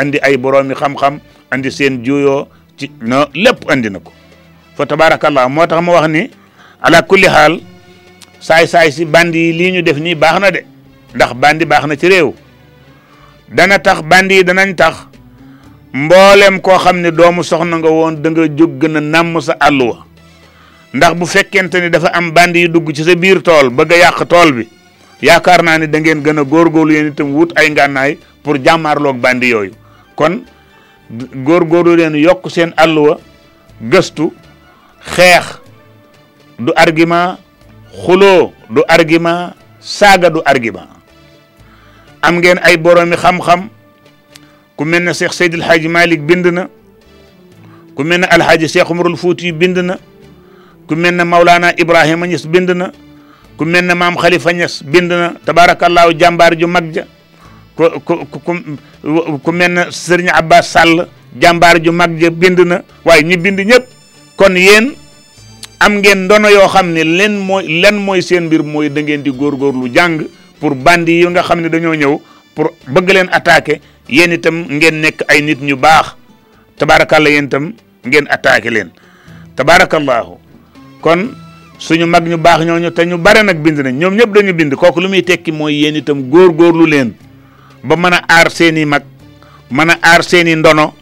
andi 0.00 0.18
ay 0.24 0.36
boroomi 0.40 0.72
xam-xam 0.74 1.20
andi 1.52 1.70
seen 1.70 2.00
juyoo 2.02 2.48
ci 2.80 2.90
no 3.02 3.28
lépp 3.34 3.68
andi 3.68 3.90
na 3.90 4.00
ko 4.00 4.12
fa 4.74 4.86
tabarakallah 4.86 5.48
moo 5.50 5.66
tax 5.66 5.82
ma 5.84 5.92
wax 5.92 6.08
ni 6.08 6.30
ala 6.80 7.02
kulli 7.02 7.28
xaal 7.28 7.60
saay-saay 8.40 8.88
si 8.92 9.04
bandi 9.04 9.38
yi 9.38 9.52
lii 9.52 9.70
ñu 9.76 9.82
def 9.82 9.98
nii 10.00 10.14
baax 10.14 10.40
de 10.50 10.64
ndax 11.14 11.32
bandi 11.36 11.64
baax 11.68 11.84
na 11.86 11.94
ci 11.96 12.08
réew 12.08 12.32
dana 13.52 13.78
tax 13.78 14.00
bandi 14.02 14.34
yi 14.40 14.44
danañ 14.44 14.74
tax 14.74 14.96
mboolem 15.92 16.60
koo 16.62 16.78
xam 16.78 16.96
ne 17.02 17.10
doomu 17.12 17.44
soxna 17.44 17.76
nga 17.76 17.88
woon 17.90 18.16
da 18.16 18.30
nga 18.30 18.48
jóg 18.48 18.72
gën 18.80 19.14
a 19.14 19.40
sa 19.42 19.54
ndax 20.92 21.12
bu 21.20 21.24
fekkente 21.26 21.80
ni 21.80 21.88
dafa 21.90 22.12
am 22.14 22.30
bandi 22.34 22.60
yu 22.64 22.68
dugg 22.68 22.92
ci 22.94 23.02
sa 23.04 23.14
biir 23.16 23.40
tool 23.42 23.70
bëgg 23.72 23.92
a 23.92 23.96
yàq 24.06 24.28
tool 24.28 24.52
bi 24.52 24.68
yaakaar 25.24 25.62
naa 25.64 25.78
ne 25.80 25.86
dangeen 25.88 26.20
gën 26.22 26.38
a 26.38 26.44
góorgóorlu 26.44 26.92
yéen 26.92 27.06
itam 27.12 27.32
wut 27.34 27.52
ay 27.56 27.70
ngànnaay 27.72 28.18
pour 28.44 28.58
jàmmaarloog 28.60 29.16
bandi 29.20 29.48
yooyu 29.50 29.72
kon 30.16 30.44
góorgóorlu 31.44 31.96
leen 31.96 32.14
yokk 32.20 32.44
seen 32.52 32.74
àlluwa 32.76 33.18
gëstu 33.90 34.32
xeex 35.14 35.58
du 36.60 36.70
argima 36.76 37.38
xuloo 38.04 38.52
du 38.70 38.82
argument 38.88 39.56
saaga 39.80 40.28
du 40.30 40.42
argument 40.44 40.88
am 42.20 42.34
ngeen 42.36 42.58
ay 42.62 42.76
boroomi 42.76 43.16
xam-xam 43.16 43.68
ku 44.76 44.84
mel 44.84 45.02
ne 45.02 45.12
Cheikh 45.14 45.32
Seydil 45.32 45.62
Hadji 45.64 45.88
bind 46.20 46.46
na 46.52 46.68
ku 47.96 48.04
mel 48.04 48.20
ne 48.20 48.26
Alhaji 48.28 48.68
Cheikh 48.68 48.90
Umarul 48.92 49.16
Fouti 49.16 49.52
bind 49.52 49.78
na 49.80 49.96
ku 50.86 50.94
mel 50.98 51.14
ne 51.14 51.24
Maulana 51.24 51.70
Ibrahima 51.74 52.26
Niass 52.26 52.46
bind 52.46 52.70
na 52.74 52.90
ku 53.56 53.64
mel 53.64 53.84
ne 53.86 53.94
maam 53.94 54.18
Khalifa 54.18 54.50
bind 54.86 55.10
na 55.10 55.38
Tabarakallah 55.42 56.10
jàmbaar 56.14 56.54
ju 56.58 56.66
mag 56.66 56.86
ja 56.92 57.04
ku 57.76 57.86
ku 58.02 58.54
ku 59.38 59.50
mel 59.52 59.70
ne 59.72 59.82
Serigne 59.94 60.32
Abbas 60.34 60.70
Sall 60.74 61.08
jambar 61.38 61.78
ju 61.80 61.92
mag 61.92 62.12
ja 62.18 62.30
bind 62.30 62.60
na 62.66 62.82
waaye 63.06 63.22
ñi 63.22 63.36
bind 63.38 63.60
ñep 63.66 63.84
kon 64.36 64.56
yen, 64.56 64.94
am 65.80 66.00
ngeen 66.00 66.24
ndono 66.26 66.48
yo 66.50 66.66
xam 66.68 66.94
len 66.94 67.38
moy 67.38 67.64
len 67.80 67.96
moy 67.98 68.20
seen 68.22 68.48
bir 68.48 68.62
moy 68.62 68.88
da 68.90 69.00
ngeen 69.02 69.22
di 69.22 69.30
lu 69.30 69.86
jang 69.92 70.26
pour 70.60 70.74
bandi 70.74 71.20
yi 71.22 71.26
nga 71.26 71.42
xam 71.42 71.60
ne 71.60 71.68
dañoo 71.68 71.94
ñëw 71.94 72.14
pour 72.54 72.70
bëgg 72.88 73.08
leen 73.12 73.28
attaquer 73.32 73.80
yeen 74.08 74.32
itam 74.32 74.66
ngeen 74.68 75.00
nek 75.00 75.22
ay 75.28 75.42
nit 75.42 75.62
ñu 75.62 75.76
bax 75.76 76.14
tabarakallah 76.78 77.30
yeen 77.30 77.46
itam 77.46 77.74
ngeen 78.06 78.26
attaquer 78.30 78.70
leen 78.70 78.90
tabarakallah 79.58 80.41
kon 81.02 81.34
suñu 81.78 82.06
mag 82.06 82.22
ñu 82.22 82.38
baax 82.38 82.64
ñooñu 82.64 82.92
te 82.94 83.04
ñu 83.04 83.18
bare 83.18 83.42
nag 83.42 83.58
bind 83.58 83.78
nañ 83.82 83.98
ñoom 83.98 84.14
ñëpp 84.14 84.30
dañu 84.32 84.52
bind 84.54 84.72
kooku 84.78 85.00
lu 85.02 85.08
muy 85.08 85.22
tekki 85.22 85.50
mooy 85.52 85.82
yéen 85.82 85.96
itam 85.96 86.30
góor-góorlu 86.30 86.86
leen 86.86 87.12
ba 87.82 87.96
mën 87.96 88.12
a 88.14 88.22
aar 88.28 88.50
seen 88.50 88.76
i 88.78 88.84
mag 88.86 89.02
mën 89.70 89.90
a 89.90 89.98
aar 90.00 90.22
seen 90.22 90.46
i 90.48 90.54
ndono 90.54 90.94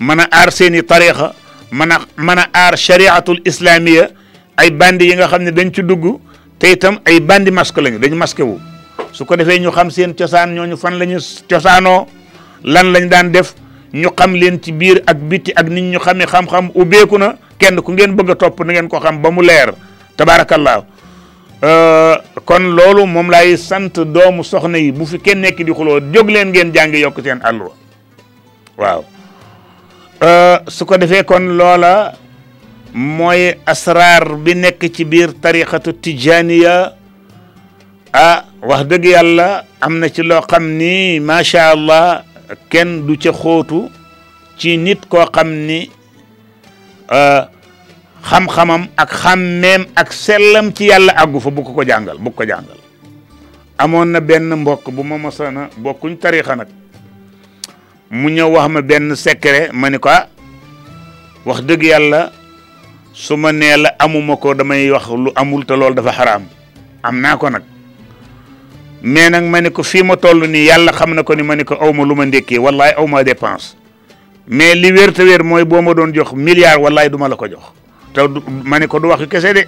mën 0.00 0.20
a 0.20 0.28
aar 0.30 0.52
seen 0.52 0.74
i 0.78 0.82
tariixa 0.82 1.34
mën 1.72 1.90
a 1.92 1.98
mën 2.16 2.38
a 2.38 2.48
aar 2.54 2.76
chariatul 2.78 3.42
islamiya 3.44 4.10
ay 4.56 4.70
bandi 4.70 5.04
yi 5.10 5.14
nga 5.18 5.26
xam 5.28 5.42
ne 5.42 5.50
dañ 5.50 5.72
ci 5.74 5.82
dugg 5.82 6.04
te 6.58 6.70
itam 6.72 7.00
ay 7.04 7.20
bandi 7.20 7.50
masque 7.50 7.80
lañu 7.80 7.98
dañu 7.98 8.14
masqué 8.16 8.42
wu 8.42 8.58
su 9.12 9.24
ko 9.24 9.36
defee 9.36 9.58
ñu 9.60 9.70
xam 9.72 9.90
seen 9.90 10.14
cosaan 10.14 10.54
ñooñu 10.54 10.76
fan 10.76 10.96
la 10.98 11.04
ñu 11.06 11.18
cosaanoo 11.48 12.06
lan 12.62 12.92
lañ 12.92 13.08
daan 13.08 13.32
def 13.32 13.54
ñu 13.92 14.08
xam 14.16 14.34
leen 14.34 14.62
ci 14.62 14.70
biir 14.72 15.02
ak 15.06 15.18
bitti 15.28 15.52
ak 15.56 15.68
nit 15.68 15.82
ñu 15.92 15.98
xamee 15.98 16.26
xam-xam 16.26 16.70
ubbeeku 16.74 17.18
na 17.18 17.34
kenn 17.60 17.76
ku 17.84 17.92
ngeen 17.92 18.16
bëgg 18.16 18.32
a 18.32 18.34
topp 18.40 18.58
na 18.64 18.72
ngeen 18.72 18.88
ko 18.88 18.96
xam 18.98 19.20
ba 19.20 19.28
mu 19.30 19.42
leer 19.44 19.68
tabarakallah 20.16 20.80
euh, 21.62 22.16
kon 22.48 22.72
loolu 22.74 23.04
moom 23.06 23.28
lay 23.30 23.54
sant 23.60 23.92
doomu 24.00 24.40
soxna 24.42 24.78
yi 24.80 24.90
bu 24.96 25.04
fi 25.06 25.20
kenn 25.20 25.40
nekk 25.44 25.60
di 25.62 25.72
xuloo 25.76 26.00
jóg 26.08 26.28
leen 26.32 26.48
ngeen 26.50 26.72
jàngi 26.72 27.04
yokk 27.04 27.20
seen 27.22 27.40
àlluwa 27.44 27.72
waaw 28.80 29.04
euh, 30.24 30.58
su 30.72 30.84
ko 30.88 30.96
defee 30.96 31.22
kon 31.28 31.44
loola 31.60 32.16
mooy 32.96 33.52
asrar 33.68 34.40
bi 34.40 34.54
nekk 34.56 34.80
ci 34.94 35.04
biir 35.04 35.36
tariqatu 35.40 35.92
tijaniya 36.00 36.94
ah 38.12 38.38
wax 38.64 38.82
dëgg 38.88 39.04
yàlla 39.04 39.62
am 39.84 39.98
na 40.00 40.08
ci 40.08 40.22
loo 40.24 40.40
xam 40.48 40.64
ni 40.80 41.20
macha 41.20 41.70
allah 41.76 42.24
kenn 42.72 43.06
du 43.06 43.18
ca 43.20 43.30
xóotu 43.32 43.86
ci 44.58 44.76
nit 44.80 45.06
koo 45.08 45.28
xam 45.30 45.52
Euh, 47.12 47.42
xam-xamam 48.22 48.86
ak 48.96 49.10
xàmmeem 49.14 49.82
ak 49.98 50.12
sellam 50.14 50.70
ci 50.72 50.86
yàlla 50.94 51.10
àggu 51.18 51.40
fa 51.42 51.50
bu 51.50 51.64
ko 51.66 51.82
jàngal 51.82 52.18
bu 52.22 52.30
ko 52.30 52.44
jàngal 52.46 52.78
amoon 53.82 54.12
na 54.14 54.20
benn 54.20 54.46
mbokk 54.56 54.90
bu 54.94 55.02
ma 55.02 55.16
mosana 55.18 55.66
bokkuñ 55.76 56.14
tarixa 56.22 56.54
nag 56.56 56.68
mu 58.14 58.28
ñëw 58.30 58.46
wax 58.54 58.68
ma 58.70 58.80
benn 58.82 59.16
secret 59.16 59.72
ma 59.72 59.88
ni 59.90 59.98
ko 59.98 60.06
ah, 60.08 60.26
wax 61.44 61.60
dëgg 61.66 61.82
yàlla 61.82 62.30
su 63.12 63.34
ma 63.36 63.50
nee 63.52 63.74
la 63.76 63.90
amuma 63.98 64.36
ko 64.36 64.54
damay 64.54 64.86
wax 64.94 65.08
lu 65.10 65.32
amul 65.34 65.64
te 65.66 65.74
loolu 65.74 65.94
dafa 65.98 66.12
xaraam 66.14 66.44
am 67.02 67.18
naa 67.20 67.34
ko 67.36 67.48
nag 67.50 67.62
mais 69.02 69.30
nag 69.30 69.44
ma 69.50 69.58
ni 69.60 69.70
ko 69.74 69.82
fii 69.82 70.02
ma 70.06 70.14
toll 70.16 70.46
nii 70.46 70.66
yàlla 70.70 70.92
xam 70.94 71.14
na 71.18 71.22
ko 71.26 71.34
ni 71.34 71.42
ma 71.42 71.54
ni 71.56 71.64
ko 71.66 71.74
aw 71.74 71.90
ma 71.92 72.04
lu 72.06 72.14
ma 72.14 72.24
ndékkee 72.30 72.58
wallaay 72.62 72.94
aw 72.96 73.06
ma 73.10 73.22
dépense 73.24 73.79
mais 74.46 74.74
li 74.76 74.92
wér 74.92 75.12
te 75.12 75.22
wér 75.24 75.42
mooy 75.44 75.64
boo 75.64 75.82
ma 75.82 75.94
doon 75.94 76.12
jox 76.14 76.32
milliard 76.32 76.80
wallaay 76.80 77.08
du 77.10 77.16
ma 77.18 77.28
la 77.28 77.36
ko 77.36 77.46
jox 77.46 77.64
te 78.14 78.20
ma 78.64 78.78
ne 78.78 78.86
ko 78.86 79.00
du 79.00 79.06
wax 79.08 79.26
kese 79.28 79.54
de 79.54 79.64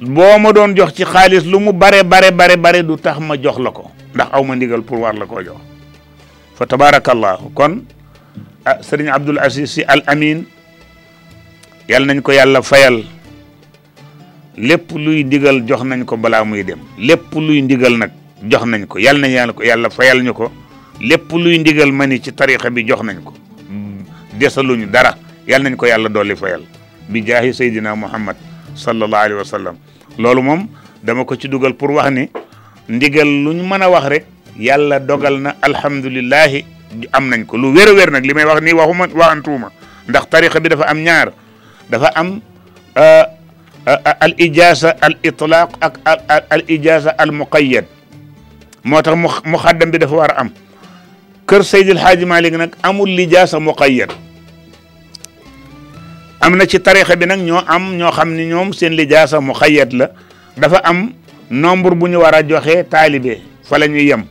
boo 0.00 0.38
ma 0.38 0.52
doon 0.52 0.74
jox 0.76 0.92
ci 0.94 1.04
xaalis 1.04 1.44
lu 1.44 1.58
mu 1.60 1.72
bare 1.72 2.02
bare 2.04 2.32
bare 2.32 2.56
bare 2.56 2.82
du 2.82 2.96
tax 2.96 3.18
ma 3.20 3.34
jox 3.40 3.58
la 3.58 3.70
ko 3.70 3.90
ndax 4.14 4.28
aw 4.32 4.42
ma 4.44 4.54
ndigal 4.56 4.82
pour 4.82 4.98
war 5.00 5.14
la 5.14 5.26
koo 5.26 5.42
jox 5.42 5.56
fa 6.56 6.66
tabarakallah 6.66 7.38
kon 7.54 7.84
serigne 8.80 8.82
sëriñ 8.82 9.08
Abdul 9.10 9.38
Aziz 9.38 9.70
Sy 9.70 9.84
Al 9.86 10.02
Amin 10.06 10.44
yal 11.88 12.06
nañ 12.06 12.20
ko 12.22 12.32
yàlla 12.32 12.62
fayal 12.62 13.02
lépp 14.56 14.90
luy 14.92 15.24
ndigal 15.24 15.64
jox 15.66 15.82
nañ 15.84 16.04
ko 16.04 16.16
balaa 16.16 16.44
muy 16.44 16.64
dem 16.64 16.78
lépp 16.98 17.32
luy 17.34 17.62
ndigal 17.62 17.96
nag 17.98 18.10
jox 18.42 18.64
nañ 18.66 18.86
ko 18.86 18.98
yal 18.98 19.20
nañ 19.20 19.30
yàlla 19.32 19.52
ko 19.52 19.62
yàlla 19.62 19.90
fayal 19.90 20.22
ñu 20.22 20.34
ko 20.34 20.50
lépp 21.00 21.30
luy 21.32 21.58
ndigal 21.58 21.92
ma 21.92 22.06
ni 22.06 22.20
ci 22.22 22.32
tarixa 22.32 22.70
bi 22.70 22.84
jox 22.86 23.02
nañ 23.02 23.18
ko 23.22 23.32
desaluñu 24.38 24.86
dara 24.86 25.16
yàlla 25.46 25.70
nañ 25.70 25.76
ko 25.76 25.86
yàlla 25.86 26.08
dolli 26.08 26.34
fayal 26.36 26.62
bi 27.08 27.22
jaahi 27.24 27.52
saydina 27.52 27.94
muhammad 27.94 28.36
sallallahu 28.74 29.22
alayhi 29.22 29.34
wa 29.38 29.44
sallam 29.44 29.76
loolu 30.18 30.42
moom 30.42 30.68
dama 31.02 31.24
ko 31.24 31.36
ci 31.36 31.48
dugal 31.48 31.74
pour 31.74 31.90
wax 31.90 32.10
ni 32.12 32.30
ndigal 32.88 33.26
luñ 33.26 33.62
mën 33.62 33.82
a 33.82 33.88
wax 33.90 34.04
rek 34.08 34.24
yàlla 34.58 35.00
dogal 35.00 35.40
na 35.40 35.54
alhamdulilahi 35.62 36.64
am 37.12 37.28
nañ 37.28 37.44
ko 37.46 37.56
lu 37.56 37.74
wér 37.74 37.88
a 37.88 37.92
wér 37.94 38.10
nag 38.10 38.24
li 38.24 38.34
may 38.34 38.44
wax 38.44 38.62
nii 38.62 38.72
waxuma 38.72 39.06
waxantuuma 39.14 39.70
ndax 40.08 40.28
tarixa 40.30 40.60
bi 40.60 40.68
dafa 40.68 40.86
am 40.88 40.98
ñaar 41.02 41.32
dafa 41.90 42.06
am 42.16 42.40
al 44.20 44.34
ijaza 44.38 44.94
al 45.00 45.16
itlaq 45.24 45.70
ak 45.80 45.98
al 46.50 46.62
ijaza 46.68 47.10
al 47.18 47.30
muqayyad 47.32 47.84
moo 48.84 49.02
tax 49.02 49.16
mu 49.16 49.28
muxaddam 49.44 49.90
bi 49.90 49.98
dafa 49.98 50.14
war 50.16 50.30
a 50.30 50.34
am 50.40 50.50
kër 51.46 51.62
Seydil 51.64 51.98
Hadji 51.98 52.24
Malick 52.26 52.56
nag 52.56 52.72
amul 52.82 53.08
lijaasa 53.08 53.60
muqayyad 53.60 54.10
am 56.40 56.56
na 56.56 56.66
ci 56.66 56.78
tarixa 56.80 57.16
bi 57.16 57.26
nag 57.26 57.40
ñoo 57.40 57.60
am 57.68 57.96
ñoo 57.98 58.10
xam 58.10 58.34
ni 58.34 58.44
ñoom 58.46 58.72
seen 58.72 58.92
lijaasa 58.94 59.40
muqayyad 59.40 59.92
la 59.92 60.10
dafa 60.56 60.78
am 60.84 61.12
nombre 61.50 61.94
bu 61.94 62.08
ñu 62.08 62.16
war 62.20 62.34
a 62.34 62.42
joxe 62.48 62.86
taalibe 62.88 63.40
fala 63.62 63.86
la 63.86 63.92
ñuy 63.92 64.06
yem 64.06 64.24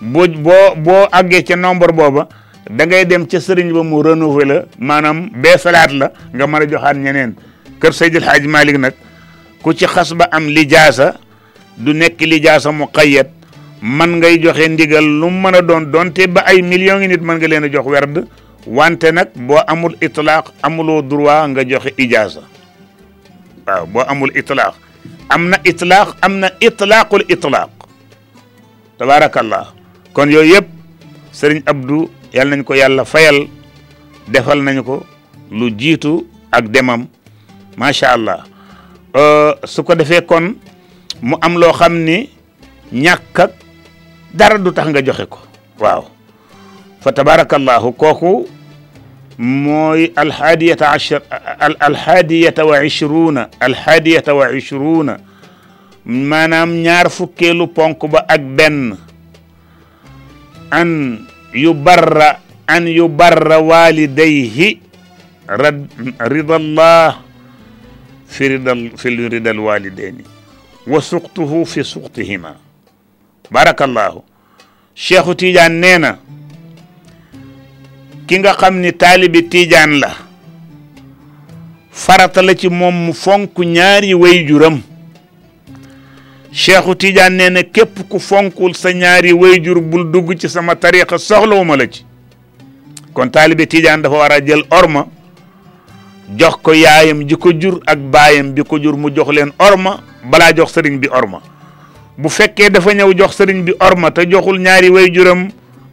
boo 0.00 0.26
boo 0.26 0.74
boo 0.76 1.06
àggee 1.12 1.42
ca 1.44 1.54
nombre 1.56 1.92
booba 1.92 2.28
da 2.70 2.84
dem 3.04 3.26
ca 3.28 3.40
sëriñ 3.40 3.72
ba 3.72 3.82
mu 3.84 4.02
renouveler 4.02 4.64
la 4.64 4.66
maanaam 4.78 5.28
bee 5.34 5.56
salaat 5.58 5.92
la 5.92 6.10
nga 6.34 6.46
mën 6.46 6.62
a 6.62 6.66
joxaat 6.68 6.96
ñeneen 6.96 7.34
kër 7.80 7.92
Seydil 7.94 8.24
Hadji 8.24 8.48
malik 8.48 8.76
nag 8.78 8.94
ku 9.62 9.72
ci 9.72 9.86
xas 9.86 10.12
ba 10.14 10.24
am 10.32 10.46
lijaasa 10.48 11.14
du 11.76 11.92
nekk 11.94 12.20
lijaasa 12.20 12.72
muqayyad 12.72 13.37
man 13.82 14.18
ngay 14.18 14.38
joxe 14.42 14.66
ndigal 14.68 15.04
lu 15.06 15.30
mën 15.30 15.54
a 15.54 15.60
doon 15.62 15.86
donte 15.90 16.26
ba 16.26 16.42
ay 16.50 16.62
million 16.62 16.98
ngi 16.98 17.08
nit 17.08 17.22
mën 17.22 17.38
nga 17.38 17.46
leen 17.48 17.64
a 17.64 17.68
jox 17.70 17.86
werd 17.86 18.26
wante 18.66 19.12
nag 19.12 19.28
boo 19.46 19.58
amul 19.66 19.94
itlaaq 20.02 20.50
amuloo 20.62 21.02
droit 21.02 21.46
nga 21.54 21.62
joxe 21.64 21.90
ijaasa 21.96 22.42
waaw 23.66 23.86
boo 23.86 24.02
amul 24.02 24.30
itlaaq 24.34 24.74
am 25.28 25.48
na 25.48 25.56
itlaaq 25.64 26.08
am 26.22 26.34
na 26.38 26.48
itlaaqul 26.60 27.22
itlaaq 27.28 27.70
tabaarakallah 28.98 29.72
kon 30.12 30.26
yooyu 30.30 30.54
yëpp 30.58 30.66
sëriñ 31.38 31.62
Abdou 31.66 32.10
yal 32.34 32.48
nañ 32.50 32.64
ko 32.66 32.74
yàlla 32.74 33.04
fayal 33.04 33.46
defal 34.28 34.58
nañu 34.62 34.82
ko 34.82 35.06
lu 35.54 35.70
jiitu 35.70 36.26
ak 36.50 36.66
demam 36.74 37.06
macha 37.78 38.10
allah 38.18 38.42
euh, 39.14 39.54
su 39.64 39.84
ko 39.86 39.94
defee 39.94 40.26
kon 40.26 40.56
mu 41.22 41.36
am 41.40 41.54
loo 41.54 41.70
xam 41.72 41.94
ni 42.02 42.26
ñàkk 42.92 43.54
dara 44.32 44.58
du 44.60 44.68
tax 44.70 44.88
nga 44.92 45.00
joxe 45.00 45.24
ko 45.32 45.40
waaw 45.80 46.04
fa 47.00 47.10
tabarakallahu 47.12 47.96
kooku 47.96 48.44
mooy 49.40 50.12
alhaadiyata 50.12 50.92
ashar 50.92 51.22
alhaadiyata 51.80 52.64
wa 52.68 52.76
ishruuna 52.84 53.48
alhaadiyata 53.60 54.34
wa 54.36 54.52
ishruuna 54.52 55.18
maanaam 56.04 56.70
ñaar 56.76 57.08
fukkeelu 57.10 57.66
ponk 57.72 58.04
ba 58.12 58.28
ak 58.28 58.42
benn 58.56 58.96
an 60.70 61.24
yu 61.54 61.72
barra 61.74 62.40
an 62.68 62.84
yu 62.88 63.08
barra 63.08 63.56
walidayhi 63.60 64.82
rad 65.48 65.88
ridallah 66.20 67.16
fi 68.28 68.48
ridal 68.60 68.92
fi 68.96 69.08
ridal 69.08 69.58
walidayni 69.64 70.24
wa 70.86 71.00
suqtuhu 71.00 71.64
fi 71.66 71.80
suqtihima 71.84 72.67
barakallahu 73.50 74.22
cheikhu 74.94 75.34
tiijaan 75.34 75.72
nee 75.72 75.98
na 75.98 76.16
ki 78.26 78.38
nga 78.38 78.52
xam 78.54 78.74
ni 78.80 78.92
taalibi 78.92 79.42
tiijaan 79.42 80.00
la 80.00 80.10
farata 81.92 82.42
la 82.42 82.54
ci 82.54 82.68
moom 82.68 82.94
mu 83.06 83.12
fonk 83.14 83.58
ñaari 83.58 84.14
wayjuram 84.14 84.80
cheikhu 86.52 86.94
tiijaan 86.94 87.32
nee 87.36 87.50
na 87.50 87.62
képp 87.62 87.98
ku 88.08 88.18
fonkul 88.20 88.74
sa 88.74 88.90
ñaari 88.92 89.32
wayjur 89.32 89.80
bul 89.80 90.12
dugg 90.12 90.38
ci 90.38 90.48
sama 90.48 90.76
tariqa 90.76 91.18
soxlawuma 91.18 91.76
la 91.76 91.86
ci 91.86 92.04
kon 93.14 93.30
taalibi 93.30 93.66
tiijaan 93.66 94.02
dafa 94.02 94.16
war 94.16 94.32
a 94.32 94.40
jël 94.40 94.62
orma 94.70 95.06
jox 96.36 96.56
ko 96.62 96.72
yaayam 96.74 97.24
ji 97.28 97.36
ko 97.36 97.52
jur 97.52 97.80
ak 97.86 97.98
baayam 97.98 98.52
bi 98.52 98.62
ko 98.64 98.78
jur 98.78 98.96
mu 98.96 99.10
jox 99.16 99.28
leen 99.30 99.52
orma 99.58 100.00
balaa 100.30 100.52
jox 100.52 100.72
sëriñ 100.76 100.98
bi 101.00 101.08
orma 101.08 101.40
bu 102.18 102.28
fekkee 102.28 102.70
dafa 102.74 102.90
ñëw 102.94 103.14
jox 103.14 103.38
sëriñ 103.38 103.62
bi 103.64 103.72
orma 103.80 104.10
te 104.10 104.26
joxul 104.28 104.58
ñaari 104.58 104.88
way 104.90 105.10
juram 105.14 105.48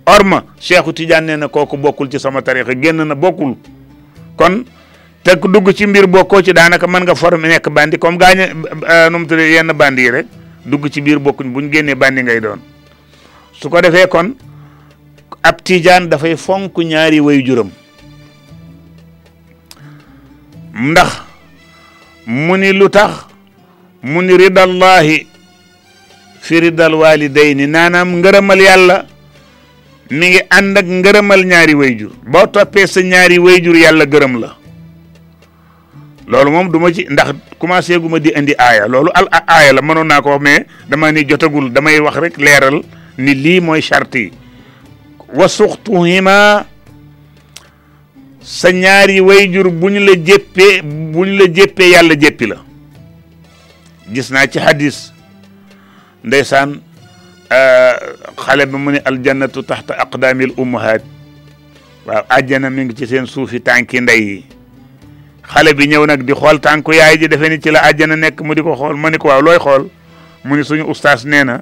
orma 0.06 0.44
Cheikhu 0.60 0.94
Tidiane 0.94 1.26
nee 1.30 1.36
na 1.38 1.48
kooku 1.48 1.78
bokkul 1.78 2.10
ci 2.12 2.20
sama 2.20 2.42
tarixa 2.42 2.74
génn 2.74 2.98
na 3.08 3.14
bokkul 3.16 3.54
kon 4.36 4.64
te 5.24 5.36
ku 5.40 5.48
dugg 5.48 5.70
ci 5.74 5.86
mbir 5.86 6.08
bokkoo 6.08 6.42
ci 6.42 6.52
daanaka 6.52 6.88
mën 6.88 7.04
nga 7.04 7.16
forme 7.16 7.46
nekk 7.48 7.70
bandi 7.70 7.98
comme 8.00 8.18
gaañ 8.18 8.40
euh, 8.40 9.10
nu 9.10 9.20
mu 9.20 9.26
tuddee 9.28 9.52
yenn 9.54 9.72
bandi 9.74 10.02
yi 10.02 10.10
rek 10.12 10.26
dugg 10.66 10.90
ci 10.90 11.02
biir 11.02 11.20
bokkuñ 11.20 11.52
buñ 11.54 11.72
génnee 11.72 11.96
bandi 11.96 12.24
ngay 12.24 12.42
doon 12.42 12.60
su 13.54 13.70
ko 13.70 13.82
defee 13.82 14.08
kon 14.10 14.34
ab 15.44 15.62
Tidiane 15.64 16.08
dafay 16.08 16.36
fonk 16.36 16.74
ñaari 16.78 17.20
way 17.20 17.44
juram 17.46 17.70
ndax 20.74 21.22
mu 22.26 22.58
ni 22.58 22.72
lu 22.74 22.90
ridallahi 24.38 25.28
firidal 26.48 26.94
walidayni 27.02 27.66
naanaam 27.76 28.10
ngërëmal 28.20 28.62
yàlla 28.70 28.98
mi 30.18 30.26
ngi 30.30 30.42
ànd 30.58 30.76
ak 30.82 30.88
ngërëmal 31.00 31.42
ñaari 31.52 31.76
wayjur 31.82 32.12
boo 32.34 32.46
toppee 32.54 32.88
sa 32.94 33.02
ñaari 33.12 33.38
wayjur 33.46 33.76
yàlla 33.84 34.06
gërëm 34.14 34.34
la 34.44 34.50
loolu 36.30 36.50
moom 36.56 36.68
duma 36.74 36.88
ci 36.96 37.02
ndax 37.14 37.30
commencé 37.60 37.98
guma 38.04 38.18
di 38.24 38.30
indi 38.40 38.54
aaya 38.66 38.84
loolu 38.94 39.10
al 39.20 39.28
aaya 39.36 39.72
la 39.78 39.82
mënoon 39.88 40.08
naa 40.12 40.22
ko 40.24 40.30
wax 40.34 40.42
mais 40.46 40.62
dama 40.90 41.12
ni 41.12 41.26
jotagul 41.30 41.68
damay 41.76 42.00
wax 42.06 42.16
rek 42.24 42.36
leeral 42.46 42.78
ni 43.24 43.32
lii 43.44 43.60
mooy 43.66 43.82
charte 43.90 44.20
yi 44.26 44.32
wa 45.38 45.46
suxtuhima 45.58 46.66
sa 48.42 48.70
ñaari 48.84 49.18
wayjur 49.30 49.68
bu 49.80 49.88
ñu 49.94 50.00
la 50.08 50.14
jéppee 50.28 50.82
bu 51.12 51.22
la 51.40 51.46
jéppee 51.56 51.90
yàlla 51.94 52.14
jéppi 52.24 52.46
la 52.52 52.58
gis 54.14 54.28
naa 54.34 54.48
ci 54.52 54.60
hadis 54.66 55.15
ndeysaan 56.26 56.82
euh, 57.52 57.94
xale 58.36 58.66
ba 58.66 58.78
mu 58.78 58.92
ne 58.92 59.00
aljannatu 59.06 59.62
taxta 59.62 59.94
aqdaamil 59.94 60.52
ummahaat 60.58 61.04
waaw 62.06 62.24
àjjana 62.30 62.70
mi 62.70 62.84
ngi 62.86 62.96
ci 62.98 63.06
seen 63.08 63.26
suufi 63.30 63.60
tànki 63.62 64.00
ndey 64.02 64.20
yi 64.22 64.46
xale 65.52 65.74
bi 65.74 65.86
ñëw 65.88 66.06
nag 66.08 66.24
di 66.26 66.34
xool 66.34 66.58
tànku 66.60 66.92
yaay 66.98 67.18
ji 67.22 67.28
defe 67.28 67.46
ni 67.50 67.60
ci 67.62 67.70
la 67.72 67.80
àjjana 67.86 68.16
nekk 68.16 68.42
mu 68.42 68.54
di 68.56 68.62
ko 68.66 68.74
xool 68.76 68.96
ma 68.98 69.10
ni 69.12 69.18
ko 69.22 69.28
waaw 69.28 69.42
looy 69.42 69.58
mu 70.44 70.56
ni 70.58 70.64
suñu 70.66 70.90
ustaas 70.90 71.26
nee 71.26 71.44
na 71.44 71.62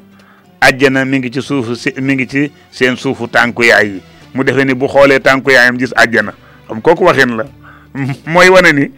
àjjana 0.61 1.03
mi 1.06 1.18
ngi 1.19 1.30
ci 1.31 1.41
suufu 1.41 1.76
mi 2.02 2.14
ngi 2.14 2.27
ci 2.27 2.52
seen 2.72 2.95
suufu 2.95 3.27
tànku 3.27 3.64
yaay 3.68 3.99
mu 4.34 4.44
defe 4.45 4.64
ni 4.64 4.73
bu 4.73 4.88
xoolee 4.88 5.19
tànku 5.19 5.52
yaayam 5.52 5.77
gis 5.80 5.91
àjjana 5.95 6.31
xam 6.68 6.81
kooku 6.81 7.03
waxin 7.06 7.35
la 7.38 7.44
mooy 8.31 8.48
wane 8.49 8.72
ni 8.72 8.91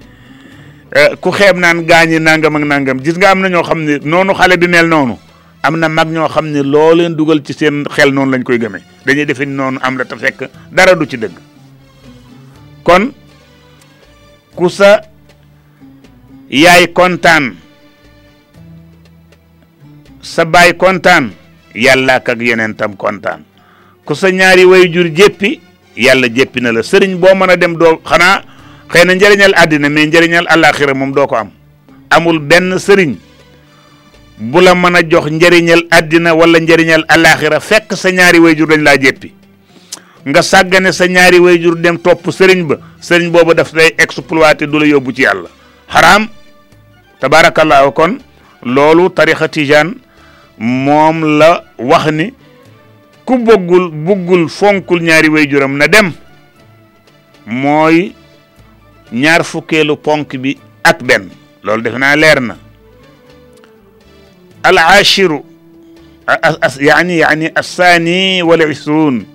euh, 0.95 1.15
ku 1.19 1.31
xeeb 1.33 1.57
naan 1.57 1.81
gaañi 1.85 2.19
nangam 2.19 2.55
ak 2.55 2.63
nangam 2.65 2.99
jis 3.01 3.17
nga 3.17 3.31
am 3.31 3.39
na 3.41 3.49
ñoo 3.49 3.63
xam 3.63 3.81
ne 3.83 3.97
noonu 4.05 4.33
xale 4.37 4.57
bi 4.57 4.67
mel 4.67 4.85
noonu 4.87 5.17
am 5.65 5.77
na 5.81 5.89
mag 5.89 6.07
ñoo 6.13 6.29
xam 6.29 6.45
ne 6.53 6.61
loo 6.61 6.93
leen 6.93 7.17
dugal 7.17 7.41
ci 7.43 7.53
seen 7.53 7.83
xel 7.89 8.13
noonu 8.13 8.31
lañ 8.31 8.43
koy 8.45 8.59
gëmee 8.61 8.83
dañuy 9.05 9.25
defe 9.25 9.45
noonu 9.45 9.79
am 9.81 9.97
la 9.97 10.05
te 10.05 10.15
fekk 10.15 10.49
dara 10.69 10.93
du 10.93 11.05
ci 11.09 11.17
dëgg 11.17 11.33
kon 12.85 13.09
kusa 14.55 15.01
sa 15.01 15.03
yaay 16.49 16.93
kontaan 16.93 17.57
sa 20.21 20.45
baay 20.45 20.77
kontaan 20.77 21.33
yàlla 21.73 22.21
ak 22.21 22.27
yeneen 22.41 22.75
tam 22.77 22.93
kontaan 22.95 23.41
ku 24.05 24.13
sa 24.13 24.29
ñaari 24.29 24.65
way 24.69 24.85
jur 24.93 25.09
jéppi 25.17 25.59
yàlla 25.97 26.29
jéppi 26.29 26.61
na 26.61 26.71
la 26.77 26.81
sëriñ 26.83 27.17
boo 27.19 27.33
mën 27.33 27.49
a 27.49 27.57
dem 27.57 27.73
doo 27.73 27.99
xanaa 28.05 28.37
xëy 28.91 29.03
na 29.05 29.13
njëriñal 29.17 29.53
àddina 29.57 29.89
mais 29.89 30.05
njëriñal 30.07 30.45
àllaaxira 30.47 30.93
moom 30.93 31.11
doo 31.11 31.25
ko 31.27 31.35
am 31.35 31.49
amul 32.13 32.37
benn 32.39 32.77
sëriñ 32.77 33.17
bu 34.37 34.59
la 34.61 34.75
mën 34.75 34.95
a 34.95 34.99
jox 35.09 35.29
njëriñal 35.31 35.85
àddina 35.91 36.33
wala 36.35 36.59
njëriñal 36.59 37.05
alaaxira 37.07 37.59
fekk 37.59 37.93
sa 37.95 38.09
ñaari 38.11 38.39
wayjur 38.39 38.67
dañ 38.67 38.83
laa 38.83 38.97
jeppi 38.99 39.31
nga 40.27 40.41
sàggane 40.41 40.91
sa 40.91 41.05
ñaari 41.07 41.39
wayjur 41.39 41.75
dem 41.79 41.97
topp 41.99 42.29
sëriñ 42.31 42.67
ba 42.67 42.75
sëriñ 42.99 43.31
booba 43.31 43.53
daf 43.53 43.71
lay 43.73 43.95
exploité 43.97 44.67
du 44.67 44.79
la 44.79 44.85
yóbbu 44.87 45.13
ci 45.15 45.21
yàlla 45.21 45.47
xaraam 45.87 46.27
tabaarakallaahu 47.19 47.91
kon 47.93 48.17
loolu 48.63 49.09
tarixa 49.09 49.47
tijaan 49.47 49.95
moom 50.57 51.37
la 51.39 51.63
wax 51.79 52.11
ni 52.11 52.33
ku 53.25 53.37
bëggul 53.37 53.89
buggul 53.91 54.49
fonkul 54.49 55.01
ñaari 55.01 55.29
wayjuram 55.29 55.77
na 55.77 55.87
dem 55.87 56.11
mooy 57.45 58.11
ñaar 59.13 59.43
fukkeelu 59.45 59.95
ponk 59.97 60.35
bi 60.35 60.57
ak 60.83 60.99
benn 61.03 61.29
loolu 61.63 61.81
defe 61.81 61.97
naa 61.97 62.15
leer 62.17 62.41
na 62.41 62.57
العاشر 64.69 65.43
يعني 66.77 67.17
يعني 67.17 67.53
الثاني 67.57 68.41
والعشرون 68.43 69.25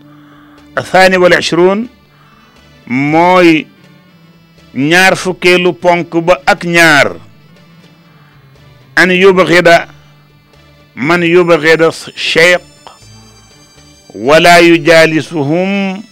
الثاني 0.78 1.16
والعشرون 1.16 1.88
موي 2.86 3.66
نيار 4.74 5.14
فوكيلو 5.14 5.70
بونك 5.72 6.16
با 6.16 6.40
اك 6.48 6.66
نيار 6.66 7.20
ان 8.98 9.10
يبغض 9.10 9.80
من 10.96 11.22
يبغض 11.22 11.82
الشيخ 12.08 12.60
ولا 14.14 14.58
يجالسهم 14.58 16.02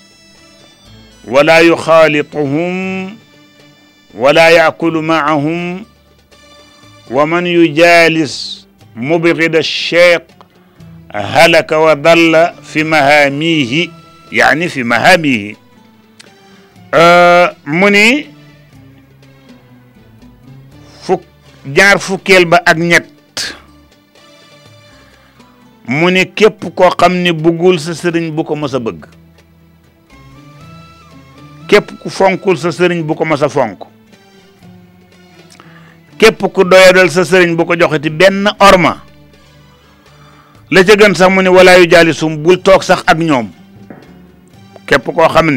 ولا 1.24 1.58
يخالطهم 1.60 3.16
ولا 4.14 4.48
ياكل 4.48 4.92
معهم 4.98 5.84
ومن 7.10 7.46
يجالس 7.46 8.57
مبغض 8.98 9.54
الشيق 9.56 10.22
هلك 11.14 11.70
وضل 11.72 12.32
في 12.66 12.82
مهاميه 12.84 13.88
يعني 14.32 14.68
في 14.68 14.82
مهاميه 14.82 15.54
آه، 16.94 17.54
مني 17.66 18.26
فك 21.06 21.20
جار 21.66 21.98
فكيل 21.98 22.44
با 22.44 22.56
اغنيت 22.56 23.40
مني 25.88 26.24
كيب 26.34 26.58
كو 26.76 26.88
خامني 26.90 27.30
بوغول 27.32 27.80
سا 27.80 27.92
سيرن 27.94 28.30
بوكو 28.34 28.54
مسا 28.58 28.78
بوغ 28.82 28.98
كو 31.70 32.08
فونكول 32.10 32.58
سا 32.58 32.70
سيرن 32.70 33.02
بوكو 33.06 33.24
مسا 33.24 33.48
képp 36.18 36.42
ku 36.52 36.64
doyadal 36.66 37.08
sa 37.10 37.22
sëriñ 37.24 37.54
bu 37.56 37.64
ko 37.64 37.76
joxati 37.78 38.10
benn 38.10 38.50
orma 38.58 38.92
la 40.70 40.84
ca 40.84 40.94
gën 40.96 41.14
sax 41.14 41.30
mu 41.32 41.40
ne 41.42 41.48
walaayu 41.56 41.86
jaalisum 41.90 42.42
bul 42.42 42.58
toog 42.62 42.82
sax 42.82 43.02
ak 43.06 43.18
ñoom 43.18 43.48
képp 44.86 45.04
koo 45.06 45.28
xam 45.34 45.48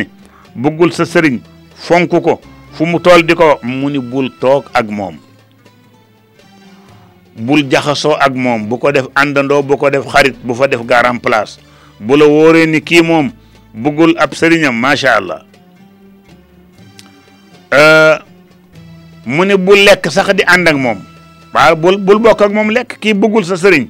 sa 0.99 1.03
sëriñ 1.05 1.41
fonk 1.75 2.13
ko 2.23 2.39
fu 2.77 2.85
mu 2.85 2.99
di 3.27 3.33
ko 3.33 3.59
mu 3.63 3.89
ni 3.89 3.99
bul 3.99 4.29
toog 4.39 4.69
ak 4.73 4.85
moom 4.89 5.17
bul 7.35 7.61
jaxasoo 7.71 8.15
ak 8.21 8.33
moom 8.35 8.67
bu 8.69 8.77
ko 8.77 8.91
def 8.91 9.07
àndandoo 9.15 9.63
bu 9.63 9.77
ko 9.77 9.89
def 9.89 10.05
xarit 10.05 10.35
bu 10.45 10.53
fa 10.53 10.67
def 10.67 10.81
garan 10.85 11.17
place 11.19 11.57
bu 11.99 12.15
la 12.17 12.25
wóoree 12.25 12.65
ni 12.67 12.81
kii 12.81 13.01
moom 13.01 13.31
bëggul 13.73 14.13
ab 14.17 14.33
sëriñam 14.35 14.75
macha 14.77 15.15
allah 15.17 15.41
euh, 17.73 18.17
mu 19.25 19.45
ne 19.45 19.57
bu 19.57 19.73
lekk 19.75 20.09
sax 20.11 20.29
di 20.33 20.43
ànd 20.45 20.67
ak 20.67 20.75
moom 20.77 20.99
waaw 21.53 21.75
bul 21.75 21.97
bul 21.97 22.19
bokk 22.19 22.41
ak 22.41 22.51
moom 22.51 22.69
lekk 22.71 22.97
kii 22.99 23.13
bëggul 23.13 23.45
sa 23.45 23.55
sëriñ 23.55 23.87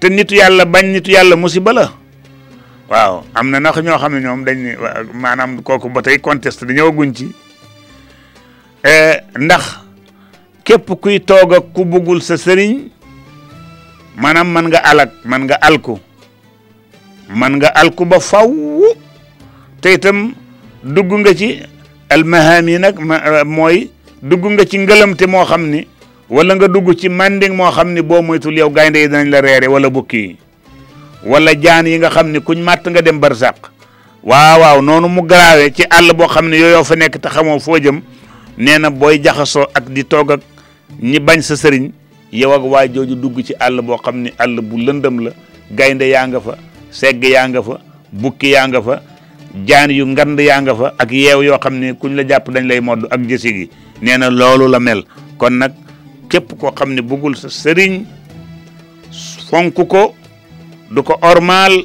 te 0.00 0.08
nitu 0.08 0.34
yàlla 0.34 0.64
bañ 0.64 0.86
nitu 0.92 1.10
yàlla 1.10 1.36
musiba 1.36 1.72
la 1.72 1.90
waaw 2.88 3.24
am 3.34 3.50
na 3.50 3.60
nax 3.60 3.78
ñoo 3.82 3.98
xam 3.98 4.14
ne 4.14 4.20
ñoom 4.20 4.44
dañ 4.44 4.58
maanaam 5.14 5.62
kooku 5.62 5.88
ba 5.90 6.02
tey 6.02 6.18
conteste 6.18 6.64
di 6.66 6.74
ñëwaguñ 6.74 7.14
ci 7.14 7.34
eh, 8.84 9.18
ndax 9.36 9.80
képp 10.64 10.88
kuy 11.00 11.20
toog 11.20 11.52
ak 11.54 11.64
ku 11.74 11.84
bëggul 11.84 12.22
sa 12.22 12.36
sëriñ 12.36 12.90
maanaam 14.16 14.52
mën 14.52 14.68
nga 14.68 14.78
alak 14.78 15.10
man 15.24 15.44
nga 15.44 15.54
alku 15.60 15.98
man 17.28 17.56
nga 17.58 17.68
alku 17.74 18.04
ba 18.04 18.20
faw 18.20 18.54
te 19.80 19.92
itam 19.94 20.32
dugg 20.84 21.10
nga 21.12 21.34
ci 21.34 21.58
almahami 22.08 22.78
nag 22.78 22.96
mooy 23.44 23.90
dugg 24.22 24.42
nga 24.50 24.66
ci 24.66 24.78
ngëlamte 24.78 25.24
moo 25.30 25.44
xam 25.46 25.70
ni 25.70 25.86
wala 26.28 26.54
nga 26.56 26.66
dugg 26.66 26.90
ci 26.98 27.08
manding 27.08 27.54
moo 27.54 27.70
xam 27.70 27.94
ni 27.94 28.02
boo 28.02 28.20
moytul 28.22 28.56
yow 28.56 28.70
gaynde 28.70 28.96
yi 28.98 29.08
dañ 29.08 29.30
la 29.30 29.40
reere 29.40 29.66
wala 29.70 29.88
bukki 29.90 30.18
yi 30.18 30.36
wala 31.24 31.54
jaan 31.54 31.86
yi 31.86 31.98
nga 31.98 32.10
xam 32.10 32.30
ni 32.32 32.40
kuñ 32.40 32.58
màtt 32.58 32.82
nga 32.88 33.00
dem 33.00 33.18
barsàq 33.20 33.70
waaw 34.22 34.60
waaw 34.60 34.82
noonu 34.82 35.06
mu 35.08 35.22
garaawee 35.22 35.70
ci 35.70 35.82
àll 35.88 36.10
boo 36.16 36.26
xam 36.28 36.48
ne 36.50 36.56
yooyoo 36.58 36.82
fa 36.84 36.96
nekk 36.96 37.20
te 37.20 37.28
xamoo 37.28 37.58
foo 37.60 37.78
jëm 37.78 38.02
nee 38.58 38.78
na 38.78 38.90
booy 38.90 39.18
jaxasoo 39.22 39.66
ak 39.74 39.86
di 39.92 40.04
toog 40.04 40.30
ak 40.32 40.40
ñi 41.00 41.20
bañ 41.20 41.40
sa 41.40 41.54
sëriñ 41.56 41.92
yow 42.32 42.52
ak 42.52 42.62
waa 42.66 42.86
jooju 42.90 43.14
dugg 43.14 43.38
ci 43.46 43.54
àll 43.58 43.78
boo 43.82 43.96
xam 44.02 44.16
ne 44.26 44.32
àll 44.38 44.58
bu 44.60 44.76
lëndëm 44.78 45.20
la 45.22 45.30
gaynde 45.70 46.02
yaa 46.08 46.26
nga 46.26 46.40
fa 46.40 46.58
segg 46.90 47.22
yaa 47.22 47.46
nga 47.48 47.62
fa 47.62 47.78
bukki 48.10 48.50
yaa 48.50 48.66
nga 48.66 48.82
fa 48.82 49.02
jaan 49.66 49.90
yu 49.94 50.04
ngand 50.06 50.40
yaa 50.40 50.58
nga 50.66 50.74
fa 50.74 50.94
ak 50.98 51.10
yeew 51.12 51.42
yoo 51.46 51.58
xam 51.62 51.74
ne 51.78 51.92
kuñ 51.94 52.16
la 52.18 52.24
jàpp 52.26 52.50
dañ 52.50 52.66
lay 52.66 52.80
modd 52.80 53.06
ak 53.10 53.20
jësi 53.22 53.52
gi 53.54 53.68
nee 54.02 54.16
na 54.18 54.30
loolu 54.30 54.68
la 54.68 54.80
mel 54.80 55.04
kon 55.38 55.58
nag 55.58 55.72
képp 56.30 56.50
koo 56.58 56.70
xam 56.72 56.90
ne 56.94 57.00
bëggul 57.02 57.36
sa 57.36 57.48
sëriñ 57.50 58.02
fonk 59.50 59.74
ko 59.86 60.14
du 60.90 61.02
ko 61.02 61.16
ormaal 61.22 61.84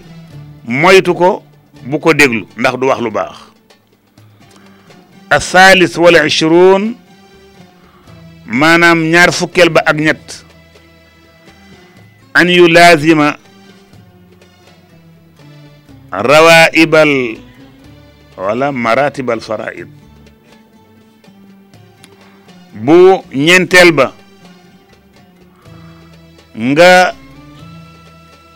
moytu 0.65 1.13
ko 1.15 1.43
bu 1.85 1.99
ko 1.99 2.13
déglu 2.13 2.45
ndax 2.57 2.73
du 2.79 2.87
wax 2.87 2.99
lu 3.01 3.09
baax 3.11 3.37
asalis 5.29 5.97
wala 5.97 6.25
ishrun 6.27 6.95
maanaam 8.45 8.99
ñaar 9.11 9.31
fukkeel 9.33 9.69
ba 9.69 9.81
ak 9.85 9.97
ñett 9.97 10.45
an 12.33 12.49
yu 12.49 12.67
laazima 12.67 13.37
rawaibal 16.11 17.37
wala 18.37 18.71
maratibal 18.71 19.41
faraid 19.41 19.87
bu 22.73 23.21
ñentel 23.35 23.91
ba 23.93 24.11
nga 26.57 27.13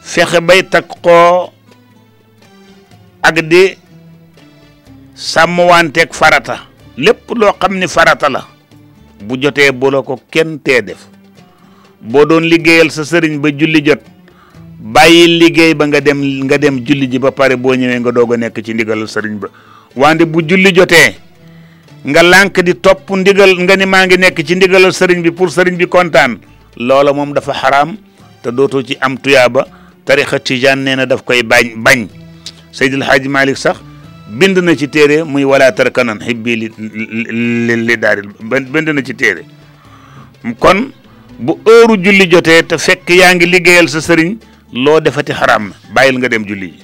fexé 0.02 0.42
bay 0.42 0.64
takkoo 0.66 1.54
ak 3.22 3.36
di 3.46 3.78
ak 6.02 6.14
farata 6.14 6.66
lepp 6.98 7.30
lo 7.38 7.54
xamni 7.62 7.88
farata 7.88 8.30
la 8.30 8.42
bu 9.22 9.38
joté 9.42 9.72
bu 9.72 9.90
la 9.92 10.02
ko 10.02 10.20
kenn 10.32 10.58
def 10.66 11.06
bo 12.02 12.26
doon 12.26 12.42
liggéeyal 12.44 12.90
sa 12.92 13.06
sëriñ 13.06 13.38
ba 13.38 13.50
julli 13.50 13.82
jot 13.86 14.02
bàyyi 14.82 15.38
liggéey 15.40 15.74
ba 15.74 15.86
nga 15.86 16.02
dem 16.02 16.22
nga 16.46 16.58
dem 16.58 16.82
julli 16.86 17.10
ji 17.10 17.20
ba 17.20 17.32
pare 17.32 17.56
boo 17.58 17.74
ñëwee 17.74 18.00
nga 18.00 18.12
doog 18.12 18.34
a 18.34 18.50
ci 18.62 18.74
ndigalal 18.74 19.08
sëriñ 19.08 19.38
ba 19.38 20.26
bu 20.26 20.42
julli 20.42 20.72
jotee 20.74 21.27
nga 22.06 22.22
lànk 22.24 22.62
di 22.62 22.76
topp 22.76 23.10
ndigal 23.10 23.58
nga 23.66 23.76
ni 23.78 23.86
maa 23.86 24.06
ngi 24.06 24.18
nekk 24.18 24.38
ci 24.46 24.56
ndigalal 24.56 24.94
sëriñ 24.94 25.22
bi 25.24 25.32
pour 25.32 25.50
sëriñ 25.50 25.76
bi 25.78 25.88
kontaan 25.88 26.38
loola 26.78 27.12
moom 27.14 27.34
dafa 27.34 27.54
xaram 27.54 27.96
te 28.44 28.52
dootoo 28.52 28.84
ci 28.86 28.98
am 29.02 29.18
tuyaaba 29.20 29.66
tarixa 30.06 30.40
tijaan 30.40 30.80
nee 30.84 30.96
na 30.96 31.06
daf 31.06 31.24
koy 31.24 31.42
bañ 31.44 31.74
bañ 31.78 32.08
Seydil 32.72 33.02
Hadji 33.04 33.30
Malick 33.30 33.58
sax 33.58 33.80
bind 34.30 34.58
na 34.60 34.76
ci 34.76 34.88
téere 34.88 35.24
muy 35.26 35.44
wala 35.44 35.72
tarkanan 35.72 36.20
xibbi 36.22 36.56
li 36.56 36.70
li 36.78 37.76
li 37.86 37.96
bind 37.98 38.90
na 38.94 39.02
ci 39.02 39.14
téere 39.16 39.42
kon 40.60 40.92
bu 41.40 41.58
ëru 41.66 41.98
julli 41.98 42.28
jotee 42.30 42.62
te 42.64 42.78
fekk 42.78 43.10
yaa 43.10 43.34
ngi 43.34 43.46
liggéeyal 43.46 43.90
sa 43.90 44.00
sëriñ 44.02 44.38
loo 44.74 45.00
defati 45.02 45.34
xaram 45.34 45.70
na 45.70 45.76
bàyyil 45.94 46.18
nga 46.20 46.30
dem 46.30 46.46
julli 46.46 46.70
ji 46.78 46.84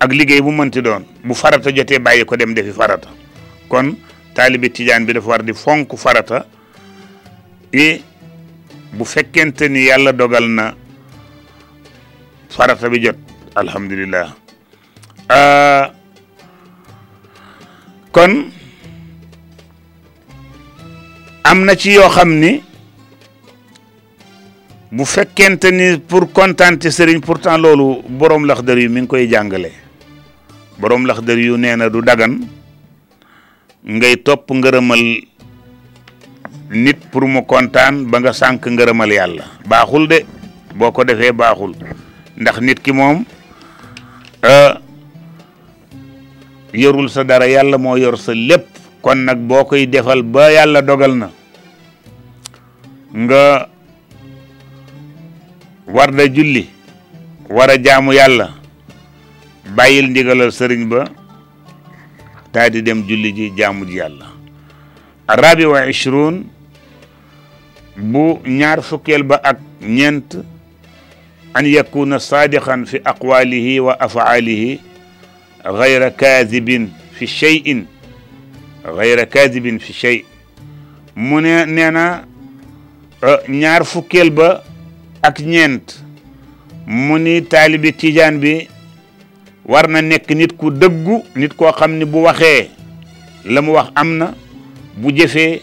ak 0.00 0.12
liggéey 0.12 0.42
bu 0.42 0.50
mënti 0.50 0.82
doon 0.82 1.04
bu 1.24 1.34
farata 1.34 1.70
jotee 1.72 1.98
bàyyi 1.98 2.24
ko 2.24 2.36
dem 2.36 2.52
defi 2.54 2.72
farata 2.72 3.08
kon 3.68 3.96
taalibe 4.34 4.68
tijaan 4.70 5.04
bi 5.06 5.12
dafa 5.12 5.28
war 5.28 5.42
di 5.42 5.52
fonk 5.52 5.90
farata 5.98 6.46
et 7.72 8.02
bu 8.96 9.04
fekkente 9.04 9.68
ni 9.68 9.84
yàlla 9.88 10.12
dogal 10.12 10.46
na 10.56 10.64
farata 12.56 12.88
bi 12.92 13.00
jot 13.04 13.18
alhamdulilah 13.60 14.26
ah, 15.36 15.86
kon 18.14 18.32
am 21.50 21.58
na 21.66 21.74
ci 21.80 21.90
yoo 21.98 22.08
xam 22.16 22.30
ni 22.42 22.52
bu 24.96 25.04
fekkente 25.14 25.68
ni 25.78 25.98
pour 26.08 26.30
contenter 26.32 26.92
sëriñ 26.96 27.20
pourtant 27.26 27.58
loolu 27.64 27.86
borom 28.18 28.44
laxdar 28.48 28.78
yu 28.82 28.90
mi 28.90 29.00
ngi 29.00 29.08
koy 29.10 29.24
jàngale 29.32 29.70
borom 30.80 31.02
laxdar 31.08 31.38
yu 31.46 31.54
nee 31.62 31.74
na 31.76 31.86
du 31.94 32.00
dagan 32.10 32.32
ngay 33.86 34.18
topp 34.26 34.50
ngërëmal 34.50 35.02
nit 36.74 37.00
pour 37.14 37.22
mu 37.30 37.46
kontaan 37.46 38.10
ba 38.10 38.18
nga 38.18 38.34
sànq 38.34 38.66
ngërëmal 38.66 39.10
yàlla 39.14 39.44
baaxul 39.70 40.10
de 40.10 40.26
boo 40.74 40.90
ko 40.90 41.06
defee 41.06 41.30
baaxul 41.30 41.70
ndax 42.34 42.58
nit 42.66 42.82
ki 42.82 42.90
moom 42.90 43.22
euh, 44.42 44.74
yorul 46.74 47.06
sa 47.06 47.22
dara 47.22 47.46
yàlla 47.46 47.78
moo 47.78 47.94
yor 47.96 48.18
sa 48.18 48.34
lépp 48.34 48.66
kon 49.02 49.22
nag 49.22 49.38
boo 49.46 49.62
koy 49.70 49.86
defal 49.86 50.26
ba 50.26 50.50
yàlla 50.50 50.82
dogal 50.82 51.14
na 51.22 51.30
nga 53.14 53.70
war 55.86 56.10
da 56.10 56.26
julli 56.26 56.66
wara 57.48 57.78
a 57.78 57.82
jaamu 57.82 58.18
yàlla 58.18 58.50
bàyyil 59.78 60.10
ndigalal 60.10 60.50
sëriñ 60.50 60.90
ba 60.90 61.06
daal 62.56 62.70
di 62.72 62.80
dem 62.82 63.02
julli 63.08 63.30
ji 63.36 63.46
jaamu 63.58 63.84
ji 63.84 63.96
yàlla 64.00 64.26
arabi 65.28 65.64
wa 65.72 65.80
ishruun 65.92 66.36
bu 67.96 68.40
ñaar 68.58 68.80
fukkeel 68.88 69.22
ba 69.30 69.36
ak 69.50 69.58
ñeent 69.96 70.28
an 71.54 71.64
yakuna 71.64 72.16
saadiqan 72.18 72.86
fi 72.86 72.98
aqwaalihi 73.12 73.80
wa 73.86 73.92
afaalihi 74.06 74.80
gayra 75.78 76.10
kaadibin 76.10 76.88
fi 77.16 77.26
cheyin 77.26 77.80
gayra 78.96 79.26
kaadibin 79.34 79.76
fi 79.80 79.92
chey 79.92 80.18
mu 81.16 81.40
ne 81.44 81.64
nee 81.66 81.90
na 81.90 82.04
e, 83.28 83.52
ñaar 83.60 83.84
fukkeel 83.84 84.30
ba 84.30 84.48
ak 85.22 85.36
ñeent 85.52 86.00
mu 86.86 87.18
ni 87.18 87.42
taalibi 87.44 87.92
tijaan 87.92 88.40
bi 88.42 88.68
war 89.66 89.88
na 89.88 90.00
nekk 90.02 90.30
nit 90.30 90.52
ku 90.56 90.70
dëggu 90.70 91.22
nit 91.36 91.54
koo 91.56 91.70
xam 91.72 91.98
ni 91.98 92.04
bu 92.04 92.22
waxee 92.24 92.70
la 93.46 93.60
mu 93.62 93.72
wax 93.72 93.90
am 93.94 94.16
na 94.16 94.34
bu 94.96 95.10
jëfee 95.10 95.60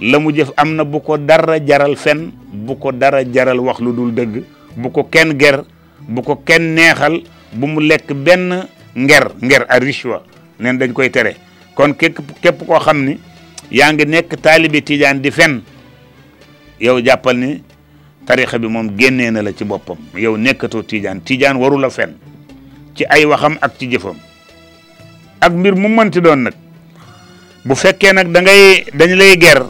la 0.00 0.18
mu 0.18 0.32
jëf 0.34 0.50
am 0.56 0.74
na 0.74 0.84
bu 0.84 1.00
ko 1.00 1.16
dara 1.18 1.58
jaral 1.64 1.96
fen 1.96 2.32
bu 2.52 2.76
ko 2.76 2.92
dara 2.92 3.22
jaral 3.32 3.60
wax 3.60 3.78
lu 3.78 3.92
dul 3.92 4.12
dëgg 4.12 4.42
bu 4.76 4.90
ko 4.90 5.04
kenn 5.04 5.38
ger 5.38 5.62
bu 6.08 6.22
ko 6.22 6.36
kenn 6.42 6.74
neexal 6.74 7.22
bu 7.54 7.66
mu 7.66 7.80
lekk 7.80 8.12
benn 8.12 8.66
nger 8.96 9.30
nger 9.40 9.64
a 9.68 9.78
richwa 9.78 10.22
neen 10.58 10.78
dañ 10.78 10.92
koy 10.92 11.10
tere 11.10 11.36
kon 11.76 11.94
képp 11.94 12.18
képp 12.42 12.66
koo 12.66 12.78
xam 12.80 13.04
ni 13.04 13.18
yaa 13.70 13.92
ngi 13.92 14.04
nekk 14.06 14.34
taalibe 14.42 14.80
tijaan 14.82 15.22
di 15.22 15.30
fen 15.30 15.62
yow 16.80 16.98
jàppal 17.04 17.36
ni 17.38 17.62
tarixa 18.26 18.58
bi 18.58 18.66
moom 18.68 18.90
génnee 18.98 19.30
na 19.30 19.42
la 19.42 19.52
ci 19.52 19.64
boppam 19.64 19.96
yow 20.16 20.36
nekkatoo 20.36 20.82
tijaan 20.82 21.22
tijaan 21.24 21.56
waru 21.56 21.78
la 21.78 21.90
fen 21.90 22.14
ci 22.94 23.04
ay 23.10 23.26
waxam 23.26 23.58
ak 23.60 23.74
ci 23.78 23.88
jëfam 23.90 24.16
ak 25.42 25.52
mbir 25.52 25.74
mu 25.74 25.90
mënti 25.90 26.20
doon 26.22 26.48
nag 26.48 26.54
bu 27.66 27.74
fekkee 27.74 28.14
nag 28.14 28.30
da 28.30 28.40
ngay 28.40 28.86
dañ 28.94 29.10
lay 29.18 29.34
ger 29.38 29.66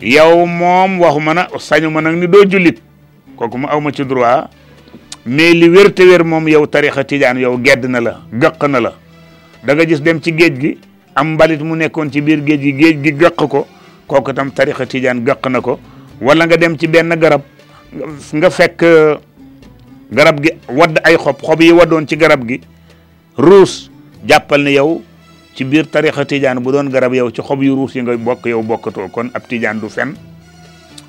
yow 0.00 0.46
moom 0.46 1.00
waxuma 1.00 1.34
na 1.34 1.48
sañu 1.58 1.90
ma 1.90 2.00
nag 2.00 2.14
ni 2.16 2.26
doo 2.28 2.44
jullit 2.48 2.78
kooku 3.36 3.58
ma 3.58 3.68
aw 3.70 3.80
ma 3.80 3.90
ci 3.90 4.04
droit 4.06 4.46
mais 5.26 5.52
li 5.52 5.68
wér 5.68 5.92
te 5.92 6.04
wér 6.06 6.22
moom 6.24 6.48
yow 6.48 6.66
tarixa 6.66 7.04
tijaan 7.04 7.36
yow 7.38 7.58
gedd 7.62 7.84
na 7.86 8.00
la 8.00 8.20
gëq 8.32 8.62
na 8.68 8.80
la 8.80 8.92
da 9.64 9.74
nga 9.74 9.84
gis 9.84 10.00
dem 10.00 10.20
ci 10.22 10.32
géej 10.32 10.54
gi 10.60 10.78
am 11.14 11.34
mbalit 11.34 11.60
mu 11.62 11.74
nekkoon 11.76 12.10
ci 12.12 12.22
biir 12.22 12.40
géej 12.46 12.60
gi 12.62 12.72
géej 12.72 12.96
gi 13.02 13.12
gëq 13.18 13.34
ko 13.36 13.66
kooku 14.06 14.32
tam 14.32 14.50
gëq 14.54 15.46
na 15.50 15.58
wala 16.20 16.46
nga 16.46 16.56
dem 16.56 16.78
ci 16.78 16.86
benn 16.86 17.12
garab 17.18 17.42
nga 18.32 18.50
fekk 18.50 18.84
garab 20.12 20.40
gi 20.42 20.50
wadd 20.68 20.98
ay 21.04 21.16
xob 21.16 21.38
xob 21.42 21.60
yi 21.62 21.70
waddoon 21.72 22.06
ci 22.08 22.16
garab 22.16 22.44
gi 22.48 22.60
ruus 23.38 23.90
jàppal 24.26 24.62
ne 24.64 24.70
yow 24.74 25.00
ci 25.54 25.64
biir 25.64 25.86
tarixa 25.90 26.24
tijaan 26.24 26.58
bu 26.62 26.72
doon 26.72 26.90
garab 26.90 27.14
yow 27.14 27.30
ci 27.30 27.40
xob 27.42 27.62
yu 27.62 27.74
ruus 27.76 27.94
yi 27.94 28.02
nga 28.02 28.16
bokk 28.16 28.46
yow 28.46 28.62
bokkatoo 28.62 29.08
kon 29.08 29.30
ab 29.34 29.46
tijaan 29.48 29.78
du 29.80 29.88
fen 29.88 30.14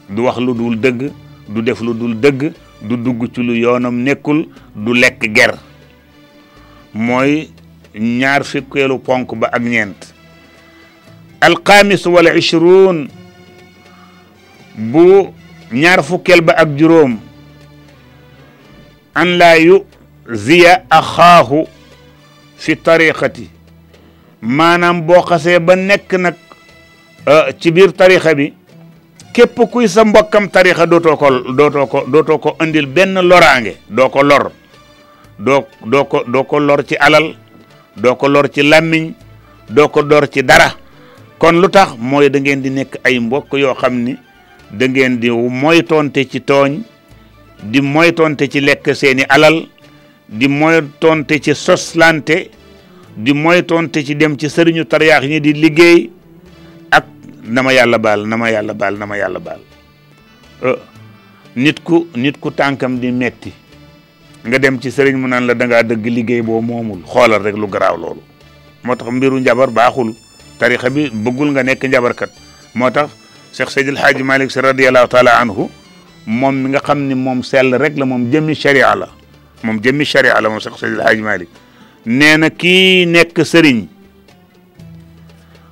du 0.10 0.22
wax 0.24 0.38
lu 0.38 0.54
dul 0.54 0.80
dëgg 0.80 1.12
du 1.50 1.62
def 1.62 1.82
lu 1.82 1.94
dul 1.94 2.16
dëgg 2.20 2.52
du 2.82 2.96
dugg 2.98 3.26
ci 3.34 3.42
lu 3.42 3.56
yoonam 3.56 3.96
nekkul 4.04 4.46
du 4.76 4.94
lekk 4.94 5.30
ger 5.36 5.58
mooy 6.94 7.50
ñaar 7.96 8.44
fukkeelu 8.44 9.00
ponk 9.00 9.36
ba 9.36 9.50
ak 9.52 9.62
ñeent 9.62 10.14
alxamis 11.42 12.06
wala 12.06 12.36
ishruun 12.38 13.08
bu 14.78 15.34
ñaar 15.72 16.04
fukkeel 16.04 16.42
ba 16.42 16.54
ak 16.54 16.78
juróom 16.78 17.18
an 19.16 19.38
laa 19.38 19.56
yuziya 19.56 20.82
axaahu 20.90 21.68
fi 22.58 22.76
tariqati 22.78 23.50
maanaam 24.42 25.02
boo 25.06 25.22
xasee 25.28 25.60
ba 25.60 25.76
nekk 25.76 26.14
nag 26.14 26.36
euh, 27.28 27.52
ci 27.60 27.72
biir 27.72 27.92
tariqa 27.94 28.34
bi 28.36 28.54
képp 29.34 29.60
kuy 29.72 29.88
sa 29.88 30.06
mbokkam 30.06 30.50
tariqa 30.50 30.86
dootoo 30.86 31.18
ko 31.18 31.28
dootoo 31.54 31.88
ko 31.88 32.04
dootoo 32.08 32.38
ko 32.40 32.56
indil 32.64 32.86
benn 32.86 33.14
loraange 33.22 33.76
doo 33.90 34.10
ko 34.10 34.24
lor 34.24 34.52
doo 35.40 35.66
doo 35.86 36.06
ko 36.06 36.24
doo 36.28 36.44
ko 36.44 36.60
lor 36.60 36.84
ci 36.86 36.96
alal 36.98 37.36
doo 37.98 38.16
ko 38.16 38.28
lor 38.28 38.48
ci 38.50 38.62
làmmiñ 38.64 39.14
doo 39.70 39.90
ko 39.90 40.02
lor 40.02 40.28
ci 40.30 40.42
dara 40.44 40.72
kon 41.40 41.60
lu 41.62 41.70
tax 41.70 41.96
mooy 41.98 42.30
da 42.30 42.40
ngeen 42.40 42.62
di 42.62 42.70
nekk 42.70 42.98
ay 43.04 43.20
mbokk 43.20 43.54
yoo 43.54 43.74
xam 43.76 43.94
ni 44.02 44.16
da 44.72 44.88
ngeen 44.88 45.20
di 45.20 45.30
moytoonte 45.32 46.30
ci 46.30 46.40
tooñ 46.42 46.84
di 47.64 47.80
moytonte 47.82 48.48
ci 48.50 48.60
lekk 48.62 48.94
seeni 48.96 49.22
alal 49.30 49.68
di 50.28 50.48
moytonte 50.48 51.40
ci 51.40 51.54
soslante 51.56 52.50
di 53.16 53.34
moytonte 53.34 54.04
ci 54.04 54.16
dem 54.18 54.36
ci 54.38 54.48
sëriñu 54.50 54.86
tariyaax 54.88 55.24
ñi 55.30 55.40
di 55.42 55.54
liggéey 55.54 56.10
ak 56.92 57.06
nama 57.44 57.72
yalla 57.74 57.98
bal 58.00 58.26
nama 58.26 58.50
yalla 58.50 58.74
bal 58.74 58.98
nama 58.98 59.16
yàlla 59.18 59.40
baal 59.40 59.62
euh, 60.64 60.78
nit 61.56 61.84
ku 61.84 62.08
nit 62.16 62.40
ku 62.40 62.50
tankam 62.52 62.98
di 63.00 63.12
metti 63.12 63.54
nga 64.46 64.58
dem 64.58 64.80
ci 64.82 64.90
sëriñ 64.90 65.16
mu 65.18 65.28
nan 65.28 65.46
la 65.46 65.54
da 65.54 65.66
nga 65.66 65.84
dëgg 65.84 66.06
liggéey 66.06 66.42
bo 66.42 66.60
momul 66.62 67.04
xolal 67.06 67.42
rek 67.44 67.56
lu 67.56 67.68
graw 67.70 67.96
loolu 67.96 68.22
motax 68.84 69.08
mbiru 69.12 69.38
njabar 69.40 69.70
baxul 69.70 70.16
tariikha 70.58 70.90
bi 70.90 71.12
bëggul 71.14 71.52
nga 71.54 71.62
nek 71.64 71.84
njabar 71.86 72.14
kat 72.16 72.32
motax 72.74 73.12
cheikh 73.54 73.70
seydil 73.70 74.26
malik 74.26 74.50
si 74.50 74.58
taala 75.10 75.38
anhu 75.38 75.70
moom 76.26 76.54
mi 76.62 76.66
nga 76.70 76.80
xam 76.82 77.08
ni 77.08 77.16
moom 77.16 77.42
sell 77.44 77.74
rek 77.74 77.98
la 77.98 78.06
moom 78.06 78.30
jëmmi 78.32 78.54
sharia 78.56 78.96
la 78.96 79.08
moom 79.64 79.80
jëmmi 79.82 80.06
sharia 80.06 80.40
la 80.42 80.50
moom 80.50 80.60
sax 80.60 80.78
Seydil 80.82 81.02
Hadji 81.04 81.22
Malick 81.22 81.50
nee 82.06 82.38
na 82.38 82.50
kii 82.50 83.06
nekk 83.10 83.38
sëriñ 83.42 83.88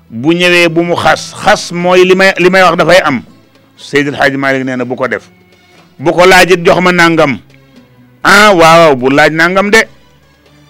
bu 0.09 0.33
ñëwee 0.33 0.67
bu 0.69 0.81
mu 0.83 0.95
xas 0.95 1.33
xas 1.37 1.71
mooy 1.71 2.03
li 2.05 2.15
may 2.15 2.33
li 2.37 2.49
may 2.49 2.61
wax 2.63 2.75
dafay 2.77 3.01
am 3.05 3.21
Seydil 3.77 4.17
Hadji 4.17 4.37
Malick 4.37 4.65
nee 4.65 4.75
na 4.75 4.85
bu 4.85 4.95
ko 4.97 5.07
def 5.07 5.29
bu 5.99 6.09
ko 6.13 6.25
laajit 6.25 6.65
jox 6.65 6.81
ma 6.81 6.91
nangam 6.91 7.37
ah 8.23 8.51
waaw 8.53 8.95
bu 8.97 9.09
laaj 9.13 9.31
nangam 9.33 9.69
de 9.69 9.85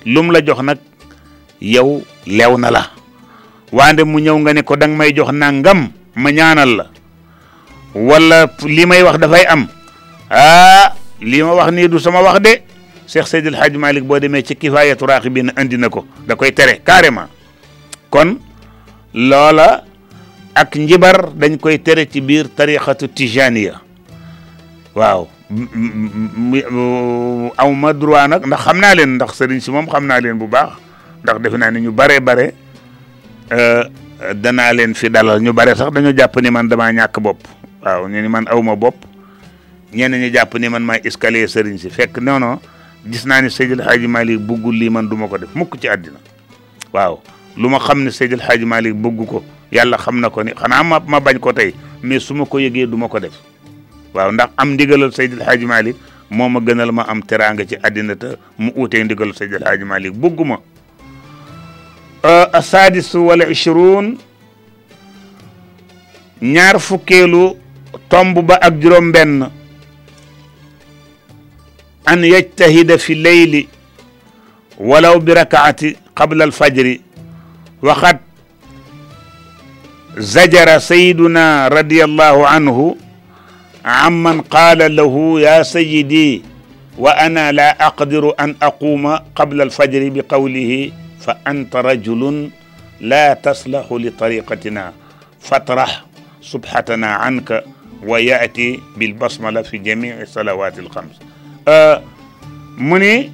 lum 0.06 0.32
la 0.32 0.42
jox 0.44 0.60
nag 0.60 0.78
yow 1.62 2.04
lew 2.28 2.54
na 2.60 2.72
la 2.72 2.92
waande 3.72 4.04
mu 4.04 4.20
ñëw 4.20 4.36
nga 4.44 4.54
ne 4.54 4.62
ko 4.64 4.76
danga 4.76 4.96
may 4.98 5.14
jox 5.16 5.32
nangam 5.32 5.88
ma 6.20 6.32
ñaanal 6.32 6.76
la 6.76 6.86
wala 7.96 8.46
li 8.66 8.86
may 8.86 9.02
wax 9.02 9.18
dafay 9.18 9.46
am 9.50 9.66
ah 10.30 10.94
li 11.22 11.42
ma 11.42 11.58
wax 11.58 11.70
nii 11.74 11.88
du 11.90 11.98
sama 12.00 12.22
wax 12.22 12.38
de 12.42 12.54
Cheikh 13.10 13.26
Seydil 13.26 13.58
Hadj 13.58 13.74
Malick 13.82 14.06
boo 14.06 14.20
demee 14.22 14.46
ci 14.46 14.54
kifaayatu 14.54 15.06
raaxibiin 15.10 15.50
andi 15.58 15.78
na 15.78 15.90
ko 15.90 16.06
da 16.26 16.36
koy 16.38 16.54
tere 16.54 16.82
carrément 16.86 17.26
kon 18.14 18.38
loola 19.14 19.84
ak 20.54 20.78
njibar 20.78 21.34
dañ 21.34 21.58
koy 21.58 21.82
tere 21.82 22.06
ci 22.06 22.22
biir 22.22 22.46
tariqatu 22.54 23.10
tijaniya 23.10 23.82
waaw 24.94 25.26
aw 27.58 27.70
ma 27.74 27.90
droit 27.98 28.30
nag 28.30 28.46
ndax 28.46 28.62
xam 28.70 28.78
naa 28.78 28.94
leen 28.94 29.18
ndax 29.18 29.34
sëriñ 29.34 29.58
si 29.60 29.72
moom 29.74 29.90
xam 29.90 30.06
naa 30.06 30.22
leen 30.22 30.38
bu 30.38 30.46
baax 30.46 30.78
ndax 31.26 31.38
defe 31.42 31.58
naa 31.58 31.72
ne 31.74 31.82
ñu 31.82 31.90
bare 31.92 32.22
bare 32.22 32.54
euh, 33.50 33.84
danaa 34.38 34.74
leen 34.78 34.94
fi 34.94 35.10
dalal 35.10 35.42
ñu 35.42 35.50
bare 35.54 35.74
sax 35.76 35.90
dañoo 35.90 36.14
jàpp 36.14 36.38
ni 36.42 36.52
man 36.54 36.70
damaa 36.70 36.94
ñàkk 36.94 37.18
bopp 37.22 37.42
waaw 37.84 38.08
ñu 38.10 38.20
ni 38.22 38.28
man 38.28 38.46
awma 38.52 38.76
bopp 38.76 38.96
ñenn 39.94 40.12
ñi 40.20 40.32
jàpp 40.34 40.56
ni 40.60 40.70
man 40.70 40.84
maay 40.84 41.00
escalier 41.06 41.48
sëriñ 41.48 41.78
si 41.78 41.90
fekk 41.90 42.18
noono 42.20 42.48
non 42.48 42.60
gis 43.14 43.24
naa 43.26 43.42
ni 43.42 43.50
Seydil 43.50 43.82
Hadji 43.82 44.08
Malick 44.08 44.40
bëggul 44.42 44.76
lii 44.76 44.90
man 44.90 45.08
du 45.10 45.16
ko 45.16 45.38
def 45.38 45.56
mukk 45.56 45.80
ci 45.80 45.88
àddina 45.88 46.20
waaw 46.94 47.20
lu 47.56 47.70
ma 47.70 47.80
xam 47.80 48.04
ne 48.04 48.10
Seydil 48.12 48.42
Hadji 48.42 48.66
Malick 48.66 48.94
bëgg 48.96 49.26
ko 49.28 49.44
yàlla 49.72 49.98
xam 49.98 50.20
na 50.20 50.30
ko 50.30 50.44
ni 50.44 50.52
xanaa 50.52 50.84
ma 50.84 51.00
ma 51.08 51.20
bañ 51.20 51.40
ko 51.40 51.54
tey 51.54 51.74
mais 52.04 52.20
su 52.20 52.34
ma 52.36 52.46
ko 52.46 52.58
yëgee 52.60 52.86
duma 52.86 53.08
ko 53.08 53.20
def 53.20 53.40
waaw 54.14 54.32
ndax 54.32 54.50
am 54.58 54.74
ndigalal 54.74 55.12
Seydil 55.14 55.42
Hadji 55.44 55.66
Malick 55.66 55.96
moo 56.30 56.50
ma 56.50 56.60
gënal 56.60 56.92
ma 56.92 57.06
am 57.08 57.24
teraanga 57.24 57.66
ci 57.66 57.76
àddina 57.82 58.16
te 58.16 58.36
mu 58.58 58.72
uutee 58.76 59.04
ndigalal 59.04 59.34
Seydil 59.34 59.64
Hadji 59.64 59.86
Malick 59.86 60.14
bëggu 60.14 60.44
ma 60.46 60.60
euh, 62.26 62.46
asaadisu 62.54 63.20
wala 63.28 63.48
ishrun 63.50 64.18
ñaar 66.42 66.80
fukkeelu 66.80 67.56
tomb 68.10 68.36
ba 68.42 68.58
ak 68.58 68.74
juróom 68.82 69.14
benn 69.14 69.46
an 72.10 72.20
yajtahida 72.26 72.98
fi 72.98 73.14
leyli 73.14 73.70
walaw 74.82 75.16
bi 75.22 75.32
rakaati 75.38 75.94
qabla 76.18 76.44
alfajri 76.50 77.06
waxat 77.86 78.18
zajara 80.18 80.82
sayiduna 80.82 81.70
radiallahu 81.70 82.42
anhu 82.50 82.98
amman 83.86 84.42
qaala 84.42 84.90
lahu 84.90 85.38
ya 85.40 85.62
sayidi 85.62 86.42
wa 86.98 87.14
ana 87.16 87.54
la 87.54 87.78
aqdiru 87.78 88.34
an 88.42 88.58
aquuma 88.60 89.22
qabla 89.38 89.70
alfajri 89.70 90.10
bi 90.10 90.26
qawlihi 90.26 90.90
fa 91.22 91.38
anta 91.46 91.86
rajulun 91.86 92.50
la 93.06 93.36
taslahu 93.38 94.02
li 94.02 94.10
tariqatina 94.12 94.92
fatrax 95.40 96.04
subhatana 96.42 97.22
anka 97.22 97.62
wa 98.04 98.20
yaati 98.20 98.80
bil 98.98 99.14
basmala 99.14 99.64
fi 99.64 99.80
jamii 99.80 100.12
salawaati 100.34 100.80
al 100.80 100.90
xams 100.90 101.16
euh, 101.68 101.98
mu 102.78 102.98
ni 103.00 103.32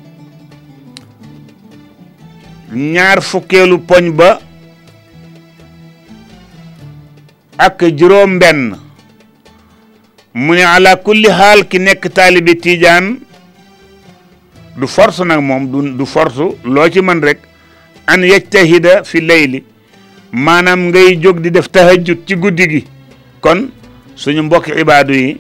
ñaar 2.74 3.22
fukkeelu 3.22 3.78
poñ 3.80 4.10
ba 4.12 4.40
ak 7.58 7.84
juróom 7.98 8.40
benn 8.40 8.76
mu 10.34 10.54
ni 10.56 10.62
ala 10.64 10.96
kulli 10.98 11.30
xaal 11.30 11.68
ki 11.68 11.80
nekk 11.80 12.10
taalibi 12.14 12.56
tiijaan 12.58 13.20
du 14.78 14.88
force 14.88 15.22
nag 15.24 15.42
moom 15.42 15.70
du 15.72 15.82
du 15.94 16.06
loo 16.64 16.90
ci 16.90 17.02
mën 17.02 17.22
rek 17.22 17.38
an 18.08 18.22
yajtahida 18.26 19.04
fi 19.04 19.22
layli 19.22 19.64
maanaam 20.32 20.90
ngay 20.90 21.18
jóg 21.22 21.40
di 21.40 21.52
def 21.52 21.70
tahajjud 21.72 22.26
ci 22.26 22.36
guddi 22.36 22.68
gi 22.70 22.84
kon 23.42 23.70
suñu 24.16 24.44
mbokki 24.44 24.72
ibaadu 24.72 25.14
yi 25.14 25.38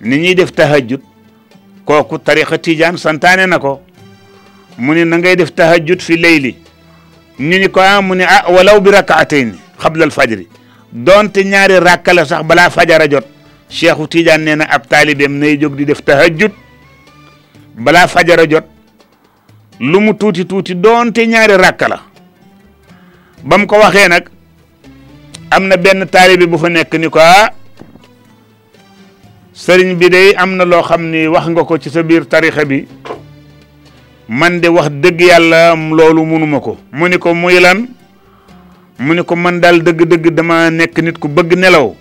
ni 0.00 0.16
ñuy 0.18 0.34
def 0.34 0.52
tahajjud 0.52 1.00
kooku 1.84 2.18
tariqa 2.18 2.58
tijaan 2.58 2.96
santaane 2.98 3.46
na 3.46 3.58
ko 3.58 3.80
mu 4.78 4.94
ni 4.94 5.04
na 5.04 5.16
ngay 5.18 5.36
def 5.36 5.52
tahajjud 5.54 6.02
fi 6.02 6.16
layli 6.16 6.54
ñu 7.40 7.58
ni 7.58 7.68
ko 7.68 7.80
ah 7.80 8.02
mu 8.02 8.14
ni 8.14 8.24
ah 8.24 8.44
walaw 8.50 8.80
bi 8.80 8.90
rakaatayni 8.90 9.54
xablal 9.80 10.10
fajri 10.10 10.48
donte 10.92 11.44
ñaari 11.44 11.80
rakka 11.80 12.12
la 12.14 12.24
sax 12.24 12.42
balaa 12.46 12.70
fajara 12.70 13.06
jot 13.08 13.26
cheikhu 13.68 14.06
tijaan 14.08 14.38
nee 14.40 14.54
na 14.56 14.68
ab 14.70 14.88
taalibeem 14.88 15.32
nay 15.38 15.56
jóg 15.60 15.76
di 15.76 15.84
def 15.84 16.02
tahajjud 16.04 16.52
balaa 17.78 18.06
fajara 18.08 18.46
jot 18.46 18.64
lu 19.80 20.00
mu 20.00 20.14
tuuti 20.14 20.44
tuuti 20.46 20.74
doonte 20.74 21.26
ñaari 21.26 21.56
rakka 21.56 21.88
la 21.88 22.00
ko 23.66 23.76
waxee 23.76 24.08
nag 24.08 24.28
am 25.50 25.66
na 25.68 25.76
benn 25.76 26.06
taalibe 26.06 26.46
bu 26.50 26.58
fa 26.58 26.68
nekk 26.68 26.94
ni 26.94 27.08
ko 27.08 27.18
ah 27.18 27.50
sëriñ 29.54 29.94
bi 29.94 30.08
day 30.10 30.34
am 30.34 30.56
na 30.58 30.64
loo 30.64 30.82
xam 30.82 31.10
ni 31.14 31.28
wax 31.30 31.46
nga 31.46 31.62
ko 31.62 31.78
ci 31.78 31.86
sa 31.88 32.02
biir 32.02 32.26
tarixa 32.26 32.64
bi 32.66 32.88
man 34.26 34.58
de 34.58 34.66
wax 34.66 34.90
dëgg 34.90 35.20
yàlla 35.30 35.76
loolu 35.78 36.26
mënuma 36.26 36.58
ko 36.58 36.74
mu 36.90 37.06
ni 37.06 37.18
ko 37.22 37.32
muy 37.34 37.62
lan 37.62 37.86
mu 38.98 39.14
ni 39.14 39.22
ko 39.22 39.36
man 39.38 39.62
daal 39.62 39.78
dëgg-dëgg 39.78 40.34
dama 40.34 40.74
nekk 40.74 40.98
nit 41.06 41.18
ku 41.22 41.28
bëgg 41.30 41.54
nelaw 41.54 41.94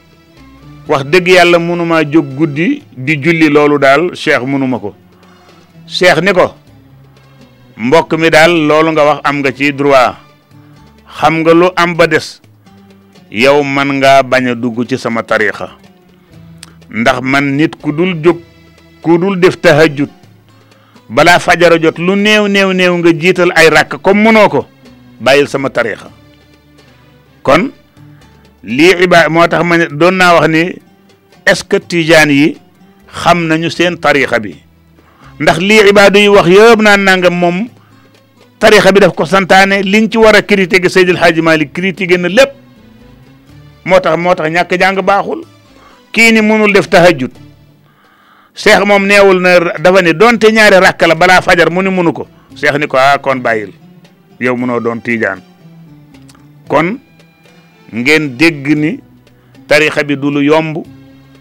wax 0.90 1.06
dëgg 1.06 1.28
yàlla 1.30 1.60
munuma 1.60 2.02
jóg 2.02 2.26
guddi 2.34 2.82
di 2.98 3.22
julli 3.22 3.50
loolu 3.54 3.78
daal 3.78 4.10
cheikh 4.18 4.42
mënuma 4.42 4.80
ko 4.82 4.96
cheikh 5.86 6.26
ni 6.26 6.34
ko 6.34 6.58
mbokk 7.78 8.18
mi 8.18 8.30
daal 8.34 8.50
loolu 8.66 8.90
nga 8.98 9.06
wax 9.06 9.20
am 9.30 9.46
nga 9.46 9.54
ci 9.54 9.70
droit 9.72 10.18
xam 11.06 11.46
nga 11.46 11.54
lu 11.54 11.70
am 11.78 11.94
ba 11.96 12.08
des 12.08 12.42
yow 13.30 13.62
man 13.62 13.94
ngaa 13.94 14.24
bañ 14.26 14.48
a 14.50 14.56
dugg 14.56 14.90
ci 14.90 14.98
sama 14.98 15.22
tarixa 15.22 15.70
ndax 16.94 17.22
man 17.26 17.58
nit 17.58 17.74
ku 17.82 17.90
dul 17.92 18.22
jóg 18.22 18.38
ku 19.02 19.18
dul 19.18 19.40
def 19.42 19.58
tahajjud 19.58 20.10
balaa 21.10 21.40
fajara 21.42 21.78
jot 21.82 21.98
lu 21.98 22.14
néew 22.16 22.46
néew 22.48 22.70
néew 22.74 22.94
nga 23.02 23.10
jiital 23.12 23.52
ay 23.58 23.70
rakk 23.74 23.98
comme 24.02 24.22
mënoo 24.22 24.50
ko 24.50 24.62
bàyyil 25.20 25.48
sama 25.50 25.70
tariixa 25.74 26.12
kon 27.42 27.74
lii 28.64 29.04
iba 29.10 29.26
moo 29.34 29.42
tax 29.50 29.66
ma 29.66 29.78
ne 29.78 29.86
doon 29.90 30.14
naa 30.16 30.34
wax 30.38 30.48
ni 30.54 30.62
est-ce 31.50 31.66
que 31.66 31.80
tijaan 31.82 32.30
yi 32.30 32.58
xam 33.24 33.42
nañu 33.50 33.70
seen 33.74 33.98
tariixa 33.98 34.38
bi 34.40 34.56
ndax 35.42 35.58
lii 35.58 35.90
ibaadu 35.90 36.20
yi 36.20 36.28
wax 36.30 36.48
yëpp 36.48 36.78
naan 36.82 37.02
nangam 37.10 37.34
moom 37.34 37.58
tariixa 38.62 38.92
bi 38.94 39.00
daf 39.02 39.16
ko 39.18 39.26
santaane 39.26 39.82
liñ 39.82 40.10
ci 40.12 40.18
war 40.22 40.36
a 40.36 40.42
critiquer 40.46 40.90
Seydil 40.92 41.18
mali 41.18 41.42
Malick 41.42 41.74
critiquer 41.74 42.20
na 42.22 42.28
lépp 42.30 42.54
moo 43.84 44.00
tax 44.00 44.14
moo 44.18 44.36
tax 44.36 44.48
ñàkk 44.54 44.78
jàng 44.80 45.02
baaxul 45.02 45.42
kii 46.14 46.32
ni 46.32 46.42
mënul 46.42 46.74
def 46.74 46.88
tahajjud 46.90 47.32
seex 48.54 48.86
moom 48.86 49.06
neewul 49.08 49.42
na 49.42 49.60
dafa 49.82 50.02
ne 50.02 50.14
donte 50.14 50.52
ñaari 50.52 50.78
rakk 50.80 51.02
la 51.08 51.16
balaa 51.16 51.42
fajar 51.42 51.72
mu 51.72 51.82
ni 51.82 51.90
mënu 51.90 52.14
ko 52.14 52.28
seex 52.56 52.78
ni 52.78 52.88
ko 52.88 52.98
ah 52.98 53.18
kon 53.18 53.36
bàyyil 53.42 53.74
yow 54.40 54.56
mënoo 54.56 54.80
doon 54.80 55.02
tiijaan 55.02 55.42
kon 56.70 57.00
ngeen 57.94 58.38
dégg 58.38 58.76
ni 58.78 59.00
tarixa 59.68 60.04
bi 60.04 60.16
du 60.16 60.42
yomb 60.46 60.86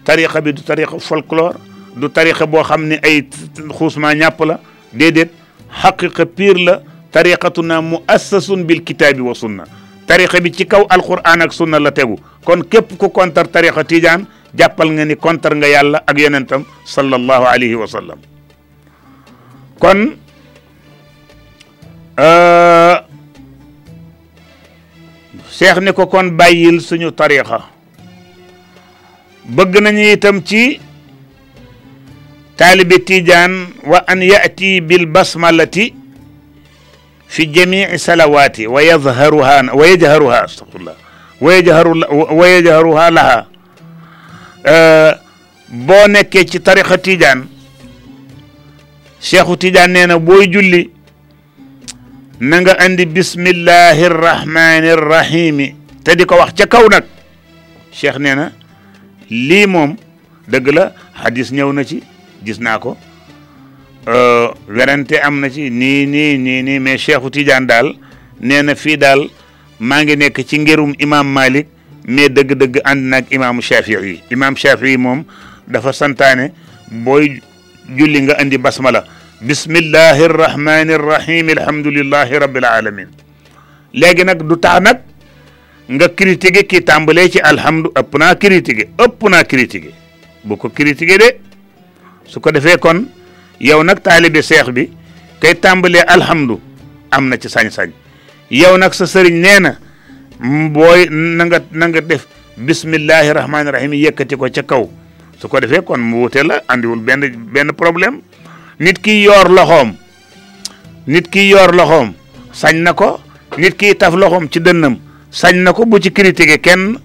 tarixa 0.03 0.41
bi 0.41 0.53
du 0.53 0.61
tarixa 0.61 0.99
folklore 0.99 1.53
du 1.95 2.09
tarixa 2.09 2.45
boo 2.47 2.63
xam 2.63 2.85
ne 2.87 2.99
ay 3.03 3.29
xuusma 3.77 4.13
ñàpp 4.15 4.45
la 4.45 4.59
déedéet 4.93 5.29
xaqiqa 5.81 6.25
pire 6.25 6.63
la 6.65 6.81
tariqatuna 7.11 7.81
muassasun 7.81 8.63
bil 8.65 8.83
kitaabi 8.83 9.21
wa 9.21 9.35
sunna 9.35 9.63
tarixa 10.07 10.39
bi 10.41 10.51
ci 10.51 10.65
kaw 10.65 10.87
alquran 10.89 11.41
ak 11.41 11.53
sunna 11.53 11.79
la 11.79 11.91
tegu 11.91 12.17
kon 12.43 12.63
képp 12.65 12.97
ku 12.97 13.09
kontar 13.09 13.47
tarixa 13.47 13.83
tiijaan 13.83 14.25
jàppal 14.55 14.89
nga 14.93 15.03
ni 15.05 15.15
kontar 15.17 15.53
nga 15.57 15.67
yàlla 15.67 15.97
ak 16.05 16.15
yonentam 16.17 16.61
sallallahu 16.85 17.45
alayhi 17.49 17.73
wa 17.75 17.87
sallam 17.89 18.19
kon 19.81 20.15
cheikh 25.57 25.79
ni 25.81 25.91
ko 25.93 26.05
kon 26.07 26.37
bàyyil 26.37 26.77
suñu 26.81 27.09
tariqa 27.11 27.61
bëgg 29.49 29.73
nañu 29.83 30.01
itam 30.13 30.37
ci 30.45 30.77
taalibi 32.57 32.99
tijaan 33.01 33.73
wa 33.83 34.03
an 34.07 34.21
yati 34.21 34.81
bil 34.85 35.05
basmalati 35.09 35.93
fi 37.27 37.45
jamii 37.49 37.97
salawaati 37.97 38.67
wa 38.69 38.77
yadharuha 38.81 39.73
wa 39.73 39.81
yajharuha 39.87 40.37
astafirullah 40.45 40.95
wa 41.41 41.51
yajharu 42.47 42.91
wa 42.95 43.45
Euh, 44.65 45.11
boo 45.67 46.07
nekkee 46.07 46.43
ci 46.47 46.59
tarixa 46.63 46.97
Tidiane 46.97 47.47
cheikhu 49.19 49.57
Tidiane 49.59 49.91
nee 49.93 50.05
na 50.07 50.15
booy 50.19 50.47
julli 50.47 50.87
na 52.39 52.61
nga 52.61 52.79
andi 52.79 53.05
bismillahi 53.05 54.07
rahmani 54.07 55.75
te 56.03 56.15
di 56.15 56.23
ko 56.25 56.37
wax 56.39 56.53
ca 56.55 56.63
kaw 56.65 56.87
nag 56.87 57.03
cheikh 57.91 58.15
nee 58.23 58.35
na 58.35 58.51
lii 59.29 59.65
moom 59.67 59.97
dëgg 60.47 60.67
la 60.71 60.93
hadis 61.11 61.51
ñëw 61.51 61.71
na 61.75 61.83
ci 61.83 61.99
gis 62.45 62.59
naa 62.63 62.79
ko 62.79 62.95
euh, 64.07 64.47
werante 64.71 65.19
am 65.19 65.39
na 65.43 65.49
ci 65.51 65.67
ni 65.69 66.05
nii 66.07 66.37
nii 66.39 66.61
nii 66.63 66.79
mais 66.79 67.03
cheikhu 67.03 67.27
daal 67.67 67.97
nee 68.39 68.61
na 68.63 68.75
fii 68.75 68.95
daal 68.97 69.27
maa 69.79 70.03
ngi 70.07 70.15
nekk 70.15 70.39
ci 70.47 70.55
ngirum 70.59 70.93
imam 71.03 71.27
Malik 71.27 71.67
mais 72.05 72.29
dëgg-dëgg 72.33 72.81
ànd 72.83 73.03
naag 73.07 73.25
imaamu 73.31 73.61
Shafii 73.61 73.97
yi 74.03 74.23
imaam 74.31 74.55
Shafii 74.57 74.97
moom 74.97 75.23
dafa 75.67 75.91
santaane 75.93 76.51
booy 77.03 77.41
julli 77.97 78.21
nga 78.21 78.35
andi 78.39 78.57
basmala 78.57 79.05
bismillahi 79.41 80.27
rahmani 80.27 80.97
rahim 80.97 81.49
alhamdulillahi 81.49 82.39
rabbil 82.39 82.65
alamin 82.65 83.07
léegi 83.93 84.23
nag 84.25 84.43
du 84.47 84.57
tax 84.59 84.81
nag 84.81 84.99
nga 85.89 86.07
critiqué 86.15 86.63
ki 86.65 86.81
tàmbalee 86.83 87.29
ci 87.29 87.39
alhamdu 87.39 87.89
ëpp 87.95 88.17
naa 88.19 88.35
critiqué 88.35 88.85
ëpp 88.99 89.29
naa 89.29 89.43
critiqué 89.43 89.91
bu 90.43 90.57
ko 90.57 90.69
critiqué 90.69 91.17
de 91.17 91.35
su 92.25 92.39
ko 92.39 92.51
defee 92.51 92.77
kon 92.79 93.05
yow 93.59 93.83
nag 93.83 94.01
taalibe 94.03 94.41
seex 94.41 94.67
bi 94.71 94.89
kay 95.39 95.55
tàmbalee 95.55 96.03
alhamdu 96.07 96.59
am 97.11 97.27
na 97.29 97.37
ci 97.39 97.47
sañ-sañ 97.47 97.91
yow 98.51 98.77
nag 98.77 98.93
sa 98.93 99.05
sëriñ 99.07 99.39
nee 99.39 99.59
na 99.59 99.77
booy 100.43 101.07
nanga 101.09 101.63
nga 101.71 102.01
def 102.03 102.27
bismillahi 102.59 103.31
rahmaani 103.31 103.69
rahim 103.71 103.91
yëkkati 103.95 104.35
ko 104.35 104.45
ca 104.51 104.61
kaw 104.67 104.83
su 105.39 105.47
ko 105.47 105.55
defee 105.63 105.81
kon 105.87 106.01
mu 106.03 106.21
wute 106.27 106.43
la 106.43 106.59
andiwul 106.67 106.99
benn 106.99 107.23
benn 107.51 107.71
problème 107.73 108.19
nit 108.79 108.99
ki 108.99 109.23
yoor 109.23 109.47
loxoom 109.49 109.95
nit 111.07 111.29
ki 111.31 111.47
yor 111.47 111.71
loxoom 111.73 112.11
sañ 112.51 112.75
na 112.83 112.91
ko 112.93 113.21
nit 113.57 113.77
ki 113.79 113.95
taf 113.95 114.11
loxoom 114.19 114.49
ci 114.51 114.59
dënnam 114.59 114.99
sañ 115.31 115.63
na 115.63 115.71
ko 115.73 115.85
bu 115.87 115.99
ci 116.03 116.11
critiquer 116.11 116.59
kenn 116.59 116.99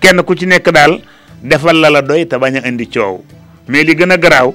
kenn 0.00 0.22
ku 0.22 0.34
ci 0.38 0.46
nekk 0.46 0.70
daal 0.70 1.02
defal 1.42 1.74
la 1.82 1.90
la 1.90 2.02
doy 2.06 2.22
te 2.26 2.38
bañ 2.38 2.62
a 2.62 2.68
indi 2.70 2.86
coow 2.88 3.24
mais 3.68 3.82
li 3.82 3.96
gën 3.98 4.12
a 4.14 4.16
garaaw 4.16 4.54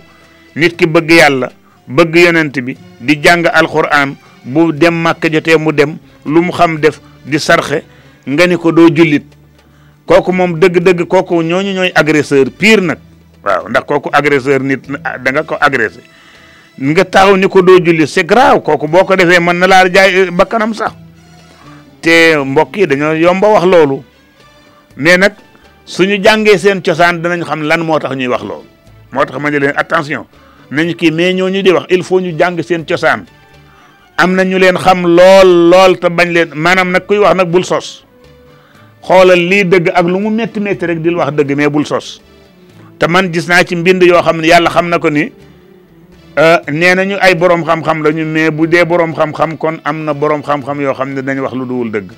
nit 0.56 0.76
ki 0.80 0.88
bëgg 0.88 1.12
yàlla 1.12 1.52
bëgg 1.88 2.16
yonent 2.16 2.56
bi 2.64 2.78
di 3.02 3.18
jàng 3.20 3.44
alquran 3.52 4.16
bu 4.48 4.72
dem 4.72 4.96
màkk 5.04 5.28
jotee 5.32 5.58
mu 5.60 5.72
dem 5.76 5.98
lu 6.24 6.40
mu 6.42 6.52
xam 6.56 6.80
def 6.80 6.96
di 7.28 7.36
sarxe 7.38 7.84
nga 8.28 8.46
ni 8.48 8.56
ko 8.58 8.72
doo 8.72 8.90
jullit 8.90 9.26
kooku 10.06 10.30
moom 10.32 10.58
dëgg-dëgg 10.62 11.08
kooku 11.10 11.42
ñooñu 11.42 11.74
ñooy 11.74 11.92
agresseur 11.96 12.52
pire 12.54 12.82
nag 12.82 13.00
waaw 13.44 13.68
ndax 13.70 13.84
kooku 13.86 14.10
agresseur 14.14 14.62
nit 14.62 14.82
da 15.24 15.30
nga 15.32 15.44
ko 15.44 15.58
agressé 15.60 16.02
nga 16.78 17.04
taxaw 17.06 17.36
ni 17.38 17.48
ko 17.50 17.62
doo 17.62 17.80
jullit 17.82 18.06
c'est 18.08 18.26
grave 18.26 18.62
kooku 18.62 18.88
boo 18.88 19.06
ko 19.06 19.16
defee 19.16 19.40
mën 19.42 19.58
na 19.58 19.68
laa 19.68 19.90
jaay 19.90 20.14
euh, 20.16 20.30
bakkanam 20.32 20.74
sax 20.74 20.94
te 22.02 22.38
mbokk 22.38 22.78
yi 22.78 22.88
dañoo 22.88 23.14
yomba 23.16 23.48
wax 23.58 23.66
loolu 23.66 23.98
mais 24.98 25.18
nag 25.18 25.34
suñu 25.86 26.22
jàngee 26.22 26.58
seen 26.58 26.82
cosaan 26.86 27.22
danañ 27.22 27.42
xam 27.46 27.64
lan 27.66 27.82
moo 27.82 27.98
tax 28.00 28.14
ñuy 28.16 28.28
wax 28.30 28.44
loolu 28.46 28.66
moo 29.14 29.26
tax 29.26 29.40
ma 29.42 29.50
ne 29.50 29.58
leen 29.60 29.74
attention 29.76 30.26
nañ 30.70 30.94
ki 30.96 31.10
mais 31.12 31.34
ñooñu 31.34 31.64
di 31.64 31.72
wax 31.72 31.86
il 31.90 32.04
faut 32.04 32.20
ñu 32.22 32.38
jàng 32.38 32.62
seen 32.62 32.86
cosaan 32.86 33.26
am 34.18 34.36
na 34.38 34.44
ñu 34.46 34.60
leen 34.62 34.78
xam 34.78 35.02
lool 35.08 35.50
lool 35.74 35.98
te 35.98 36.06
bañ 36.10 36.30
leen 36.32 36.50
maanaam 36.54 36.92
nag 36.92 37.06
kuy 37.10 37.18
wax 37.18 37.34
nag 37.36 37.50
bul 37.50 37.66
sos 37.66 38.06
xoolal 39.04 39.40
lii 39.50 39.66
dëgg 39.66 39.90
ak 39.96 40.06
lu 40.06 40.20
mu 40.20 40.30
métti 40.30 40.60
métti 40.60 40.86
rek 40.86 41.02
di 41.02 41.10
wax 41.10 41.34
dëgg 41.36 41.56
mais 41.56 41.70
bul 41.70 41.86
sos 41.86 42.22
te 43.00 43.06
man 43.08 43.34
gis 43.34 43.48
naa 43.48 43.64
ci 43.66 43.76
mbind 43.76 44.02
yoo 44.04 44.22
xam 44.22 44.40
ne 44.42 44.48
yàlla 44.48 44.70
xam 44.70 44.88
na 44.90 45.00
ko 45.00 45.10
ni 45.10 45.32
nee 46.72 46.96
nañu 46.96 47.18
ay 47.20 47.36
borom 47.36 47.64
xam-xam 47.66 48.04
lañu 48.04 48.26
mais 48.26 48.52
bu 48.52 48.68
dee 48.68 48.86
borom 48.86 49.14
xam-xam 49.14 49.58
kon 49.58 49.80
am 49.84 50.04
na 50.06 50.14
borom 50.14 50.42
xam-xam 50.42 50.82
yoo 50.82 50.94
xam 50.94 51.14
ne 51.14 51.22
dañ 51.22 51.40
wax 51.42 51.54
lu 51.54 51.66
duwul 51.66 51.92
dëgg 51.92 52.12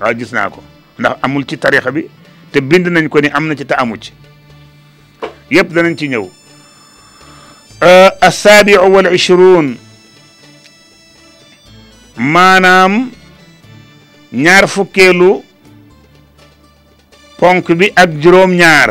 waaw 0.00 0.14
gis 0.18 0.32
naa 0.32 0.48
ko 0.50 0.62
ndax 0.98 1.16
amul 1.22 1.44
ci 1.46 1.56
tarixa 1.58 1.90
bi 1.92 2.06
te 2.52 2.60
bind 2.60 2.86
nañ 2.88 3.08
ko 3.08 3.20
ni 3.20 3.28
am 3.28 3.48
na 3.48 3.54
ci 3.56 3.64
te 3.66 3.74
amu 3.76 3.96
ci 4.00 4.12
yëpp 5.50 5.72
danañ 5.74 5.96
ci 5.96 6.08
ñëw 6.08 6.24
assabiu 8.20 8.88
wal 8.90 9.12
ishruun 9.12 9.76
maanaam 12.16 13.10
ñaar 14.32 14.64
fukkeelu 14.68 15.44
ponk 17.38 17.68
bi 17.76 17.90
ak 17.94 18.16
juróom-ñaar 18.20 18.90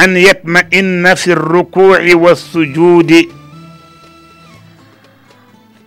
an 0.00 0.16
yatma 0.16 0.62
inna 0.72 1.12
fi 1.16 1.32
rukuci 1.36 2.14
wa 2.16 2.32
sujuudi 2.34 3.28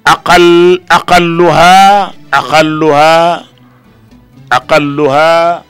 aqal 0.06 0.78
aqalluha 0.90 2.14
aqalluha 2.32 3.42
aqalluha 4.54 5.64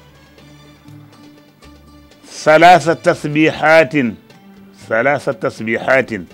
salaasa 2.28 2.96
tasbixaatin 3.00 4.16
salaasa 4.88 5.32
tasbixaatin 5.34 6.26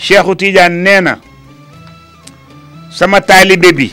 cheikhu 0.00 0.32
Tidiane 0.34 0.80
nee 0.82 1.00
na 1.04 1.14
sama 2.90 3.20
taalibe 3.20 3.72
bi 3.76 3.92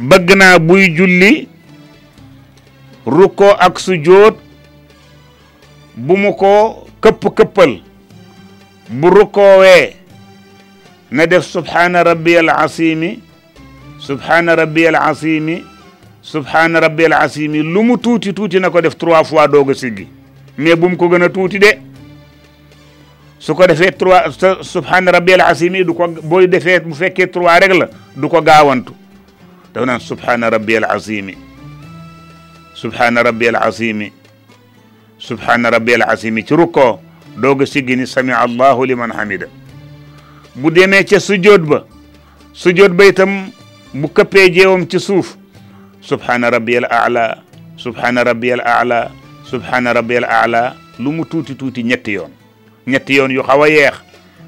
bëgg 0.00 0.36
naa 0.36 0.58
buy 0.60 0.90
julli 0.94 1.48
rukkoo 3.06 3.54
ak 3.58 3.78
sujjóot 3.80 4.34
bu 5.96 6.16
mu 6.16 6.32
ko 6.38 6.86
këpp-këppal 7.02 7.76
bu 8.88 9.10
rukkoowee 9.10 9.96
na 11.10 11.26
def 11.26 11.44
subhaana 11.46 12.04
rabbiyal 12.04 12.48
asiimi 12.50 13.18
subhaana 14.00 14.56
rabbiyal 14.56 14.94
asiimi 14.96 15.64
subhaana 16.22 16.80
rabbiyal 16.80 17.12
asiimi 17.12 17.58
lu 17.62 17.82
mu 17.82 17.98
tuuti 17.98 18.32
tuuti 18.32 18.60
na 18.60 18.70
ko 18.70 18.80
def 18.80 18.96
trois 18.96 19.24
fois 19.24 19.48
doog 19.48 19.70
a 19.70 19.74
siggi 19.74 20.06
mais 20.58 20.74
bu 20.76 20.88
mu 20.88 20.96
ko 20.96 21.06
gën 21.08 21.28
tuuti 21.32 21.58
de 21.58 21.78
su 23.38 23.54
ko 23.54 23.66
defee 23.66 23.90
trois 23.90 24.38
subhaana 24.62 25.10
rabbiyal 25.12 25.40
asiimi 25.40 25.84
du 25.84 25.94
ko 25.94 26.06
booy 26.22 26.46
defee 26.46 26.80
bu 26.80 26.94
fekkee 26.94 27.26
trois 27.26 27.58
rek 27.58 27.74
la 27.74 27.88
du 28.16 28.28
ko 28.28 28.40
gaawantu 28.40 28.94
daf 29.74 29.86
naan 29.86 30.00
subhaana 30.00 30.50
rabbiyal 30.50 30.84
asiimi 30.84 31.36
subhana 32.74 33.22
rabbi 33.22 33.48
alazimi 33.48 34.12
subhana 35.18 35.70
rabbi 35.70 35.94
alazimi 35.94 36.42
ci 36.44 36.54
rukkoo 36.56 37.00
doog 37.36 37.62
a 37.62 37.66
siggi 37.66 37.96
ni 37.96 38.06
sami 38.06 38.32
allahu 38.32 38.84
liman 38.86 39.10
hamida 39.12 39.46
bu 40.54 40.70
demee 40.70 41.02
ca 41.04 41.20
sujjoot 41.20 41.60
ba 41.64 41.84
sujjoot 42.52 42.92
ba 42.92 43.04
itam 43.04 43.50
bu 43.94 44.08
këppee 44.08 44.48
jeewam 44.52 44.86
ci 44.88 44.98
suuf 45.00 45.36
subhana 46.00 46.50
rabbi 46.50 46.76
al 46.76 46.84
ala 46.90 47.42
subhana 47.76 48.24
rabbi 48.24 48.52
al 48.52 48.60
ala 48.64 49.10
subhana 49.44 49.92
rabbi 49.92 50.16
al 50.16 50.24
ala 50.24 50.76
lu 50.98 51.12
mu 51.12 51.24
tuuti 51.24 51.54
tuuti 51.54 51.82
ñetti 51.84 52.12
yoon 52.14 52.30
ñetti 52.86 53.14
yoon 53.16 53.30
yu 53.30 53.42
xaw 53.42 53.62
a 53.62 53.68
yeex 53.68 53.94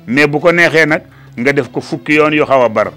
mais 0.06 0.26
bu 0.26 0.40
ko 0.40 0.50
neexee 0.52 0.86
nag 0.86 1.02
nga 1.38 1.52
def 1.52 1.68
ko 1.70 1.80
fukki 1.80 2.14
yoon 2.14 2.32
yu 2.32 2.44
xaw 2.44 2.62
a 2.64 2.68
bar 2.68 2.90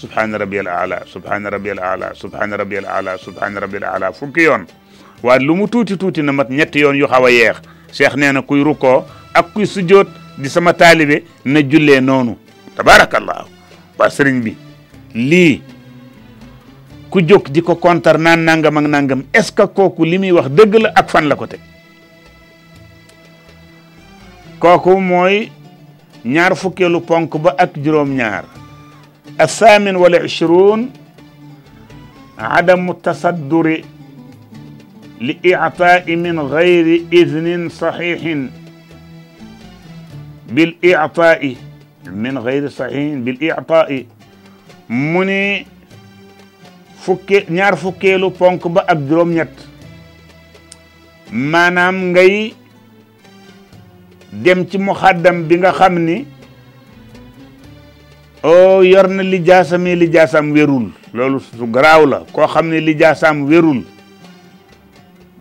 subhaana 0.00 0.38
rabbiyal 0.38 0.68
aala 0.76 0.98
subhaana 1.12 1.50
rabbiyal 1.54 1.78
aala 1.88 2.08
subhaana 2.22 2.56
rabbiyal 2.62 2.84
aala 2.94 3.14
subhaana 3.24 3.60
rabbiyal 3.64 3.84
aala 3.92 4.08
fukki 4.18 4.42
yoon 4.46 4.62
waaye 5.22 5.44
lu 5.46 5.56
mu 5.60 5.68
tuuti 5.72 5.96
tuuti 5.96 6.22
na 6.22 6.32
mat 6.32 6.48
ñetti 6.50 6.80
yoon 6.80 6.96
yu 7.02 7.06
xaw 7.12 7.24
a 7.26 7.30
yeex 7.30 7.56
cheikh 7.92 8.14
nee 8.20 8.32
na 8.32 8.42
kuy 8.42 8.62
rukkoo 8.64 9.04
ak 9.34 9.52
kuy 9.52 9.66
sujjoot 9.66 10.08
di 10.38 10.48
sama 10.50 10.72
taalibe 10.72 11.24
na 11.44 11.62
jullee 11.62 12.00
noonu 12.00 12.34
tabaarakallaahu 12.76 13.48
waa 13.98 14.08
sëriñ 14.08 14.40
bi 14.42 14.52
lii 15.14 15.60
ku 17.10 17.20
jóg 17.20 17.50
di 17.50 17.60
ko 17.62 17.76
kontar 17.76 18.18
naan 18.18 18.40
nangam 18.44 18.78
ak 18.78 18.86
nangam 18.88 19.24
est-ce 19.32 19.52
que 19.54 19.66
kooku 19.66 20.04
li 20.04 20.18
muy 20.18 20.32
wax 20.32 20.48
dëgg 20.48 20.74
la 20.80 20.90
ak 20.94 21.10
fan 21.10 21.28
la 21.28 21.36
ko 21.36 21.46
teg 21.46 21.60
kooku 24.60 24.96
mooy 25.00 25.50
ñaar 26.24 26.56
fukkeelu 26.56 27.00
ponk 27.04 27.36
ba 27.36 27.54
ak 27.58 27.76
juróom-ñaar 27.76 28.59
الثامن 29.42 29.96
والعشرون 29.96 30.90
عدم 32.38 32.90
التصدر 32.90 33.66
لإعطاء 35.20 36.16
من 36.16 36.40
غير 36.40 37.02
إذن 37.12 37.68
صحيح 37.68 38.48
بالإعطاء 40.48 41.54
من 42.24 42.38
غير 42.38 42.68
صحيح 42.68 43.14
بالإعطاء 43.14 44.04
مني 44.90 45.66
فكي 47.00 47.44
نعرف 47.50 47.86
فكيلو 47.86 48.28
بونك 48.40 48.68
با 48.68 48.84
نيت 48.94 49.58
ما 51.32 51.70
نام 51.70 52.16
غي 52.16 52.52
دمتي 54.32 54.78
مخدم 54.78 55.42
بيغا 55.48 55.70
خامني 55.72 56.24
oo 58.42 58.78
oh, 58.80 58.80
yor 58.82 59.04
na 59.12 59.20
li 59.22 59.36
jaasami 59.44 59.92
li 59.96 60.08
jaasaam 60.08 60.48
wérul 60.56 60.88
loolu 61.12 61.40
su 61.44 61.66
garaaw 61.68 62.06
la 62.08 62.18
koo 62.32 62.46
xam 62.48 62.68
ne 62.72 62.80
li 62.80 62.94
jaasaam 62.96 63.44
wérul 63.48 63.82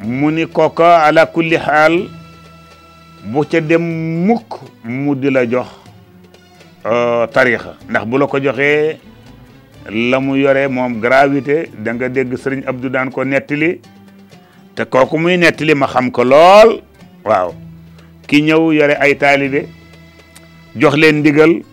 mu 0.03 0.27
ni 0.31 0.43
kooka 0.47 1.05
ala 1.07 1.25
kulli 1.25 1.55
xaal 1.57 1.95
bu 3.23 3.43
ca 3.47 3.59
dem 3.61 3.81
mukk 4.27 4.59
mu 4.83 5.15
di 5.15 5.31
la 5.31 5.45
jox 5.47 5.67
euh, 6.85 7.23
tarixa 7.31 7.75
ndax 7.89 8.03
bu 8.05 8.17
la 8.17 8.27
ko 8.27 8.37
joxee 8.39 8.99
la 9.89 10.19
mu 10.19 10.35
yore 10.35 10.67
moom 10.67 10.99
grawite 10.99 11.69
da 11.79 11.93
nga 11.93 12.09
dégg 12.09 12.35
sëriñ 12.35 12.67
Abdou 12.67 12.89
daan 12.89 13.11
ko 13.11 13.23
nettili 13.23 13.79
te 14.75 14.83
kooku 14.83 15.17
muy 15.17 15.37
nettili 15.37 15.73
ma 15.73 15.87
xam 15.87 16.11
ko 16.11 16.23
lool 16.23 16.81
waaw 17.23 17.55
ki 18.27 18.41
ñëw 18.43 18.73
yore 18.73 18.99
ay 18.99 19.15
taalibe 19.15 19.69
jox 20.75 20.95
leen 20.97 21.23
ndigal 21.23 21.63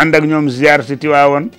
ànd 0.00 0.14
ak 0.14 0.24
ñoom 0.24 0.48
ziar 0.48 0.82
si 0.84 0.96
Tiwaawoon 0.96 1.50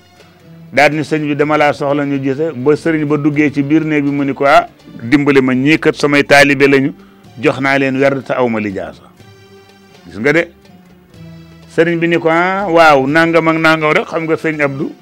daal 0.72 0.94
ni 0.94 1.02
sëñ 1.04 1.28
bi 1.28 1.36
dama 1.36 1.58
laa 1.58 1.74
soxla 1.74 2.06
ñu 2.06 2.22
gise 2.24 2.52
ba 2.56 2.76
sëriñ 2.76 3.06
ba 3.06 3.18
duggee 3.18 3.52
ci 3.52 3.62
biir 3.64 3.84
néeg 3.84 4.04
bi 4.06 4.12
mu 4.12 4.24
ni 4.24 4.34
ko 4.34 4.46
ah 4.46 4.68
dimbali 5.04 5.42
ma 5.42 5.54
ñiikat 5.54 5.92
kat 5.94 6.02
samay 6.02 6.24
taalibe 6.24 6.68
lañu 6.68 6.94
jox 7.42 7.60
naa 7.60 7.78
leen 7.78 7.98
werd 8.00 8.24
te 8.24 8.34
aw 8.34 8.48
ma 8.48 8.60
lijaasa 8.60 9.02
gis 10.08 10.18
nga 10.20 10.32
de 10.32 10.48
sëriñ 11.74 12.00
bi 12.00 12.08
ni 12.08 12.18
ko 12.18 12.30
ah 12.32 12.68
waaw 12.70 13.08
nangam 13.08 13.48
ak 13.48 13.58
nangam 13.58 13.92
rek 13.92 14.08
xam 14.08 14.24
nga 14.24 14.36
sëñ 14.38 14.62
Abdou 14.62 14.94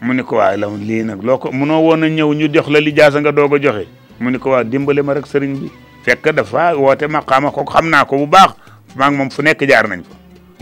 mu 0.00 0.12
ni 0.14 0.22
ko 0.22 0.36
waa 0.36 0.56
la 0.56 0.66
lii 0.66 1.02
nag 1.02 1.22
loo 1.22 1.36
ko 1.38 1.52
munoo 1.52 1.80
woon 1.90 2.00
ñëw 2.08 2.32
ñu 2.34 2.48
jox 2.52 2.68
la 2.68 2.80
lijaasa 2.80 3.20
nga 3.20 3.32
doog 3.32 3.54
a 3.56 3.60
joxe 3.60 3.86
mu 4.18 4.30
ni 4.30 4.38
ko 4.38 4.50
waa 4.50 4.64
dimbali 4.64 5.02
ma 5.02 5.12
rek 5.14 5.26
sëriñ 5.26 5.58
bi 5.60 5.68
fekk 6.04 6.32
dafa 6.32 6.76
woote 6.76 7.06
maqaama 7.08 7.50
ko 7.50 7.64
xam 7.64 7.88
naa 7.88 8.04
ko 8.04 8.16
bu 8.16 8.26
baax 8.26 8.54
maa 8.96 9.08
ngi 9.10 9.16
moom 9.16 9.30
fu 9.30 9.42
nekk 9.42 9.60
jaar 9.68 9.88
nañ 9.88 10.00
ko 10.02 10.14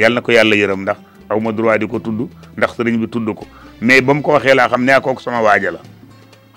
yàlla 0.02 0.20
ko 0.20 0.32
yàlla 0.32 0.54
yërëm 0.56 0.82
ndax 0.82 1.07
aw 1.28 1.38
droit 1.52 1.76
di 1.78 1.86
ko 1.86 2.00
tudd 2.00 2.24
ndax 2.56 2.72
sëriñ 2.76 2.96
bi 2.96 3.06
tudd 3.08 3.28
ko 3.36 3.44
mais 3.80 4.00
bam 4.00 4.22
ko 4.24 4.32
waxee 4.32 4.54
laa 4.56 4.68
xam 4.68 4.84
ne 4.84 4.96
kooku 5.00 5.20
sama 5.20 5.40
waaja 5.44 5.70
la 5.76 5.80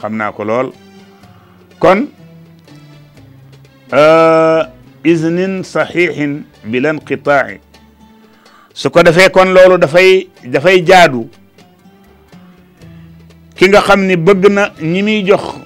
xam 0.02 0.16
naa 0.16 0.32
ko 0.32 0.44
lool 0.48 0.72
kon 1.80 2.08
euh, 3.92 4.64
iznin 5.04 5.64
saxiixin 5.64 6.46
bilan 6.64 6.96
nqitaa'i 7.04 7.60
su 8.74 8.90
ko 8.90 9.04
defee 9.04 9.30
kon 9.30 9.52
loolu 9.52 9.78
dafay 9.78 10.28
dafay 10.48 10.80
jaadu 10.86 11.28
ki 13.56 13.68
nga 13.68 13.82
xam 13.84 14.08
ni 14.08 14.16
bëgg 14.16 14.50
na 14.50 14.72
ñi 14.80 15.04
muy 15.04 15.24
jox 15.28 15.60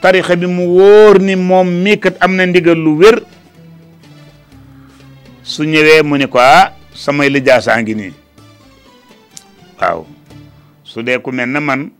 tarixa 0.00 0.36
bi 0.38 0.46
mu 0.46 0.68
wóor 0.78 1.18
ni 1.18 1.34
moom 1.34 1.66
mii 1.68 1.98
kat 1.98 2.14
am 2.22 2.36
na 2.38 2.46
ndigal 2.46 2.78
lu 2.78 2.94
wér 3.02 3.22
su 5.42 5.64
ñëwee 5.66 6.02
mu 6.06 6.14
ni 6.16 6.28
ko 6.30 6.38
ah 6.38 6.70
samay 6.94 7.26
lijaasaa 7.28 7.82
ngi 7.82 7.94
nii 7.94 8.12
waaw 9.82 10.00
su 10.86 11.02
dee 11.02 11.18
ku 11.18 11.30
mel 11.34 11.50
na 11.50 11.58
man 11.60 11.90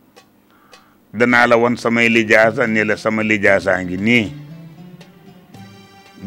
danaa 1.13 1.47
la 1.51 1.55
won 1.59 1.75
samay 1.75 2.07
lijaasa 2.09 2.63
ni 2.67 2.79
la 2.87 2.95
sama 2.97 3.23
ngi 3.27 3.97
nii 3.99 4.25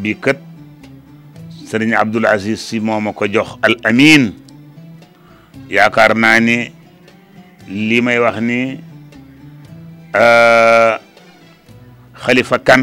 bi 0.01 0.11
kat 0.25 0.37
sëriñ 1.69 1.93
Abdul 1.97 2.27
Aziz 2.29 2.61
si 2.61 2.77
moo 2.81 3.01
ma 3.01 3.13
ko 3.17 3.25
jox 3.35 3.49
al 3.65 3.75
amin 3.89 4.23
yaakaar 5.75 6.13
naa 6.17 6.37
ni 6.41 6.57
lii 7.69 8.01
may 8.05 8.19
wax 8.21 8.37
ni 8.49 8.59
euh, 10.15 10.93
xalifa 12.23 12.59
kan 12.69 12.83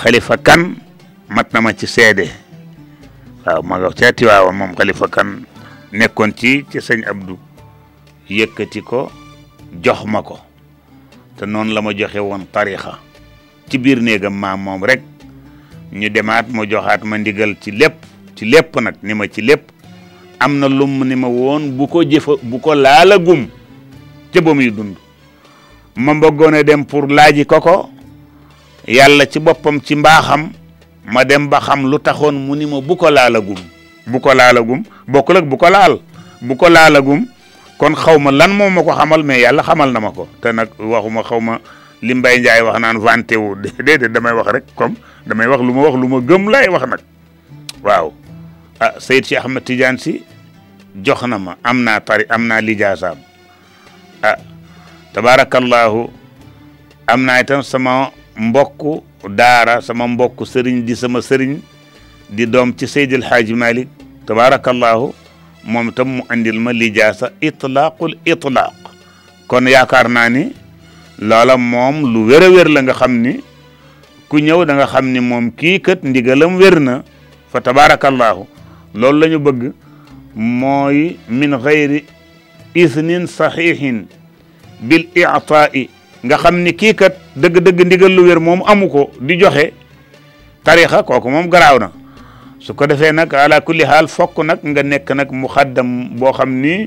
xalifa 0.00 0.36
kan 0.46 0.60
mat 1.34 1.48
na 1.56 1.60
ma 1.64 1.72
ci 1.72 1.86
seede 1.88 2.28
waaw 3.44 3.62
ma 3.68 3.76
nga 3.80 3.90
ca 3.98 4.12
Tiwaawan 4.12 4.54
moom 4.56 4.72
kan 4.76 5.42
nekkoon 5.92 6.32
ci 6.36 6.64
ci 6.72 6.80
sëñ 6.80 7.04
Abdou 7.04 7.36
yëkkati 8.30 8.80
ko 8.82 9.10
jox 9.84 10.04
ma 10.08 10.22
ko 10.22 10.38
te 11.36 11.44
noonu 11.44 11.72
la 11.74 11.82
ma 11.82 11.92
joxe 11.92 12.16
woon 12.18 12.46
tarixa 12.50 12.96
ci 13.68 13.76
biir 13.78 14.00
néegam 14.00 14.32
maam 14.34 14.60
moom 14.62 14.84
rek 14.84 15.02
ñu 15.92 16.08
demaat 16.10 16.48
ma 16.48 16.64
joxaat 16.64 17.04
ma 17.04 17.18
ndigal 17.18 17.56
ci 17.60 17.70
lépp 17.72 18.06
ci 18.36 18.44
lépp 18.46 18.74
nag 18.80 18.94
ni 19.02 19.12
ma 19.14 19.28
ci 19.28 19.42
lépp 19.42 19.68
am 20.40 20.58
na 20.58 20.68
lum 20.68 21.04
ni 21.04 21.14
ma 21.14 21.28
woon 21.28 21.68
bu 21.76 21.86
ko 21.86 22.02
jëfa 22.02 22.32
bu 22.42 22.58
ko 22.58 22.74
laala 22.74 23.18
gum 23.18 23.46
ca 24.32 24.40
ba 24.40 24.54
muy 24.54 24.70
dund 24.72 24.96
ma 25.96 26.14
bëggoon 26.14 26.62
dem 26.64 26.84
pour 26.86 27.06
laaji 27.06 27.44
ko 27.44 27.60
ko 27.60 27.90
yàlla 28.88 29.26
ci 29.28 29.38
boppam 29.40 29.78
ci 29.82 29.94
mbaaxam 29.96 30.48
ma 31.04 31.24
dem 31.24 31.48
ba 31.50 31.60
xam 31.60 31.84
lu 31.86 31.98
taxoon 31.98 32.32
mu 32.34 32.56
ni 32.56 32.64
ma 32.64 32.80
bu 32.80 32.96
ko 32.96 33.10
laala 33.10 33.40
gum 33.40 33.58
bu 34.06 34.18
ko 34.18 34.34
laalagum 34.34 34.82
bokkul 35.06 35.36
ak 35.42 35.46
bu 35.46 35.56
ko 35.58 35.68
laal 35.70 35.94
bu 36.42 36.54
ko 36.58 36.66
laalagum 36.68 37.26
kon 37.78 37.94
xaw 37.94 38.18
ma 38.18 38.34
lan 38.34 38.50
moom 38.50 38.74
ma 38.74 38.82
ko 38.82 38.90
xamal 38.94 39.22
mais 39.22 39.42
yàlla 39.46 39.62
xamal 39.62 39.90
na 39.92 40.00
ma 40.00 40.10
ko 40.10 40.26
te 40.42 40.50
nag 40.52 40.68
waxuma 40.78 41.22
xaw 41.22 41.40
ma 41.40 41.56
li 42.02 42.14
Mbaye 42.14 42.38
Ndiaye 42.38 42.62
wax 42.62 42.78
naan 42.80 42.98
vanté 42.98 43.36
wu 43.38 43.54
déedéet 43.62 44.10
damay 44.10 44.34
wax 44.34 44.48
rek 44.52 44.64
comme 44.74 44.94
damay 45.26 45.46
wax 45.46 45.62
lu 45.62 45.72
ma 45.72 45.82
wax 45.86 45.94
lu 45.94 46.08
ma 46.08 46.18
gëm 46.20 46.50
lay 46.50 46.66
wax 46.68 46.86
nag 46.86 47.00
waaw 47.82 48.12
ah 48.80 48.94
Seyd 48.98 49.24
Cheikh 49.24 49.38
Ahmed 49.38 49.62
Tidiane 49.64 49.98
si 49.98 50.24
jox 50.98 51.22
na 51.26 51.38
ma 51.38 51.54
am 51.62 51.82
naa 51.84 52.00
tari 52.00 52.26
am 52.28 52.42
naa 52.46 52.60
lijaasaam 52.60 53.18
ah 54.22 54.38
tabaarakallaahu 55.14 56.10
am 57.06 57.20
naa 57.22 57.38
itam 57.40 57.62
sama 57.62 58.10
mbokku 58.36 59.02
daara 59.30 59.78
sama 59.80 60.08
mbokku 60.10 60.42
sëriñ 60.44 60.82
di 60.82 60.96
sama 60.98 61.22
sëriñ 61.22 61.58
di 62.32 62.48
doom 62.48 62.72
ci 62.72 62.88
Seydil 62.88 63.20
Xaaji 63.20 63.52
Malik 63.52 63.88
tabaarakallaahu 64.24 65.06
moom 65.68 65.86
itam 65.92 66.08
mu 66.08 66.22
andil 66.32 66.56
ma 66.56 66.72
lijaasa 66.72 67.28
itlaaqul 67.36 68.16
itlaaq 68.24 68.72
kon 69.44 69.68
yaakaar 69.68 70.08
naa 70.08 70.32
ni 70.32 70.56
loola 71.20 71.60
moom 71.60 72.08
lu 72.08 72.24
wér 72.32 72.48
a 72.48 72.48
wér 72.48 72.68
la 72.72 72.80
nga 72.88 72.96
xam 72.96 73.20
ku 74.32 74.40
ñëw 74.40 74.64
da 74.64 74.80
nga 74.80 74.86
xam 74.88 75.12
ni 75.12 75.20
moom 75.20 75.52
kat 75.52 76.00
ndigalam 76.02 76.56
wér 76.56 77.04
fa 77.52 77.60
tabaarakallaahu 77.60 78.42
loolu 78.96 79.18
la 79.20 79.38
bëgg 79.38 79.60
mooy 80.34 81.20
min 81.28 81.52
xayri 81.60 82.00
isnin 82.72 83.28
sahihin 83.28 84.08
bil 84.80 85.04
itaai 85.12 85.92
nga 86.24 86.36
xam 86.40 86.64
ni 86.64 86.72
kii 86.72 86.96
kat 86.96 87.12
dëgg-dëgg 87.36 87.84
ndigal 87.84 88.08
lu 88.16 88.24
wér 88.24 88.40
moom 88.40 88.64
amu 88.64 88.88
di 89.20 89.36
joxe 89.36 89.76
tarixa 90.64 91.04
kooku 91.04 91.28
moom 91.28 91.52
garaaw 91.52 92.00
su 92.62 92.70
ko 92.78 92.86
defee 92.86 93.10
nag 93.12 93.26
ala 93.34 93.58
kulli 93.60 93.82
xaal 93.84 94.06
fokk 94.06 94.38
nag 94.46 94.62
nga 94.62 94.82
nekk 94.86 95.10
nag 95.18 95.30
muxaddam 95.34 96.14
boo 96.14 96.30
xam 96.32 96.62
ni 96.62 96.86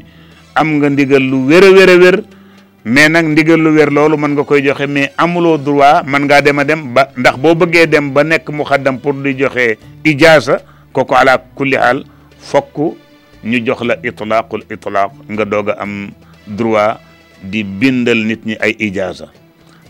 am 0.56 0.80
nga 0.80 0.89
ndigal 0.89 1.19
lu 1.19 1.45
wér 1.52 1.64
a 1.68 1.69
wér 1.76 1.91
wér 1.99 2.18
mais 2.85 3.10
nag 3.11 3.26
ndigal 3.27 3.60
lu 3.60 3.76
wér 3.76 3.91
loolu 3.91 4.15
mën 4.18 4.31
nga 4.35 4.43
koy 4.47 4.64
joxe 4.64 4.88
mais 4.88 5.11
amuloo 5.19 5.57
droit 5.60 6.03
mën 6.07 6.23
ngaa 6.26 6.41
dem 6.41 6.60
a 6.60 6.64
dem 6.64 6.81
ba 6.95 7.10
ndax 7.18 7.35
boo 7.38 7.56
bëggee 7.56 7.88
dem 7.91 8.14
ba 8.15 8.23
nekk 8.23 8.47
muxaddam 8.56 8.99
pour 9.03 9.14
di 9.19 9.34
joxe 9.35 9.76
ijaasa 10.06 10.61
kooku 10.95 11.14
ala 11.15 11.38
kulli 11.56 11.76
xaal 11.77 12.06
fokk 12.39 12.95
ñu 13.43 13.60
jox 13.68 13.84
la 13.84 13.95
itlaaqul 14.03 14.64
itlaaq 14.72 15.11
nga 15.27 15.43
doog 15.45 15.69
a 15.76 15.84
am 15.84 16.10
droit 16.47 16.99
di 17.43 17.64
bindal 17.68 18.18
nit 18.23 18.45
ñi 18.45 18.56
ay 18.64 18.76
ijaasa 18.80 19.27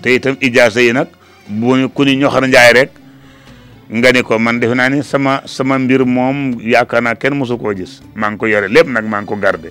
te 0.02 0.10
yitam 0.10 0.34
ijaasa 0.42 0.82
yi 0.82 0.94
nag 0.98 1.08
bu 1.48 1.88
ku 1.94 2.02
ni 2.10 2.16
ñoxar 2.18 2.48
njaay 2.50 2.74
rek 2.74 2.92
nga 3.86 4.10
ni 4.10 4.22
ko 4.26 4.42
man 4.42 4.58
defe 4.58 4.74
naa 4.74 4.90
ni 4.90 5.06
sama 5.06 5.46
sama 5.46 5.78
mbir 5.78 6.02
moom 6.06 6.58
yaakaar 6.58 7.04
naa 7.06 7.14
kenn 7.16 7.38
mosu 7.38 7.58
koo 7.58 7.70
gis 7.74 8.02
maa 8.18 8.32
ngi 8.34 8.40
ko 8.42 8.48
yore 8.50 8.66
lépp 8.68 8.90
nag 8.90 9.06
maa 9.06 9.22
ngi 9.22 9.30
ko 9.30 9.36
garde 9.38 9.70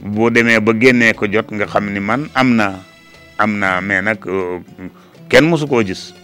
boo 0.00 0.30
demee 0.32 0.60
ba 0.64 0.72
génnee 0.72 1.12
ko 1.12 1.26
jot 1.28 1.52
nga 1.52 1.66
xam 1.68 1.92
ni 1.92 2.00
man 2.00 2.28
am 2.34 2.56
naa 2.56 2.72
am 3.36 3.52
naa 3.60 3.80
mais 3.84 4.00
nag 4.02 4.16
euh, 4.26 4.60
kenn 5.28 5.44
mosu 5.44 5.68
koo 5.68 5.82
gis 5.84 6.14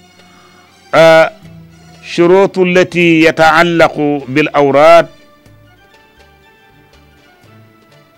euh, 0.97 1.29
shurutu 2.03 2.63
allati 2.65 3.23
yataallaqu 3.29 4.25
bi 4.29 4.49
awraad 4.57 5.07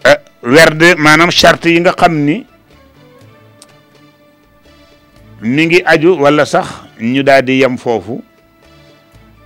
euh, 0.06 0.14
werde 0.46 0.94
maanaam 0.96 1.32
charte 1.34 1.66
yi 1.74 1.80
nga 1.82 1.90
xam 1.92 2.14
ni 2.22 2.46
mi 5.42 5.66
ngi 5.66 5.82
aju 5.86 6.22
walla 6.22 6.46
sax 6.46 6.68
ñu 7.02 7.24
daal 7.26 7.42
di 7.42 7.58
yem 7.66 7.74
foofu 7.76 8.22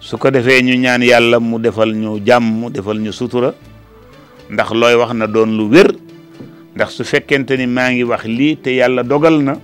su 0.07 0.19
ko 0.19 0.31
defee 0.31 0.63
ñu 0.63 0.79
ñaan 0.79 1.03
yàlla 1.03 1.41
mu 1.41 1.59
defal 1.59 1.91
ñu 1.93 2.21
jàmm 2.25 2.71
defal 2.71 3.01
ñu 3.01 3.11
sutura 3.13 3.53
ndax 4.51 4.71
looy 4.71 4.95
wax 4.95 5.13
na 5.15 5.27
doon 5.27 5.51
lu 5.59 5.67
wér 5.69 5.91
ndax 6.77 6.91
su 6.95 7.05
fekkente 7.05 7.57
ni 7.59 7.67
maa 7.67 7.91
ngi 7.91 8.05
wax 8.05 8.25
lii 8.25 8.57
te 8.59 8.71
yàlla 8.77 9.03
dogal 9.03 9.43
na 9.43 9.59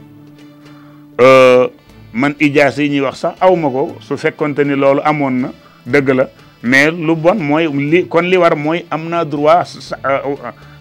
euh, 1.20 1.68
man 2.12 2.34
ijaas 2.40 2.76
yi 2.78 2.88
ñuy 2.90 3.00
wax 3.02 3.18
sax 3.20 3.34
awma 3.40 3.70
ko 3.70 3.96
su 4.00 4.16
fekkonte 4.16 4.64
ni 4.66 4.74
loolu 4.74 5.00
amoon 5.04 5.40
na 5.46 5.50
dëgg 5.86 6.08
la 6.10 6.28
mais 6.64 6.90
lu 6.90 7.14
bon 7.14 7.38
mooy 7.38 7.70
kon 8.10 8.22
li 8.24 8.36
war 8.36 8.56
mooy 8.56 8.82
am 8.90 9.08
naa 9.08 9.24
droit 9.24 9.62
euh, 9.64 10.34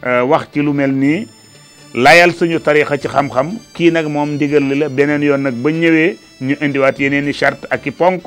euh, 0.08 0.24
wax 0.26 0.48
ci 0.52 0.60
lu 0.62 0.74
mel 0.74 0.90
nii 0.92 1.28
layal 1.94 2.34
suñu 2.34 2.60
tarixa 2.62 2.98
ci 2.98 3.08
xam-xam 3.08 3.60
kii 3.76 3.92
nag 3.92 4.08
moom 4.10 4.34
ndigal 4.40 4.64
li 4.64 4.80
la 4.80 4.90
beneen 4.90 5.22
yoon 5.22 5.42
nag 5.44 5.54
ba 5.54 5.70
ñëwee 5.70 6.18
ñu 6.42 6.56
indiwaat 6.60 6.98
yeneen 7.00 7.30
i 7.30 7.32
charte 7.34 7.68
ak 7.70 7.86
i 7.86 7.92
ponk 7.92 8.26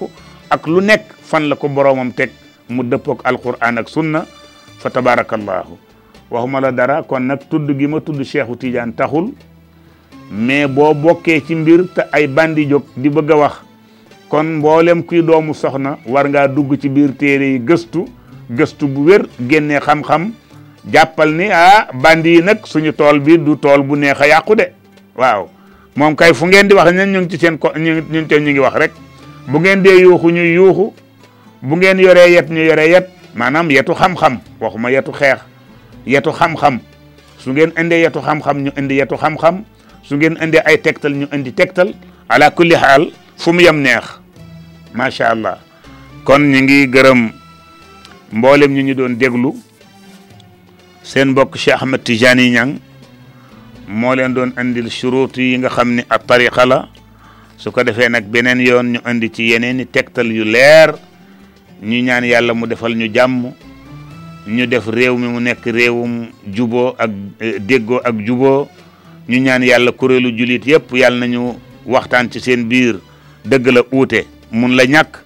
ak 0.50 0.64
lu 0.68 0.80
nekk 0.80 1.13
fan 1.24 1.48
la 1.48 1.56
ko 1.56 1.68
boroomam 1.68 2.12
teg 2.12 2.30
mu 2.68 2.84
dëppook 2.84 3.24
alquran 3.24 3.80
ak 3.80 3.88
sunna 3.88 4.26
fa 4.78 4.90
tabarakallahu 4.90 5.72
waxuma 6.30 6.60
la 6.60 6.70
dara 6.72 7.02
kon 7.02 7.20
nag 7.26 7.48
tudd 7.48 7.70
gi 7.78 7.86
ma 7.86 8.00
tudd 8.00 8.22
Cheikhu 8.24 8.56
tiijan 8.56 8.92
taxul 8.94 9.32
mais 10.30 10.66
boo 10.68 10.94
bokkee 10.94 11.40
ci 11.46 11.54
mbir 11.54 11.86
te 11.94 12.02
ay 12.12 12.26
bandi 12.28 12.66
jóg 12.68 12.82
di 12.96 13.08
bëgg 13.08 13.30
a 13.32 13.36
wax 13.36 13.54
kon 14.28 14.44
mboolem 14.58 15.02
kuy 15.04 15.22
doomu 15.22 15.54
soxna 15.54 15.98
war 16.06 16.28
ngaa 16.28 16.46
dugg 16.48 16.76
ci 16.80 16.88
biir 16.88 17.16
téere 17.16 17.44
yi 17.56 17.58
gëstu 17.58 18.04
gëstu 18.50 18.86
bu 18.86 19.04
wër 19.08 19.26
génnee 19.48 19.80
xam-xam 19.80 20.30
jàppal 20.92 21.32
ni 21.34 21.48
ah 21.52 21.88
bandi 21.92 22.34
yi 22.36 22.42
nag 22.42 22.64
suñu 22.66 22.92
tool 22.92 23.20
bi 23.20 23.38
du 23.38 23.56
tool 23.56 23.82
bu 23.82 23.96
neex 23.96 24.20
a 24.20 24.26
yàqu 24.26 24.54
de 24.56 24.68
waaw 25.16 25.48
moom 25.96 26.16
kay 26.16 26.34
fu 26.34 26.46
ngeen 26.46 26.68
di 26.68 26.74
wax 26.74 26.90
ñun 26.92 27.08
ñu 27.12 27.20
ngi 27.20 27.30
ci 27.30 27.38
seen 27.38 27.58
ko 27.58 27.72
ñu 27.76 28.02
ngi 28.10 28.20
ñu 28.20 28.50
ngi 28.50 28.58
wax 28.58 28.74
rek 28.76 28.92
bu 29.48 29.58
ngeen 29.58 29.82
dee 29.82 30.02
yuuxu 30.02 30.28
ñuy 30.30 30.54
yuuxu 30.54 30.92
bu 31.64 31.76
ngeen 31.80 31.98
yoree 31.98 32.32
yet 32.36 32.48
ñu 32.52 32.60
yoree 32.68 32.90
yet 32.92 33.06
maanaam 33.34 33.70
yetu 33.72 33.94
xam-xam 33.96 34.36
waxuma 34.60 34.92
yetu 34.92 35.12
xeex 35.16 35.40
yetu 36.06 36.28
xam-xam 36.32 36.78
su 37.40 37.52
ngeen 37.56 37.72
indee 37.80 38.00
yetu 38.04 38.20
xam-xam 38.20 38.56
ñu 38.68 38.70
indi 38.78 38.98
yetu 39.00 39.16
xam-xam 39.16 39.64
su 40.04 40.16
ngeen 40.20 40.36
indee 40.44 40.60
ay 40.60 40.76
tegtal 40.84 41.12
ñu 41.16 41.26
indi 41.32 41.50
tegtal 41.56 41.94
ala 42.28 42.50
kulli 42.52 42.76
xaal 42.76 43.08
fu 43.40 43.52
mu 43.56 43.60
yem 43.64 43.80
neex 43.80 44.04
macha 44.92 45.30
allah 45.32 45.56
kon 46.28 46.42
ñu 46.52 46.60
ngi 46.68 46.86
gërëm 46.94 47.20
mboolem 48.36 48.72
ñu 48.76 48.82
ñu 48.92 48.94
doon 48.94 49.16
déglu 49.18 49.52
seen 51.02 51.28
mbokk 51.32 51.56
Cheikh 51.56 51.80
Ahmed 51.82 52.04
Tijani 52.04 52.50
ñang 52.52 52.76
moo 53.88 54.12
leen 54.14 54.34
doon 54.36 54.52
indil 54.60 54.90
churuut 54.92 55.32
yi 55.40 55.56
nga 55.64 55.70
xam 55.72 55.94
ni 55.96 56.04
ab 56.12 56.26
tariqa 56.28 56.66
la 56.68 56.88
su 57.56 57.72
ko 57.72 57.80
defee 57.84 58.08
nag 58.12 58.24
beneen 58.30 58.60
yoon 58.60 58.92
ñu 59.00 59.00
indi 59.10 59.30
ci 59.32 59.48
yeneen 59.50 59.80
yu 60.28 60.44
leer 60.44 60.92
ñu 61.84 62.00
ñaan 62.02 62.24
yàlla 62.24 62.54
mu 62.54 62.66
defal 62.66 62.96
ñu 62.96 63.10
jàmm 63.14 63.52
ñu 64.48 64.66
def 64.66 64.86
réew 64.88 65.16
mi 65.18 65.28
mu 65.28 65.40
nekk 65.40 65.64
réewum 65.66 66.30
jubo 66.48 66.94
ak 66.98 67.10
eh, 67.40 67.58
déggo 67.60 68.00
ak 68.02 68.16
juboo 68.26 68.68
ñu 69.28 69.38
ñaan 69.40 69.62
yàlla 69.62 69.92
kuréelu 69.92 70.32
juliit 70.36 70.64
yëpp 70.66 70.92
yàlla 70.96 71.20
nañu 71.26 71.58
waxtaan 71.86 72.30
ci 72.30 72.40
seen 72.40 72.64
biir 72.68 72.98
dëgg 73.44 73.66
la 73.68 73.82
uute 73.92 74.24
mun 74.52 74.74
la 74.76 74.84
ñàkk 74.84 75.18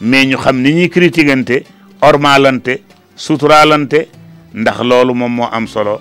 mais 0.00 0.26
ñu 0.26 0.36
xam 0.38 0.62
ni 0.62 0.72
ñuy 0.72 0.88
critiquante 0.88 1.64
ormalante 2.00 2.80
suturaalante 3.14 4.08
ndax 4.54 4.80
loolu 4.82 5.12
moom 5.14 5.32
moo 5.36 5.48
am 5.52 5.66
solo 5.66 6.00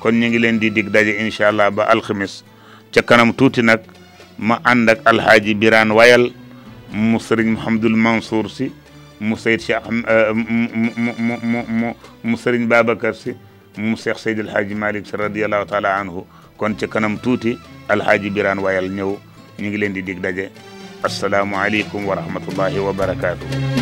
kon 0.00 0.12
ñu 0.14 0.26
ngi 0.28 0.38
leen 0.38 0.58
di 0.58 0.72
dig 0.72 0.90
daje 0.90 1.14
incha 1.22 1.48
allah 1.48 1.70
ba 1.70 1.84
alxamis 1.84 2.44
ca 2.92 3.02
kanam 3.02 3.32
tuuti 3.34 3.62
nag 3.62 3.80
ma 4.38 4.58
ànd 4.64 4.88
ak 4.90 5.00
alhaaji 5.04 5.54
biraan 5.54 5.92
wayal 5.92 6.32
mu 6.92 7.18
sëriñ 7.20 7.54
Mouhamadul 7.54 7.96
Mansour 7.96 8.50
si 8.50 8.70
mu 9.22 9.36
Seyd 9.36 9.60
Cheikh 9.60 9.86
euh, 9.86 10.34
mu 10.34 10.90
mu 10.94 11.12
mu 11.42 11.64
mu 11.70 11.96
mu 12.24 12.36
Serigne 12.36 12.66
Babacar 12.66 13.14
si 13.14 13.34
mu 13.78 13.96
Cheikh 13.96 14.18
Seydi 14.18 14.40
El 14.40 14.50
Hadj 14.50 14.72
Malick 14.74 15.06
si 15.06 15.16
radiyallahu 15.16 15.64
taala 15.66 15.94
anhu 15.98 16.26
kon 16.58 16.74
ci 16.76 16.86
kanam 16.88 17.16
tuuti 17.18 17.56
alhaaji 17.88 18.30
Birane 18.34 18.60
Wayal 18.64 18.88
ñëw 18.90 19.10
ñu 19.60 19.68
ngi 19.68 19.78
leen 19.78 19.92
di 19.94 20.02
dig 20.02 20.20
daje 20.20 20.50
asalaamualeykum 21.04 22.06
wa 22.06 22.14
rahmatullahi 22.16 22.78
wa 22.80 22.92
barakaatu. 22.92 23.81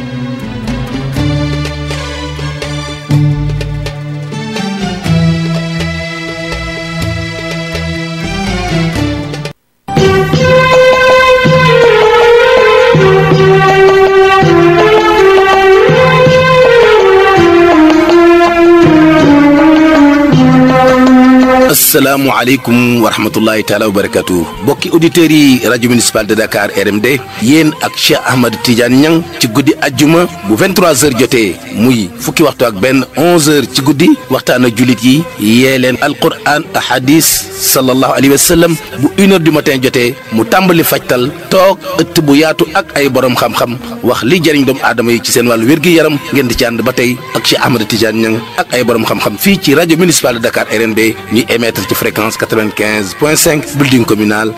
asalaamualeykum 21.73 22.99
wa 23.03 23.11
rahmatullahi 23.15 23.63
taala 23.63 23.87
wa 23.91 23.95
barakatu 23.99 24.39
bokki 24.67 24.91
auditeurs 24.91 25.31
yi 25.31 25.63
rajo 25.71 25.87
municipal 25.91 26.27
de 26.27 26.35
Dakar 26.35 26.75
RMD 26.75 27.23
yéen 27.47 27.71
ak 27.87 27.95
Cheikh 27.95 28.19
Ahmad 28.27 28.59
Tidiane 28.67 28.99
Niang 28.99 29.17
ci 29.39 29.47
guddi 29.47 29.71
ajjuma 29.87 30.27
bu 30.51 30.59
23h 30.59 31.15
jotee 31.23 31.55
muy 31.79 32.11
fukki 32.19 32.43
waxtu 32.43 32.67
ak 32.67 32.75
benn 32.83 33.07
11h 33.15 33.71
ci 33.71 33.87
guddi 33.87 34.09
waxtaan 34.35 34.67
ak 34.67 34.75
jullit 34.75 34.99
yi 34.99 35.23
yee 35.39 35.79
leen 35.79 35.95
alquran 36.03 36.67
ak 36.75 36.83
hadis 36.91 37.31
sallallahu 37.71 38.19
alayhi 38.19 38.35
wa 38.35 38.43
sallam 38.51 38.75
bu 38.99 39.15
une 39.23 39.39
jotee 39.87 40.11
mu 40.35 40.43
tàmbali 40.43 40.83
fajtal 40.83 41.31
toog 41.55 41.79
ëtt 42.03 42.19
bu 42.27 42.35
yaatu 42.35 42.67
ak 42.75 42.99
ay 42.99 43.07
borom 43.07 43.39
xam-xam 43.39 43.79
wax 44.03 44.27
li 44.27 44.43
jëriñ 44.43 44.67
doomu 44.67 44.83
aadama 44.83 45.15
yi 45.15 45.23
ci 45.23 45.31
seen 45.39 45.47
wàll 45.47 45.63
wér-gi-yaram 45.63 46.19
ngeen 46.35 46.49
di 46.51 46.55
ci 46.59 46.67
ànd 46.67 46.83
ba 46.83 46.91
tey 46.93 47.15
ak 47.39 47.47
Cheikh 47.47 47.63
Ahmad 47.63 47.87
Tidiane 47.87 48.19
Niang 48.19 48.37
ak 48.59 48.75
ay 48.75 48.83
boroom 48.83 49.07
xam-xam 49.07 49.39
fii 49.39 49.55
ci 49.63 49.75
rajo 49.79 49.95
municipal 49.95 50.35
de 50.35 50.43
Dakar 50.51 50.67
RMD 50.67 51.15
ñu 51.31 51.45
De 51.61 51.73
fréquence 51.95 52.39
95.5 52.39 53.75
building 53.77 54.05
communal 54.07 54.49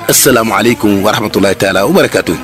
alaikum 0.54 1.02
wa 1.02 1.10
rahmatullahi 1.10 1.56
wa 1.58 1.90
barakatuh 1.90 2.36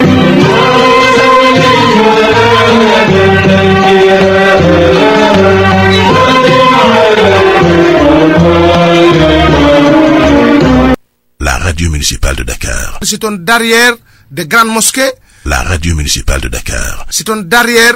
La 11.38 11.58
radio 11.58 11.90
municipale 11.90 12.34
de 12.34 12.42
Dakar. 12.42 12.98
C'est 13.02 13.22
une 13.22 13.44
derrière 13.44 13.92
des 14.32 14.46
grandes 14.48 14.70
mosquées. 14.72 15.12
La 15.44 15.62
radio 15.62 15.94
municipale 15.94 16.40
de 16.40 16.48
Dakar. 16.48 17.06
C'est 17.10 17.28
une 17.28 17.44
derrière 17.44 17.94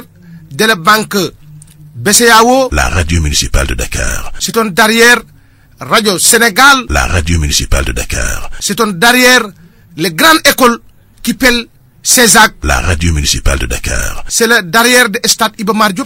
de 0.49 0.63
la 0.65 0.75
banque 0.75 1.17
BCAO. 1.95 2.69
La 2.71 2.87
radio 2.87 3.21
municipale 3.21 3.67
de 3.67 3.73
Dakar. 3.73 4.31
C'est 4.39 4.55
une 4.55 4.69
derrière 4.69 5.19
Radio 5.79 6.17
Sénégal. 6.19 6.85
La 6.89 7.07
radio 7.07 7.39
municipale 7.39 7.85
de 7.85 7.91
Dakar. 7.91 8.49
C'est 8.59 8.79
derrière 8.97 9.41
les 9.97 10.13
grandes 10.13 10.39
écoles 10.49 10.79
qui 11.23 11.33
pèlent 11.33 11.67
Cézac. 12.03 12.55
La 12.63 12.79
radio 12.81 13.11
municipale 13.13 13.59
de 13.59 13.65
Dakar. 13.65 14.23
C'est 14.27 14.47
le 14.47 14.61
derrière 14.63 15.09
de 15.09 15.19
Stade 15.25 15.53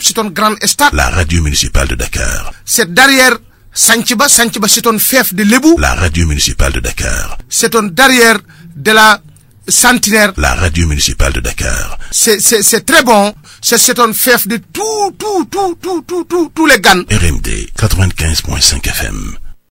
c'est 0.01 0.19
un 0.19 0.29
grand 0.29 0.53
Estat 0.61 0.89
La 0.93 1.09
radio 1.09 1.41
municipale 1.43 1.87
de 1.87 1.95
Dakar. 1.95 2.53
C'est 2.65 2.93
derrière 2.93 3.37
Sanchiba, 3.73 4.27
Sanchiba, 4.27 4.67
c'est 4.67 4.87
un 4.87 4.97
fief 4.97 5.33
de 5.35 5.43
Lebou. 5.43 5.75
La 5.79 5.93
radio 5.95 6.25
municipale 6.25 6.73
de 6.73 6.79
Dakar. 6.79 7.37
C'est 7.49 7.75
un 7.75 7.83
derrière 7.83 8.37
de 8.75 8.91
la 8.91 9.21
Centenaire. 9.69 10.31
La 10.37 10.55
radio 10.55 10.87
municipale 10.87 11.33
de 11.33 11.39
Dakar. 11.41 11.99
C'est 12.11 12.85
très 12.85 13.03
bon. 13.03 13.35
C'est 13.61 13.99
un 13.99 14.13
fief 14.13 14.47
de 14.47 14.57
tout, 14.57 15.13
tout, 15.19 15.45
tout, 15.51 15.77
tout, 15.81 16.01
tout, 16.07 16.23
tout, 16.23 16.51
tous 16.55 16.65
les 16.67 16.79
GAN. 16.79 17.03
RMD 17.11 17.47
95.5 17.77 18.87
FM. 18.87 19.37